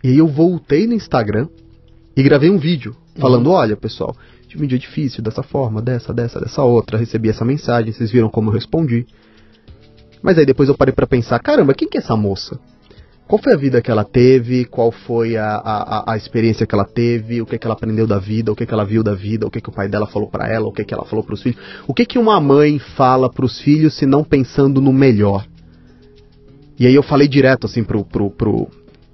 E 0.03 0.09
aí 0.09 0.17
eu 0.17 0.27
voltei 0.27 0.87
no 0.87 0.93
Instagram 0.93 1.47
e 2.15 2.23
gravei 2.23 2.49
um 2.49 2.57
vídeo 2.57 2.95
falando: 3.17 3.47
uhum. 3.47 3.53
olha, 3.53 3.75
pessoal, 3.75 4.15
tive 4.47 4.63
um 4.63 4.67
dia 4.67 4.79
difícil, 4.79 5.23
dessa 5.23 5.43
forma, 5.43 5.81
dessa, 5.81 6.13
dessa, 6.13 6.39
dessa 6.39 6.63
outra, 6.63 6.97
recebi 6.97 7.29
essa 7.29 7.45
mensagem, 7.45 7.91
vocês 7.91 8.11
viram 8.11 8.29
como 8.29 8.49
eu 8.49 8.53
respondi. 8.53 9.05
Mas 10.21 10.37
aí 10.37 10.45
depois 10.45 10.67
eu 10.67 10.75
parei 10.75 10.93
para 10.93 11.07
pensar, 11.07 11.39
caramba, 11.39 11.73
quem 11.73 11.87
que 11.87 11.97
é 11.97 12.01
essa 12.01 12.15
moça? 12.15 12.59
Qual 13.29 13.39
foi 13.39 13.53
a 13.53 13.57
vida 13.57 13.79
que 13.79 13.91
ela 13.91 14.03
teve? 14.03 14.65
Qual 14.65 14.91
foi 14.91 15.37
a, 15.37 15.45
a, 15.45 16.13
a 16.13 16.17
experiência 16.17 16.65
que 16.65 16.73
ela 16.73 16.83
teve? 16.83 17.43
O 17.43 17.45
que, 17.45 17.59
que 17.59 17.67
ela 17.67 17.75
aprendeu 17.75 18.07
da 18.07 18.17
vida? 18.17 18.51
O 18.51 18.55
que, 18.55 18.65
que 18.65 18.73
ela 18.73 18.83
viu 18.83 19.03
da 19.03 19.13
vida? 19.13 19.45
O 19.45 19.51
que, 19.51 19.61
que 19.61 19.69
o 19.69 19.71
pai 19.71 19.87
dela 19.87 20.07
falou 20.07 20.27
para 20.27 20.51
ela? 20.51 20.67
O 20.67 20.71
que, 20.71 20.83
que 20.83 20.91
ela 20.91 21.05
falou 21.05 21.23
para 21.23 21.35
os 21.35 21.43
filhos? 21.43 21.59
O 21.87 21.93
que, 21.93 22.07
que 22.07 22.17
uma 22.17 22.41
mãe 22.41 22.79
fala 22.79 23.31
para 23.31 23.45
os 23.45 23.61
filhos 23.61 23.93
se 23.93 24.07
não 24.07 24.23
pensando 24.23 24.81
no 24.81 24.91
melhor? 24.91 25.45
E 26.79 26.87
aí 26.87 26.95
eu 26.95 27.03
falei 27.03 27.27
direto 27.27 27.67
assim 27.67 27.83
pro, 27.83 28.03
pro, 28.03 28.31
pro, 28.31 28.67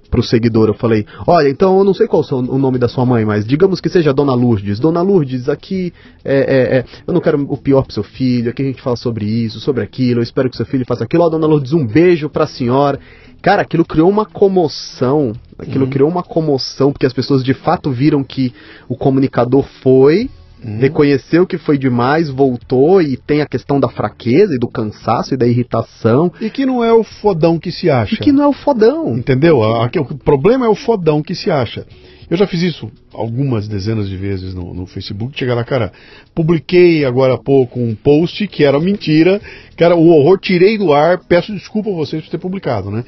pro 0.08 0.22
seguidor, 0.22 0.68
eu 0.68 0.74
falei, 0.74 1.06
olha, 1.26 1.48
então 1.48 1.78
eu 1.78 1.84
não 1.84 1.94
sei 1.94 2.06
qual 2.06 2.22
é 2.22 2.34
o 2.34 2.58
nome 2.58 2.78
da 2.78 2.88
sua 2.88 3.04
mãe, 3.04 3.24
mas 3.24 3.44
digamos 3.44 3.80
que 3.80 3.88
seja 3.88 4.12
Dona 4.12 4.34
Lourdes. 4.34 4.78
Dona 4.78 5.02
Lourdes, 5.02 5.48
aqui 5.48 5.92
é, 6.24 6.36
é, 6.36 6.78
é, 6.78 6.84
eu 7.06 7.14
não 7.14 7.20
quero 7.20 7.40
o 7.48 7.56
pior 7.56 7.82
pro 7.82 7.92
seu 7.92 8.02
filho, 8.02 8.50
aqui 8.50 8.62
a 8.62 8.66
gente 8.66 8.82
fala 8.82 8.96
sobre 8.96 9.24
isso, 9.24 9.60
sobre 9.60 9.82
aquilo, 9.82 10.20
eu 10.20 10.22
espero 10.22 10.50
que 10.50 10.56
seu 10.56 10.66
filho 10.66 10.84
faça 10.86 11.04
aquilo. 11.04 11.24
Ó, 11.24 11.28
Dona 11.28 11.46
Lourdes, 11.46 11.72
um 11.72 11.86
beijo 11.86 12.28
pra 12.28 12.46
senhora. 12.46 12.98
Cara, 13.42 13.62
aquilo 13.62 13.84
criou 13.84 14.08
uma 14.08 14.24
comoção, 14.24 15.32
aquilo 15.58 15.84
uhum. 15.84 15.90
criou 15.90 16.10
uma 16.10 16.22
comoção, 16.22 16.92
porque 16.92 17.06
as 17.06 17.12
pessoas 17.12 17.44
de 17.44 17.54
fato 17.54 17.90
viram 17.90 18.24
que 18.24 18.52
o 18.88 18.96
comunicador 18.96 19.64
foi, 19.82 20.28
Uhum. 20.66 20.78
Reconheceu 20.78 21.46
que 21.46 21.56
foi 21.56 21.78
demais, 21.78 22.28
voltou 22.28 23.00
e 23.00 23.16
tem 23.16 23.40
a 23.40 23.46
questão 23.46 23.78
da 23.78 23.88
fraqueza 23.88 24.56
e 24.56 24.58
do 24.58 24.66
cansaço 24.66 25.32
e 25.32 25.36
da 25.36 25.46
irritação. 25.46 26.32
E 26.40 26.50
que 26.50 26.66
não 26.66 26.82
é 26.82 26.92
o 26.92 27.04
fodão 27.04 27.56
que 27.56 27.70
se 27.70 27.88
acha. 27.88 28.16
E 28.16 28.18
que 28.18 28.32
não 28.32 28.42
é 28.42 28.48
o 28.48 28.52
fodão. 28.52 29.16
Entendeu? 29.16 29.60
O 29.60 30.18
problema 30.18 30.66
é 30.66 30.68
o 30.68 30.74
fodão 30.74 31.22
que 31.22 31.36
se 31.36 31.52
acha. 31.52 31.86
Eu 32.28 32.36
já 32.36 32.48
fiz 32.48 32.60
isso 32.62 32.90
algumas 33.14 33.68
dezenas 33.68 34.08
de 34.08 34.16
vezes 34.16 34.52
no, 34.52 34.74
no 34.74 34.86
Facebook. 34.86 35.38
Chegar 35.38 35.54
lá, 35.54 35.62
cara, 35.62 35.92
publiquei 36.34 37.04
agora 37.04 37.34
há 37.34 37.38
pouco 37.38 37.78
um 37.78 37.94
post 37.94 38.48
que 38.48 38.64
era 38.64 38.80
mentira, 38.80 39.40
cara, 39.76 39.94
o 39.94 40.08
horror 40.08 40.36
tirei 40.40 40.76
do 40.76 40.92
ar, 40.92 41.20
peço 41.28 41.52
desculpa 41.52 41.90
a 41.90 41.94
vocês 41.94 42.24
por 42.24 42.30
ter 42.30 42.38
publicado, 42.38 42.90
né? 42.90 43.04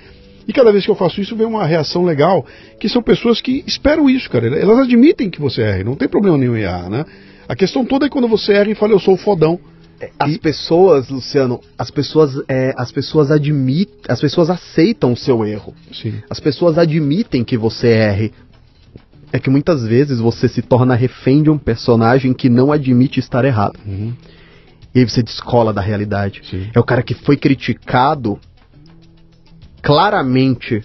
E 0.46 0.52
cada 0.52 0.70
vez 0.70 0.84
que 0.84 0.90
eu 0.90 0.94
faço 0.94 1.20
isso, 1.20 1.34
vem 1.34 1.46
uma 1.46 1.66
reação 1.66 2.04
legal, 2.04 2.46
que 2.78 2.88
são 2.88 3.02
pessoas 3.02 3.40
que 3.40 3.64
esperam 3.66 4.08
isso, 4.08 4.30
cara. 4.30 4.46
Elas 4.56 4.78
admitem 4.78 5.28
que 5.28 5.40
você 5.40 5.62
erra, 5.62 5.84
não 5.84 5.96
tem 5.96 6.08
problema 6.08 6.38
nenhum 6.38 6.56
em 6.56 6.62
errar, 6.62 6.88
né? 6.88 7.04
A 7.48 7.56
questão 7.56 7.84
toda 7.84 8.06
é 8.06 8.08
quando 8.10 8.28
você 8.28 8.52
erra 8.52 8.70
e 8.70 8.74
fala, 8.74 8.92
eu 8.92 9.00
sou 9.00 9.14
o 9.14 9.16
fodão. 9.16 9.58
É, 10.00 10.10
as 10.18 10.34
e... 10.34 10.38
pessoas, 10.38 11.08
Luciano, 11.08 11.60
as 11.76 11.90
pessoas, 11.90 12.40
é, 12.46 12.72
as 12.76 12.92
pessoas 12.92 13.30
admitem, 13.30 13.96
as 14.08 14.20
pessoas 14.20 14.50
aceitam 14.50 15.12
o 15.12 15.16
seu 15.16 15.44
erro. 15.44 15.74
Sim. 15.92 16.22
As 16.28 16.38
pessoas 16.38 16.78
admitem 16.78 17.42
que 17.42 17.56
você 17.56 17.88
erre. 17.88 18.32
É 19.32 19.38
que 19.38 19.50
muitas 19.50 19.82
vezes 19.86 20.20
você 20.20 20.48
se 20.48 20.62
torna 20.62 20.94
refém 20.94 21.42
de 21.42 21.50
um 21.50 21.58
personagem 21.58 22.32
que 22.32 22.48
não 22.48 22.70
admite 22.70 23.18
estar 23.18 23.44
errado. 23.44 23.78
Uhum. 23.86 24.14
E 24.94 25.00
aí 25.00 25.08
você 25.08 25.22
descola 25.22 25.72
da 25.72 25.80
realidade. 25.80 26.42
Sim. 26.48 26.68
É 26.74 26.78
o 26.78 26.84
cara 26.84 27.02
que 27.02 27.14
foi 27.14 27.36
criticado 27.36 28.38
claramente 29.82 30.82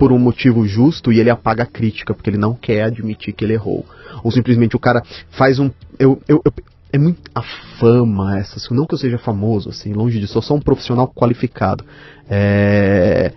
por 0.00 0.12
um 0.12 0.18
motivo 0.18 0.66
justo 0.66 1.12
e 1.12 1.20
ele 1.20 1.28
apaga 1.28 1.64
a 1.64 1.66
crítica 1.66 2.14
porque 2.14 2.30
ele 2.30 2.38
não 2.38 2.54
quer 2.54 2.84
admitir 2.84 3.34
que 3.34 3.44
ele 3.44 3.52
errou. 3.52 3.84
Ou 4.24 4.32
simplesmente 4.32 4.74
o 4.74 4.78
cara 4.78 5.02
faz 5.30 5.58
um. 5.58 5.70
Eu, 5.98 6.18
eu, 6.26 6.40
eu 6.42 6.52
é 6.90 6.96
muito 6.98 7.20
a 7.34 7.42
fama 7.78 8.38
essas 8.38 8.68
não 8.70 8.84
que 8.84 8.94
eu 8.94 8.98
seja 8.98 9.16
famoso 9.16 9.68
assim 9.68 9.92
longe 9.92 10.18
disso 10.18 10.36
eu 10.36 10.42
sou 10.42 10.56
um 10.56 10.60
profissional 10.60 11.06
qualificado 11.06 11.84
é 12.28 13.30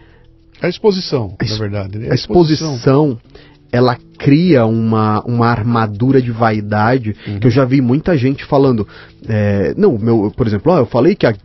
a 0.60 0.68
exposição 0.68 1.36
a 1.40 1.46
na 1.46 1.56
verdade 1.58 2.00
né? 2.00 2.08
a, 2.08 2.14
a 2.14 2.16
exposição, 2.16 2.74
exposição 2.74 3.20
ela 3.72 3.96
cria 4.18 4.66
uma, 4.66 5.22
uma 5.22 5.46
armadura 5.48 6.20
de 6.20 6.32
vaidade 6.32 7.16
uhum. 7.28 7.40
que 7.40 7.46
eu 7.46 7.52
já 7.52 7.64
vi 7.64 7.80
muita 7.80 8.18
gente 8.18 8.44
falando 8.44 8.88
é, 9.30 9.76
não 9.78 10.00
meu 10.00 10.34
por 10.36 10.48
exemplo 10.48 10.72
ó, 10.72 10.80
eu 10.80 10.88
falei 10.88 11.14
que 11.14 11.28
a, 11.28 11.36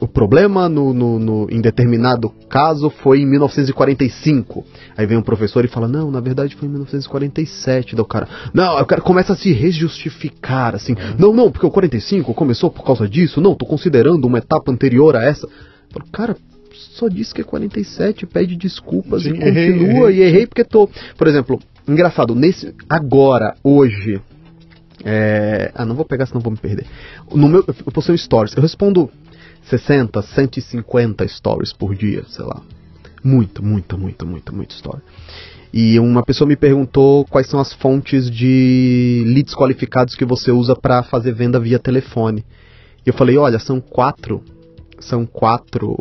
o 0.00 0.08
problema 0.08 0.68
no, 0.68 0.94
no, 0.94 1.18
no, 1.18 1.46
em 1.50 1.60
determinado 1.60 2.30
caso 2.48 2.88
foi 2.88 3.20
em 3.20 3.26
1945. 3.26 4.64
Aí 4.96 5.06
vem 5.06 5.18
um 5.18 5.22
professor 5.22 5.64
e 5.64 5.68
fala, 5.68 5.86
não, 5.86 6.10
na 6.10 6.20
verdade 6.20 6.56
foi 6.56 6.66
em 6.66 6.70
1947. 6.70 7.94
Daí 7.94 8.02
o 8.02 8.06
cara, 8.06 8.26
não, 8.54 8.80
o 8.80 8.86
cara 8.86 9.02
começa 9.02 9.34
a 9.34 9.36
se 9.36 9.52
rejustificar, 9.52 10.74
assim, 10.74 10.92
uhum. 10.92 11.16
não, 11.18 11.32
não, 11.32 11.52
porque 11.52 11.66
o 11.66 11.70
45 11.70 12.32
começou 12.32 12.70
por 12.70 12.84
causa 12.84 13.08
disso, 13.08 13.40
não, 13.40 13.54
tô 13.54 13.66
considerando 13.66 14.24
uma 14.24 14.38
etapa 14.38 14.72
anterior 14.72 15.14
a 15.14 15.22
essa. 15.22 15.46
Eu 15.46 15.50
falo, 15.92 16.06
cara, 16.10 16.36
só 16.72 17.08
disse 17.08 17.34
que 17.34 17.42
é 17.42 17.44
47, 17.44 18.26
pede 18.26 18.56
desculpas 18.56 19.24
Sim, 19.24 19.30
e 19.30 19.32
continua, 19.32 19.50
errei, 19.50 19.70
errei. 19.70 20.16
e 20.16 20.22
errei 20.22 20.46
porque 20.46 20.64
tô. 20.64 20.88
Por 21.16 21.26
exemplo, 21.26 21.60
engraçado, 21.86 22.34
nesse 22.34 22.74
agora, 22.88 23.54
hoje, 23.62 24.20
é, 25.04 25.70
ah, 25.74 25.84
não 25.84 25.94
vou 25.94 26.04
pegar 26.04 26.26
senão 26.26 26.40
vou 26.40 26.52
me 26.52 26.58
perder. 26.58 26.86
No 27.32 27.48
meu, 27.48 27.64
eu 27.66 27.92
postei 27.92 28.14
um 28.14 28.18
stories, 28.18 28.54
eu 28.54 28.62
respondo 28.62 29.10
60, 29.62 30.22
150 30.22 31.26
stories 31.28 31.72
por 31.72 31.94
dia, 31.94 32.24
sei 32.28 32.44
lá. 32.44 32.60
Muito, 33.22 33.64
muito, 33.64 33.98
muito, 33.98 34.26
muito, 34.26 34.54
muito 34.54 34.74
story. 34.74 35.02
E 35.72 36.00
uma 36.00 36.24
pessoa 36.24 36.48
me 36.48 36.56
perguntou 36.56 37.24
quais 37.26 37.48
são 37.48 37.60
as 37.60 37.72
fontes 37.72 38.28
de 38.30 39.22
leads 39.26 39.54
qualificados 39.54 40.16
que 40.16 40.24
você 40.24 40.50
usa 40.50 40.74
para 40.74 41.02
fazer 41.02 41.32
venda 41.32 41.60
via 41.60 41.78
telefone. 41.78 42.44
E 43.06 43.08
eu 43.08 43.14
falei, 43.14 43.36
olha, 43.36 43.58
são 43.58 43.80
quatro, 43.80 44.42
são 44.98 45.24
quatro 45.24 45.96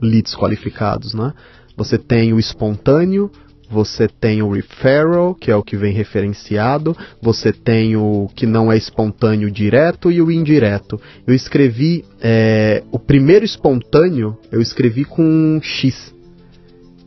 leads 0.00 0.34
qualificados, 0.34 1.14
né? 1.14 1.32
Você 1.76 1.96
tem 1.96 2.32
o 2.32 2.38
espontâneo, 2.38 3.30
você 3.70 4.08
tem 4.08 4.42
o 4.42 4.50
referral, 4.50 5.34
que 5.34 5.50
é 5.50 5.56
o 5.56 5.62
que 5.62 5.76
vem 5.76 5.92
referenciado, 5.92 6.96
você 7.20 7.52
tem 7.52 7.96
o 7.96 8.28
que 8.34 8.46
não 8.46 8.70
é 8.70 8.76
espontâneo 8.76 9.50
direto 9.50 10.10
e 10.10 10.22
o 10.22 10.30
indireto. 10.30 11.00
Eu 11.26 11.34
escrevi 11.34 12.04
é, 12.20 12.82
o 12.90 12.98
primeiro 12.98 13.44
espontâneo, 13.44 14.38
eu 14.50 14.60
escrevi 14.60 15.04
com 15.04 15.58
X. 15.62 16.14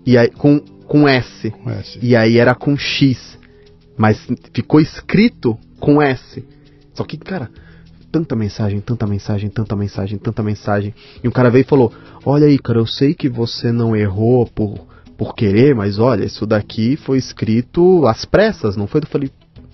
E 0.05 0.17
aí, 0.17 0.29
com, 0.29 0.59
com 0.87 1.07
S. 1.07 1.51
Com 1.51 1.69
S. 1.69 1.99
E 2.01 2.15
aí 2.15 2.37
era 2.37 2.53
com 2.55 2.77
X. 2.77 3.37
Mas 3.97 4.25
ficou 4.53 4.79
escrito 4.79 5.57
com 5.79 6.01
S. 6.01 6.43
Só 6.93 7.03
que, 7.03 7.17
cara, 7.17 7.49
tanta 8.11 8.35
mensagem, 8.35 8.81
tanta 8.81 9.05
mensagem, 9.07 9.49
tanta 9.49 9.75
mensagem, 9.75 10.17
tanta 10.17 10.43
mensagem. 10.43 10.93
E 11.23 11.27
um 11.27 11.31
cara 11.31 11.49
veio 11.49 11.61
e 11.61 11.67
falou: 11.67 11.93
Olha 12.25 12.47
aí, 12.47 12.57
cara, 12.57 12.79
eu 12.79 12.85
sei 12.85 13.13
que 13.13 13.29
você 13.29 13.71
não 13.71 13.95
errou 13.95 14.45
por 14.45 14.88
por 15.19 15.35
querer, 15.35 15.75
mas 15.75 15.99
olha, 15.99 16.23
isso 16.23 16.45
daqui 16.45 16.95
foi 16.95 17.17
escrito 17.17 18.07
às 18.07 18.23
pressas, 18.23 18.77
não 18.77 18.87
foi? 18.87 19.01
Eu 19.01 19.07
falei, 19.07 19.29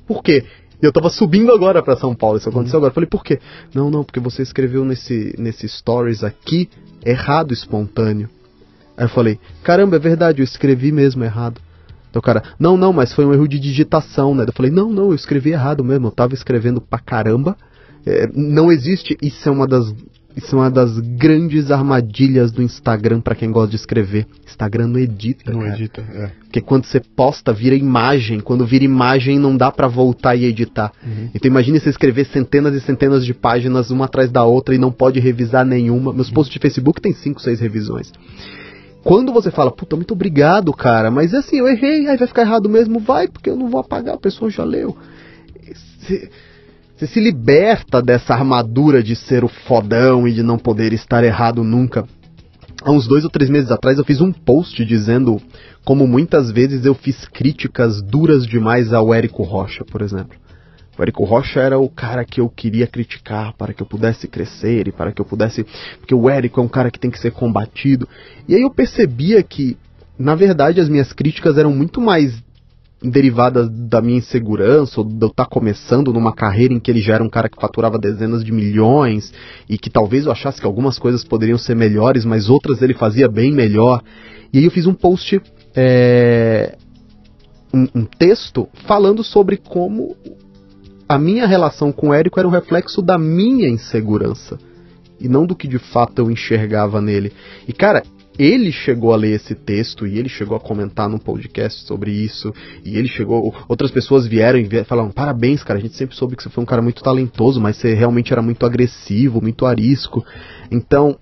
por 0.08 0.24
quê? 0.24 0.43
Eu 0.82 0.91
tava 0.91 1.08
subindo 1.08 1.52
agora 1.52 1.84
para 1.84 1.96
São 1.96 2.16
Paulo, 2.16 2.39
isso 2.39 2.50
aconteceu 2.50 2.78
uhum. 2.78 2.80
agora. 2.80 2.89
Eu 2.89 2.96
falei, 2.96 3.08
por 3.08 3.24
quê? 3.24 3.39
Não, 3.72 3.91
não, 3.91 4.04
porque 4.04 4.20
você 4.20 4.41
escreveu 4.41 4.84
nesse, 4.84 5.36
nesse 5.38 5.70
stories 5.70 6.24
aqui 6.24 6.68
errado 7.06 7.54
espontâneo. 7.54 8.28
Aí 8.98 9.06
eu 9.06 9.10
falei, 9.10 9.39
caramba, 9.64 9.98
é 9.98 10.00
verdade, 10.00 10.41
eu 10.41 10.43
escrevi 10.43 10.91
mesmo 10.91 11.24
errado. 11.24 11.62
Então 12.10 12.20
o 12.20 12.24
cara, 12.24 12.41
não, 12.60 12.76
não, 12.76 12.91
mas 12.91 13.14
foi 13.14 13.24
um 13.24 13.32
erro 13.32 13.48
de 13.48 13.60
digitação, 13.60 14.34
né? 14.34 14.46
Eu 14.48 14.54
falei, 14.54 14.72
não, 14.72 14.91
não, 14.91 15.10
eu 15.10 15.16
escrevi 15.16 15.52
errado 15.52 15.84
mesmo, 15.84 16.08
eu 16.08 16.12
tava 16.12 16.34
escrevendo 16.34 16.82
pra 16.82 16.98
caramba. 16.98 17.56
É, 18.04 18.28
não 18.34 18.72
existe, 18.72 19.16
isso 19.22 19.48
é 19.48 19.52
uma 19.52 19.68
das 19.68 19.93
isso 20.36 20.55
é 20.55 20.59
uma 20.59 20.69
das 20.69 20.99
grandes 20.99 21.71
armadilhas 21.71 22.51
do 22.51 22.61
Instagram 22.61 23.21
para 23.21 23.36
quem 23.36 23.51
gosta 23.51 23.69
de 23.69 23.77
escrever. 23.77 24.27
Instagram 24.45 24.88
não 24.88 24.99
edita. 24.99 25.51
Não 25.51 25.61
cara. 25.61 25.73
edita, 25.73 26.01
é. 26.01 26.31
Porque 26.39 26.59
quando 26.59 26.86
você 26.86 26.99
posta, 26.99 27.53
vira 27.53 27.75
imagem. 27.75 28.41
Quando 28.41 28.65
vira 28.65 28.83
imagem, 28.83 29.39
não 29.39 29.55
dá 29.55 29.71
para 29.71 29.88
voltar 29.88 30.36
e 30.36 30.43
editar. 30.43 30.91
Uhum. 31.05 31.29
Então 31.33 31.49
imagine 31.49 31.79
você 31.79 31.89
escrever 31.89 32.25
centenas 32.25 32.75
e 32.75 32.81
centenas 32.81 33.25
de 33.25 33.33
páginas 33.33 33.91
uma 33.91 34.05
atrás 34.05 34.29
da 34.29 34.43
outra 34.43 34.75
e 34.75 34.77
não 34.77 34.91
pode 34.91 35.21
revisar 35.21 35.65
nenhuma. 35.65 36.11
Meus 36.11 36.27
uhum. 36.27 36.33
posts 36.33 36.53
de 36.53 36.59
Facebook 36.59 36.99
tem 36.99 37.13
5, 37.13 37.41
6 37.41 37.59
revisões. 37.61 38.11
Quando 39.03 39.31
você 39.31 39.51
fala, 39.51 39.71
puta, 39.71 39.95
muito 39.95 40.13
obrigado, 40.13 40.73
cara, 40.73 41.11
mas 41.11 41.33
é 41.33 41.38
assim, 41.38 41.59
eu 41.59 41.67
errei, 41.67 42.07
aí 42.07 42.17
vai 42.17 42.27
ficar 42.27 42.41
errado 42.41 42.67
mesmo, 42.67 42.99
vai, 42.99 43.27
porque 43.27 43.51
eu 43.51 43.55
não 43.55 43.69
vou 43.69 43.79
apagar, 43.79 44.15
a 44.15 44.19
pessoa 44.19 44.49
já 44.49 44.63
leu. 44.63 44.97
Você 45.99 46.29
você 46.96 47.08
se 47.08 47.20
liberta 47.20 48.02
dessa 48.02 48.34
armadura 48.34 49.04
de 49.04 49.18
ser 49.18 49.43
o 49.43 49.50
fodão 49.50 50.26
e 50.26 50.34
de 50.34 50.41
não 50.41 50.58
poder 50.58 50.93
estar 50.93 51.26
errado 51.26 51.62
nunca. 51.62 52.06
Há 52.82 52.91
uns 52.91 53.06
dois 53.06 53.26
ou 53.26 53.30
três 53.30 53.50
meses 53.50 53.70
atrás 53.70 53.98
eu 53.98 54.06
fiz 54.06 54.22
um 54.22 54.32
post 54.32 54.84
dizendo 54.86 55.41
como 55.84 56.08
muitas 56.08 56.50
vezes 56.52 56.86
eu 56.86 56.96
fiz 56.96 57.28
críticas 57.28 58.02
duras 58.02 58.48
demais 58.48 58.93
ao 58.93 59.14
Érico 59.14 59.43
Rocha, 59.43 59.84
por 59.84 60.02
exemplo. 60.02 60.38
O 60.98 61.02
Érico 61.02 61.26
Rocha 61.26 61.60
era 61.60 61.78
o 61.78 61.89
cara 61.89 62.24
que 62.24 62.39
eu 62.39 62.48
queria 62.48 62.88
criticar 62.88 63.54
para 63.58 63.74
que 63.74 63.84
eu 63.84 63.88
pudesse 63.88 64.28
crescer 64.30 64.88
e 64.88 64.91
para 64.91 65.12
que 65.12 65.20
eu 65.20 65.26
pudesse. 65.26 65.66
Porque 66.00 66.16
o 66.16 66.30
Érico 66.30 66.62
é 66.62 66.64
um 66.64 66.70
cara 66.70 66.89
que 66.89 67.00
tem 67.00 67.12
que 67.12 67.20
ser 67.20 67.32
combatido. 67.32 68.08
E 68.48 68.56
aí 68.56 68.62
eu 68.62 68.70
percebia 68.70 69.43
que, 69.43 69.78
na 70.18 70.34
verdade, 70.34 70.80
as 70.80 70.88
minhas 70.88 71.12
críticas 71.12 71.58
eram 71.58 71.72
muito 71.72 72.00
mais 72.00 72.41
derivada 73.10 73.68
da 73.68 74.01
minha 74.01 74.18
insegurança, 74.18 74.99
ou 74.99 75.06
de 75.06 75.14
eu 75.22 75.28
estar 75.28 75.45
tá 75.45 75.49
começando 75.49 76.12
numa 76.14 76.34
carreira 76.34 76.74
em 76.74 76.80
que 76.80 76.91
ele 76.91 77.01
já 77.01 77.16
era 77.16 77.24
um 77.24 77.30
cara 77.30 77.49
que 77.49 77.60
faturava 77.60 77.97
dezenas 77.97 78.43
de 78.43 78.51
milhões, 78.51 79.34
e 79.70 79.78
que 79.78 79.89
talvez 79.89 80.26
eu 80.26 80.32
achasse 80.32 80.60
que 80.60 80.68
algumas 80.68 80.99
coisas 80.99 81.24
poderiam 81.24 81.58
ser 81.58 81.76
melhores, 81.76 82.26
mas 82.26 82.49
outras 82.49 82.82
ele 82.82 82.93
fazia 82.93 83.28
bem 83.28 83.51
melhor. 83.51 84.01
E 84.53 84.60
aí 84.60 84.66
eu 84.66 84.72
fiz 84.72 84.86
um 84.86 84.93
post, 84.93 85.41
é, 85.76 86.78
um, 87.74 87.88
um 87.93 88.06
texto, 88.06 88.68
falando 88.88 89.24
sobre 89.24 89.58
como 89.58 90.16
a 91.08 91.18
minha 91.18 91.45
relação 91.45 91.91
com 91.91 92.10
o 92.10 92.14
Érico 92.14 92.39
era 92.39 92.47
um 92.47 92.51
reflexo 92.51 93.01
da 93.01 93.18
minha 93.18 93.70
insegurança 93.70 94.58
e 95.20 95.28
não 95.28 95.45
do 95.45 95.56
que 95.56 95.68
de 95.68 95.78
fato 95.78 96.20
eu 96.20 96.32
enxergava 96.32 97.01
nele. 97.01 97.32
E 97.68 97.74
cara, 97.74 98.03
ele 98.38 98.71
chegou 98.71 99.13
a 99.13 99.15
ler 99.15 99.36
esse 99.36 99.55
texto 99.55 100.05
e 100.05 100.17
ele 100.17 100.29
chegou 100.29 100.55
a 100.55 100.59
comentar 100.59 101.09
num 101.09 101.17
podcast 101.17 101.86
sobre 101.86 102.11
isso 102.11 102.53
e 102.83 102.97
ele 102.97 103.07
chegou 103.07 103.53
outras 103.67 103.91
pessoas 103.91 104.27
vieram 104.27 104.59
e 104.59 104.83
falaram 104.83 105.11
parabéns 105.11 105.63
cara 105.63 105.79
a 105.79 105.81
gente 105.81 105.95
sempre 105.95 106.15
soube 106.15 106.36
que 106.36 106.43
você 106.43 106.49
foi 106.49 106.63
um 106.63 106.67
cara 106.67 106.81
muito 106.81 107.01
talentoso 107.01 107.61
mas 107.61 107.77
você 107.77 107.93
realmente 107.93 108.31
era 108.31 108.41
muito 108.41 108.65
agressivo 108.65 109.41
muito 109.41 109.65
arisco 109.65 110.25
então 110.71 111.17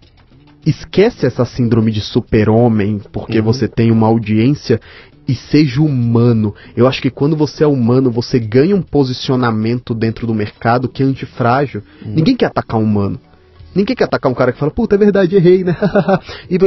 esquece 0.66 1.26
essa 1.26 1.46
síndrome 1.46 1.92
de 1.92 2.02
super-homem 2.02 3.02
porque 3.12 3.40
uhum. 3.40 3.46
você 3.46 3.68
tem 3.68 3.92
uma 3.92 4.08
audiência 4.08 4.80
e 5.28 5.36
seja 5.36 5.82
humano. 5.82 6.54
Eu 6.76 6.88
acho 6.88 7.02
que 7.02 7.10
quando 7.10 7.36
você 7.36 7.64
é 7.64 7.68
humano, 7.68 8.12
você 8.12 8.40
ganha 8.40 8.76
um 8.76 8.82
posicionamento 8.82 9.94
dentro 9.94 10.28
do 10.28 10.34
mercado 10.34 10.90
que 10.90 11.02
é 11.02 11.06
antifrágil. 11.06 11.82
Uhum. 12.06 12.14
Ninguém 12.14 12.36
quer 12.36 12.48
atacar 12.48 12.80
um 12.80 12.84
humano. 12.84 13.20
Ninguém 13.76 13.96
quer 13.96 14.06
atacar 14.06 14.32
um 14.32 14.36
cara 14.36 14.52
que 14.52 14.60
fala, 14.60 14.72
puta, 14.72 14.96
é 14.96 14.98
verdade, 14.98 15.36
errei, 15.36 15.64
né? 15.64 15.76
e, 16.50 16.58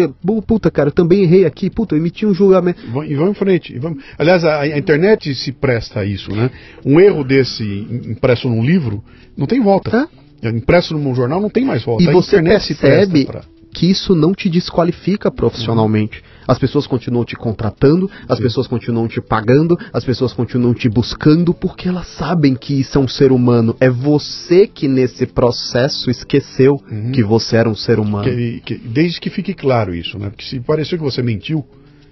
puta, 0.46 0.70
cara, 0.70 0.88
eu 0.88 0.92
também 0.92 1.22
errei 1.22 1.44
aqui, 1.44 1.70
puta, 1.70 1.94
eu 1.94 1.98
emiti 1.98 2.26
um 2.26 2.34
julgamento. 2.34 2.80
E 3.06 3.14
vamos 3.14 3.30
em 3.30 3.34
frente. 3.34 3.74
E 3.74 3.78
vamos... 3.78 4.02
Aliás, 4.18 4.44
a, 4.44 4.60
a, 4.60 4.78
internet 4.78 5.34
se 5.34 5.52
presta 5.52 6.00
a 6.00 6.04
isso, 6.04 6.34
né? 6.34 6.50
Um 6.84 6.98
erro 7.00 7.22
desse 7.22 7.64
impresso 7.64 8.48
num 8.48 8.64
livro 8.64 9.02
não 9.36 9.46
tem 9.46 9.60
volta. 9.60 9.96
Hã? 9.96 10.08
Impresso 10.50 10.96
num 10.96 11.14
jornal 11.14 11.40
não 11.40 11.50
tem 11.50 11.64
mais 11.64 11.84
volta. 11.84 12.04
E 12.04 12.08
a 12.08 12.12
você 12.12 12.42
percebe 12.42 13.24
pra... 13.24 13.42
que 13.72 13.90
isso 13.90 14.14
não 14.14 14.34
te 14.34 14.48
desqualifica 14.48 15.30
profissionalmente. 15.30 16.18
Uhum. 16.18 16.35
As 16.46 16.58
pessoas 16.58 16.86
continuam 16.86 17.24
te 17.24 17.36
contratando, 17.36 18.10
as 18.28 18.36
Sim. 18.36 18.44
pessoas 18.44 18.66
continuam 18.66 19.08
te 19.08 19.20
pagando, 19.20 19.78
as 19.92 20.04
pessoas 20.04 20.32
continuam 20.32 20.74
te 20.74 20.88
buscando 20.88 21.52
porque 21.52 21.88
elas 21.88 22.08
sabem 22.08 22.54
que 22.54 22.80
isso 22.80 22.98
é 22.98 23.00
um 23.00 23.08
ser 23.08 23.32
humano. 23.32 23.76
É 23.80 23.90
você 23.90 24.66
que 24.66 24.86
nesse 24.88 25.26
processo 25.26 26.10
esqueceu 26.10 26.80
uhum. 26.90 27.12
que 27.12 27.22
você 27.22 27.56
era 27.56 27.68
um 27.68 27.74
ser 27.74 27.98
humano. 27.98 28.24
Que, 28.24 28.60
que, 28.64 28.74
desde 28.76 29.20
que 29.20 29.30
fique 29.30 29.54
claro 29.54 29.94
isso, 29.94 30.18
né? 30.18 30.30
Porque 30.30 30.44
se 30.44 30.60
pareceu 30.60 30.98
que 30.98 31.04
você 31.04 31.22
mentiu, 31.22 31.64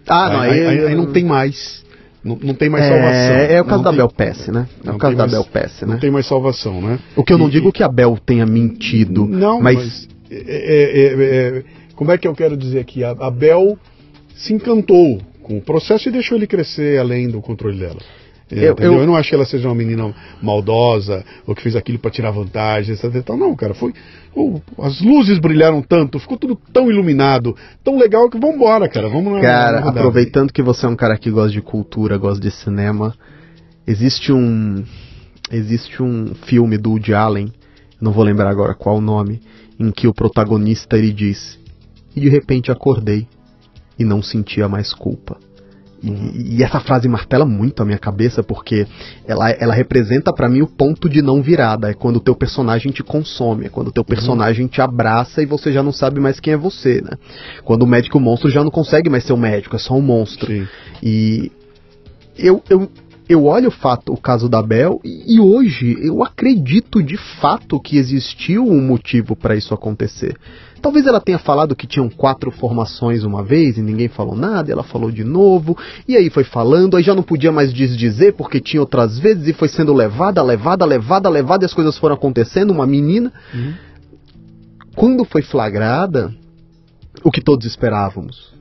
ah, 0.07 0.31
não, 0.31 0.41
aí, 0.41 0.67
aí, 0.67 0.87
aí, 0.87 0.95
não 0.95 1.13
tem 1.13 1.25
mais. 1.25 1.83
Não, 2.23 2.39
não 2.43 2.55
tem 2.55 2.69
mais 2.69 2.85
é, 2.85 2.89
salvação. 2.89 3.37
É 3.57 3.61
o 3.61 3.65
caso 3.65 3.83
não 3.83 3.91
da 3.91 3.93
Bel 3.93 4.09
Pesce, 4.09 4.51
né? 4.51 4.69
É 4.85 4.91
o 4.91 4.99
caso 4.99 5.17
da 5.17 5.27
Bel 5.27 5.45
Pesce, 5.45 5.85
né? 5.85 5.93
Não 5.93 6.01
tem 6.01 6.11
mais 6.11 6.27
salvação, 6.27 6.81
né? 6.81 6.99
O 7.15 7.23
que 7.23 7.33
eu 7.33 7.39
não 7.39 7.49
digo 7.49 7.71
que 7.71 7.83
a 7.83 7.89
Bel 7.89 8.19
tenha 8.25 8.47
mentido. 8.47 9.27
Não, 9.27 9.61
mas. 9.61 9.77
mas 9.77 10.09
é, 10.31 10.37
é, 10.37 11.05
é, 11.05 11.59
é, 11.59 11.65
como 11.95 12.11
é 12.11 12.19
que 12.19 12.27
eu 12.27 12.35
quero 12.35 12.57
dizer 12.57 12.81
aqui? 12.81 13.05
A, 13.05 13.11
a 13.11 13.31
Bel 13.31 13.79
se 14.35 14.53
encantou 14.53 15.21
com 15.43 15.59
o 15.59 15.63
processo 15.63 16.09
e 16.09 16.13
deixou 16.13 16.37
ele 16.37 16.47
crescer 16.47 16.99
além 16.99 17.29
do 17.29 17.41
controle 17.41 17.79
dela. 17.79 18.01
Eu, 18.51 18.77
eu, 18.79 18.93
eu, 19.01 19.07
não 19.07 19.17
acho 19.17 19.31
que 19.31 19.35
ela 19.35 19.47
seja 19.47 19.67
uma 19.67 19.75
menina 19.75 20.15
maldosa 20.43 21.25
ou 21.47 21.55
que 21.55 21.63
fez 21.63 21.75
aquilo 21.75 21.99
para 21.99 22.11
tirar 22.11 22.31
vantagem, 22.31 22.95
etc. 22.95 23.31
Não, 23.31 23.57
cara, 23.57 23.73
foi. 23.73 23.93
Oh, 24.35 24.61
as 24.83 25.01
luzes 25.01 25.39
brilharam 25.39 25.81
tanto, 25.81 26.19
ficou 26.19 26.37
tudo 26.37 26.59
tão 26.73 26.91
iluminado, 26.91 27.57
tão 27.83 27.97
legal 27.97 28.29
que 28.29 28.39
vamos 28.39 28.57
embora, 28.57 28.89
cara. 28.89 29.09
Vamos 29.09 29.41
Cara, 29.41 29.89
aproveitando 29.89 30.53
que 30.53 30.63
você 30.63 30.85
é 30.85 30.89
um 30.89 30.97
cara 30.97 31.17
que 31.17 31.31
gosta 31.31 31.53
de 31.53 31.63
cultura, 31.63 32.19
gosta 32.19 32.41
de 32.41 32.51
cinema, 32.51 33.15
existe 33.87 34.33
um. 34.33 34.85
Existe 35.51 36.03
um 36.03 36.35
filme 36.47 36.79
do 36.79 36.91
Woody 36.91 37.13
Allen, 37.13 37.53
não 38.01 38.13
vou 38.13 38.25
lembrar 38.25 38.49
agora 38.49 38.75
qual 38.75 38.97
o 38.97 39.01
nome, 39.01 39.43
em 39.79 39.91
que 39.91 40.07
o 40.07 40.15
protagonista 40.15 40.97
ele 40.97 41.13
diz: 41.13 41.59
E 42.15 42.21
de 42.21 42.29
repente 42.29 42.71
acordei 42.71 43.27
e 43.99 44.05
não 44.05 44.23
sentia 44.23 44.69
mais 44.69 44.93
culpa. 44.93 45.37
E, 46.05 46.59
e, 46.59 46.63
essa 46.63 46.81
frase 46.81 47.09
martela 47.09 47.47
muito 47.47 47.83
a 47.83 47.87
minha 47.87 47.99
cabeça 47.99 48.43
porque 48.43 48.87
ela, 49.27 49.51
ela 49.51 49.75
representa 49.75 50.35
para 50.35 50.51
mim 50.51 50.61
o 50.61 50.67
ponto 50.67 51.09
de 51.09 51.23
não 51.23 51.41
virada. 51.41 51.91
É 51.91 51.95
quando 51.95 52.17
o 52.17 52.21
teu 52.21 52.35
personagem 52.35 52.93
te 52.93 53.03
consome, 53.03 53.67
é 53.67 53.69
quando 53.71 53.89
o 53.89 53.93
teu 53.93 54.05
personagem 54.05 54.65
uhum. 54.65 54.69
te 54.69 54.83
abraça 54.83 55.43
e 55.43 55.47
você 55.47 55.73
já 55.73 55.83
não 55.83 55.93
sabe 55.93 56.21
mais 56.21 56.39
quem 56.39 56.53
é 56.53 56.57
você, 56.57 57.01
né? 57.01 57.17
Quando 57.65 57.85
o 57.85 57.87
médico 57.87 58.21
monstro 58.21 58.51
já 58.51 58.63
não 58.63 58.71
consegue 58.71 59.09
mais 59.09 59.25
ser 59.25 59.33
um 59.33 59.39
médico, 59.39 59.77
é 59.77 59.79
só 59.79 59.95
um 59.95 60.03
monstro. 60.03 60.47
Sim. 60.47 60.69
E 61.03 61.51
eu, 62.37 62.63
eu 62.69 62.91
eu 63.29 63.45
olho 63.47 63.69
o 63.69 63.73
fato, 63.73 64.13
o 64.13 64.17
caso 64.17 64.49
da 64.49 64.63
Bel, 64.63 65.01
e, 65.03 65.37
e 65.37 65.41
hoje 65.41 65.97
eu 66.03 66.23
acredito 66.23 67.03
de 67.03 67.17
fato 67.41 67.81
que 67.81 67.97
existiu 67.97 68.65
um 68.67 68.81
motivo 68.81 69.35
para 69.35 69.57
isso 69.57 69.73
acontecer. 69.73 70.37
Talvez 70.83 71.07
ela 71.07 71.21
tenha 71.21 71.39
falado 71.39 71.75
que 71.75 71.87
tinham 71.87 72.11
quatro 72.11 72.51
formações 72.51 73.25
uma 73.25 73.43
vez 73.43 73.79
e 73.79 73.83
ninguém 73.83 74.09
falou 74.09 74.37
nada, 74.37 74.69
e 74.69 74.73
ela 74.73 74.83
falou 74.83 75.11
de 75.11 75.25
novo, 75.25 75.77
e 76.07 76.15
aí 76.15 76.29
foi 76.29 76.45
falando, 76.45 76.97
aí 76.97 77.03
já 77.03 77.15
não 77.15 77.23
podia 77.23 77.51
mais 77.51 77.73
desdizer 77.73 78.35
porque 78.35 78.61
tinha 78.61 78.83
outras 78.83 79.19
vezes, 79.19 79.49
e 79.49 79.55
foi 79.55 79.69
sendo 79.69 79.95
levada, 79.95 80.43
levada, 80.43 80.85
levada, 80.85 81.31
levada, 81.31 81.65
e 81.65 81.67
as 81.67 81.73
coisas 81.73 81.97
foram 81.97 82.17
acontecendo, 82.17 82.71
uma 82.71 82.87
menina. 82.87 83.33
Uhum. 83.55 83.75
Quando 84.95 85.25
foi 85.25 85.41
flagrada, 85.41 86.31
o 87.25 87.31
que 87.31 87.41
todos 87.41 87.67
esperávamos, 87.67 88.54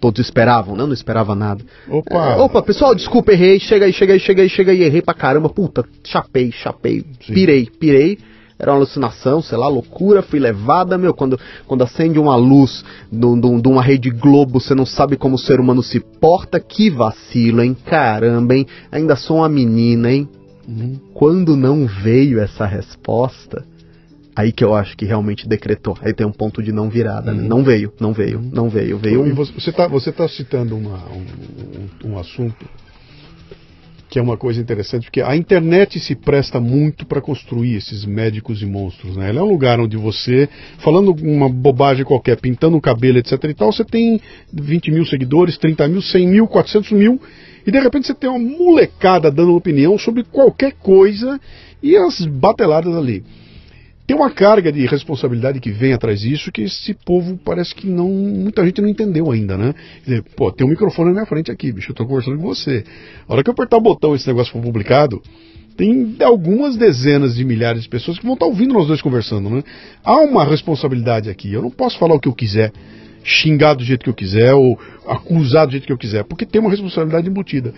todos 0.00 0.20
esperavam, 0.20 0.76
né? 0.76 0.84
Não 0.84 0.92
esperava 0.92 1.34
nada. 1.34 1.64
Opa! 1.88 2.32
É, 2.32 2.36
opa, 2.36 2.62
pessoal, 2.62 2.94
desculpa, 2.94 3.32
errei, 3.32 3.58
chega 3.58 3.86
aí, 3.86 3.92
chega 3.92 4.12
aí, 4.12 4.20
chega 4.20 4.42
aí, 4.42 4.48
chega 4.48 4.72
aí, 4.72 4.82
errei 4.82 5.02
pra 5.02 5.14
caramba, 5.14 5.48
puta, 5.48 5.84
chapei, 6.04 6.52
chapei, 6.52 7.04
Sim. 7.24 7.32
pirei, 7.32 7.66
pirei. 7.66 8.18
Era 8.58 8.72
uma 8.72 8.76
alucinação, 8.76 9.40
sei 9.40 9.56
lá, 9.56 9.68
loucura, 9.68 10.20
fui 10.20 10.38
levada, 10.38 10.98
meu, 10.98 11.14
quando, 11.14 11.40
quando 11.66 11.82
acende 11.82 12.18
uma 12.18 12.36
luz 12.36 12.84
de 13.10 13.68
uma 13.68 13.82
rede 13.82 14.10
Globo, 14.10 14.60
você 14.60 14.74
não 14.74 14.84
sabe 14.84 15.16
como 15.16 15.36
o 15.36 15.38
ser 15.38 15.58
humano 15.58 15.82
se 15.82 15.98
porta, 15.98 16.60
que 16.60 16.90
vacilo, 16.90 17.62
hein, 17.62 17.74
caramba, 17.86 18.54
hein, 18.54 18.66
ainda 18.92 19.16
sou 19.16 19.38
uma 19.38 19.48
menina, 19.48 20.12
hein. 20.12 20.28
Uhum. 20.68 21.00
Quando 21.14 21.56
não 21.56 21.86
veio 21.86 22.38
essa 22.38 22.66
resposta, 22.66 23.64
Aí 24.34 24.52
que 24.52 24.64
eu 24.64 24.74
acho 24.74 24.96
que 24.96 25.04
realmente 25.04 25.48
decretou. 25.48 25.96
Aí 26.00 26.14
tem 26.14 26.26
um 26.26 26.32
ponto 26.32 26.62
de 26.62 26.72
não 26.72 26.88
virada. 26.88 27.32
Né? 27.32 27.42
Não 27.42 27.62
veio, 27.62 27.92
não 28.00 28.12
veio, 28.12 28.40
não 28.40 28.68
veio. 28.68 28.98
veio 28.98 29.26
e 29.26 29.32
você 29.32 29.70
está 29.70 29.88
você 29.88 30.12
tá 30.12 30.28
citando 30.28 30.76
uma, 30.76 30.98
um, 31.08 32.08
um, 32.08 32.12
um 32.12 32.18
assunto 32.18 32.64
que 34.10 34.18
é 34.18 34.22
uma 34.22 34.36
coisa 34.36 34.60
interessante, 34.60 35.04
porque 35.04 35.22
a 35.22 35.36
internet 35.36 36.00
se 36.00 36.16
presta 36.16 36.60
muito 36.60 37.06
para 37.06 37.20
construir 37.20 37.76
esses 37.76 38.04
médicos 38.04 38.60
e 38.60 38.66
monstros. 38.66 39.16
Né? 39.16 39.28
Ela 39.28 39.38
é 39.38 39.42
um 39.42 39.48
lugar 39.48 39.78
onde 39.78 39.96
você, 39.96 40.48
falando 40.78 41.14
uma 41.22 41.48
bobagem 41.48 42.04
qualquer, 42.04 42.36
pintando 42.36 42.76
o 42.76 42.80
cabelo, 42.80 43.18
etc 43.18 43.44
e 43.44 43.54
tal, 43.54 43.72
você 43.72 43.84
tem 43.84 44.20
20 44.52 44.90
mil 44.90 45.06
seguidores, 45.06 45.56
30 45.58 45.86
mil, 45.86 46.02
100 46.02 46.26
mil, 46.26 46.48
400 46.48 46.90
mil, 46.90 47.20
e 47.64 47.70
de 47.70 47.78
repente 47.78 48.08
você 48.08 48.14
tem 48.14 48.28
uma 48.28 48.38
molecada 48.38 49.30
dando 49.30 49.54
opinião 49.54 49.96
sobre 49.96 50.24
qualquer 50.24 50.72
coisa 50.72 51.40
e 51.80 51.96
as 51.96 52.26
bateladas 52.26 52.96
ali 52.96 53.22
tem 54.10 54.16
uma 54.16 54.28
carga 54.32 54.72
de 54.72 54.84
responsabilidade 54.86 55.60
que 55.60 55.70
vem 55.70 55.92
atrás 55.92 56.22
disso 56.22 56.50
que 56.50 56.62
esse 56.62 56.94
povo 56.94 57.38
parece 57.44 57.72
que 57.72 57.86
não. 57.86 58.08
Muita 58.08 58.64
gente 58.66 58.82
não 58.82 58.88
entendeu 58.88 59.30
ainda, 59.30 59.56
né? 59.56 59.72
Dizer, 60.04 60.24
pô, 60.34 60.50
tem 60.50 60.66
um 60.66 60.70
microfone 60.70 61.10
na 61.10 61.12
minha 61.12 61.26
frente 61.26 61.48
aqui, 61.48 61.70
bicho, 61.70 61.92
eu 61.92 61.94
tô 61.94 62.04
conversando 62.04 62.36
com 62.36 62.42
você. 62.42 62.82
A 63.28 63.32
hora 63.32 63.44
que 63.44 63.48
eu 63.48 63.52
apertar 63.52 63.76
o 63.76 63.80
botão 63.80 64.12
e 64.12 64.16
esse 64.16 64.26
negócio 64.26 64.52
for 64.52 64.60
publicado, 64.60 65.22
tem 65.76 66.16
algumas 66.24 66.76
dezenas 66.76 67.36
de 67.36 67.44
milhares 67.44 67.84
de 67.84 67.88
pessoas 67.88 68.18
que 68.18 68.24
vão 68.24 68.34
estar 68.34 68.46
ouvindo 68.46 68.74
nós 68.74 68.88
dois 68.88 69.00
conversando, 69.00 69.48
né? 69.48 69.62
Há 70.02 70.16
uma 70.22 70.44
responsabilidade 70.44 71.30
aqui. 71.30 71.52
Eu 71.52 71.62
não 71.62 71.70
posso 71.70 71.96
falar 71.96 72.16
o 72.16 72.18
que 72.18 72.26
eu 72.26 72.34
quiser, 72.34 72.72
xingar 73.22 73.74
do 73.74 73.84
jeito 73.84 74.02
que 74.02 74.10
eu 74.10 74.14
quiser, 74.14 74.54
ou 74.54 74.76
acusar 75.06 75.66
do 75.66 75.70
jeito 75.70 75.86
que 75.86 75.92
eu 75.92 75.98
quiser, 75.98 76.24
porque 76.24 76.44
tem 76.44 76.60
uma 76.60 76.70
responsabilidade 76.70 77.28
embutida. 77.28 77.72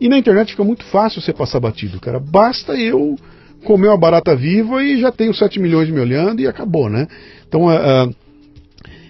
E 0.00 0.08
na 0.08 0.16
internet 0.16 0.52
fica 0.52 0.62
muito 0.62 0.84
fácil 0.84 1.20
você 1.20 1.32
passar 1.32 1.58
batido, 1.58 1.98
cara. 1.98 2.20
Basta 2.20 2.72
eu 2.76 3.16
comeu 3.64 3.90
uma 3.90 3.98
barata 3.98 4.34
viva 4.34 4.82
e 4.82 5.00
já 5.00 5.10
tenho 5.10 5.34
7 5.34 5.60
milhões 5.60 5.88
me 5.88 6.00
olhando 6.00 6.40
e 6.40 6.46
acabou, 6.46 6.88
né? 6.88 7.06
Então, 7.46 7.66
uh, 7.66 8.08
uh, 8.08 8.14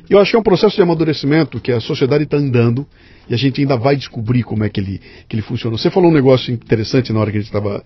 eu 0.08 0.18
acho 0.18 0.30
que 0.30 0.36
é 0.36 0.40
um 0.40 0.42
processo 0.42 0.76
de 0.76 0.82
amadurecimento 0.82 1.60
que 1.60 1.72
a 1.72 1.80
sociedade 1.80 2.24
está 2.24 2.36
andando 2.36 2.86
e 3.28 3.34
a 3.34 3.36
gente 3.36 3.60
ainda 3.60 3.76
vai 3.76 3.96
descobrir 3.96 4.42
como 4.42 4.64
é 4.64 4.68
que 4.68 4.80
ele, 4.80 5.00
que 5.28 5.34
ele 5.34 5.42
funciona. 5.42 5.76
Você 5.76 5.90
falou 5.90 6.10
um 6.10 6.14
negócio 6.14 6.52
interessante 6.52 7.12
na 7.12 7.20
hora 7.20 7.30
que 7.30 7.38
a 7.38 7.40
gente 7.40 7.48
estava 7.48 7.82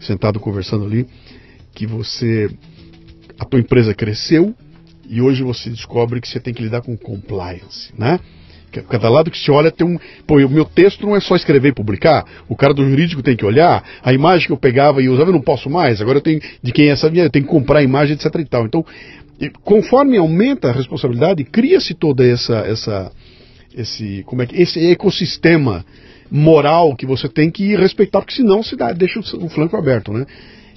sentado 0.00 0.38
conversando 0.38 0.84
ali, 0.84 1.06
que 1.74 1.86
você, 1.86 2.50
a 3.38 3.44
tua 3.44 3.58
empresa 3.58 3.94
cresceu 3.94 4.54
e 5.08 5.20
hoje 5.20 5.42
você 5.42 5.70
descobre 5.70 6.20
que 6.20 6.28
você 6.28 6.38
tem 6.38 6.54
que 6.54 6.62
lidar 6.62 6.82
com 6.82 6.96
compliance, 6.96 7.92
né? 7.98 8.20
Cada 8.82 9.08
lado 9.08 9.30
que 9.30 9.38
se 9.38 9.50
olha 9.50 9.70
tem 9.70 9.86
um. 9.86 9.98
Pô, 10.26 10.36
o 10.36 10.48
meu 10.48 10.64
texto 10.64 11.06
não 11.06 11.16
é 11.16 11.20
só 11.20 11.36
escrever 11.36 11.68
e 11.68 11.74
publicar. 11.74 12.24
O 12.48 12.56
cara 12.56 12.74
do 12.74 12.88
jurídico 12.88 13.22
tem 13.22 13.36
que 13.36 13.44
olhar. 13.44 13.82
A 14.02 14.12
imagem 14.12 14.46
que 14.46 14.52
eu 14.52 14.56
pegava 14.56 15.02
e 15.02 15.08
usava 15.08 15.30
eu 15.30 15.34
não 15.34 15.40
posso 15.40 15.70
mais. 15.70 16.00
Agora 16.00 16.18
eu 16.18 16.22
tenho. 16.22 16.40
De 16.62 16.72
quem 16.72 16.88
é 16.88 16.92
essa 16.92 17.10
minha? 17.10 17.24
Eu 17.24 17.30
tenho 17.30 17.44
que 17.44 17.50
comprar 17.50 17.80
a 17.80 17.82
imagem, 17.82 18.14
etc 18.14 18.34
e 18.36 18.44
tal. 18.44 18.66
Então, 18.66 18.84
conforme 19.62 20.16
aumenta 20.16 20.68
a 20.68 20.72
responsabilidade, 20.72 21.44
cria-se 21.44 21.94
toda 21.94 22.26
essa. 22.26 22.56
essa 22.58 23.12
esse, 23.76 24.22
como 24.26 24.40
é 24.40 24.46
que, 24.46 24.60
esse 24.60 24.78
ecossistema 24.92 25.84
moral 26.30 26.94
que 26.96 27.06
você 27.06 27.28
tem 27.28 27.50
que 27.50 27.76
respeitar, 27.76 28.20
porque 28.20 28.34
senão 28.34 28.62
se 28.62 28.76
dá, 28.76 28.92
deixa 28.92 29.18
o, 29.18 29.48
flanco 29.48 29.76
aberto, 29.76 30.12
né? 30.12 30.26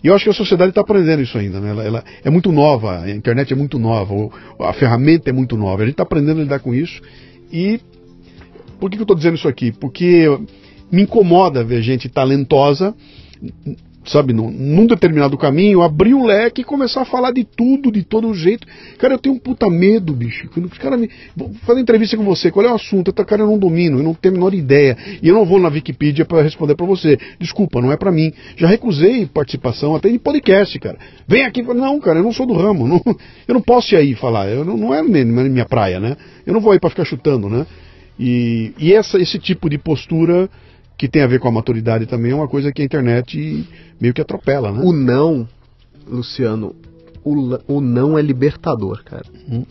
E 0.03 0.07
eu 0.07 0.13
acho 0.13 0.25
que 0.25 0.29
a 0.29 0.33
sociedade 0.33 0.69
está 0.69 0.81
aprendendo 0.81 1.21
isso 1.21 1.37
ainda, 1.37 1.59
né? 1.59 1.71
Ela, 1.71 1.83
ela, 1.83 2.03
é 2.23 2.29
muito 2.29 2.51
nova, 2.51 3.01
a 3.03 3.09
internet 3.09 3.51
é 3.51 3.55
muito 3.55 3.79
nova, 3.79 4.13
a 4.59 4.73
ferramenta 4.73 5.29
é 5.29 5.33
muito 5.33 5.57
nova. 5.57 5.81
A 5.81 5.85
gente 5.85 5.93
está 5.93 6.03
aprendendo 6.03 6.39
a 6.39 6.43
lidar 6.43 6.59
com 6.59 6.73
isso 6.73 7.01
e 7.51 7.79
por 8.79 8.89
que, 8.89 8.97
que 8.97 9.01
eu 9.01 9.05
estou 9.05 9.15
dizendo 9.15 9.35
isso 9.35 9.47
aqui? 9.47 9.71
Porque 9.71 10.25
me 10.91 11.03
incomoda 11.03 11.63
ver 11.63 11.81
gente 11.81 12.09
talentosa, 12.09 12.95
sabe, 14.07 14.34
num, 14.34 14.49
num, 14.49 14.85
determinado 14.85 15.38
caminho, 15.38 15.81
abrir 15.81 16.13
o 16.13 16.25
leque 16.25 16.61
e 16.61 16.63
começar 16.63 17.01
a 17.01 17.05
falar 17.05 17.31
de 17.31 17.43
tudo, 17.43 17.91
de 17.91 18.03
todo 18.03 18.34
jeito. 18.34 18.67
Cara, 18.97 19.13
eu 19.13 19.19
tenho 19.19 19.35
um 19.35 19.39
puta 19.39 19.69
medo, 19.69 20.13
bicho. 20.13 20.49
Os 20.55 20.77
caras 20.77 20.99
me. 20.99 21.09
Vou 21.35 21.51
fazer 21.65 21.81
entrevista 21.81 22.15
com 22.15 22.23
você, 22.23 22.51
qual 22.51 22.65
é 22.65 22.71
o 22.71 22.75
assunto? 22.75 23.13
Eu, 23.15 23.25
cara, 23.25 23.41
eu 23.41 23.47
não 23.47 23.57
domino, 23.57 23.99
eu 23.99 24.03
não 24.03 24.13
tenho 24.13 24.35
a 24.35 24.38
menor 24.38 24.53
ideia. 24.53 24.97
E 25.21 25.27
eu 25.27 25.35
não 25.35 25.45
vou 25.45 25.59
na 25.59 25.69
Wikipedia 25.69 26.25
para 26.25 26.41
responder 26.41 26.75
para 26.75 26.85
você. 26.85 27.17
Desculpa, 27.39 27.81
não 27.81 27.91
é 27.91 27.97
para 27.97 28.11
mim. 28.11 28.31
Já 28.55 28.67
recusei 28.67 29.25
participação 29.25 29.95
até 29.95 30.09
de 30.09 30.19
podcast, 30.19 30.79
cara. 30.79 30.97
Vem 31.27 31.43
aqui. 31.43 31.61
Não, 31.61 31.99
cara, 31.99 32.19
eu 32.19 32.23
não 32.23 32.31
sou 32.31 32.45
do 32.45 32.53
ramo. 32.53 32.88
Não, 32.88 33.01
eu 33.47 33.53
não 33.53 33.61
posso 33.61 33.93
ir 33.93 33.97
aí 33.97 34.15
falar. 34.15 34.47
Eu, 34.47 34.63
não, 34.63 34.77
não 34.77 34.93
é 34.93 35.03
minha 35.03 35.65
praia, 35.65 35.99
né? 35.99 36.15
Eu 36.45 36.53
não 36.53 36.61
vou 36.61 36.71
aí 36.71 36.79
para 36.79 36.89
ficar 36.89 37.05
chutando, 37.05 37.49
né? 37.49 37.65
E, 38.19 38.73
e 38.79 38.93
essa, 38.93 39.19
esse 39.19 39.38
tipo 39.38 39.69
de 39.69 39.77
postura 39.77 40.49
que 40.97 41.07
tem 41.07 41.21
a 41.21 41.27
ver 41.27 41.39
com 41.39 41.47
a 41.47 41.51
maturidade 41.51 42.05
também 42.05 42.31
é 42.31 42.35
uma 42.35 42.47
coisa 42.47 42.71
que 42.71 42.81
a 42.81 42.85
internet 42.85 43.67
meio 44.01 44.13
que 44.13 44.21
atropela, 44.21 44.71
né? 44.71 44.81
O 44.83 44.91
não, 44.91 45.47
Luciano, 46.07 46.75
o, 47.23 47.75
o 47.75 47.81
não 47.81 48.17
é 48.17 48.21
libertador, 48.21 49.03
cara. 49.03 49.25
Hum. 49.49 49.63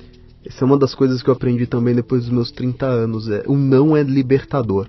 Essa 0.45 0.65
é 0.65 0.67
uma 0.67 0.79
das 0.79 0.95
coisas 0.95 1.23
que 1.23 1.29
eu 1.29 1.35
aprendi 1.35 1.67
também 1.67 1.95
depois 1.95 2.23
dos 2.23 2.31
meus 2.31 2.53
30 2.53 2.87
anos. 2.87 3.29
É, 3.29 3.43
o 3.47 3.57
não 3.57 3.97
é 3.97 4.03
libertador. 4.03 4.87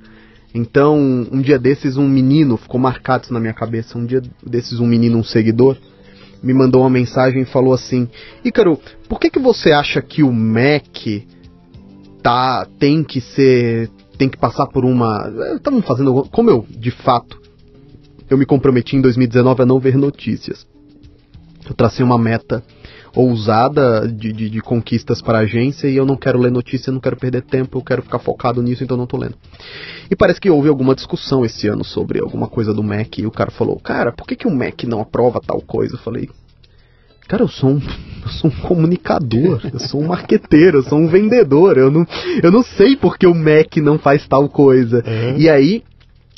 Então, 0.54 0.98
um 1.32 1.42
dia 1.42 1.58
desses, 1.58 1.98
um 1.98 2.08
menino, 2.08 2.58
ficou 2.58 2.80
marcado 2.80 3.24
isso 3.24 3.34
na 3.34 3.40
minha 3.40 3.54
cabeça, 3.54 3.98
um 3.98 4.06
dia 4.06 4.22
desses, 4.46 4.80
um 4.80 4.86
menino, 4.86 5.18
um 5.18 5.24
seguidor, 5.24 5.78
me 6.42 6.54
mandou 6.54 6.82
uma 6.82 6.90
mensagem 6.90 7.42
e 7.42 7.46
falou 7.46 7.74
assim: 7.74 8.08
Ícaro, 8.46 8.80
por 9.10 9.20
que, 9.20 9.30
que 9.30 9.40
você 9.40 9.72
acha 9.72 10.02
que 10.02 10.24
o 10.24 10.32
Mac 10.32 10.86
tá, 12.22 12.68
tem 12.80 13.04
que 13.04 13.20
ser, 13.20 13.90
tem 14.18 14.30
que 14.30 14.38
passar 14.38 14.68
por 14.68 14.84
uma. 14.84 15.32
Estavam 15.56 15.82
fazendo, 15.82 16.28
como 16.32 16.50
eu, 16.50 16.66
de 16.70 16.92
fato, 16.92 17.40
eu 18.30 18.38
me 18.38 18.46
comprometi 18.46 18.96
em 18.96 19.02
2019 19.02 19.62
a 19.62 19.66
não 19.66 19.80
ver 19.80 19.98
notícias. 19.98 20.66
Eu 21.68 21.76
tracei 21.76 22.04
uma 22.04 22.18
meta 22.18 22.64
ousada 23.16 24.08
de, 24.08 24.32
de, 24.32 24.50
de, 24.50 24.62
conquistas 24.62 25.22
para 25.22 25.40
a 25.40 25.42
agência 25.42 25.88
e 25.88 25.96
eu 25.96 26.06
não 26.06 26.16
quero 26.16 26.40
ler 26.40 26.52
notícia, 26.52 26.94
não 26.94 27.00
quero 27.00 27.18
perder 27.18 27.42
tempo, 27.42 27.80
eu 27.80 27.84
quero 27.84 28.04
ficar 28.04 28.20
focado 28.20 28.62
nisso, 28.62 28.84
então 28.84 28.96
não 28.96 29.06
estou 29.06 29.20
lendo. 29.20 29.36
E 30.10 30.16
parece 30.16 30.40
que 30.40 30.50
houve 30.50 30.70
alguma 30.70 30.94
discussão 30.94 31.44
esse 31.44 31.68
ano 31.68 31.84
sobre 31.84 32.20
alguma 32.20 32.48
coisa 32.48 32.74
do 32.74 32.84
Mac 32.84 33.18
e 33.18 33.26
o 33.26 33.32
cara 33.32 33.52
falou, 33.52 33.80
cara, 33.80 34.12
por 34.12 34.28
que, 34.28 34.36
que 34.36 34.48
o 34.48 34.56
Mac 34.56 34.84
não 34.84 35.02
aprova 35.02 35.42
tal 35.42 35.62
coisa? 35.62 35.96
Eu 35.96 36.00
falei, 36.00 36.30
Cara, 37.28 37.44
eu 37.44 37.48
sou 37.48 37.72
um, 37.72 37.82
eu 38.24 38.30
sou 38.30 38.50
um 38.50 38.68
comunicador, 38.68 39.62
eu 39.72 39.80
sou 39.80 40.02
um 40.02 40.08
marqueteiro, 40.08 40.80
eu 40.80 40.84
sou 40.84 40.98
um 40.98 41.08
vendedor. 41.08 41.78
Eu 41.78 41.92
não, 41.92 42.06
eu 42.42 42.52
não 42.52 42.64
sei 42.64 42.96
porque 42.96 43.28
o 43.28 43.36
Mac 43.36 43.78
não 43.78 44.00
faz 44.00 44.28
tal 44.28 44.48
coisa. 44.48 45.04
É. 45.06 45.36
E 45.38 45.50
aí, 45.50 45.84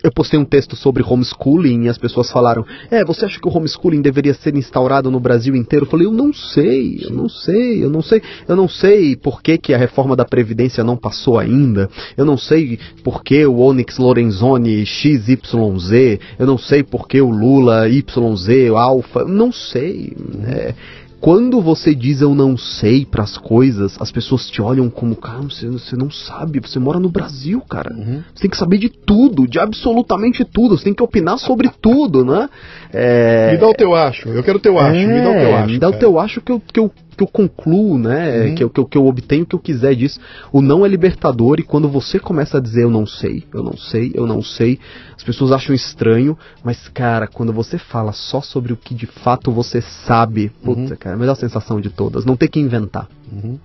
eu 0.04 0.12
postei 0.12 0.40
um 0.40 0.46
texto 0.46 0.76
sobre 0.76 1.04
homeschooling 1.04 1.84
e 1.84 1.90
as 1.90 1.98
pessoas 1.98 2.32
falaram: 2.32 2.66
É, 2.90 3.04
você 3.04 3.26
acha 3.26 3.40
que 3.40 3.48
o 3.48 3.56
homeschooling 3.56 4.02
deveria 4.02 4.34
ser 4.34 4.56
instaurado 4.56 5.12
no 5.12 5.20
Brasil 5.20 5.56
inteiro? 5.56 5.86
Eu 5.86 5.90
falei: 5.90 6.08
Eu 6.08 6.12
não 6.12 6.34
sei, 6.34 7.00
eu 7.04 7.12
não 7.12 7.28
sei, 7.28 7.84
eu 7.84 7.90
não 7.90 8.02
sei, 8.02 8.22
eu 8.48 8.56
não 8.56 8.68
sei 8.68 9.16
por 9.16 9.42
que, 9.42 9.58
que 9.58 9.74
a 9.74 9.78
reforma 9.78 10.16
da 10.16 10.26
Previdência 10.26 10.84
não 10.84 10.96
passou 10.96 11.38
ainda, 11.38 11.90
eu 12.16 12.26
não 12.26 12.38
sei 12.38 12.80
por 13.04 13.24
que 13.24 13.46
o 13.46 13.60
Onyx 13.60 13.98
Lorenzoni 13.98 14.86
XYZ, 14.86 16.20
eu 16.38 16.48
não 16.48 16.58
sei 16.58 16.84
por 16.84 17.08
que 17.08 17.20
o 17.20 17.30
Lula 17.30 17.88
YZ, 17.90 18.72
Alfa, 18.76 19.26
não 19.26 19.52
sei. 19.52 20.14
É, 20.46 20.74
quando 21.20 21.62
você 21.62 21.94
diz 21.94 22.22
eu 22.22 22.34
não 22.34 22.58
sei 22.58 23.06
para 23.06 23.24
as 23.24 23.38
coisas, 23.38 23.98
as 24.00 24.12
pessoas 24.12 24.50
te 24.50 24.62
olham 24.62 24.90
como, 24.90 25.16
cara, 25.16 25.42
você, 25.42 25.68
você 25.68 25.96
não 25.96 26.10
sabe, 26.10 26.60
você 26.60 26.80
mora 26.80 27.00
no 27.00 27.10
Brasil, 27.10 27.62
cara. 27.62 27.94
Uhum. 27.94 28.24
Você 28.34 28.42
tem 28.42 28.50
que 28.50 28.58
saber 28.58 28.78
de 28.78 28.90
tudo, 28.90 29.48
de 29.48 29.60
absolutamente 29.60 30.46
tudo, 30.46 30.78
você 30.78 30.86
tem 30.86 30.94
que 30.94 31.04
opinar 31.04 31.38
sobre 31.38 31.70
tudo, 31.82 32.24
né? 32.24 32.50
É... 32.94 33.52
Me 33.52 33.58
dá 33.58 33.68
o 33.68 33.74
teu 33.74 33.94
acho, 33.96 34.30
eu 34.30 34.44
quero 34.44 34.58
o 34.58 34.62
teu 34.62 34.80
acho, 34.80 34.96
é, 34.96 35.08
me 35.08 35.22
dá 35.22 35.30
o 35.30 35.40
teu 35.40 35.56
acho. 35.56 35.68
Me 35.68 35.80
dá 35.80 35.88
cara. 35.88 35.98
o 35.98 36.00
teu 36.00 36.20
acho 36.20 36.42
que 36.42 36.52
eu, 36.52 36.62
que 36.74 36.80
eu 36.80 36.92
que 37.20 37.24
eu 37.24 37.28
concluo, 37.28 37.98
né? 37.98 38.46
Uhum. 38.46 38.56
Que, 38.56 38.64
eu, 38.64 38.70
que, 38.70 38.80
eu, 38.80 38.86
que 38.86 38.98
eu 38.98 39.06
obtenho 39.06 39.44
o 39.44 39.46
que 39.46 39.56
eu 39.56 39.60
quiser 39.60 39.94
disso. 39.96 40.20
O 40.52 40.62
não 40.62 40.86
é 40.86 40.88
libertador 40.88 41.60
e 41.60 41.64
quando 41.64 41.90
você 41.90 42.20
começa 42.20 42.58
a 42.58 42.62
dizer 42.62 42.84
eu 42.84 42.90
não 42.90 43.06
sei, 43.06 43.44
eu 43.54 43.62
não 43.62 43.76
sei, 43.76 44.12
eu 44.16 44.26
não 44.26 44.42
sei, 44.42 44.80
as 45.16 45.24
pessoas 45.24 45.52
acham 45.52 45.76
estranho, 45.76 46.38
mas 46.64 46.88
cara, 46.88 47.28
quando 47.28 47.52
você 47.52 47.78
fala 47.78 48.14
só 48.14 48.42
sobre 48.42 48.72
o 48.72 48.78
que 48.78 48.96
de 48.96 49.06
fato 49.06 49.52
você 49.52 49.82
sabe, 49.82 50.50
puta, 50.64 50.80
Uhum. 50.80 50.88
cara, 50.98 51.16
é 51.16 51.18
a 51.18 51.20
melhor 51.20 51.36
sensação 51.36 51.82
de 51.82 51.90
todas, 51.90 52.24
não 52.26 52.38
ter 52.38 52.48
que 52.48 52.60
inventar. 52.60 53.08
Uhum. 53.32 53.60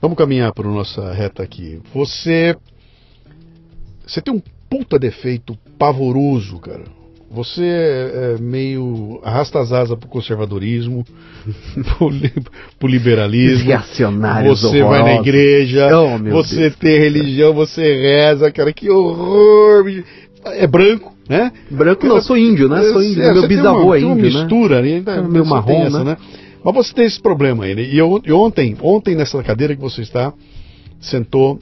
Vamos 0.00 0.16
caminhar 0.16 0.52
para 0.52 0.68
nossa 0.68 1.12
reta 1.12 1.42
aqui. 1.42 1.80
Você. 1.94 2.56
Você 4.06 4.20
tem 4.20 4.32
um 4.32 4.42
puta 4.70 4.98
defeito 4.98 5.58
pavoroso, 5.78 6.58
cara. 6.58 6.84
Você 7.36 7.62
é 7.62 8.34
é 8.36 8.40
meio 8.40 9.20
arrasta 9.22 9.60
as 9.60 9.70
asas 9.72 9.96
pro 9.98 10.08
conservadorismo, 10.08 11.04
pro, 11.98 12.08
li- 12.08 12.32
pro 12.78 12.88
liberalismo. 12.88 13.70
Você 14.56 14.80
vai 14.82 14.98
na 14.98 15.04
horrorosos. 15.04 15.20
igreja, 15.28 15.98
Oh, 16.00 16.18
meu 16.18 16.32
você 16.32 16.56
Deus. 16.56 16.76
tem 16.76 16.98
religião, 16.98 17.52
você 17.54 17.82
reza, 17.82 18.50
cara, 18.50 18.72
que 18.72 18.88
horror! 18.90 19.84
É 20.44 20.66
branco, 20.66 21.12
né? 21.28 21.52
Branco 21.70 22.06
não, 22.06 22.20
sou 22.22 22.36
índio, 22.38 22.68
né? 22.68 22.80
Sou 22.92 23.02
índio. 23.02 23.22
É, 23.22 23.32
Meu 23.32 23.46
bisavô 23.48 23.82
uma, 23.86 23.96
é 23.96 23.98
tem 24.00 24.08
uma 24.08 24.14
índio, 24.18 24.32
né? 24.32 24.38
mistura, 24.40 24.82
né? 24.82 24.88
Ainda, 24.94 25.12
É 25.12 25.20
você 25.22 25.50
marrom, 25.50 25.66
tem 25.66 25.82
essa, 25.82 26.04
né? 26.04 26.16
Mas 26.64 26.74
você 26.74 26.94
tem 26.94 27.04
esse 27.04 27.20
problema 27.20 27.64
aí, 27.64 27.74
né? 27.74 27.82
E, 27.82 27.98
eu, 27.98 28.20
e 28.24 28.32
ontem, 28.32 28.76
ontem 28.80 29.14
nessa 29.14 29.42
cadeira 29.42 29.74
que 29.74 29.80
você 29.82 30.02
está, 30.02 30.32
sentou 31.00 31.58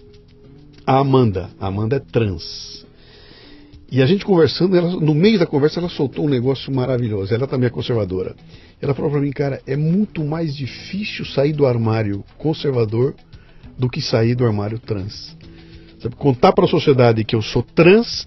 a 0.87 0.99
Amanda. 0.99 1.49
A 1.61 1.67
Amanda 1.67 1.97
é 1.97 1.99
trans. 2.01 2.84
E 3.95 4.03
a 4.03 4.07
gente 4.07 4.25
conversando, 4.25 4.77
ela, 4.77 4.91
no 4.91 5.15
meio 5.15 5.39
da 5.39 5.47
conversa, 5.47 5.79
ela 5.79 5.89
soltou 5.89 6.25
um 6.25 6.29
negócio 6.29 6.75
maravilhoso. 6.75 7.33
Ela 7.33 7.47
também 7.47 7.69
é 7.69 7.71
conservadora. 7.71 8.35
Ela 8.83 8.93
falou 8.93 9.09
pra 9.09 9.21
mim, 9.21 9.31
cara, 9.31 9.63
é 9.69 9.77
muito 9.77 10.25
mais 10.25 10.57
difícil 10.57 11.25
sair 11.25 11.53
do 11.53 11.65
armário 11.65 12.25
conservador 12.37 13.15
do 13.79 13.89
que 13.89 14.01
sair 14.01 14.35
do 14.35 14.45
armário 14.45 14.81
trans. 14.81 15.37
Sabe, 16.01 16.17
contar 16.17 16.53
para 16.53 16.65
a 16.65 16.69
sociedade 16.69 17.23
que 17.23 17.37
eu 17.37 17.41
sou 17.41 17.63
trans 17.63 18.27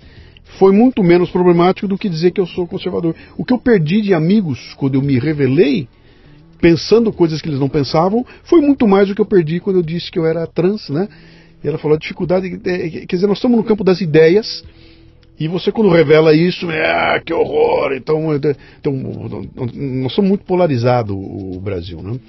foi 0.58 0.72
muito 0.72 1.04
menos 1.04 1.30
problemático 1.32 1.86
do 1.86 1.98
que 1.98 2.08
dizer 2.08 2.32
que 2.32 2.40
eu 2.40 2.48
sou 2.48 2.66
conservador. 2.66 3.14
O 3.38 3.44
que 3.44 3.54
eu 3.54 3.60
perdi 3.60 4.02
de 4.02 4.14
amigos 4.14 4.74
quando 4.78 4.96
eu 4.96 5.02
me 5.02 5.20
revelei, 5.20 5.90
pensando 6.62 7.12
coisas 7.12 7.42
que 7.42 7.50
eles 7.50 7.60
não 7.60 7.68
pensavam, 7.68 8.26
foi 8.46 8.62
muito 8.62 8.88
mais 8.88 9.10
do 9.10 9.14
que 9.16 9.20
eu 9.20 9.26
perdi 9.26 9.60
quando 9.60 9.80
eu 9.80 9.84
disse 9.84 10.10
que 10.10 10.18
eu 10.18 10.26
era 10.26 10.48
trans, 10.48 10.88
né? 10.88 11.10
E 11.62 11.68
ela 11.68 11.78
falou 11.78 11.98
a 11.98 12.00
dificuldade, 12.00 12.58
é, 12.64 12.90
quer 13.06 13.16
dizer, 13.18 13.28
nós 13.28 13.40
estamos 13.40 13.58
no 13.58 13.66
campo 13.66 13.84
das 13.84 14.00
ideias. 14.00 14.64
E 15.40 15.48
você 15.48 15.72
quando 15.72 15.90
revela 15.90 16.34
isso, 16.34 16.70
é, 16.72 16.90
ah, 16.90 17.22
que 17.24 17.34
horror! 17.34 17.94
Então, 17.94 18.34
é, 18.34 18.38
então 18.80 18.94
nós 19.74 20.14
somos 20.14 20.30
muito 20.30 20.46
polarizados 20.46 21.16
o 21.16 21.60
Brasil, 21.60 22.02
né? 22.02 22.20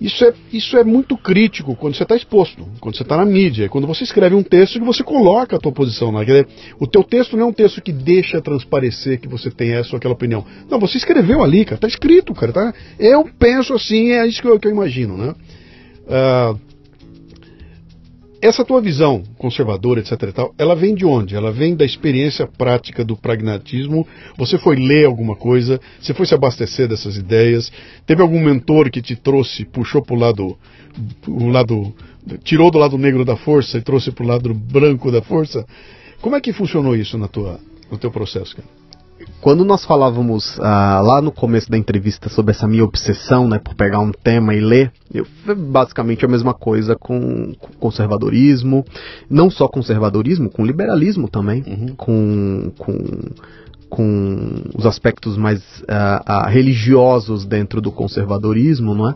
Isso 0.00 0.24
é, 0.24 0.34
isso 0.52 0.76
é 0.76 0.82
muito 0.82 1.16
crítico 1.16 1.76
quando 1.76 1.94
você 1.94 2.02
está 2.02 2.16
exposto, 2.16 2.66
quando 2.80 2.96
você 2.96 3.02
está 3.02 3.16
na 3.16 3.24
mídia, 3.24 3.68
quando 3.68 3.86
você 3.86 4.02
escreve 4.02 4.34
um 4.34 4.42
texto 4.42 4.78
que 4.78 4.84
você 4.84 5.04
coloca 5.04 5.56
a 5.56 5.58
tua 5.58 5.72
posição 5.72 6.12
dizer, 6.24 6.48
o 6.80 6.86
teu 6.86 7.04
texto 7.04 7.36
não 7.36 7.44
é 7.44 7.48
um 7.48 7.52
texto 7.52 7.80
que 7.80 7.92
deixa 7.92 8.40
transparecer 8.40 9.20
que 9.20 9.28
você 9.28 9.50
tem 9.50 9.72
essa 9.72 9.92
ou 9.92 9.96
aquela 9.96 10.14
opinião. 10.14 10.44
Não, 10.68 10.80
você 10.80 10.98
escreveu 10.98 11.42
ali, 11.42 11.64
cara, 11.64 11.80
tá 11.80 11.86
escrito, 11.86 12.34
cara. 12.34 12.52
Tá? 12.52 12.74
Eu 12.98 13.24
penso 13.38 13.72
assim, 13.72 14.10
é 14.10 14.26
isso 14.26 14.42
que 14.42 14.48
eu, 14.48 14.58
que 14.58 14.66
eu 14.66 14.72
imagino, 14.72 15.16
né? 15.16 15.34
Ah, 16.08 16.54
essa 18.46 18.62
tua 18.62 18.78
visão 18.78 19.22
conservadora, 19.38 20.00
etc 20.00 20.22
e 20.22 20.32
tal, 20.32 20.54
ela 20.58 20.76
vem 20.76 20.94
de 20.94 21.06
onde? 21.06 21.34
Ela 21.34 21.50
vem 21.50 21.74
da 21.74 21.84
experiência 21.84 22.46
prática 22.46 23.02
do 23.02 23.16
pragmatismo. 23.16 24.06
Você 24.36 24.58
foi 24.58 24.76
ler 24.76 25.06
alguma 25.06 25.34
coisa, 25.34 25.80
você 25.98 26.12
foi 26.12 26.26
se 26.26 26.34
abastecer 26.34 26.86
dessas 26.86 27.16
ideias, 27.16 27.72
teve 28.04 28.20
algum 28.20 28.38
mentor 28.38 28.90
que 28.90 29.00
te 29.00 29.16
trouxe, 29.16 29.64
puxou 29.64 30.02
pro 30.02 30.14
lado, 30.14 30.58
o 31.26 31.48
lado, 31.48 31.94
tirou 32.42 32.70
do 32.70 32.78
lado 32.78 32.98
negro 32.98 33.24
da 33.24 33.34
força 33.34 33.78
e 33.78 33.82
trouxe 33.82 34.12
pro 34.12 34.26
lado 34.26 34.52
branco 34.52 35.10
da 35.10 35.22
força. 35.22 35.64
Como 36.20 36.36
é 36.36 36.40
que 36.40 36.52
funcionou 36.52 36.94
isso 36.94 37.16
na 37.16 37.28
tua, 37.28 37.58
no 37.90 37.96
teu 37.96 38.10
processo, 38.10 38.56
cara? 38.56 38.68
Quando 39.40 39.64
nós 39.64 39.84
falávamos 39.84 40.58
ah, 40.60 41.00
lá 41.02 41.20
no 41.20 41.30
começo 41.30 41.70
da 41.70 41.76
entrevista 41.76 42.28
sobre 42.28 42.52
essa 42.52 42.66
minha 42.66 42.84
obsessão, 42.84 43.48
né, 43.48 43.58
por 43.58 43.74
pegar 43.74 44.00
um 44.00 44.10
tema 44.10 44.54
e 44.54 44.60
ler, 44.60 44.92
eu, 45.12 45.26
foi 45.44 45.54
basicamente 45.54 46.24
a 46.24 46.28
mesma 46.28 46.54
coisa 46.54 46.96
com, 46.96 47.52
com 47.60 47.72
conservadorismo, 47.74 48.84
não 49.28 49.50
só 49.50 49.68
conservadorismo, 49.68 50.50
com 50.50 50.64
liberalismo 50.64 51.28
também, 51.28 51.62
Uhum. 51.66 51.94
com, 51.96 52.72
com, 52.78 52.98
com 53.88 54.62
os 54.74 54.86
aspectos 54.86 55.36
mais 55.36 55.62
ah, 55.88 56.22
ah, 56.26 56.48
religiosos 56.48 57.44
dentro 57.44 57.80
do 57.80 57.92
conservadorismo, 57.92 58.94
não 58.94 59.10
é? 59.10 59.14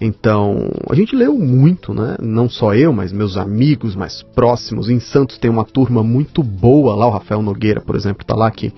Então, 0.00 0.70
a 0.90 0.94
gente 0.94 1.16
leu 1.16 1.34
muito, 1.38 1.94
né? 1.94 2.16
Não 2.20 2.48
só 2.48 2.74
eu, 2.74 2.92
mas 2.92 3.12
meus 3.12 3.36
amigos 3.36 3.96
mais 3.96 4.22
próximos. 4.22 4.90
Em 4.90 5.00
Santos 5.00 5.38
tem 5.38 5.50
uma 5.50 5.64
turma 5.64 6.02
muito 6.02 6.42
boa 6.42 6.94
lá, 6.94 7.06
o 7.06 7.10
Rafael 7.10 7.40
Nogueira, 7.40 7.80
por 7.80 7.96
exemplo, 7.96 8.24
tá 8.24 8.34
lá 8.34 8.50
que 8.50 8.72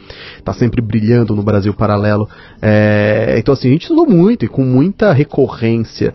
tá 0.44 0.52
sempre 0.52 0.80
brilhando 0.80 1.34
no 1.34 1.42
Brasil 1.42 1.74
Paralelo. 1.74 2.28
É, 2.62 3.34
então, 3.38 3.52
assim, 3.52 3.68
a 3.68 3.72
gente 3.72 3.82
estudou 3.82 4.08
muito 4.08 4.44
e 4.44 4.48
com 4.48 4.62
muita 4.62 5.12
recorrência. 5.12 6.14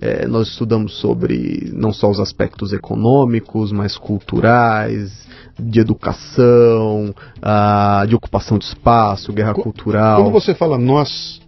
É, 0.00 0.26
nós 0.26 0.48
estudamos 0.48 1.00
sobre 1.00 1.70
não 1.72 1.92
só 1.92 2.10
os 2.10 2.20
aspectos 2.20 2.72
econômicos, 2.72 3.72
mas 3.72 3.96
culturais, 3.96 5.26
de 5.58 5.80
educação, 5.80 7.14
ah, 7.40 8.04
de 8.06 8.14
ocupação 8.14 8.58
de 8.58 8.66
espaço, 8.66 9.32
guerra 9.32 9.54
cultural. 9.54 10.22
Quando 10.22 10.32
você 10.32 10.54
fala 10.54 10.76
nós, 10.76 11.40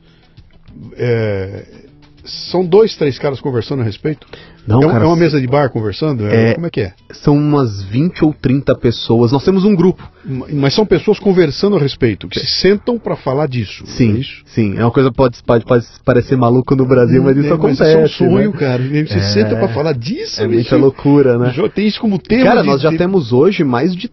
é, 0.97 1.86
são 2.27 2.65
dois, 2.65 2.97
três 2.97 3.19
caras 3.19 3.41
conversando 3.41 3.81
a 3.83 3.85
respeito? 3.85 4.27
Não, 4.67 4.81
é, 4.83 4.87
cara, 4.89 5.05
é 5.05 5.07
uma 5.07 5.15
mesa 5.17 5.41
de 5.41 5.47
bar 5.47 5.71
conversando? 5.71 6.27
É- 6.27 6.51
É- 6.51 6.55
como 6.55 6.67
é 6.67 6.71
que 6.71 6.81
é? 6.81 6.93
são 7.13 7.37
umas 7.37 7.83
20 7.85 8.25
ou 8.25 8.35
30 8.35 8.75
pessoas. 8.75 9.31
Nós 9.33 9.45
temos 9.45 9.65
um 9.65 9.75
grupo. 9.77 10.03
Mas 10.53 10.75
são 10.75 10.85
pessoas 10.85 11.19
conversando 11.21 11.77
a 11.77 11.79
respeito, 11.79 12.27
que 12.29 12.41
se 12.41 12.47
sentam 12.47 12.99
para 12.99 13.15
falar 13.15 13.47
disso. 13.47 13.85
é 13.85 13.91
Sim, 13.91 14.17
isso? 14.17 14.43
sim. 14.47 14.77
É 14.77 14.83
uma 14.83 14.91
coisa 14.91 15.09
que 15.11 15.17
pode, 15.17 15.41
pode, 15.45 15.65
pode 15.65 15.87
parecer 16.05 16.37
maluco 16.37 16.75
no 16.75 16.85
Brasil, 16.85 17.23
mas 17.23 17.37
isso 17.37 17.47
É, 17.49 17.53
acontece. 17.53 17.81
Mas 17.97 18.11
isso 18.11 18.25
é 18.25 18.27
um 18.27 18.31
sonho, 18.31 18.51
né? 18.53 18.59
cara. 18.59 18.83
Você 18.83 19.15
É. 19.19 19.21
senta 19.21 19.57
para 19.57 19.69
falar 19.69 19.93
disso, 19.93 20.43
É 20.43 20.49
muita 20.49 20.77
loucura, 20.77 21.39
né? 21.39 21.53
Tem 21.75 21.87
isso 21.87 22.01
como 22.01 22.19
tema. 22.19 22.45
Cara, 22.45 22.61
de- 22.63 22.67
nós 22.67 22.81
já 22.83 22.91
de- 22.91 22.99
temos 22.99 23.33
hoje 23.33 23.63
mais 23.63 23.95
de. 23.95 24.11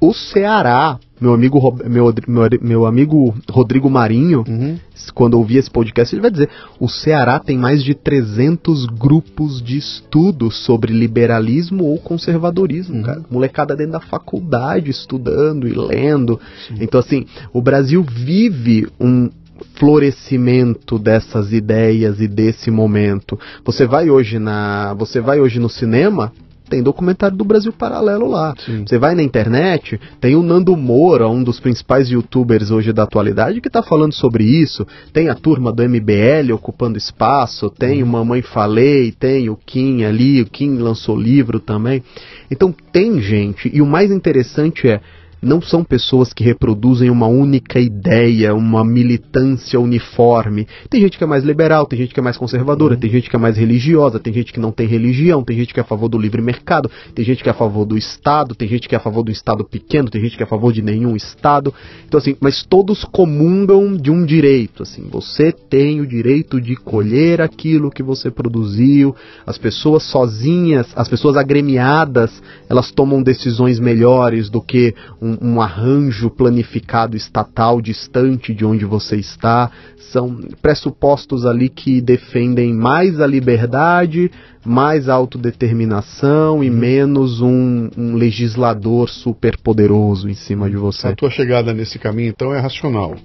O 0.00 0.12
Ceará, 0.12 0.98
meu 1.20 1.32
amigo, 1.34 1.60
meu, 1.86 2.12
meu, 2.26 2.48
meu 2.60 2.86
amigo 2.86 3.34
Rodrigo 3.50 3.88
Marinho, 3.90 4.44
Uhum. 4.48 4.78
quando 5.14 5.34
ouvir 5.34 5.58
esse 5.58 5.70
podcast, 5.70 6.14
ele 6.14 6.22
vai 6.22 6.30
dizer: 6.30 6.48
o 6.78 6.88
Ceará 6.88 7.38
tem 7.38 7.56
mais 7.58 7.82
de 7.82 7.94
300 7.94 8.86
grupos 8.86 9.62
de 9.62 9.76
estudo 9.78 10.50
sobre 10.50 10.92
liberalismo 10.92 11.84
ou 11.84 11.98
conservadorismo, 11.98 12.96
Uhum. 12.96 13.02
cara. 13.02 13.22
Molecada 13.30 13.74
dentro 13.76 13.92
da 13.92 14.00
faculdade 14.00 14.90
estudando 14.90 15.66
e 15.68 15.72
lendo. 15.72 16.38
Então, 16.80 17.00
assim, 17.00 17.26
o 17.52 17.60
Brasil 17.60 18.02
vive 18.02 18.86
um 19.00 19.28
florescimento 19.74 20.98
dessas 20.98 21.52
ideias 21.52 22.20
e 22.20 22.28
desse 22.28 22.70
momento. 22.70 23.38
Você 23.64 23.86
vai 23.86 24.08
hoje 24.10 24.38
na, 24.38 24.94
você 24.94 25.20
vai 25.20 25.40
hoje 25.40 25.58
no 25.58 25.68
cinema, 25.68 26.32
tem 26.68 26.82
documentário 26.82 27.36
do 27.36 27.44
Brasil 27.44 27.72
Paralelo 27.72 28.28
lá. 28.28 28.54
Sim. 28.58 28.84
Você 28.86 28.98
vai 28.98 29.14
na 29.14 29.22
internet, 29.22 29.98
tem 30.20 30.36
o 30.36 30.42
Nando 30.42 30.76
Moura, 30.76 31.28
um 31.28 31.42
dos 31.42 31.58
principais 31.58 32.10
youtubers 32.10 32.70
hoje 32.70 32.92
da 32.92 33.04
atualidade, 33.04 33.60
que 33.60 33.68
está 33.68 33.82
falando 33.82 34.12
sobre 34.12 34.44
isso. 34.44 34.86
Tem 35.12 35.28
a 35.28 35.34
turma 35.34 35.72
do 35.72 35.82
MBL 35.82 36.52
ocupando 36.52 36.98
espaço, 36.98 37.70
tem 37.70 38.02
o 38.02 38.06
Mamãe 38.06 38.42
Falei, 38.42 39.12
tem 39.12 39.48
o 39.48 39.56
Kim 39.56 40.04
ali, 40.04 40.42
o 40.42 40.46
Kim 40.46 40.76
lançou 40.78 41.18
livro 41.18 41.60
também. 41.60 42.02
Então 42.50 42.74
tem 42.92 43.20
gente, 43.20 43.70
e 43.72 43.82
o 43.82 43.86
mais 43.86 44.10
interessante 44.10 44.88
é, 44.88 45.00
não 45.40 45.60
são 45.60 45.84
pessoas 45.84 46.32
que 46.32 46.44
reproduzem 46.44 47.10
uma 47.10 47.26
única 47.26 47.78
ideia, 47.78 48.54
uma 48.54 48.84
militância 48.84 49.78
uniforme. 49.78 50.66
Tem 50.90 51.00
gente 51.00 51.16
que 51.16 51.24
é 51.24 51.26
mais 51.26 51.44
liberal, 51.44 51.86
tem 51.86 51.98
gente 51.98 52.14
que 52.14 52.20
é 52.20 52.22
mais 52.22 52.36
conservadora, 52.36 52.96
tem 52.96 53.10
gente 53.10 53.30
que 53.30 53.36
é 53.36 53.38
mais 53.38 53.56
religiosa, 53.56 54.18
tem 54.18 54.32
gente 54.32 54.52
que 54.52 54.60
não 54.60 54.72
tem 54.72 54.86
religião, 54.86 55.42
tem 55.42 55.56
gente 55.56 55.72
que 55.72 55.80
é 55.80 55.82
a 55.82 55.86
favor 55.86 56.08
do 56.08 56.18
livre 56.18 56.42
mercado, 56.42 56.90
tem 57.14 57.24
gente 57.24 57.42
que 57.42 57.48
é 57.48 57.52
a 57.52 57.54
favor 57.54 57.84
do 57.84 57.96
Estado, 57.96 58.54
tem 58.54 58.68
gente 58.68 58.88
que 58.88 58.94
é 58.94 58.98
a 58.98 59.00
favor 59.00 59.22
do 59.22 59.30
Estado 59.30 59.64
pequeno, 59.64 60.10
tem 60.10 60.20
gente 60.20 60.36
que 60.36 60.42
é 60.42 60.46
a 60.46 60.48
favor 60.48 60.72
de 60.72 60.82
nenhum 60.82 61.14
Estado. 61.16 61.72
Então 62.06 62.18
assim, 62.18 62.36
mas 62.40 62.64
todos 62.64 63.04
comungam 63.04 63.96
de 63.96 64.10
um 64.10 64.24
direito, 64.24 64.82
assim, 64.82 65.06
você 65.10 65.52
tem 65.52 66.00
o 66.00 66.06
direito 66.06 66.60
de 66.60 66.76
colher 66.76 67.40
aquilo 67.40 67.90
que 67.90 68.02
você 68.02 68.30
produziu. 68.30 69.14
As 69.46 69.58
pessoas 69.58 70.04
sozinhas, 70.04 70.86
as 70.96 71.08
pessoas 71.08 71.36
agremiadas, 71.36 72.42
elas 72.68 72.90
tomam 72.90 73.22
decisões 73.22 73.78
melhores 73.78 74.48
do 74.48 74.60
que 74.60 74.94
um, 75.20 75.27
um 75.40 75.60
arranjo 75.60 76.30
planificado 76.30 77.16
estatal 77.16 77.80
distante 77.80 78.54
de 78.54 78.64
onde 78.64 78.84
você 78.84 79.16
está. 79.16 79.70
São 80.12 80.40
pressupostos 80.62 81.44
ali 81.44 81.68
que 81.68 82.00
defendem 82.00 82.72
mais 82.72 83.20
a 83.20 83.26
liberdade, 83.26 84.30
mais 84.64 85.08
a 85.08 85.14
autodeterminação 85.14 86.62
e 86.62 86.70
menos 86.70 87.40
um, 87.40 87.90
um 87.96 88.14
legislador 88.14 89.08
super 89.08 89.58
poderoso 89.58 90.28
em 90.28 90.34
cima 90.34 90.70
de 90.70 90.76
você. 90.76 91.08
A 91.08 91.16
tua 91.16 91.30
chegada 91.30 91.74
nesse 91.74 91.98
caminho, 91.98 92.30
então, 92.30 92.54
é 92.54 92.60
racional. 92.60 93.16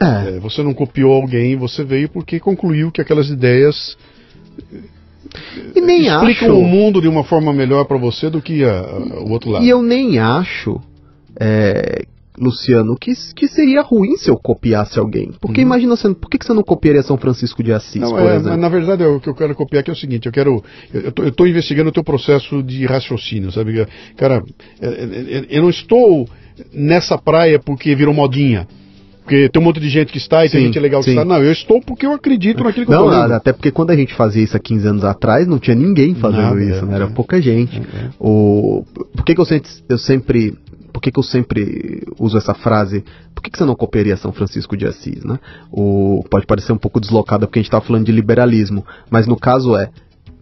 É. 0.00 0.36
É, 0.36 0.40
você 0.40 0.62
não 0.62 0.74
copiou 0.74 1.12
alguém, 1.12 1.56
você 1.56 1.82
veio 1.82 2.08
porque 2.08 2.38
concluiu 2.38 2.90
que 2.90 3.00
aquelas 3.00 3.30
ideias 3.30 3.96
e 5.74 5.80
nem 5.80 6.06
explicam 6.06 6.50
acho... 6.50 6.58
o 6.58 6.64
mundo 6.64 7.00
de 7.00 7.08
uma 7.08 7.24
forma 7.24 7.52
melhor 7.52 7.84
para 7.84 7.96
você 7.96 8.30
do 8.30 8.40
que 8.40 8.64
a, 8.64 8.80
a, 8.80 9.20
o 9.20 9.30
outro 9.30 9.50
lado. 9.50 9.64
E 9.64 9.68
eu 9.68 9.82
nem 9.82 10.18
acho 10.18 10.80
é, 11.40 12.04
Luciano, 12.38 12.96
que, 12.96 13.12
que 13.34 13.48
seria 13.48 13.80
ruim 13.80 14.16
se 14.16 14.30
eu 14.30 14.36
copiasse 14.36 14.98
alguém. 14.98 15.32
Porque 15.40 15.60
uhum. 15.60 15.66
imagina, 15.66 15.96
você, 15.96 16.14
por 16.14 16.28
que, 16.28 16.38
que 16.38 16.44
você 16.44 16.52
não 16.52 16.62
copiaria 16.62 17.02
São 17.02 17.16
Francisco 17.16 17.62
de 17.62 17.72
Assis, 17.72 18.00
não, 18.00 18.10
por 18.10 18.20
é, 18.20 18.36
exemplo? 18.36 18.56
Na 18.56 18.68
verdade, 18.68 19.04
o 19.04 19.20
que 19.20 19.28
eu 19.28 19.34
quero 19.34 19.54
copiar 19.54 19.80
aqui 19.80 19.90
é 19.90 19.92
o 19.92 19.96
seguinte, 19.96 20.26
eu 20.26 20.32
quero. 20.32 20.62
Eu 20.92 21.28
estou 21.28 21.46
investigando 21.46 21.88
o 21.88 21.92
teu 21.92 22.04
processo 22.04 22.62
de 22.62 22.84
raciocínio, 22.86 23.50
sabe? 23.50 23.86
Cara, 24.16 24.42
é, 24.80 24.86
é, 24.86 25.38
é, 25.38 25.46
eu 25.48 25.62
não 25.62 25.70
estou 25.70 26.28
nessa 26.72 27.16
praia 27.18 27.58
porque 27.58 27.94
virou 27.94 28.14
modinha. 28.14 28.66
Porque 29.22 29.48
tem 29.48 29.60
um 29.60 29.64
monte 29.64 29.80
de 29.80 29.88
gente 29.88 30.12
que 30.12 30.18
está 30.18 30.44
e 30.44 30.48
sim, 30.48 30.56
tem 30.56 30.66
gente 30.66 30.78
legal 30.78 31.00
que 31.00 31.06
sim. 31.06 31.10
está. 31.10 31.24
Não, 31.24 31.42
eu 31.42 31.50
estou 31.50 31.80
porque 31.80 32.06
eu 32.06 32.12
acredito 32.12 32.62
naquilo 32.62 32.86
que 32.86 32.92
não, 32.92 33.12
eu 33.12 33.22
estou 33.22 33.36
Até 33.36 33.52
porque 33.52 33.72
quando 33.72 33.90
a 33.90 33.96
gente 33.96 34.14
fazia 34.14 34.44
isso 34.44 34.56
há 34.56 34.60
15 34.60 34.86
anos 34.86 35.04
atrás, 35.04 35.48
não 35.48 35.58
tinha 35.58 35.74
ninguém 35.74 36.14
fazendo 36.14 36.42
Nada, 36.42 36.62
isso, 36.62 36.84
é, 36.84 36.86
né? 36.86 36.94
Era 36.94 37.04
é. 37.06 37.08
pouca 37.08 37.42
gente. 37.42 37.76
É, 37.76 38.10
o... 38.20 38.84
Por 39.16 39.24
que, 39.24 39.34
que 39.34 39.40
eu, 39.40 39.44
sempre, 39.44 39.68
eu 39.88 39.98
sempre 39.98 40.54
por 40.96 41.02
que, 41.02 41.12
que 41.12 41.18
eu 41.18 41.22
sempre 41.22 42.08
uso 42.18 42.38
essa 42.38 42.54
frase? 42.54 43.04
Por 43.34 43.42
que, 43.42 43.50
que 43.50 43.58
você 43.58 43.66
não 43.66 43.74
copiaria 43.74 44.16
São 44.16 44.32
Francisco 44.32 44.74
de 44.74 44.86
Assis, 44.86 45.22
né? 45.24 45.38
O, 45.70 46.24
pode 46.30 46.46
parecer 46.46 46.72
um 46.72 46.78
pouco 46.78 46.98
deslocada 46.98 47.46
porque 47.46 47.58
a 47.58 47.62
gente 47.62 47.68
está 47.68 47.82
falando 47.82 48.06
de 48.06 48.12
liberalismo, 48.12 48.82
mas 49.10 49.26
no 49.26 49.36
caso 49.36 49.76
é, 49.76 49.90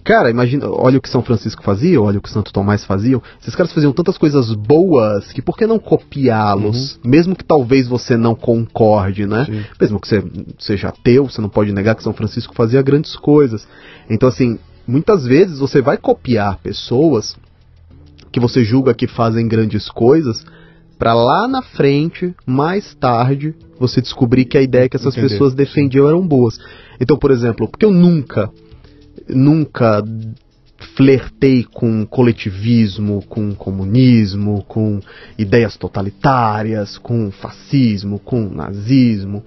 Cara, 0.04 0.30
imagina, 0.30 0.68
olha 0.68 0.98
o 0.98 1.00
que 1.00 1.08
São 1.08 1.22
Francisco 1.22 1.64
fazia, 1.64 2.00
olha 2.00 2.18
o 2.18 2.22
que 2.22 2.30
Santo 2.30 2.52
Tomás 2.52 2.84
faziam. 2.84 3.20
Esses 3.40 3.56
caras 3.56 3.72
faziam 3.72 3.90
tantas 3.90 4.16
coisas 4.16 4.52
boas 4.52 5.32
que 5.32 5.42
por 5.42 5.56
que 5.56 5.66
não 5.66 5.78
copiá-los? 5.78 6.96
Uhum. 6.96 7.10
Mesmo 7.10 7.34
que 7.34 7.42
talvez 7.42 7.88
você 7.88 8.16
não 8.16 8.34
concorde, 8.34 9.26
né? 9.26 9.46
Sim. 9.46 9.64
Mesmo 9.80 9.98
que 9.98 10.06
você 10.06 10.22
seja 10.58 10.90
ateu, 10.90 11.28
você 11.28 11.40
não 11.40 11.48
pode 11.48 11.72
negar 11.72 11.96
que 11.96 12.02
São 12.02 12.12
Francisco 12.12 12.54
fazia 12.54 12.82
grandes 12.82 13.16
coisas. 13.16 13.66
Então, 14.08 14.28
assim, 14.28 14.58
muitas 14.86 15.24
vezes 15.24 15.58
você 15.58 15.80
vai 15.80 15.96
copiar 15.96 16.58
pessoas 16.58 17.34
que 18.34 18.40
você 18.40 18.64
julga 18.64 18.92
que 18.92 19.06
fazem 19.06 19.46
grandes 19.46 19.88
coisas, 19.88 20.44
para 20.98 21.14
lá 21.14 21.46
na 21.46 21.62
frente, 21.62 22.34
mais 22.44 22.92
tarde, 22.96 23.54
você 23.78 24.00
descobrir 24.00 24.44
que 24.44 24.58
a 24.58 24.60
ideia 24.60 24.88
que 24.88 24.96
essas 24.96 25.16
Entender. 25.16 25.28
pessoas 25.28 25.54
defendiam 25.54 26.08
eram 26.08 26.26
boas. 26.26 26.58
Então, 27.00 27.16
por 27.16 27.30
exemplo, 27.30 27.68
porque 27.68 27.86
eu 27.86 27.92
nunca, 27.92 28.50
nunca 29.28 30.02
flertei 30.96 31.62
com 31.62 32.04
coletivismo, 32.04 33.22
com 33.28 33.54
comunismo, 33.54 34.64
com 34.66 34.98
ideias 35.38 35.76
totalitárias, 35.76 36.98
com 36.98 37.30
fascismo, 37.30 38.18
com 38.18 38.48
nazismo. 38.48 39.44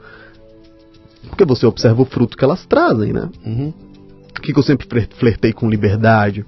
Porque 1.28 1.44
você 1.44 1.66
observa 1.66 2.02
o 2.02 2.06
fruto 2.06 2.38
que 2.38 2.46
elas 2.46 2.66
trazem, 2.66 3.12
né? 3.12 3.30
Uhum. 3.46 3.74
Por 4.34 4.42
que 4.42 4.58
eu 4.58 4.64
sempre 4.64 4.88
flertei 5.18 5.52
com 5.52 5.70
liberdade? 5.70 6.46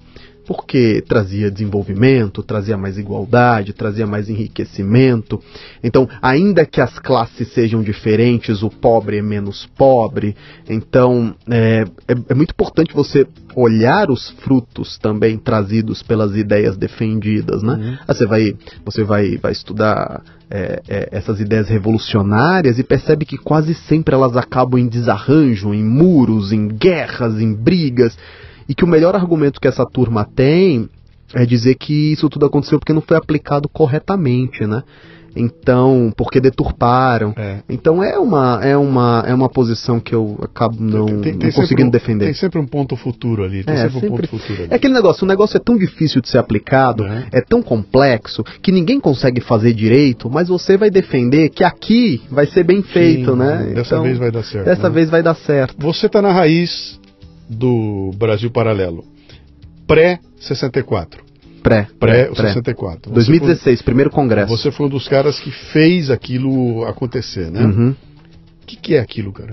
Porque 0.49 1.03
trazia 1.07 1.51
desenvolvimento, 1.51 2.41
trazia 2.41 2.76
mais 2.76 2.97
igualdade, 2.97 3.71
trazia 3.71 4.07
mais 4.07 4.31
enriquecimento. 4.31 5.39
Então, 5.84 6.09
ainda 6.19 6.65
que 6.65 6.81
as 6.81 6.97
classes 6.97 7.53
sejam 7.53 7.84
diferentes, 7.84 8.63
o 8.63 8.69
pobre 8.71 9.19
é 9.19 9.21
menos 9.21 9.67
pobre. 9.77 10.35
Então, 10.67 11.35
é, 11.47 11.84
é, 12.07 12.15
é 12.30 12.34
muito 12.34 12.49
importante 12.49 12.95
você 12.95 13.27
olhar 13.55 14.09
os 14.09 14.31
frutos 14.43 14.97
também 14.97 15.38
trazidos 15.38 16.01
pelas 16.01 16.35
ideias 16.35 16.76
defendidas, 16.76 17.61
né? 17.61 17.73
Uhum. 17.73 17.97
Aí 18.07 18.15
você 18.15 18.26
vai, 18.26 18.55
você 18.84 19.03
vai, 19.03 19.38
vai 19.38 19.51
estudar 19.51 20.23
é, 20.49 20.81
é, 20.89 21.09
essas 21.11 21.39
ideias 21.39 21.69
revolucionárias 21.69 22.80
e 22.80 22.84
percebe 22.84 23.23
que 23.23 23.38
quase 23.38 23.76
sempre 23.76 24.15
elas 24.15 24.35
acabam 24.35 24.80
em 24.80 24.88
desarranjo, 24.88 25.76
em 25.76 25.84
muros, 25.84 26.51
em 26.51 26.67
guerras, 26.67 27.39
em 27.39 27.53
brigas 27.53 28.17
e 28.70 28.76
que 28.76 28.86
o 28.86 28.88
melhor 28.88 29.16
argumento 29.16 29.60
que 29.60 29.68
essa 29.68 29.84
turma 29.84 30.24
tem 30.24 30.88
é 31.34 31.44
dizer 31.44 31.76
que 31.76 32.14
isso 32.14 32.30
tudo 32.30 32.46
aconteceu 32.46 32.80
porque 32.80 32.94
não 32.94 33.02
foi 33.02 33.18
aplicado 33.18 33.68
corretamente, 33.68 34.66
né? 34.66 34.84
Então, 35.36 36.12
porque 36.18 36.40
deturparam. 36.40 37.34
É. 37.38 37.60
Então 37.70 38.04
é 38.04 38.18
uma 38.18 38.60
é 38.64 38.76
uma 38.76 39.24
é 39.28 39.34
uma 39.34 39.48
posição 39.48 40.00
que 40.00 40.14
eu 40.14 40.38
acabo 40.41 40.76
não, 40.80 41.06
tem, 41.06 41.38
tem 41.38 41.50
não 41.50 41.52
conseguindo 41.52 41.88
um, 41.88 41.91
defender. 41.91 42.26
Tem 42.26 42.34
sempre 42.34 42.60
um 42.60 42.66
ponto 42.66 42.96
futuro 42.96 43.44
ali. 43.44 43.64
Tem 43.64 43.76
é, 43.76 43.78
sempre, 43.78 43.94
sempre, 43.94 44.08
um 44.08 44.12
ponto 44.12 44.28
futuro 44.28 44.64
ali. 44.64 44.72
É 44.72 44.76
aquele 44.76 44.94
negócio, 44.94 45.24
o 45.24 45.28
negócio 45.28 45.56
é 45.56 45.60
tão 45.60 45.78
difícil 45.78 46.22
de 46.22 46.30
ser 46.30 46.40
aplicado, 46.40 47.06
é. 47.06 47.28
é 47.32 47.41
tão 47.41 47.62
complexo 47.62 48.44
que 48.62 48.72
ninguém 48.72 49.00
consegue 49.00 49.40
fazer 49.40 49.74
direito, 49.74 50.30
mas 50.30 50.48
você 50.48 50.78
vai 50.78 50.90
defender 50.90 51.50
que 51.50 51.64
aqui 51.64 52.22
vai 52.30 52.48
ser 52.48 52.64
bem 52.64 52.82
feito, 52.82 53.32
Sim, 53.32 53.38
né? 53.38 53.72
Dessa 53.76 53.96
então, 53.96 54.04
vez 54.04 54.18
vai 54.18 54.32
dar 54.32 54.44
certo. 54.44 54.66
Dessa 54.66 54.90
né? 54.90 54.96
vez 54.96 55.10
vai 55.10 55.24
dar 55.24 55.36
certo. 55.36 55.76
Você 55.80 56.08
está 56.08 56.22
na 56.22 56.32
raiz 56.32 57.00
do 57.49 58.11
Brasil 58.15 58.51
Paralelo. 58.51 59.03
Pré-64. 59.88 61.19
Pré. 61.63 61.88
Pré-64. 61.99 63.11
2016, 63.11 63.80
foi, 63.80 63.85
primeiro 63.85 64.09
congresso. 64.09 64.55
Você 64.55 64.71
foi 64.71 64.85
um 64.85 64.89
dos 64.89 65.07
caras 65.07 65.39
que 65.39 65.51
fez 65.51 66.09
aquilo 66.09 66.85
acontecer, 66.85 67.51
né? 67.51 67.63
Uhum. 67.63 67.95
O 68.61 68.65
que, 68.65 68.76
que 68.76 68.95
é 68.95 68.99
aquilo, 68.99 69.31
cara? 69.31 69.51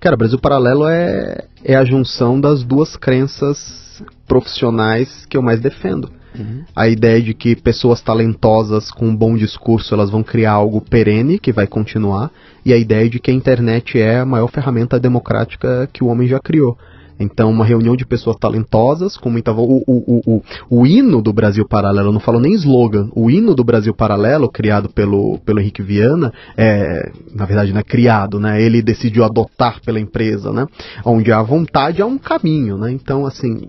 Cara, 0.00 0.16
Brasil 0.16 0.38
Paralelo 0.38 0.86
é, 0.86 1.46
é 1.64 1.76
a 1.76 1.84
junção 1.84 2.38
das 2.38 2.62
duas 2.62 2.96
crenças 2.96 4.02
profissionais 4.26 5.24
que 5.26 5.36
eu 5.36 5.42
mais 5.42 5.60
defendo. 5.60 6.10
Uhum. 6.38 6.64
A 6.74 6.88
ideia 6.88 7.22
de 7.22 7.32
que 7.32 7.54
pessoas 7.54 8.02
talentosas 8.02 8.90
com 8.90 9.06
um 9.06 9.16
bom 9.16 9.36
discurso 9.36 9.94
elas 9.94 10.10
vão 10.10 10.22
criar 10.22 10.52
algo 10.52 10.80
perene 10.80 11.38
que 11.38 11.52
vai 11.52 11.66
continuar 11.66 12.30
e 12.64 12.72
a 12.72 12.76
ideia 12.76 13.08
de 13.08 13.20
que 13.20 13.30
a 13.30 13.34
internet 13.34 13.98
é 13.98 14.18
a 14.18 14.26
maior 14.26 14.48
ferramenta 14.48 14.98
democrática 14.98 15.88
que 15.92 16.02
o 16.02 16.08
homem 16.08 16.26
já 16.26 16.40
criou. 16.40 16.76
Então, 17.18 17.50
uma 17.50 17.64
reunião 17.64 17.94
de 17.94 18.04
pessoas 18.04 18.36
talentosas, 18.36 19.16
com 19.16 19.30
muita. 19.30 19.52
O, 19.52 19.82
o, 19.86 19.92
o, 19.96 20.20
o, 20.26 20.42
o 20.70 20.86
hino 20.86 21.22
do 21.22 21.32
Brasil 21.32 21.66
Paralelo, 21.66 22.12
não 22.12 22.20
falo 22.20 22.40
nem 22.40 22.54
slogan, 22.54 23.08
o 23.14 23.30
hino 23.30 23.54
do 23.54 23.62
Brasil 23.62 23.94
Paralelo, 23.94 24.48
criado 24.48 24.88
pelo, 24.88 25.38
pelo 25.38 25.60
Henrique 25.60 25.82
Viana, 25.82 26.32
é, 26.56 27.10
na 27.34 27.44
verdade 27.44 27.72
não 27.72 27.80
é 27.80 27.84
criado, 27.84 28.40
né? 28.40 28.60
Ele 28.60 28.82
decidiu 28.82 29.24
adotar 29.24 29.80
pela 29.84 30.00
empresa, 30.00 30.52
né? 30.52 30.66
Onde 31.04 31.30
a 31.30 31.42
vontade 31.42 32.02
é 32.02 32.04
um 32.04 32.18
caminho, 32.18 32.76
né? 32.76 32.90
Então, 32.90 33.26
assim, 33.26 33.68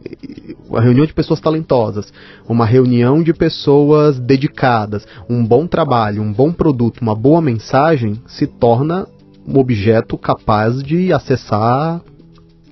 a 0.73 0.81
reunião 0.81 1.05
de 1.05 1.13
pessoas 1.13 1.39
talentosas, 1.39 2.11
uma 2.47 2.65
reunião 2.65 3.21
de 3.21 3.33
pessoas 3.33 4.19
dedicadas, 4.19 5.07
um 5.29 5.45
bom 5.45 5.67
trabalho, 5.67 6.21
um 6.21 6.33
bom 6.33 6.51
produto, 6.51 7.01
uma 7.01 7.15
boa 7.15 7.41
mensagem, 7.41 8.21
se 8.27 8.47
torna 8.47 9.07
um 9.47 9.59
objeto 9.59 10.17
capaz 10.17 10.81
de 10.81 11.13
acessar 11.13 12.01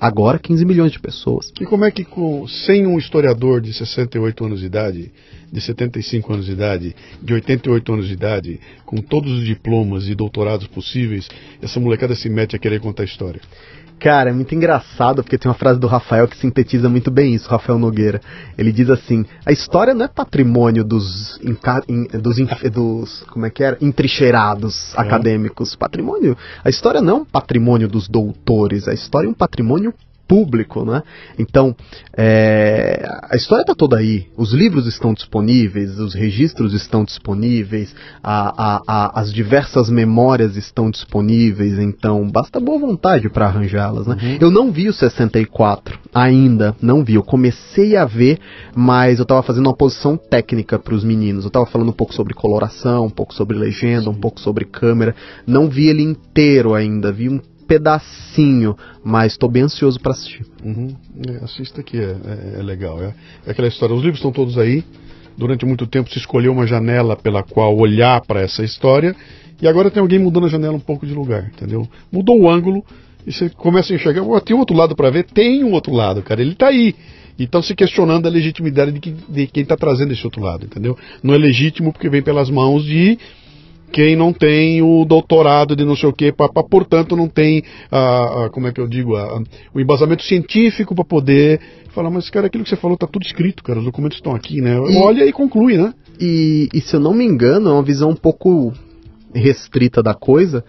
Agora 0.03 0.37
15 0.37 0.65
milhões 0.65 0.91
de 0.91 0.99
pessoas. 0.99 1.49
E 1.61 1.65
como 1.65 1.85
é 1.85 1.89
que 1.89 2.03
com, 2.03 2.45
sem 2.45 2.85
um 2.85 2.97
historiador 2.97 3.61
de 3.61 3.71
68 3.71 4.43
anos 4.43 4.59
de 4.59 4.65
idade, 4.65 5.13
de 5.49 5.61
75 5.61 6.33
anos 6.33 6.45
de 6.45 6.51
idade, 6.51 6.93
de 7.21 7.33
88 7.33 7.93
anos 7.93 8.07
de 8.09 8.13
idade, 8.13 8.59
com 8.85 8.97
todos 8.97 9.31
os 9.31 9.45
diplomas 9.45 10.09
e 10.09 10.13
doutorados 10.13 10.67
possíveis, 10.67 11.29
essa 11.61 11.79
molecada 11.79 12.15
se 12.15 12.27
mete 12.27 12.53
a 12.53 12.59
querer 12.59 12.81
contar 12.81 13.05
história? 13.05 13.39
Cara, 14.03 14.31
é 14.31 14.33
muito 14.33 14.53
engraçado 14.53 15.23
porque 15.23 15.37
tem 15.37 15.49
uma 15.49 15.57
frase 15.57 15.79
do 15.79 15.87
Rafael 15.87 16.27
que 16.27 16.35
sintetiza 16.35 16.89
muito 16.89 17.09
bem 17.09 17.33
isso, 17.33 17.49
Rafael 17.49 17.79
Nogueira. 17.79 18.19
Ele 18.57 18.69
diz 18.69 18.89
assim: 18.89 19.25
a 19.45 19.51
história 19.53 19.93
não 19.93 20.03
é 20.03 20.09
patrimônio 20.09 20.83
dos, 20.83 21.39
dos, 22.21 22.35
dos 22.69 23.23
como 23.29 23.45
é 23.45 23.49
que 23.49 23.63
era, 23.63 23.77
entrincheirados 23.79 24.93
é. 24.93 24.99
acadêmicos. 24.99 25.73
Patrimônio, 25.77 26.37
a 26.65 26.69
história 26.69 27.01
não 27.01 27.19
é 27.19 27.21
um 27.21 27.25
patrimônio 27.25 27.87
dos 27.87 28.09
doutores, 28.09 28.89
a 28.89 28.93
história 28.93 29.25
é 29.25 29.29
um 29.29 29.33
patrimônio 29.33 29.93
público, 30.27 30.85
né? 30.85 31.03
Então, 31.37 31.75
é, 32.15 33.03
a 33.29 33.35
história 33.35 33.61
está 33.61 33.75
toda 33.75 33.97
aí. 33.97 34.27
Os 34.37 34.53
livros 34.53 34.87
estão 34.87 35.13
disponíveis, 35.13 35.99
os 35.99 36.13
registros 36.13 36.73
estão 36.73 37.03
disponíveis, 37.03 37.95
a, 38.23 38.53
a, 38.57 38.81
a, 38.87 39.19
as 39.19 39.33
diversas 39.33 39.89
memórias 39.89 40.55
estão 40.55 40.89
disponíveis. 40.89 41.77
Então, 41.77 42.29
basta 42.29 42.59
boa 42.59 42.79
vontade 42.79 43.29
para 43.29 43.47
arranjá-las, 43.47 44.07
né? 44.07 44.17
Uhum. 44.21 44.37
Eu 44.39 44.51
não 44.51 44.71
vi 44.71 44.89
o 44.89 44.93
64 44.93 45.99
ainda, 46.13 46.75
não 46.81 47.03
vi. 47.03 47.15
Eu 47.15 47.23
comecei 47.23 47.95
a 47.95 48.05
ver, 48.05 48.39
mas 48.75 49.19
eu 49.19 49.23
estava 49.23 49.43
fazendo 49.43 49.67
uma 49.67 49.75
posição 49.75 50.17
técnica 50.17 50.79
para 50.79 50.95
os 50.95 51.03
meninos. 51.03 51.43
Eu 51.43 51.49
estava 51.49 51.65
falando 51.65 51.89
um 51.89 51.93
pouco 51.93 52.13
sobre 52.13 52.33
coloração, 52.33 53.05
um 53.05 53.09
pouco 53.09 53.33
sobre 53.33 53.57
legenda, 53.57 54.09
um 54.09 54.15
pouco 54.15 54.39
sobre 54.39 54.65
câmera. 54.65 55.15
Não 55.45 55.69
vi 55.69 55.87
ele 55.87 56.03
inteiro 56.03 56.73
ainda. 56.73 57.11
Vi 57.11 57.29
um 57.29 57.39
pedacinho, 57.63 58.75
mas 59.03 59.33
estou 59.33 59.49
bem 59.49 59.63
ansioso 59.63 59.99
para 59.99 60.11
assistir. 60.11 60.45
Uhum. 60.63 60.95
É, 61.27 61.43
assista 61.43 61.81
que 61.81 61.97
é, 61.97 62.15
é, 62.55 62.59
é 62.59 62.63
legal. 62.63 63.01
É, 63.01 63.13
é, 63.45 63.51
aquela 63.51 63.67
história. 63.67 63.95
Os 63.95 64.01
livros 64.01 64.19
estão 64.19 64.31
todos 64.31 64.57
aí. 64.57 64.83
Durante 65.35 65.65
muito 65.65 65.87
tempo 65.87 66.11
se 66.11 66.19
escolheu 66.19 66.51
uma 66.51 66.67
janela 66.67 67.15
pela 67.15 67.41
qual 67.41 67.75
olhar 67.75 68.21
para 68.21 68.41
essa 68.41 68.63
história 68.63 69.15
e 69.63 69.67
agora 69.67 69.89
tem 69.89 70.01
alguém 70.01 70.19
mudando 70.19 70.45
a 70.45 70.49
janela 70.49 70.73
um 70.73 70.79
pouco 70.79 71.05
de 71.05 71.13
lugar, 71.13 71.49
entendeu? 71.53 71.87
Mudou 72.11 72.37
o 72.37 72.49
ângulo 72.49 72.83
e 73.25 73.31
você 73.31 73.49
começa 73.49 73.93
a 73.93 73.95
enxergar. 73.95 74.21
Oh, 74.21 74.39
tem 74.41 74.53
outro 74.53 74.75
lado 74.75 74.93
para 74.93 75.09
ver? 75.09 75.23
Tem 75.23 75.63
um 75.63 75.71
outro 75.71 75.93
lado, 75.93 76.21
cara. 76.21 76.41
Ele 76.41 76.51
está 76.51 76.67
aí. 76.67 76.93
E 77.39 77.45
estão 77.45 77.61
se 77.61 77.73
questionando 77.73 78.27
a 78.27 78.29
legitimidade 78.29 78.91
de, 78.91 79.11
de 79.11 79.47
quem 79.47 79.63
está 79.63 79.77
trazendo 79.77 80.11
esse 80.11 80.25
outro 80.25 80.41
lado, 80.41 80.65
entendeu? 80.65 80.97
Não 81.23 81.33
é 81.33 81.37
legítimo 81.37 81.93
porque 81.93 82.09
vem 82.09 82.21
pelas 82.21 82.49
mãos 82.49 82.83
de 82.83 83.17
quem 83.93 84.15
não 84.15 84.33
tem 84.33 84.81
o 84.81 85.05
doutorado 85.05 85.75
de 85.75 85.85
não 85.85 85.95
sei 85.95 86.09
o 86.09 86.33
papá, 86.33 86.63
portanto 86.63 87.15
não 87.15 87.29
tem, 87.29 87.63
a, 87.91 88.45
a, 88.45 88.49
como 88.49 88.67
é 88.67 88.71
que 88.71 88.81
eu 88.81 88.87
digo, 88.87 89.15
a, 89.15 89.39
o 89.71 89.79
embasamento 89.79 90.23
científico 90.23 90.95
para 90.95 91.05
poder 91.05 91.61
falar, 91.89 92.09
mas 92.09 92.27
cara, 92.31 92.47
aquilo 92.47 92.63
que 92.63 92.71
você 92.71 92.75
falou 92.75 92.97
tá 92.97 93.05
tudo 93.05 93.23
escrito, 93.23 93.63
cara, 93.63 93.77
os 93.77 93.85
documentos 93.85 94.17
estão 94.17 94.33
aqui, 94.33 94.59
né? 94.59 94.75
E, 94.89 94.97
Olha 94.97 95.23
e 95.23 95.31
conclui, 95.31 95.77
né? 95.77 95.93
E, 96.19 96.67
e 96.73 96.81
se 96.81 96.95
eu 96.95 96.99
não 96.99 97.13
me 97.13 97.23
engano, 97.23 97.69
é 97.69 97.73
uma 97.73 97.83
visão 97.83 98.09
um 98.09 98.15
pouco 98.15 98.73
restrita 99.33 100.01
da 100.01 100.15
coisa, 100.15 100.63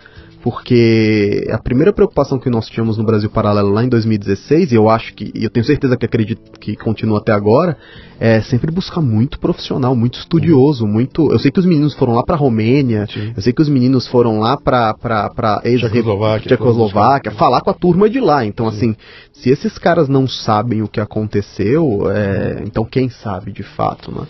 porque 0.45 1.49
a 1.51 1.57
primeira 1.57 1.91
preocupação 1.91 2.39
que 2.39 2.51
nós 2.51 2.67
tínhamos 2.67 2.99
no 2.99 3.05
Brasil 3.05 3.31
Paralelo 3.31 3.71
lá 3.71 3.83
em 3.83 3.89
2016, 3.89 4.73
e 4.73 4.75
eu 4.75 4.91
acho 4.91 5.15
que, 5.15 5.33
e 5.35 5.43
eu 5.43 5.49
tenho 5.49 5.65
certeza 5.65 5.97
que 5.97 6.05
acredito 6.05 6.61
que 6.61 6.77
continua 6.77 7.17
até 7.17 7.33
agora, 7.33 7.79
é 8.21 8.43
sempre 8.43 8.71
buscar 8.71 9.01
muito 9.01 9.41
profissional, 9.41 9.97
muito 9.97 10.19
estudioso, 10.19 10.87
muito. 10.87 11.33
Eu 11.33 11.39
sei 11.39 11.51
que 11.51 11.59
os 11.59 11.65
meninos 11.65 11.95
foram 11.95 12.13
lá 12.13 12.23
para 12.23 12.37
Romênia, 12.37 13.07
Sim. 13.11 13.33
eu 13.35 13.41
sei 13.41 13.55
que 13.55 13.63
os 13.63 13.71
meninos 13.71 14.07
foram 14.07 14.39
lá 14.39 14.59
para 14.59 14.93
para 14.93 15.63
Tchecoslováquia, 15.63 16.49
Tchecoslováquia 16.49 17.33
falar 17.33 17.63
com 17.63 17.71
a 17.71 17.75
turma 17.75 18.11
de 18.11 18.21
lá. 18.21 18.45
Então 18.45 18.71
Sim. 18.71 18.77
assim, 18.77 18.97
se 19.33 19.49
esses 19.49 19.79
caras 19.79 20.11
não 20.11 20.29
sabem 20.29 20.83
o 20.83 20.89
que 20.89 21.01
aconteceu, 21.01 22.03
é, 22.11 22.63
então 22.67 22.85
quem 22.85 23.09
sabe 23.09 23.51
de 23.51 23.63
fato, 23.63 24.13
né? 24.13 24.27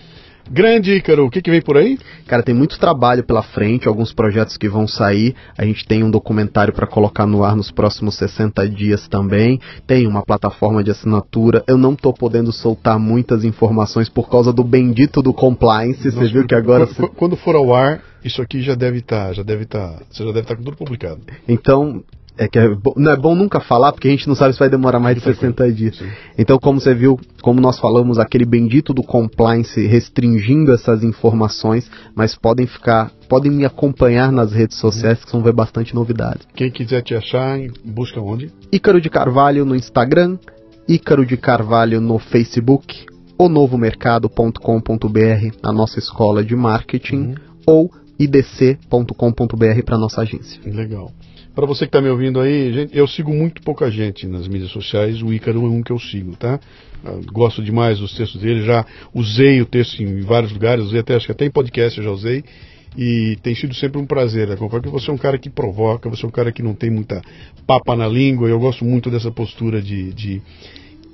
Grande 0.51 0.93
Ícaro, 0.93 1.27
o 1.27 1.31
que, 1.31 1.41
que 1.41 1.51
vem 1.51 1.63
por 1.63 1.77
aí? 1.77 1.99
Cara, 2.27 2.43
tem 2.43 2.55
muito 2.55 2.79
trabalho 2.79 3.25
pela 3.25 3.43
frente, 3.43 3.89
alguns 3.89 4.13
projetos 4.13 4.57
que 4.57 4.69
vão 4.69 4.87
sair. 4.87 5.35
A 5.57 5.65
gente 5.65 5.87
tem 5.87 6.05
um 6.05 6.11
documentário 6.11 6.73
para 6.73 6.87
colocar 6.87 7.27
no 7.27 7.43
ar 7.43 7.57
nos 7.57 7.71
próximos 7.71 8.17
60 8.17 8.69
dias 8.69 9.09
também. 9.09 9.59
Tem 9.87 10.07
uma 10.07 10.23
plataforma 10.23 10.85
de 10.85 10.91
assinatura. 10.91 11.65
Eu 11.67 11.79
não 11.79 11.97
tô 11.97 12.13
podendo 12.13 12.53
soltar 12.53 12.99
muitas 12.99 13.45
informações 13.45 14.09
por 14.09 14.29
causa 14.29 14.53
do 14.53 14.63
bendito 14.63 15.23
do 15.23 15.33
compliance. 15.33 16.11
Você 16.11 16.29
viu 16.29 16.47
que 16.47 16.55
agora. 16.55 16.87
Quando, 16.87 17.09
quando 17.11 17.37
for 17.37 17.57
ao 17.57 17.75
ar, 17.75 18.03
isso 18.25 18.43
aqui 18.43 18.61
já 18.63 18.75
deve 18.75 18.99
estar, 18.99 19.29
tá, 19.29 19.33
já 19.33 19.43
deve 19.43 19.65
estar, 19.65 19.99
tá, 19.99 20.03
você 20.11 20.25
já 20.25 20.31
deve 20.31 20.41
estar 20.41 20.55
tá 20.55 20.57
com 20.57 20.65
tudo 20.65 20.77
publicado. 20.77 21.21
Então, 21.49 22.03
é 22.37 22.49
que 22.49 22.59
é 22.59 22.69
não 22.97 23.13
é 23.13 23.17
bom 23.17 23.35
nunca 23.35 23.61
falar, 23.61 23.93
porque 23.93 24.09
a 24.09 24.11
gente 24.11 24.27
não 24.27 24.35
sabe 24.35 24.53
se 24.53 24.59
vai 24.59 24.69
demorar 24.69 24.99
mais 24.99 25.17
de 25.17 25.23
60 25.23 25.73
dias. 25.73 25.97
Sim. 25.97 26.09
Então, 26.37 26.59
como 26.59 26.81
você 26.81 26.95
viu, 26.95 27.19
como 27.41 27.61
nós 27.61 27.79
falamos, 27.79 28.19
aquele 28.19 28.45
bendito 28.45 28.93
do 28.93 29.03
compliance 29.03 29.87
restringindo 29.87 30.73
essas 30.73 31.05
informações, 31.05 31.91
mas 32.15 32.35
podem 32.35 32.67
ficar, 32.67 33.13
podem 33.29 33.53
me 33.53 33.65
acompanhar 33.65 34.33
nas 34.33 34.53
redes 34.53 34.79
sociais, 34.79 35.25
que 35.25 35.31
vão 35.31 35.43
ver 35.43 35.53
bastante 35.53 35.95
novidade. 35.95 36.41
Quem 36.55 36.71
quiser 36.71 37.03
te 37.03 37.15
achar, 37.15 37.59
busca 37.85 38.21
onde? 38.21 38.51
Ícaro 38.73 39.01
de 39.01 39.09
Carvalho 39.09 39.65
no 39.65 39.77
Instagram, 39.77 40.39
Ícaro 40.89 41.25
de 41.25 41.37
Carvalho 41.37 42.01
no 42.01 42.19
Facebook, 42.19 43.07
onovomercado.com.br, 43.39 45.57
a 45.63 45.73
nossa 45.73 45.99
escola 45.99 46.45
de 46.45 46.57
marketing, 46.57 47.17
uhum. 47.17 47.35
ou 47.67 47.91
idc.com.br 48.19 49.83
para 49.85 49.99
nossa 49.99 50.23
agência. 50.23 50.61
Legal. 50.65 51.13
Para 51.55 51.67
você 51.67 51.85
que 51.85 51.91
está 51.91 52.01
me 52.01 52.09
ouvindo 52.09 52.41
aí, 52.41 52.73
gente, 52.73 52.99
eu 52.99 53.07
sigo 53.07 53.33
muito 53.33 53.63
pouca 53.63 53.89
gente 53.89 54.27
nas 54.27 54.49
mídias 54.49 54.73
sociais, 54.73 55.23
o 55.23 55.33
Ícaro 55.33 55.65
é 55.65 55.69
um 55.69 55.83
que 55.85 55.93
eu 55.93 56.01
sigo, 56.01 56.35
tá? 56.35 56.59
Gosto 57.33 57.63
demais 57.63 58.01
dos 58.01 58.13
textos 58.17 58.41
dele, 58.41 58.65
já 58.65 58.85
usei 59.15 59.63
o 59.63 59.67
texto 59.67 60.03
em 60.03 60.21
vários 60.23 60.51
lugares, 60.51 60.87
usei 60.87 60.99
até, 60.99 61.15
acho 61.15 61.27
que 61.27 61.33
até 61.33 61.45
em 61.45 61.51
podcast 61.51 61.97
eu 61.97 62.05
já 62.05 62.11
usei, 62.11 62.43
e 62.99 63.37
tem 63.41 63.55
sido 63.55 63.73
sempre 63.73 64.01
um 64.01 64.07
prazer 64.07 64.51
acompanhar, 64.51 64.83
porque 64.83 64.89
você 64.89 65.09
é 65.09 65.15
um 65.15 65.19
cara 65.19 65.39
que 65.39 65.49
provoca, 65.49 66.11
você 66.11 66.25
é 66.25 66.29
um 66.29 66.33
cara 66.33 66.51
que 66.51 66.63
não 66.63 66.75
tem 66.75 66.91
muita 66.91 67.23
papa 67.65 67.95
na 67.95 68.09
língua, 68.09 68.49
e 68.49 68.51
eu 68.51 68.59
gosto 68.59 68.85
muito 68.85 69.09
dessa 69.09 69.31
postura 69.31 69.81
de, 69.81 70.13
de 70.13 70.43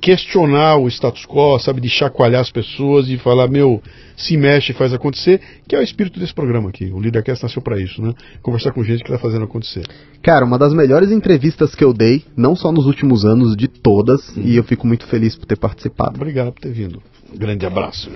questionar 0.00 0.76
o 0.76 0.88
status 0.88 1.26
quo, 1.26 1.58
sabe, 1.58 1.80
de 1.80 1.88
chacoalhar 1.88 2.40
as 2.40 2.50
pessoas 2.50 3.08
e 3.08 3.18
falar, 3.18 3.48
meu, 3.48 3.82
se 4.16 4.36
mexe, 4.36 4.72
faz 4.72 4.92
acontecer, 4.92 5.40
que 5.68 5.76
é 5.76 5.78
o 5.78 5.82
espírito 5.82 6.18
desse 6.18 6.34
programa 6.34 6.70
aqui. 6.70 6.86
O 6.86 6.98
Leadercast 6.98 7.44
nasceu 7.44 7.60
para 7.60 7.80
isso, 7.80 8.02
né? 8.02 8.14
Conversar 8.42 8.72
com 8.72 8.82
gente 8.82 9.04
que 9.04 9.10
está 9.10 9.18
fazendo 9.18 9.44
acontecer. 9.44 9.84
Cara, 10.22 10.44
uma 10.44 10.58
das 10.58 10.72
melhores 10.72 11.10
entrevistas 11.10 11.74
que 11.74 11.84
eu 11.84 11.92
dei, 11.92 12.24
não 12.36 12.56
só 12.56 12.72
nos 12.72 12.86
últimos 12.86 13.24
anos, 13.24 13.56
de 13.56 13.68
todas, 13.68 14.36
hum. 14.36 14.42
e 14.44 14.56
eu 14.56 14.64
fico 14.64 14.86
muito 14.86 15.06
feliz 15.06 15.36
por 15.36 15.46
ter 15.46 15.56
participado. 15.56 16.16
Obrigado 16.16 16.52
por 16.52 16.60
ter 16.60 16.72
vindo. 16.72 17.02
Um 17.32 17.38
grande 17.38 17.66
abraço. 17.66 18.10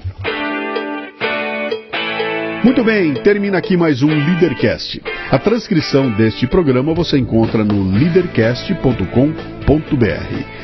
Muito 2.65 2.83
bem, 2.83 3.13
termina 3.13 3.59
aqui 3.59 3.77
mais 3.77 4.03
um 4.03 4.09
Leadercast. 4.09 5.01
A 5.31 5.39
transcrição 5.39 6.11
deste 6.13 6.47
programa 6.47 6.95
você 6.95 7.19
encontra 7.19 7.63
no 7.63 7.93
leadercast.com.br. 7.93 10.64